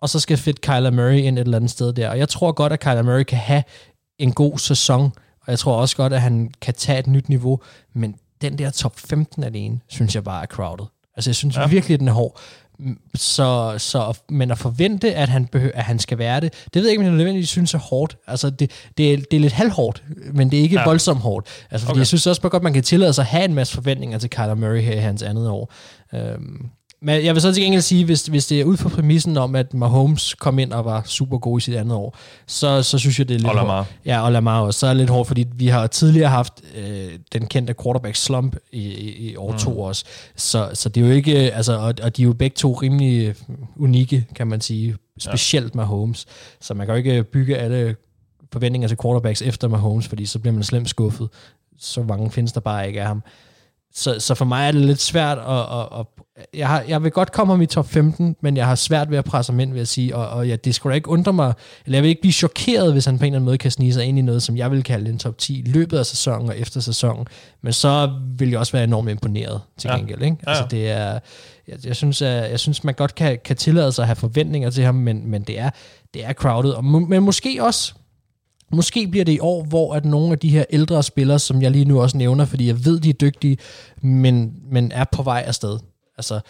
Og 0.00 0.08
så 0.08 0.20
skal 0.20 0.36
fedt 0.36 0.60
Kyler 0.60 0.90
Murray 0.90 1.18
ind 1.18 1.38
et 1.38 1.44
eller 1.44 1.56
andet 1.56 1.70
sted 1.70 1.92
der. 1.92 2.10
Og 2.10 2.18
jeg 2.18 2.28
tror 2.28 2.52
godt, 2.52 2.72
at 2.72 2.80
Kyler 2.80 3.02
Murray 3.02 3.22
kan 3.22 3.38
have 3.38 3.62
en 4.18 4.32
god 4.32 4.58
sæson, 4.58 5.02
og 5.40 5.50
jeg 5.50 5.58
tror 5.58 5.76
også 5.76 5.96
godt, 5.96 6.12
at 6.12 6.20
han 6.20 6.50
kan 6.62 6.74
tage 6.74 6.98
et 6.98 7.06
nyt 7.06 7.28
niveau, 7.28 7.60
men 7.94 8.14
den 8.40 8.58
der 8.58 8.70
top 8.70 8.98
15 8.98 9.44
alene, 9.44 9.80
synes 9.88 10.14
jeg 10.14 10.24
bare 10.24 10.42
er 10.42 10.46
crowded. 10.46 10.86
Altså, 11.16 11.30
jeg 11.30 11.36
synes 11.36 11.56
ja. 11.56 11.66
virkelig, 11.66 11.94
at 11.94 12.00
den 12.00 12.08
er 12.08 12.12
hård. 12.12 12.38
Så, 13.14 13.74
så, 13.78 14.18
men 14.28 14.50
at 14.50 14.58
forvente, 14.58 15.14
at 15.14 15.28
han, 15.28 15.46
behøver, 15.46 15.72
at 15.74 15.84
han 15.84 15.98
skal 15.98 16.18
være 16.18 16.40
det, 16.40 16.52
det 16.64 16.74
ved 16.74 16.82
jeg 16.82 16.90
ikke, 16.90 17.00
om 17.00 17.04
jeg 17.04 17.16
nødvendigvis 17.16 17.48
synes 17.48 17.74
er 17.74 17.78
hårdt. 17.78 18.16
Altså, 18.26 18.50
det, 18.50 18.70
det, 18.98 19.12
er, 19.12 19.16
det 19.16 19.36
er 19.36 19.40
lidt 19.40 19.52
halvhårdt, 19.52 20.04
men 20.32 20.50
det 20.50 20.58
er 20.58 20.62
ikke 20.62 20.78
ja. 20.78 20.84
voldsomt 20.84 21.20
hårdt. 21.20 21.46
Altså, 21.70 21.86
fordi 21.86 21.94
okay. 21.94 21.98
jeg 21.98 22.06
synes 22.06 22.26
også 22.26 22.42
godt, 22.42 22.62
man 22.62 22.72
kan 22.72 22.82
tillade 22.82 23.12
sig 23.12 23.22
at 23.22 23.26
have 23.26 23.44
en 23.44 23.54
masse 23.54 23.74
forventninger 23.74 24.18
til 24.18 24.30
Kyler 24.30 24.54
Murray 24.54 24.80
her 24.80 24.92
i 24.92 25.00
hans 25.00 25.22
andet 25.22 25.50
år. 25.50 25.72
Øhm, 26.14 26.70
men 27.02 27.24
jeg 27.24 27.34
vil 27.34 27.42
så 27.42 27.52
til 27.52 27.62
gengæld 27.62 27.82
sige, 27.82 28.04
hvis, 28.04 28.26
hvis 28.26 28.46
det 28.46 28.60
er 28.60 28.64
ud 28.64 28.76
fra 28.76 28.88
præmissen 28.88 29.36
om, 29.36 29.54
at 29.54 29.74
Mahomes 29.74 30.34
kom 30.34 30.58
ind 30.58 30.72
og 30.72 30.84
var 30.84 31.02
super 31.04 31.38
god 31.38 31.58
i 31.58 31.60
sit 31.60 31.74
andet 31.74 31.96
år, 31.96 32.16
så, 32.46 32.82
så 32.82 32.98
synes 32.98 33.18
jeg, 33.18 33.28
det 33.28 33.34
er 33.34 33.38
lidt 33.38 33.48
og 33.48 33.54
Lamar. 33.54 33.86
Ja, 34.04 34.20
og 34.20 34.32
Lamar 34.32 34.60
også. 34.60 34.80
Så 34.80 34.86
er 34.86 34.90
det 34.90 34.96
lidt 34.96 35.10
hårdt, 35.10 35.28
fordi 35.28 35.46
vi 35.54 35.66
har 35.66 35.86
tidligere 35.86 36.28
haft 36.28 36.52
øh, 36.76 37.08
den 37.32 37.46
kendte 37.46 37.74
quarterback 37.82 38.16
slump 38.16 38.56
i, 38.72 38.82
i, 38.82 39.30
i 39.30 39.36
år 39.36 39.52
mm. 39.52 39.58
to 39.58 39.80
også. 39.80 40.04
Så, 40.36 40.70
så 40.74 40.88
det 40.88 41.02
er 41.02 41.06
jo 41.06 41.12
ikke, 41.12 41.36
altså, 41.36 41.72
og, 41.72 41.94
og 42.02 42.16
de 42.16 42.22
er 42.22 42.26
jo 42.26 42.32
begge 42.32 42.54
to 42.54 42.72
rimelig 42.72 43.34
unikke, 43.76 44.26
kan 44.34 44.46
man 44.46 44.60
sige. 44.60 44.96
Specielt 45.18 45.74
ja. 45.74 45.76
Mahomes. 45.76 46.26
Så 46.60 46.74
man 46.74 46.86
kan 46.86 46.94
jo 46.94 46.96
ikke 46.96 47.24
bygge 47.24 47.56
alle 47.56 47.96
forventninger 48.52 48.88
til 48.88 48.98
quarterbacks 49.02 49.42
efter 49.42 49.68
Mahomes, 49.68 50.08
fordi 50.08 50.26
så 50.26 50.38
bliver 50.38 50.54
man 50.54 50.62
slemt 50.62 50.88
skuffet. 50.88 51.28
Så 51.78 52.02
mange 52.02 52.30
findes 52.30 52.52
der 52.52 52.60
bare 52.60 52.86
ikke 52.86 53.00
af 53.00 53.06
ham. 53.06 53.22
Så, 53.96 54.20
så 54.20 54.34
for 54.34 54.44
mig 54.44 54.68
er 54.68 54.72
det 54.72 54.80
lidt 54.80 55.00
svært 55.00 55.38
at... 55.38 55.60
at, 55.70 55.98
at 56.00 56.06
jeg, 56.54 56.68
har, 56.68 56.84
jeg 56.88 57.02
vil 57.02 57.10
godt 57.10 57.32
komme 57.32 57.52
om 57.52 57.62
i 57.62 57.66
top 57.66 57.88
15, 57.88 58.36
men 58.40 58.56
jeg 58.56 58.66
har 58.66 58.74
svært 58.74 59.10
ved 59.10 59.18
at 59.18 59.24
presse 59.24 59.52
ham 59.52 59.60
ind, 59.60 59.72
vil 59.72 59.78
jeg 59.78 59.88
sige. 59.88 60.16
Og, 60.16 60.28
og 60.28 60.48
ja, 60.48 60.56
det 60.56 60.74
skulle 60.74 60.90
da 60.92 60.94
ikke 60.94 61.08
undre 61.08 61.32
mig, 61.32 61.54
eller 61.86 61.96
jeg 61.96 62.02
vil 62.02 62.08
ikke 62.08 62.20
blive 62.20 62.32
chokeret, 62.32 62.92
hvis 62.92 63.04
han 63.04 63.18
på 63.18 63.24
en 63.24 63.26
eller 63.26 63.36
anden 63.36 63.44
måde 63.44 63.58
kan 63.58 63.70
snige 63.70 63.92
sig 63.92 64.04
ind 64.04 64.18
i 64.18 64.22
noget, 64.22 64.42
som 64.42 64.56
jeg 64.56 64.70
vil 64.70 64.82
kalde 64.82 65.10
en 65.10 65.18
top 65.18 65.38
10 65.38 65.58
i 65.58 65.62
løbet 65.62 65.98
af 65.98 66.06
sæsonen 66.06 66.48
og 66.48 66.58
efter 66.58 66.80
sæsonen. 66.80 67.26
Men 67.62 67.72
så 67.72 68.10
vil 68.38 68.50
jeg 68.50 68.58
også 68.58 68.72
være 68.72 68.84
enormt 68.84 69.10
imponeret 69.10 69.60
til 69.78 69.90
gengæld. 69.90 70.22
Ikke? 70.22 70.36
Ja, 70.46 70.50
ja. 70.50 70.58
Altså, 70.58 70.68
det 70.70 70.90
er, 70.90 71.18
jeg, 71.68 71.84
jeg, 71.84 71.96
synes, 71.96 72.22
at, 72.22 72.50
jeg 72.50 72.60
synes, 72.60 72.84
man 72.84 72.94
godt 72.94 73.14
kan, 73.14 73.38
kan 73.44 73.56
tillade 73.56 73.92
sig 73.92 74.02
at 74.02 74.06
have 74.06 74.16
forventninger 74.16 74.70
til 74.70 74.84
ham, 74.84 74.94
men, 74.94 75.30
men 75.30 75.42
det, 75.42 75.58
er, 75.58 75.70
det 76.14 76.24
er 76.24 76.32
crowded. 76.32 76.70
Og, 76.70 76.84
men 76.84 77.22
måske 77.22 77.58
også 77.64 77.94
Måske 78.72 79.08
bliver 79.08 79.24
det 79.24 79.32
i 79.32 79.38
år, 79.38 79.64
hvor 79.64 79.94
at 79.94 80.04
nogle 80.04 80.32
af 80.32 80.38
de 80.38 80.48
her 80.48 80.64
ældre 80.70 81.02
spillere, 81.02 81.38
som 81.38 81.62
jeg 81.62 81.70
lige 81.70 81.84
nu 81.84 82.00
også 82.00 82.16
nævner, 82.16 82.44
fordi 82.44 82.66
jeg 82.66 82.84
ved, 82.84 83.00
de 83.00 83.08
er 83.08 83.12
dygtige, 83.12 83.58
men, 84.02 84.54
men 84.70 84.92
er 84.92 85.04
på 85.12 85.22
vej 85.22 85.44
afsted. 85.46 85.78
Altså, 86.18 86.40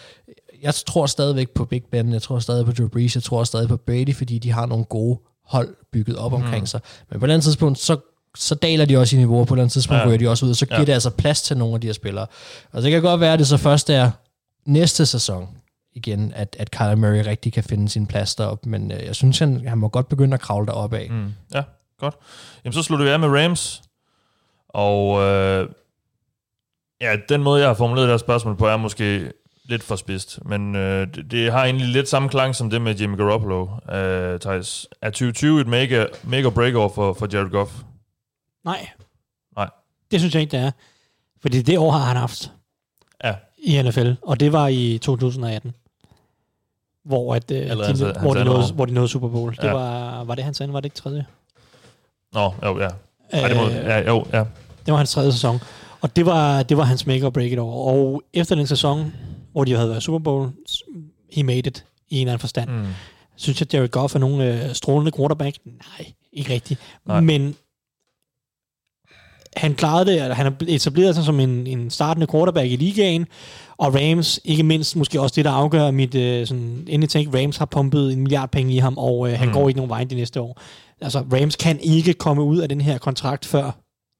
jeg 0.63 0.75
tror 0.75 1.05
stadigvæk 1.05 1.49
på 1.49 1.65
Big 1.65 1.83
Ben, 1.91 2.13
jeg 2.13 2.21
tror 2.21 2.39
stadig 2.39 2.65
på 2.65 2.71
Drew 2.71 2.87
Brees, 2.87 3.15
jeg 3.15 3.23
tror 3.23 3.43
stadig 3.43 3.67
på 3.67 3.77
Brady, 3.77 4.15
fordi 4.15 4.37
de 4.37 4.51
har 4.51 4.65
nogle 4.65 4.85
gode 4.85 5.19
hold 5.45 5.75
bygget 5.91 6.17
op 6.17 6.31
mm. 6.31 6.35
omkring 6.35 6.67
sig. 6.67 6.81
Men 7.11 7.19
på 7.19 7.25
et 7.25 7.29
andet 7.29 7.43
tidspunkt, 7.43 7.79
så, 7.79 7.97
så 8.37 8.55
daler 8.55 8.85
de 8.85 8.97
også 8.97 9.15
i 9.15 9.19
niveau, 9.19 9.39
og 9.39 9.47
på 9.47 9.53
et 9.53 9.59
andet 9.59 9.71
tidspunkt 9.71 10.01
ja. 10.01 10.07
ryger 10.07 10.17
de 10.17 10.29
også 10.29 10.45
ud, 10.45 10.49
og 10.49 10.55
så 10.55 10.65
giver 10.65 10.79
ja. 10.79 10.85
det 10.85 10.93
altså 10.93 11.09
plads 11.09 11.41
til 11.41 11.57
nogle 11.57 11.75
af 11.75 11.81
de 11.81 11.87
her 11.87 11.93
spillere. 11.93 12.27
Og 12.71 12.81
så 12.81 12.89
kan 12.89 13.01
godt 13.01 13.21
være, 13.21 13.33
at 13.33 13.39
det 13.39 13.47
så 13.47 13.57
først 13.57 13.89
er 13.89 14.11
næste 14.65 15.05
sæson, 15.05 15.47
igen, 15.95 16.33
at, 16.35 16.55
at 16.59 16.71
Kyler 16.71 16.95
Murray 16.95 17.23
rigtig 17.25 17.53
kan 17.53 17.63
finde 17.63 17.89
sin 17.89 18.05
plads 18.05 18.35
deroppe, 18.35 18.69
men 18.69 18.91
øh, 18.91 19.05
jeg 19.05 19.15
synes, 19.15 19.39
han, 19.39 19.67
han 19.67 19.77
må 19.77 19.87
godt 19.87 20.09
begynde 20.09 20.33
at 20.33 20.41
kravle 20.41 20.67
deroppe 20.67 20.97
af. 20.97 21.07
Mm. 21.11 21.33
Ja, 21.53 21.63
Godt. 21.99 22.15
Jamen, 22.63 22.73
så 22.73 22.83
slutter 22.83 23.05
vi 23.05 23.11
af 23.11 23.19
med 23.19 23.29
Rams. 23.29 23.81
Og 24.69 25.21
øh, 25.21 25.69
ja, 27.01 27.15
den 27.29 27.43
måde, 27.43 27.61
jeg 27.61 27.69
har 27.69 27.73
formuleret 27.73 28.07
det 28.07 28.13
her 28.13 28.17
spørgsmål 28.17 28.57
på, 28.57 28.67
er 28.67 28.77
måske 28.77 29.31
lidt 29.65 29.83
for 29.83 29.95
spidst. 29.95 30.45
Men 30.45 30.75
øh, 30.75 31.07
det, 31.15 31.31
det 31.31 31.51
har 31.51 31.63
egentlig 31.63 31.87
lidt 31.87 32.09
samme 32.09 32.29
klang 32.29 32.55
som 32.55 32.69
det 32.69 32.81
med 32.81 32.95
Jimmy 32.95 33.17
Garoppolo, 33.17 33.67
øh, 33.91 34.39
Thijs. 34.39 34.87
Er 35.01 35.09
2020 35.09 35.61
et 35.61 35.67
mega, 35.67 36.05
mega 36.23 36.49
breakover 36.49 36.89
for, 36.89 37.13
for 37.13 37.27
Jared 37.33 37.49
Goff? 37.49 37.71
Nej. 38.65 38.89
Nej. 39.55 39.69
Det 40.11 40.19
synes 40.19 40.33
jeg 40.33 40.41
ikke, 40.41 40.57
det 40.57 40.65
er. 40.65 40.71
Fordi 41.41 41.61
det 41.61 41.77
år 41.77 41.91
har 41.91 41.99
han 41.99 42.17
haft 42.17 42.51
ja. 43.23 43.35
i 43.57 43.81
NFL, 43.81 44.11
og 44.21 44.39
det 44.39 44.53
var 44.53 44.67
i 44.67 44.97
2018 44.97 45.73
hvor, 47.07 47.35
at, 47.35 47.51
øh, 47.51 47.69
de, 47.69 47.85
hans, 47.85 47.99
hvor, 47.99 48.33
de 48.33 48.43
nåede, 48.43 48.73
hvor 48.73 48.85
de 48.85 48.93
nåede 48.93 49.07
Super 49.07 49.27
Bowl. 49.27 49.55
Ja. 49.61 49.67
Det 49.67 49.75
var, 49.75 50.23
var 50.23 50.35
det 50.35 50.43
hans 50.43 50.61
anden, 50.61 50.73
var 50.73 50.79
det 50.79 50.85
ikke 50.85 50.95
tredje? 50.95 51.25
Nå, 52.37 52.53
jo, 52.65 52.79
ja. 52.79 52.89
Ej, 53.29 53.47
det 53.47 53.57
må, 53.57 53.67
ja, 53.67 53.99
jo, 53.99 54.25
ja. 54.33 54.43
Det 54.85 54.91
var 54.91 54.97
hans 54.97 55.11
tredje 55.11 55.31
sæson. 55.31 55.59
Og 56.01 56.15
det 56.15 56.25
var, 56.25 56.63
det 56.63 56.77
var 56.77 56.83
hans 56.83 57.05
make 57.05 57.25
or 57.25 57.29
break 57.29 57.51
it 57.51 57.59
over. 57.59 57.73
Og 57.73 58.21
efter 58.33 58.55
den 58.55 58.67
sæson, 58.67 59.13
hvor 59.51 59.63
de 59.63 59.75
havde 59.75 59.89
været 59.89 60.03
Super 60.03 60.19
Bowl, 60.19 60.49
he 61.31 61.43
made 61.43 61.57
it 61.57 61.85
i 62.09 62.15
en 62.15 62.21
eller 62.21 62.31
anden 62.31 62.39
forstand. 62.39 62.69
Mm. 62.69 62.85
Synes 63.35 63.61
jeg, 63.61 63.73
Jared 63.73 63.89
Goff 63.89 64.15
er 64.15 64.19
nogle 64.19 64.63
øh, 64.63 64.73
strålende 64.73 65.11
quarterback? 65.17 65.57
Nej, 65.65 66.11
ikke 66.33 66.53
rigtigt. 66.53 66.79
Nej. 67.05 67.19
Men 67.19 67.55
han 69.55 69.75
klarede 69.75 70.11
det, 70.11 70.35
han 70.35 70.45
har 70.45 70.55
etableret 70.67 71.15
sig 71.15 71.23
som 71.23 71.39
en, 71.39 71.67
en 71.67 71.89
startende 71.89 72.27
quarterback 72.31 72.71
i 72.71 72.75
ligaen, 72.75 73.27
og 73.77 73.95
Rams, 73.95 74.39
ikke 74.43 74.63
mindst 74.63 74.95
måske 74.95 75.21
også 75.21 75.33
det, 75.35 75.45
der 75.45 75.51
afgør 75.51 75.91
mit 75.91 76.15
øh, 76.15 76.47
sådan, 76.47 76.85
endelig 76.87 77.09
tænk, 77.09 77.35
Rams 77.35 77.57
har 77.57 77.65
pumpet 77.65 78.13
en 78.13 78.19
milliard 78.19 78.51
penge 78.51 78.73
i 78.73 78.77
ham, 78.77 78.97
og 78.97 79.31
øh, 79.31 79.39
han 79.39 79.47
mm. 79.47 79.53
går 79.53 79.67
ikke 79.67 79.77
nogen 79.77 79.89
vej 79.89 80.03
de 80.03 80.15
næste 80.15 80.41
år. 80.41 80.61
Altså, 81.01 81.19
Rams 81.19 81.55
kan 81.55 81.79
ikke 81.79 82.13
komme 82.13 82.43
ud 82.43 82.57
af 82.57 82.69
den 82.69 82.81
her 82.81 82.97
kontrakt 82.97 83.45
før 83.45 83.71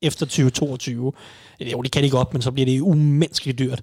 efter 0.01 0.25
2022. 0.25 1.13
Jo, 1.61 1.81
det 1.81 1.91
kan 1.91 2.03
de 2.03 2.09
godt, 2.09 2.33
men 2.33 2.41
så 2.41 2.51
bliver 2.51 2.65
det 2.65 2.81
umenneskeligt 2.81 3.59
dyrt. 3.59 3.81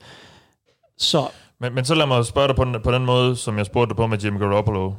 Så... 0.98 1.26
Men, 1.60 1.74
men 1.74 1.84
så 1.84 1.94
lad 1.94 2.06
mig 2.06 2.26
spørge 2.26 2.48
dig 2.48 2.56
på 2.56 2.64
den, 2.64 2.76
på 2.84 2.92
den 2.92 3.04
måde, 3.04 3.36
som 3.36 3.58
jeg 3.58 3.66
spurgte 3.66 3.88
dig 3.88 3.96
på 3.96 4.06
med 4.06 4.18
Jimmy 4.18 4.38
Garoppolo. 4.38 4.92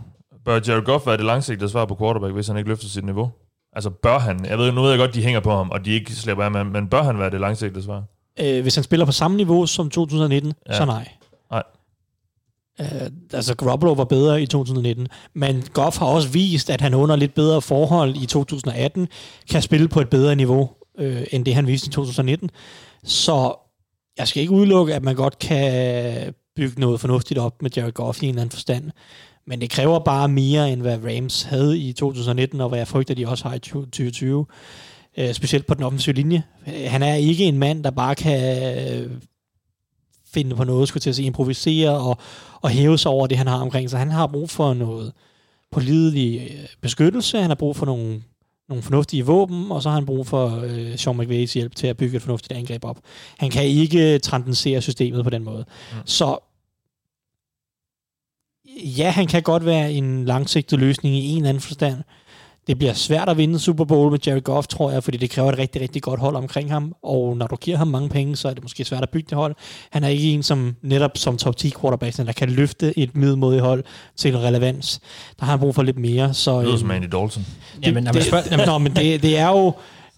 Bør 0.45 0.59
Jared 0.67 0.83
Goff 0.83 1.07
være 1.07 1.17
det 1.17 1.25
langsigtede 1.25 1.69
svar 1.69 1.85
på 1.85 1.95
quarterback, 1.95 2.33
hvis 2.33 2.47
han 2.47 2.57
ikke 2.57 2.69
løfter 2.69 2.87
sit 2.87 3.05
niveau? 3.05 3.31
Altså, 3.73 3.89
bør 3.89 4.19
han? 4.19 4.45
Jeg 4.45 4.57
ved, 4.57 4.71
nu 4.71 4.81
ved 4.81 4.89
jeg 4.89 4.99
godt, 4.99 5.13
de 5.13 5.23
hænger 5.23 5.39
på 5.39 5.51
ham, 5.51 5.69
og 5.69 5.85
de 5.85 5.91
ikke 5.91 6.15
slipper 6.15 6.43
af 6.43 6.51
med 6.51 6.63
men 6.63 6.89
bør 6.89 7.03
han 7.03 7.19
være 7.19 7.29
det 7.29 7.39
langsigtede 7.39 7.83
svar? 7.83 8.03
Øh, 8.39 8.61
hvis 8.61 8.75
han 8.75 8.83
spiller 8.83 9.05
på 9.05 9.11
samme 9.11 9.37
niveau 9.37 9.65
som 9.65 9.89
2019, 9.89 10.53
ja. 10.69 10.77
så 10.77 10.85
nej. 10.85 11.09
Nej. 11.51 11.63
Uh, 12.79 13.07
altså 13.33 13.55
Garoppolo 13.55 13.93
var 13.93 14.03
bedre 14.03 14.41
i 14.41 14.45
2019, 14.45 15.07
men 15.33 15.63
Goff 15.73 15.97
har 15.97 16.05
også 16.05 16.29
vist, 16.29 16.69
at 16.69 16.81
han 16.81 16.93
under 16.93 17.15
lidt 17.15 17.33
bedre 17.33 17.61
forhold 17.61 18.15
i 18.15 18.25
2018 18.25 19.07
kan 19.49 19.61
spille 19.61 19.87
på 19.87 20.01
et 20.01 20.09
bedre 20.09 20.35
niveau, 20.35 20.69
uh, 20.99 21.21
end 21.31 21.45
det 21.45 21.55
han 21.55 21.67
viste 21.67 21.87
i 21.87 21.91
2019. 21.91 22.49
Så 23.03 23.55
jeg 24.17 24.27
skal 24.27 24.41
ikke 24.41 24.53
udelukke, 24.53 24.95
at 24.95 25.03
man 25.03 25.15
godt 25.15 25.39
kan 25.39 26.33
bygge 26.55 26.79
noget 26.79 26.99
fornuftigt 26.99 27.39
op 27.39 27.61
med 27.61 27.71
Jared 27.77 27.91
Goff 27.91 28.23
i 28.23 28.25
en 28.25 28.29
eller 28.29 28.41
anden 28.41 28.53
forstand. 28.53 28.91
Men 29.47 29.61
det 29.61 29.69
kræver 29.69 29.99
bare 29.99 30.27
mere, 30.27 30.71
end 30.71 30.81
hvad 30.81 30.97
Rams 31.03 31.43
havde 31.43 31.79
i 31.79 31.93
2019, 31.93 32.61
og 32.61 32.69
hvad 32.69 32.79
jeg 32.79 32.87
frygter, 32.87 33.13
de 33.13 33.27
også 33.27 33.47
har 33.47 33.55
i 33.55 33.59
2020. 33.59 34.45
Øh, 35.17 35.33
specielt 35.33 35.65
på 35.65 35.73
den 35.73 35.83
offensive 35.83 36.15
linje. 36.15 36.43
Han 36.65 37.03
er 37.03 37.13
ikke 37.15 37.43
en 37.43 37.57
mand, 37.57 37.83
der 37.83 37.91
bare 37.91 38.15
kan 38.15 39.21
finde 40.33 40.55
på 40.55 40.63
noget, 40.63 40.87
skulle 40.87 41.01
til 41.01 41.09
at 41.09 41.15
sige, 41.15 41.25
improvisere 41.25 41.97
og, 41.99 42.17
og 42.61 42.69
hæve 42.69 42.97
sig 42.97 43.11
over 43.11 43.27
det, 43.27 43.37
han 43.37 43.47
har 43.47 43.57
omkring 43.57 43.89
sig. 43.89 43.99
Han 43.99 44.11
har 44.11 44.27
brug 44.27 44.49
for 44.49 44.73
noget 44.73 45.13
pålidelig 45.71 46.41
øh, 46.41 46.67
beskyttelse, 46.81 47.37
han 47.37 47.49
har 47.49 47.55
brug 47.55 47.75
for 47.75 47.85
nogle, 47.85 48.23
nogle 48.69 48.83
fornuftige 48.83 49.25
våben, 49.25 49.71
og 49.71 49.81
så 49.81 49.89
har 49.89 49.95
han 49.95 50.05
brug 50.05 50.27
for 50.27 50.61
øh, 50.63 50.97
Sean 50.97 51.17
McVays 51.17 51.53
hjælp 51.53 51.75
til 51.75 51.87
at 51.87 51.97
bygge 51.97 52.15
et 52.15 52.21
fornuftigt 52.21 52.59
angreb 52.59 52.85
op. 52.85 52.97
Han 53.37 53.49
kan 53.49 53.65
ikke 53.65 54.19
transcendere 54.19 54.81
systemet 54.81 55.23
på 55.23 55.29
den 55.29 55.43
måde. 55.43 55.65
Mm. 55.91 55.97
Så 56.05 56.37
ja, 58.97 59.09
han 59.09 59.27
kan 59.27 59.43
godt 59.43 59.65
være 59.65 59.93
en 59.93 60.25
langsigtet 60.25 60.79
løsning 60.79 61.15
i 61.15 61.29
en 61.29 61.37
eller 61.37 61.49
anden 61.49 61.61
forstand, 61.61 62.03
det 62.67 62.77
bliver 62.77 62.93
svært 62.93 63.29
at 63.29 63.37
vinde 63.37 63.59
Super 63.59 63.85
Bowl 63.85 64.11
med 64.11 64.19
Jared 64.27 64.41
Goff, 64.41 64.67
tror 64.67 64.91
jeg, 64.91 65.03
fordi 65.03 65.17
det 65.17 65.29
kræver 65.29 65.51
et 65.51 65.57
rigtig, 65.57 65.81
rigtig 65.81 66.01
godt 66.01 66.19
hold 66.19 66.35
omkring 66.35 66.71
ham, 66.71 66.95
og 67.03 67.37
når 67.37 67.47
du 67.47 67.55
giver 67.55 67.77
ham 67.77 67.87
mange 67.87 68.09
penge, 68.09 68.35
så 68.35 68.47
er 68.49 68.53
det 68.53 68.63
måske 68.63 68.85
svært 68.85 69.03
at 69.03 69.09
bygge 69.09 69.27
det 69.29 69.37
hold. 69.37 69.55
Han 69.91 70.03
er 70.03 70.07
ikke 70.07 70.31
en, 70.31 70.43
som 70.43 70.75
netop 70.81 71.11
som 71.15 71.37
top 71.37 71.57
10 71.57 71.73
quarterback, 71.81 72.17
der 72.17 72.31
kan 72.31 72.49
løfte 72.49 72.99
et 72.99 73.15
middelmodigt 73.15 73.63
hold 73.63 73.83
til 74.15 74.37
relevans. 74.37 74.99
Der 75.39 75.45
har 75.45 75.51
han 75.51 75.59
brug 75.59 75.75
for 75.75 75.83
lidt 75.83 75.99
mere. 75.99 76.33
Så, 76.33 76.59
det 76.59 76.67
lyder 76.67 76.77
som 76.77 76.91
Andy 76.91 77.05
Dalton. 77.05 77.29
Det, 77.75 77.87
jamen, 77.87 78.05
det, 78.05 78.13
det, 78.49 78.65
nå, 78.67 78.77
men 78.77 78.95
det, 78.95 79.21
det 79.21 79.37
er 79.37 79.49
jo 79.49 79.73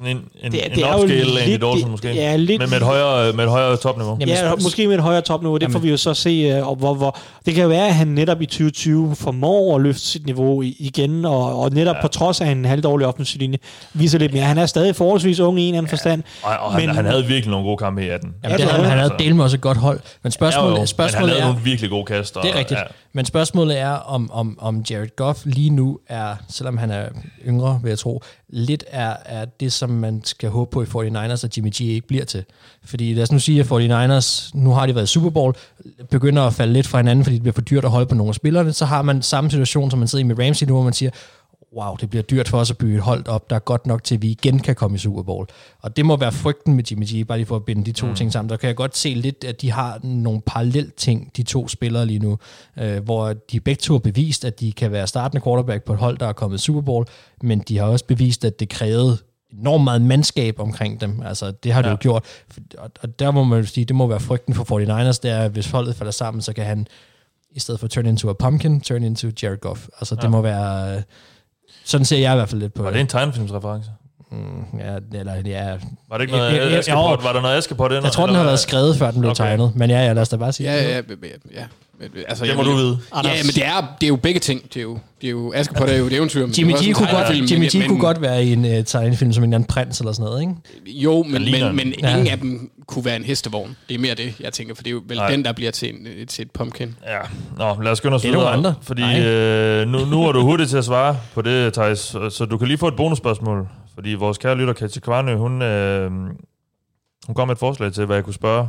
en, 0.05 0.07
en, 0.07 0.51
det, 0.51 0.65
en 0.65 0.71
det 0.71 0.83
er 0.83 1.03
upscale 1.03 1.41
Andy 1.41 1.51
Dalton 1.51 1.91
måske, 1.91 2.13
ja, 2.13 2.35
lidt, 2.35 2.61
men 2.61 2.69
med 2.69 2.77
et 2.77 2.83
højere, 2.83 3.33
med 3.33 3.43
et 3.43 3.49
højere 3.49 3.77
topniveau. 3.77 4.17
Jamen, 4.19 4.35
ja, 4.35 4.55
måske 4.61 4.87
med 4.87 4.95
et 4.95 5.01
højere 5.01 5.21
topniveau, 5.21 5.55
det 5.55 5.61
jamen. 5.61 5.73
får 5.73 5.79
vi 5.79 5.89
jo 5.89 5.97
så 5.97 6.13
se, 6.13 6.61
uh, 6.61 6.77
hvor, 6.77 6.93
hvor, 6.93 7.17
det 7.45 7.53
kan 7.53 7.63
jo 7.63 7.69
være, 7.69 7.87
at 7.87 7.95
han 7.95 8.07
netop 8.07 8.41
i 8.41 8.45
2020 8.45 9.15
formår 9.15 9.75
at 9.75 9.81
løfte 9.81 10.01
sit 10.01 10.25
niveau 10.25 10.61
igen, 10.61 11.25
og, 11.25 11.61
og 11.61 11.71
netop 11.71 11.95
ja. 11.95 12.01
på 12.01 12.07
trods 12.07 12.41
af 12.41 12.47
en 12.47 12.65
halvdårlig 12.65 13.07
offensiv 13.07 13.39
linje, 13.39 13.57
viser 13.93 14.19
lidt 14.19 14.33
mere. 14.33 14.43
Han 14.43 14.57
er 14.57 14.65
stadig 14.65 14.95
forholdsvis 14.95 15.39
ung 15.39 15.59
i 15.59 15.61
en 15.61 15.67
eller 15.67 15.77
anden 15.77 15.89
ja. 15.89 15.93
forstand. 15.93 16.23
Og, 16.43 16.57
og 16.57 16.73
men, 16.73 16.87
han, 16.87 16.95
han 16.95 17.05
havde 17.05 17.25
virkelig 17.25 17.51
nogle 17.51 17.65
gode 17.65 17.77
kampe 17.77 18.05
i 18.05 18.09
18. 18.09 18.33
Jamen, 18.43 18.57
det 18.57 18.65
havde, 18.65 18.87
han 18.87 18.97
havde 18.97 19.13
delt 19.19 19.35
med 19.35 19.43
også 19.43 19.57
et 19.57 19.61
godt 19.61 19.77
hold, 19.77 19.99
men 20.23 20.31
spørgsmålet, 20.31 20.75
ja, 20.75 20.79
jo, 20.79 20.85
spørgsmålet 20.85 21.27
men 21.27 21.33
han 21.33 21.41
havde 21.41 21.53
nogle 21.53 21.65
virkelig 21.65 21.89
gode 21.89 22.05
kaster. 22.05 22.41
Det 22.41 22.49
er 22.49 22.55
rigtigt. 22.59 22.79
Ja. 22.79 22.85
Men 23.17 23.25
spørgsmålet 23.25 23.79
er, 23.79 23.89
om, 23.89 24.31
om, 24.31 24.57
om 24.59 24.83
Jared 24.89 25.15
Goff 25.15 25.45
lige 25.45 25.69
nu 25.69 25.99
er, 26.07 26.35
selvom 26.49 26.77
han 26.77 26.91
er 26.91 27.09
yngre, 27.47 27.79
vil 27.83 27.89
jeg 27.89 27.99
tro, 27.99 28.23
lidt 28.49 28.83
er, 28.87 29.15
er 29.25 29.45
det, 29.45 29.73
som 29.73 29.89
man 29.89 30.21
skal 30.23 30.49
håbe 30.49 30.71
på 30.71 30.81
i 30.81 30.85
49ers, 30.85 31.45
at 31.45 31.57
Jimmy 31.57 31.69
G 31.69 31.81
ikke 31.81 32.07
bliver 32.07 32.25
til. 32.25 32.43
Fordi 32.85 33.13
lad 33.13 33.23
os 33.23 33.31
nu 33.31 33.39
sige, 33.39 33.59
at 33.59 33.71
49ers, 33.71 34.51
nu 34.53 34.71
har 34.71 34.85
de 34.85 34.95
været 34.95 35.05
i 35.05 35.13
Super 35.13 35.29
Bowl, 35.29 35.55
begynder 36.09 36.43
at 36.43 36.53
falde 36.53 36.73
lidt 36.73 36.87
fra 36.87 36.97
hinanden, 36.97 37.25
fordi 37.25 37.35
det 37.35 37.43
bliver 37.43 37.53
for 37.53 37.61
dyrt 37.61 37.85
at 37.85 37.91
holde 37.91 38.05
på 38.05 38.15
nogle 38.15 38.29
af 38.29 38.35
spillerne, 38.35 38.73
så 38.73 38.85
har 38.85 39.01
man 39.01 39.21
samme 39.21 39.49
situation, 39.49 39.89
som 39.89 39.99
man 39.99 40.07
sidder 40.07 40.25
i 40.25 40.27
med 40.27 40.45
Ramsey 40.45 40.67
nu, 40.67 40.73
hvor 40.73 40.83
man 40.83 40.93
siger, 40.93 41.11
wow, 41.77 41.95
det 41.95 42.09
bliver 42.09 42.23
dyrt 42.23 42.47
for 42.47 42.57
os 42.57 42.71
at 42.71 42.77
bygge 42.77 42.95
et 42.95 43.01
hold 43.01 43.27
op, 43.27 43.49
der 43.49 43.55
er 43.55 43.59
godt 43.59 43.87
nok 43.87 44.03
til, 44.03 44.15
at 44.15 44.21
vi 44.21 44.27
igen 44.27 44.59
kan 44.59 44.75
komme 44.75 44.95
i 44.95 44.97
Super 44.97 45.23
Bowl. 45.23 45.47
Og 45.81 45.97
det 45.97 46.05
må 46.05 46.15
være 46.15 46.31
frygten 46.31 46.73
med 46.73 46.83
Jimmy 46.91 47.05
G, 47.05 47.27
bare 47.27 47.37
lige 47.37 47.45
for 47.45 47.55
at 47.55 47.65
binde 47.65 47.85
de 47.85 47.91
to 47.91 48.07
mm. 48.07 48.15
ting 48.15 48.33
sammen. 48.33 48.49
Der 48.49 48.57
kan 48.57 48.67
jeg 48.67 48.75
godt 48.75 48.97
se 48.97 49.09
lidt, 49.13 49.43
at 49.43 49.61
de 49.61 49.71
har 49.71 49.99
nogle 50.03 50.41
parallelt 50.45 50.95
ting, 50.95 51.31
de 51.37 51.43
to 51.43 51.67
spillere 51.67 52.05
lige 52.05 52.19
nu, 52.19 52.37
øh, 52.77 53.03
hvor 53.03 53.33
de 53.33 53.59
begge 53.59 53.79
to 53.79 53.93
har 53.93 53.99
bevist, 53.99 54.45
at 54.45 54.59
de 54.59 54.71
kan 54.71 54.91
være 54.91 55.07
startende 55.07 55.43
quarterback 55.43 55.83
på 55.83 55.93
et 55.93 55.99
hold, 55.99 56.17
der 56.17 56.27
er 56.27 56.33
kommet 56.33 56.57
i 56.57 56.61
Super 56.61 56.81
Bowl, 56.81 57.05
men 57.41 57.59
de 57.59 57.77
har 57.77 57.85
også 57.85 58.05
bevist, 58.05 58.45
at 58.45 58.59
det 58.59 58.69
krævede 58.69 59.17
enormt 59.51 59.83
meget 59.83 60.01
mandskab 60.01 60.59
omkring 60.59 61.01
dem. 61.01 61.21
Altså, 61.25 61.51
det 61.51 61.73
har 61.73 61.81
ja. 61.81 61.85
det 61.85 61.91
jo 61.91 61.97
gjort. 61.99 62.25
Og 63.01 63.19
der 63.19 63.31
må 63.31 63.43
man 63.43 63.59
jo 63.59 63.65
sige, 63.65 63.85
det 63.85 63.95
må 63.95 64.07
være 64.07 64.19
frygten 64.19 64.53
for 64.53 64.63
49ers, 64.63 65.19
det 65.23 65.31
er, 65.31 65.39
at 65.39 65.51
hvis 65.51 65.71
holdet 65.71 65.95
falder 65.95 66.11
sammen, 66.11 66.41
så 66.41 66.53
kan 66.53 66.65
han, 66.65 66.87
i 67.51 67.59
stedet 67.59 67.79
for 67.79 67.87
turn 67.87 68.05
into 68.05 68.29
a 68.29 68.33
pumpkin, 68.33 68.81
turn 68.81 69.03
into 69.03 69.27
Jared 69.43 69.57
Goff. 69.57 69.87
Altså, 69.99 70.15
ja. 70.15 70.21
det 70.21 70.31
må 70.31 70.41
være 70.41 71.03
sådan 71.87 72.05
ser 72.05 72.17
jeg 72.17 72.33
i 72.33 72.35
hvert 72.35 72.49
fald 72.49 72.61
lidt 72.61 72.73
på 72.73 72.83
Var 72.83 72.91
det 72.91 73.01
en 73.01 73.07
tegnefilmsreference? 73.07 73.89
Mm, 74.31 74.79
ja, 74.79 75.19
eller, 75.19 75.33
ja. 75.45 75.77
Var 76.09 76.17
det 76.17 76.21
ikke 76.21 76.33
noget 76.37 76.53
ja, 76.53 76.69
ja, 76.69 76.77
Askepot? 76.77 77.23
Var 77.23 77.33
der 77.33 77.41
noget 77.41 77.57
Askepot? 77.57 77.91
Jeg 77.91 78.11
tror, 78.11 78.25
den 78.25 78.35
har 78.35 78.43
været 78.43 78.59
skrevet, 78.59 78.95
før 78.95 79.11
den 79.11 79.19
blev 79.19 79.31
okay. 79.31 79.43
tegnet. 79.43 79.75
Men 79.75 79.89
ja, 79.89 80.05
ja, 80.05 80.13
lad 80.13 80.21
os 80.21 80.29
da 80.29 80.37
bare 80.37 80.53
sige. 80.53 80.71
Ja, 80.71 80.83
ja, 80.83 80.95
ja. 80.97 81.01
ja. 81.53 81.65
Altså, 82.27 82.45
det 82.45 82.55
må 82.55 82.63
du 82.63 82.71
vide. 82.71 82.97
Ja, 83.23 83.43
men 83.43 83.51
det 83.55 83.65
er, 83.65 83.95
det 84.01 84.07
er 84.07 84.07
jo 84.07 84.15
begge 84.15 84.39
ting. 84.39 84.63
Det 84.63 84.77
er 84.77 84.81
jo, 84.81 84.99
det 85.21 85.27
er 85.27 85.31
jo 85.31 85.53
Askepot 85.55 85.89
er 85.89 85.97
jo 85.97 86.05
et 86.05 86.13
eventyr. 86.13 86.47
Jimmy 86.57 86.73
G 86.73 86.93
kunne 86.93 87.07
godt, 87.11 87.51
Jimmy 87.51 87.65
G 87.65 87.87
kunne 87.87 87.99
godt 87.99 88.21
være 88.21 88.45
i 88.45 88.53
en 88.53 88.65
uh, 88.65 88.85
tegnefilm 88.85 89.33
som 89.33 89.43
en 89.43 89.53
anden 89.53 89.67
prins 89.67 89.99
eller 89.99 90.11
sådan 90.11 90.25
noget, 90.25 90.41
ikke? 90.41 90.99
Jo, 90.99 91.23
men, 91.23 91.51
men, 91.51 91.75
men 91.75 91.93
ja. 92.01 92.11
ingen 92.11 92.27
af 92.27 92.39
dem 92.39 92.71
kunne 92.87 93.05
være 93.05 93.15
en 93.15 93.23
hestevogn. 93.23 93.75
Det 93.89 93.95
er 93.95 93.99
mere 93.99 94.15
det, 94.15 94.39
jeg 94.39 94.53
tænker, 94.53 94.75
for 94.75 94.83
det 94.83 94.89
er 94.89 94.93
jo 94.93 95.01
vel 95.07 95.17
Nej. 95.17 95.29
den, 95.31 95.45
der 95.45 95.51
bliver 95.51 95.71
til, 95.71 95.93
en, 95.95 96.27
til 96.27 96.41
et 96.41 96.51
pumpkin. 96.51 96.95
Ja, 97.05 97.19
Nå, 97.57 97.81
lad 97.81 97.91
os 97.91 97.97
skynde 97.97 98.15
os 98.15 98.23
videre. 98.23 98.39
Det 98.39 98.47
er 98.47 98.51
andre. 98.51 98.75
Fordi 98.81 99.01
øh, 99.01 99.87
nu, 99.87 100.05
nu 100.05 100.23
er 100.27 100.31
du 100.31 100.41
hurtigt 100.41 100.69
til 100.69 100.77
at 100.77 100.85
svare 100.85 101.17
på 101.33 101.41
det, 101.41 101.73
Thijs, 101.73 101.99
så 102.29 102.47
du 102.51 102.57
kan 102.57 102.67
lige 102.67 102.77
få 102.77 102.87
et 102.87 102.95
bonusspørgsmål. 102.95 103.67
Fordi 103.93 104.13
vores 104.13 104.37
kære 104.37 104.55
lytter, 104.55 104.73
Katja 104.73 105.01
Kvarnø, 105.01 105.35
hun, 105.35 105.61
øh, 105.61 106.11
hun 107.25 107.35
kom 107.35 107.47
med 107.47 107.55
et 107.55 107.59
forslag 107.59 107.93
til, 107.93 108.05
hvad 108.05 108.15
jeg 108.15 108.23
kunne 108.23 108.33
spørge 108.33 108.67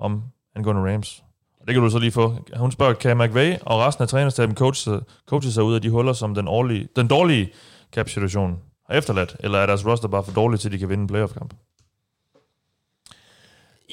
om 0.00 0.22
angående 0.56 0.94
Rams. 0.94 1.22
Og 1.60 1.66
det 1.66 1.74
kan 1.74 1.82
du 1.82 1.90
så 1.90 1.98
lige 1.98 2.12
få. 2.12 2.34
Hun 2.56 2.72
spørger, 2.72 2.94
kan 2.94 3.18
McVay 3.18 3.54
og 3.62 3.80
resten 3.80 4.02
af 4.02 4.08
trænerstaben 4.08 4.56
coache, 4.56 5.00
coache 5.28 5.52
sig 5.52 5.62
ud 5.62 5.74
af 5.74 5.82
de 5.82 5.90
huller, 5.90 6.12
som 6.12 6.34
den, 6.34 6.48
årlige, 6.48 6.88
den 6.96 7.08
dårlige 7.08 7.48
cap-situation 7.94 8.58
har 8.90 8.98
efterladt? 8.98 9.36
Eller 9.40 9.58
er 9.58 9.66
deres 9.66 9.86
roster 9.86 10.08
bare 10.08 10.24
for 10.24 10.32
dårligt, 10.32 10.62
til 10.62 10.72
de 10.72 10.78
kan 10.78 10.88
vinde 10.88 11.02
en 11.02 11.08
playoff-kamp? 11.08 11.54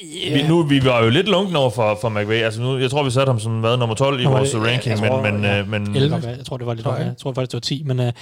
Yeah. 0.04 0.34
Vi, 0.34 0.48
nu, 0.48 0.62
vi 0.62 0.84
var 0.84 1.04
jo 1.04 1.10
lidt 1.10 1.28
lunken 1.28 1.56
over 1.56 1.70
for, 1.70 1.98
for 2.00 2.08
McVay. 2.08 2.42
Altså 2.42 2.62
nu, 2.62 2.78
jeg 2.78 2.90
tror, 2.90 3.02
vi 3.02 3.10
satte 3.10 3.30
ham 3.30 3.40
som 3.40 3.60
hvad, 3.60 3.76
nummer 3.76 3.94
12 3.94 4.20
i 4.20 4.24
Nå, 4.24 4.30
vores 4.30 4.56
ranking, 4.56 4.98
tror, 4.98 5.22
men, 5.22 5.34
men, 5.34 5.44
ja. 5.44 5.60
øh, 5.60 5.68
men... 5.68 5.96
11. 5.96 6.22
Jeg 6.26 6.44
tror, 6.46 6.56
det 6.56 6.66
var 6.66 6.74
lidt 6.74 6.86
højere. 6.86 7.06
Jeg 7.06 7.16
tror 7.16 7.32
faktisk, 7.32 7.52
det 7.52 7.56
var 7.56 7.60
10. 7.60 7.82
Men, 7.86 8.00
øh, 8.00 8.12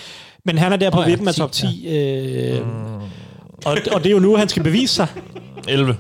men 0.45 0.59
han 0.59 0.73
er 0.73 0.77
der 0.77 0.91
på 0.91 1.01
oh, 1.01 1.07
vippen 1.07 1.29
af 1.29 1.35
top 1.35 1.53
10. 1.53 1.67
Ja. 1.85 2.57
Øh, 2.57 2.67
mm. 2.67 2.95
og, 3.65 3.77
og 3.93 4.01
det 4.03 4.07
er 4.07 4.11
jo 4.11 4.19
nu, 4.19 4.37
han 4.37 4.49
skal 4.49 4.63
bevise 4.63 4.95
sig. 4.95 5.09
11. 5.69 5.97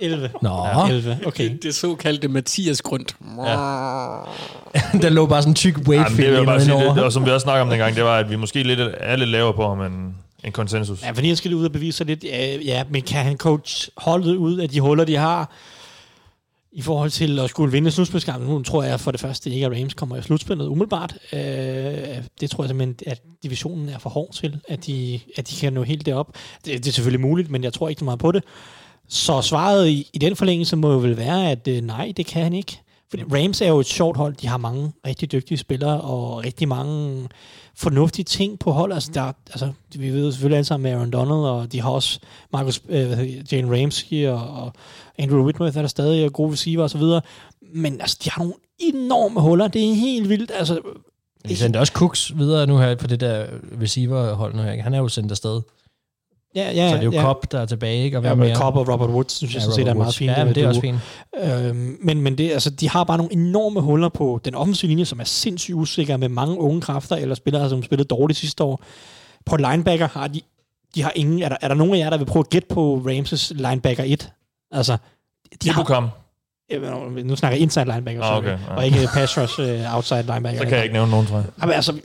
11. 0.00 0.30
Nå. 0.42 0.48
Ja, 0.48 0.88
11. 0.88 1.18
Okay. 1.26 1.50
Det, 1.50 1.62
det 1.62 1.74
såkaldte 1.74 2.28
Mathias 2.28 2.82
Grund. 2.82 3.06
Ja. 3.38 4.98
der 5.02 5.08
lå 5.08 5.26
bare 5.26 5.42
sådan 5.42 5.50
en 5.50 5.54
tyk 5.54 5.78
wave 5.88 6.06
ja, 6.18 6.38
det, 6.38 6.46
bare 6.46 6.60
sige, 6.60 6.76
det, 6.76 7.04
og 7.04 7.12
som 7.12 7.24
vi 7.24 7.30
også 7.30 7.44
snakkede 7.44 7.62
om 7.62 7.68
dengang, 7.68 7.96
det 7.96 8.04
var, 8.04 8.18
at 8.18 8.30
vi 8.30 8.36
måske 8.36 8.62
lidt, 8.62 8.80
er 8.96 9.16
lidt 9.16 9.30
lavere 9.30 9.54
på 9.54 9.68
ham 9.68 9.80
end, 9.80 10.14
en 10.44 10.52
konsensus. 10.52 11.02
Ja, 11.02 11.10
fordi 11.10 11.26
han 11.26 11.36
skal 11.36 11.54
ud 11.54 11.64
og 11.64 11.72
bevise 11.72 11.96
sig 11.96 12.06
lidt. 12.06 12.24
Ja, 12.24 12.56
ja, 12.56 12.84
men 12.90 13.02
kan 13.02 13.24
han 13.24 13.36
coach 13.36 13.88
holdet 13.96 14.36
ud 14.36 14.58
af 14.58 14.68
de 14.68 14.80
huller, 14.80 15.04
de 15.04 15.16
har? 15.16 15.52
i 16.76 16.82
forhold 16.82 17.10
til 17.10 17.38
at 17.38 17.50
skulle 17.50 17.72
vinde 17.72 17.90
slutspilskampen. 17.90 18.48
Nu 18.48 18.62
tror 18.62 18.82
jeg 18.82 19.00
for 19.00 19.10
det 19.10 19.20
første 19.20 19.50
ikke, 19.50 19.66
at 19.66 19.72
Rams 19.72 19.94
kommer 19.94 20.16
i 20.16 20.22
slutspillet 20.22 20.66
umiddelbart. 20.66 21.18
Øh, 21.32 21.40
det 22.40 22.50
tror 22.50 22.64
jeg 22.64 22.68
simpelthen, 22.68 22.96
at 23.06 23.22
divisionen 23.42 23.88
er 23.88 23.98
for 23.98 24.10
hård 24.10 24.32
til, 24.32 24.60
at 24.68 24.86
de, 24.86 25.20
at 25.36 25.50
de 25.50 25.56
kan 25.56 25.72
nå 25.72 25.82
helt 25.82 26.06
derop. 26.06 26.34
Det, 26.64 26.84
det 26.84 26.88
er 26.88 26.92
selvfølgelig 26.92 27.20
muligt, 27.20 27.50
men 27.50 27.64
jeg 27.64 27.72
tror 27.72 27.88
ikke 27.88 27.98
så 27.98 28.04
meget 28.04 28.18
på 28.18 28.32
det. 28.32 28.44
Så 29.08 29.42
svaret 29.42 29.88
i, 29.88 30.10
i 30.12 30.18
den 30.18 30.36
forlængelse 30.36 30.76
må 30.76 30.92
jo 30.92 30.98
vel 30.98 31.16
være, 31.16 31.50
at 31.50 31.68
øh, 31.68 31.80
nej, 31.80 32.12
det 32.16 32.26
kan 32.26 32.42
han 32.42 32.52
ikke. 32.52 32.80
Fordi 33.10 33.22
Rams 33.22 33.60
er 33.60 33.68
jo 33.68 33.80
et 33.80 33.86
sjovt 33.86 34.16
hold. 34.16 34.34
De 34.34 34.46
har 34.46 34.56
mange 34.56 34.92
rigtig 35.06 35.32
dygtige 35.32 35.58
spillere, 35.58 36.00
og 36.00 36.44
rigtig 36.44 36.68
mange 36.68 37.28
fornuftige 37.76 38.24
ting 38.24 38.58
på 38.58 38.72
hold. 38.72 38.92
Altså, 38.92 39.10
der, 39.14 39.32
altså, 39.50 39.72
vi 39.94 40.10
ved 40.10 40.32
selvfølgelig 40.32 40.56
alle 40.56 40.64
sammen 40.64 40.82
med 40.82 40.92
Aaron 40.92 41.10
Donald, 41.10 41.38
og 41.38 41.72
de 41.72 41.80
har 41.80 41.90
også 41.90 42.20
Marcus, 42.52 42.82
øh, 42.88 43.52
Jane 43.52 43.82
Ramsey 43.82 44.26
og, 44.26 44.38
og 44.38 44.72
Andrew 45.18 45.44
Whitworth 45.44 45.76
er 45.76 45.82
der 45.82 45.88
stadig, 45.88 46.24
og 46.24 46.32
gode 46.32 46.52
receiver 46.52 46.82
og 46.82 46.90
så 46.90 46.98
videre. 46.98 47.20
Men 47.74 48.00
altså, 48.00 48.18
de 48.24 48.30
har 48.30 48.42
nogle 48.42 48.54
enorme 48.78 49.40
huller. 49.40 49.68
Det 49.68 49.90
er 49.90 49.94
helt 49.94 50.28
vildt. 50.28 50.50
Altså, 50.54 50.80
de 51.48 51.56
sendte 51.56 51.78
også 51.78 51.92
Cooks 51.92 52.32
videre 52.36 52.66
nu 52.66 52.78
her 52.78 52.94
på 52.94 53.06
det 53.06 53.20
der 53.20 53.46
receiver-hold 53.82 54.54
nu 54.54 54.62
her. 54.62 54.82
Han 54.82 54.94
er 54.94 54.98
jo 54.98 55.08
sendt 55.08 55.30
afsted. 55.30 55.60
Ja, 56.56 56.70
ja, 56.70 56.88
så 56.88 56.94
det 56.94 57.00
er 57.00 57.04
jo 57.04 57.12
ja. 57.12 57.22
Cobb, 57.22 57.52
der 57.52 57.60
er 57.60 57.66
tilbage, 57.66 58.04
ikke? 58.04 58.18
Og 58.18 58.24
ja, 58.24 58.34
mere? 58.34 58.56
Cobb 58.56 58.76
og 58.76 58.88
Robert 58.88 59.10
Woods, 59.10 59.32
synes 59.32 59.54
jeg, 59.54 59.62
ja, 59.68 59.74
set 59.74 59.88
er 59.88 59.94
meget 59.94 60.14
fint. 60.14 60.30
Ja, 60.30 60.44
men 60.44 60.54
det 60.54 60.62
er 60.62 60.68
også 60.68 60.80
fint. 60.80 60.98
Øhm, 61.42 61.98
men 62.02 62.20
men 62.20 62.38
det, 62.38 62.52
altså, 62.52 62.70
de 62.70 62.88
har 62.88 63.04
bare 63.04 63.16
nogle 63.16 63.32
enorme 63.32 63.80
huller 63.80 64.08
på 64.08 64.40
den 64.44 64.54
offensive 64.54 64.88
linje, 64.88 65.04
som 65.04 65.20
er 65.20 65.24
sindssygt 65.24 65.74
usikre 65.74 66.18
med 66.18 66.28
mange 66.28 66.58
unge 66.58 66.80
kræfter, 66.80 67.16
eller 67.16 67.34
spillere, 67.34 67.68
som 67.68 67.82
spillede 67.82 68.08
dårligt 68.08 68.38
sidste 68.38 68.64
år. 68.64 68.82
På 69.46 69.56
linebacker 69.56 70.08
har 70.08 70.28
de, 70.28 70.40
de 70.94 71.02
har 71.02 71.12
ingen... 71.14 71.42
Er 71.42 71.48
der, 71.48 71.56
er 71.60 71.68
der 71.68 71.74
nogen 71.74 71.94
af 71.94 71.98
jer, 71.98 72.10
der 72.10 72.18
vil 72.18 72.24
prøve 72.24 72.40
at 72.40 72.50
gætte 72.50 72.68
på 72.68 73.02
Ramses 73.06 73.52
linebacker 73.56 74.04
1? 74.06 74.30
Altså, 74.72 74.96
de 75.62 75.70
har, 75.70 75.84
komme 75.84 76.08
nu 77.24 77.36
snakker 77.36 77.56
jeg 77.56 77.62
inside 77.62 77.84
linebacker, 77.84 78.22
ah, 78.22 78.38
okay, 78.38 78.58
ja. 78.68 78.74
og 78.76 78.86
ikke 78.86 79.08
pass 79.14 79.38
rush 79.38 79.60
uh, 79.60 79.96
outside 79.96 80.22
linebacker. 80.22 80.58
Så 80.58 80.64
kan 80.64 80.76
jeg 80.76 80.82
ikke 80.82 80.92
nævne 80.92 81.10
nogen, 81.10 81.26
tror 81.26 81.36
jeg. 81.36 81.46
Jamen, 81.60 81.74
altså, 81.74 82.00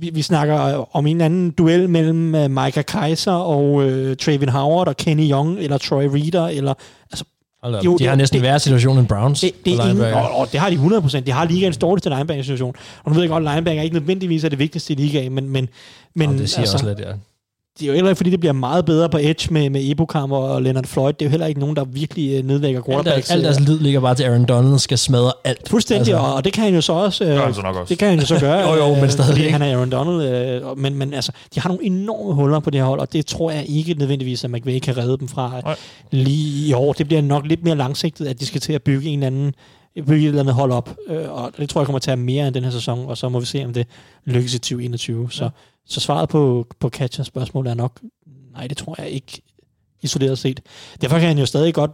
vi, 0.00 0.10
vi 0.14 0.22
snakker 0.22 0.54
om 0.96 1.06
en 1.06 1.20
anden 1.20 1.50
duel 1.50 1.90
mellem 1.90 2.34
uh, 2.34 2.50
Micah 2.50 2.84
Kaiser 2.84 3.32
og 3.32 3.74
uh, 3.74 4.16
Traven 4.16 4.48
Howard 4.48 4.88
og 4.88 4.96
Kenny 4.96 5.30
Young, 5.30 5.58
eller 5.58 5.78
Troy 5.78 6.04
Reader, 6.04 6.48
eller... 6.48 6.74
Altså, 7.10 7.24
Hold 7.62 7.82
jo, 7.84 7.92
de 7.92 7.98
det, 7.98 8.08
har 8.08 8.16
næsten 8.16 8.42
værre 8.42 8.60
situation 8.60 8.98
end 8.98 9.06
Browns. 9.08 9.40
Det, 9.40 9.64
det, 9.64 9.78
er 9.78 9.90
ingen, 9.90 10.04
og, 10.04 10.30
og, 10.30 10.52
det 10.52 10.60
har 10.60 10.70
de 10.70 10.76
100%. 10.76 11.20
De 11.20 11.32
har 11.32 11.44
ligaens 11.44 11.76
dårligste 11.76 12.08
linebacker-situation. 12.10 12.74
Og 13.04 13.10
nu 13.10 13.14
ved 13.14 13.22
jeg 13.22 13.30
godt, 13.30 13.48
at 13.48 13.54
linebacker 13.54 13.80
er 13.80 13.84
ikke 13.84 13.96
nødvendigvis 13.96 14.44
er 14.44 14.48
det 14.48 14.58
vigtigste 14.58 14.92
i 14.92 14.96
ligaen, 14.96 15.34
men... 15.34 15.48
men, 15.48 15.68
men 16.14 16.28
og 16.28 16.34
det 16.38 16.50
siger 16.50 16.60
altså, 16.60 16.74
også 16.74 16.86
lidt, 16.86 16.98
ja. 16.98 17.12
Det 17.78 17.82
er 17.82 17.86
jo 17.86 17.92
heller 17.92 18.10
ikke, 18.10 18.16
fordi 18.16 18.30
det 18.30 18.40
bliver 18.40 18.52
meget 18.52 18.84
bedre 18.84 19.08
på 19.08 19.18
Edge 19.20 19.52
med, 19.52 19.70
med 19.70 19.90
Ebukam 19.90 20.32
og 20.32 20.62
Leonard 20.62 20.84
Floyd. 20.84 21.12
Det 21.12 21.22
er 21.22 21.26
jo 21.26 21.30
heller 21.30 21.46
ikke 21.46 21.60
nogen, 21.60 21.76
der 21.76 21.84
virkelig 21.84 22.38
øh, 22.38 22.44
nedlægger 22.44 22.82
quarterbacks. 22.82 23.30
Alt, 23.30 23.30
alt 23.30 23.44
deres 23.44 23.68
lyd 23.68 23.78
ligger 23.78 24.00
bare 24.00 24.14
til 24.14 24.24
Aaron 24.24 24.44
Donald, 24.44 24.78
skal 24.78 24.98
smadre 24.98 25.32
alt. 25.44 25.68
Fuldstændig, 25.68 26.14
altså. 26.14 26.26
og 26.26 26.44
det 26.44 26.52
kan 26.52 26.64
han 26.64 26.74
jo 26.74 26.80
så 26.80 26.92
også. 26.92 27.24
Øh, 27.24 27.36
han 27.36 27.54
så 27.54 27.62
nok 27.62 27.76
også. 27.76 27.90
Det 27.90 27.98
kan 27.98 28.08
han 28.08 28.18
jo 28.18 28.26
så 28.26 28.40
gøre. 28.40 28.60
jo, 28.68 28.74
jo, 28.74 28.94
men 28.94 29.10
stadig 29.10 29.30
fordi 29.30 29.48
han 29.48 29.62
er 29.62 29.76
Aaron 29.76 29.90
Donald. 29.90 30.22
Øh, 30.22 30.78
men, 30.78 30.94
men 30.94 31.14
altså, 31.14 31.32
de 31.54 31.60
har 31.60 31.68
nogle 31.68 31.84
enorme 31.84 32.34
huller 32.34 32.60
på 32.60 32.70
det 32.70 32.80
her 32.80 32.86
hold, 32.86 33.00
og 33.00 33.12
det 33.12 33.26
tror 33.26 33.50
jeg 33.50 33.64
ikke 33.68 33.94
nødvendigvis, 33.94 34.44
at 34.44 34.50
McVay 34.50 34.78
kan 34.78 34.96
redde 34.96 35.18
dem 35.18 35.28
fra 35.28 35.60
Nej. 35.64 35.76
lige 36.10 36.68
i 36.68 36.72
år. 36.72 36.92
Det 36.92 37.06
bliver 37.06 37.22
nok 37.22 37.46
lidt 37.46 37.64
mere 37.64 37.76
langsigtet, 37.76 38.26
at 38.26 38.40
de 38.40 38.46
skal 38.46 38.60
til 38.60 38.72
at 38.72 38.82
bygge 38.82 39.08
en 39.08 39.22
anden 39.22 39.54
bygge 40.06 40.22
et 40.22 40.28
eller 40.28 40.40
andet 40.40 40.54
hold 40.54 40.72
op, 40.72 40.96
øh, 41.08 41.32
og 41.32 41.52
det 41.58 41.68
tror 41.68 41.80
jeg 41.80 41.86
kommer 41.86 41.98
til 41.98 42.10
at 42.10 42.16
tage 42.16 42.24
mere 42.24 42.46
end 42.46 42.54
den 42.54 42.64
her 42.64 42.70
sæson, 42.70 43.06
og 43.06 43.18
så 43.18 43.28
må 43.28 43.40
vi 43.40 43.46
se, 43.46 43.64
om 43.64 43.72
det 43.72 43.86
lykkes 44.24 44.54
i 44.54 44.58
2021. 44.58 45.28
Så, 45.30 45.50
så 45.86 46.00
svaret 46.00 46.28
på, 46.28 46.66
på 46.80 46.88
Catchers 46.88 47.26
spørgsmål 47.26 47.66
er 47.66 47.74
nok, 47.74 48.00
nej, 48.52 48.66
det 48.66 48.76
tror 48.76 48.94
jeg 48.98 49.10
ikke 49.10 49.42
isoleret 50.02 50.38
set. 50.38 50.60
Derfor 51.00 51.18
kan 51.18 51.28
han 51.28 51.38
jo 51.38 51.46
stadig 51.46 51.74
godt 51.74 51.90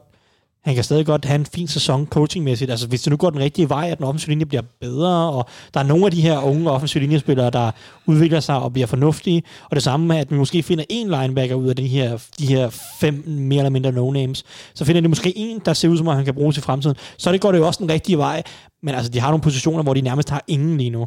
han 0.65 0.75
kan 0.75 0.85
stadig 0.85 1.07
godt 1.07 1.25
have 1.25 1.39
en 1.39 1.47
fin 1.47 1.69
sæson 1.69 2.07
coachingmæssigt. 2.07 2.71
Altså 2.71 2.89
hvis 2.89 3.03
det 3.03 3.11
nu 3.11 3.17
går 3.17 3.31
den 3.31 3.41
rigtige 3.41 3.69
vej, 3.69 3.89
at 3.91 3.99
den 3.99 4.07
offensive 4.07 4.31
linje 4.31 4.47
bliver 4.47 4.63
bedre, 4.81 5.31
og 5.31 5.47
der 5.75 5.81
er 5.81 5.85
nogle 5.85 6.05
af 6.05 6.11
de 6.11 6.21
her 6.21 6.39
unge 6.39 6.71
offensive 6.71 7.01
linjespillere, 7.01 7.51
der 7.51 7.71
udvikler 8.07 8.41
sig 8.41 8.59
og 8.59 8.73
bliver 8.73 8.87
fornuftige, 8.87 9.43
og 9.65 9.77
det 9.77 9.83
samme 9.83 10.07
med, 10.07 10.17
at 10.17 10.31
vi 10.31 10.37
måske 10.37 10.63
finder 10.63 10.85
en 10.89 11.09
linebacker 11.09 11.55
ud 11.55 11.69
af 11.69 11.77
de 11.77 11.87
her, 11.87 12.19
de 12.39 12.47
her 12.47 12.71
fem 13.01 13.25
mere 13.27 13.59
eller 13.59 13.71
mindre 13.71 13.91
no-names, 13.91 14.43
så 14.75 14.85
finder 14.85 15.01
de 15.01 15.09
måske 15.09 15.39
en, 15.39 15.61
der 15.65 15.73
ser 15.73 15.89
ud 15.89 15.97
som 15.97 16.09
om, 16.09 16.17
han 16.17 16.25
kan 16.25 16.35
bruges 16.35 16.59
i 16.59 16.61
fremtiden. 16.61 16.97
Så 17.19 17.33
det 17.33 17.41
går 17.41 17.53
det 17.53 17.59
jo 17.59 17.67
også 17.67 17.79
den 17.79 17.93
rigtige 17.93 18.19
vej, 18.19 18.43
men 18.83 18.95
altså 18.95 19.11
de 19.11 19.21
har 19.21 19.29
nogle 19.29 19.43
positioner, 19.43 19.83
hvor 19.83 19.95
de 19.95 20.01
nærmest 20.01 20.31
har 20.31 20.45
ingen 20.49 20.79
lige 20.79 20.91
nu. 20.91 21.07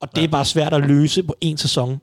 Og 0.00 0.16
det 0.16 0.24
er 0.24 0.28
bare 0.28 0.44
svært 0.44 0.72
at 0.74 0.86
løse 0.86 1.22
på 1.22 1.34
en 1.40 1.56
sæson. 1.56 1.98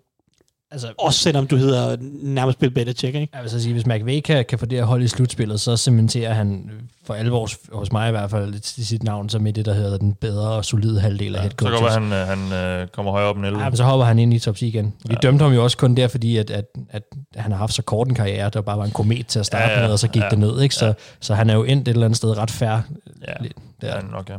Altså, 0.74 0.88
Også 1.00 1.20
selvom 1.20 1.48
du 1.48 1.56
hedder 1.56 1.98
nærmest 2.22 2.60
Bill 2.60 2.72
Belichick, 2.72 3.16
ikke? 3.16 3.30
Jeg 3.34 3.42
vil 3.42 3.50
så 3.50 3.62
sige, 3.62 3.74
hvis 3.74 3.86
McVay 3.86 4.20
kan, 4.22 4.46
kan 4.50 4.60
få 4.60 4.66
det 4.66 4.78
at 4.78 4.86
holde 4.86 5.06
i 5.06 5.08
slutspillet, 5.08 5.62
så 5.62 5.78
cementerer 5.78 6.34
han 6.34 6.72
for 7.06 7.14
alvor, 7.14 7.50
hos 7.72 7.92
mig 7.92 8.08
i 8.08 8.12
hvert 8.12 8.30
fald, 8.30 8.84
sit 8.84 9.04
navn 9.04 9.30
som 9.30 9.48
i 9.48 9.52
det, 9.52 9.66
der 9.66 9.74
hedder 9.74 9.98
den 9.98 10.14
bedre 10.14 10.50
og 10.52 10.66
solide 10.66 11.00
halvdel 11.00 11.36
af 11.36 11.42
head 11.42 11.52
Så 11.52 11.56
coaches. 11.58 11.80
går 11.82 11.90
han, 11.90 12.04
øh, 12.14 12.28
han 12.28 12.54
øh, 12.82 12.88
kommer 12.88 13.12
højere 13.12 13.30
op 13.30 13.38
end 13.38 13.46
11. 13.46 13.64
Ja, 13.64 13.70
men 13.70 13.78
så 13.78 13.84
hopper 13.84 14.06
han 14.06 14.20
ind 14.20 14.34
i 14.34 14.40
top 14.40 14.56
10 14.56 14.68
igen. 14.68 14.94
Vi 15.06 15.14
ja. 15.14 15.16
dømte 15.16 15.44
ham 15.44 15.54
jo 15.54 15.64
også 15.64 15.78
kun 15.78 15.96
der, 15.96 16.08
fordi 16.08 16.38
at, 16.38 16.52
at, 16.52 16.66
at 16.90 17.04
han 17.36 17.52
har 17.52 17.58
haft 17.60 17.74
så 17.74 17.82
kort 17.82 18.08
en 18.08 18.16
karriere, 18.16 18.50
der 18.50 18.62
bare 18.62 18.78
var 18.78 18.86
en 18.86 18.92
komet 18.92 19.28
til 19.28 19.40
at 19.40 19.46
starte 19.46 19.72
Ja, 19.72 19.80
ja, 19.80 19.86
med, 19.86 19.92
og 19.94 20.00
så 20.00 20.08
gik 20.08 20.22
ja, 20.22 20.30
det 20.30 20.40
ned. 20.40 20.62
Ikke? 20.62 20.76
Så, 20.76 20.86
ja. 20.86 20.94
så 21.20 21.34
han 21.34 21.50
er 21.50 21.54
jo 21.54 21.64
endt 21.64 21.88
et 21.88 21.92
eller 21.92 22.06
andet 22.06 22.18
sted 22.18 22.38
ret 22.38 22.52
færre. 22.52 22.84
Ja, 23.28 23.32
er 23.32 23.48
der. 23.82 23.96
han 23.96 24.06
nok, 24.12 24.30
ja. 24.30 24.36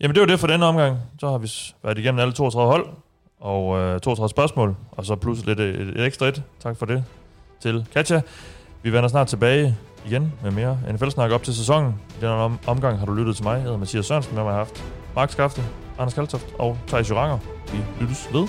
Jamen, 0.00 0.14
det 0.14 0.20
var 0.20 0.26
det 0.26 0.40
for 0.40 0.46
denne 0.46 0.66
omgang. 0.66 0.98
Så 1.20 1.30
har 1.30 1.38
vi 1.38 1.50
været 1.84 1.98
igennem 1.98 2.18
alle 2.20 2.32
32 2.32 2.70
hold, 2.70 2.86
og 3.40 3.78
øh, 3.78 4.00
32 4.00 4.28
spørgsmål, 4.28 4.76
og 4.92 5.04
så 5.06 5.16
plus 5.16 5.44
lidt 5.46 5.60
et, 5.60 5.80
et 5.80 6.04
ekstra 6.06 6.26
et. 6.26 6.42
Tak 6.60 6.76
for 6.76 6.86
det 6.86 7.04
til 7.60 7.86
Katja. 7.92 8.20
Vi 8.82 8.92
vender 8.92 9.08
snart 9.08 9.26
tilbage 9.26 9.76
igen 10.06 10.32
med 10.42 10.50
mere 10.50 10.78
NFL-snak 10.92 11.30
op 11.30 11.42
til 11.42 11.54
sæsonen. 11.54 11.94
I 12.10 12.20
denne 12.20 12.32
om- 12.34 12.58
omgang 12.66 12.98
har 12.98 13.06
du 13.06 13.14
lyttet 13.14 13.36
til 13.36 13.44
mig. 13.44 13.52
Jeg 13.54 13.62
hedder 13.62 13.76
Mathias 13.78 14.06
Sørensen, 14.06 14.34
med 14.34 14.42
mig 14.44 14.52
har 14.52 14.58
haft 14.58 14.84
Mark 15.14 15.30
Skafte, 15.30 15.62
Anders 15.98 16.14
Kaltoft 16.14 16.46
og 16.58 16.78
Thijs 16.86 17.10
Joranger. 17.10 17.38
Vi 17.72 17.78
lyttes 18.00 18.28
ved. 18.32 18.46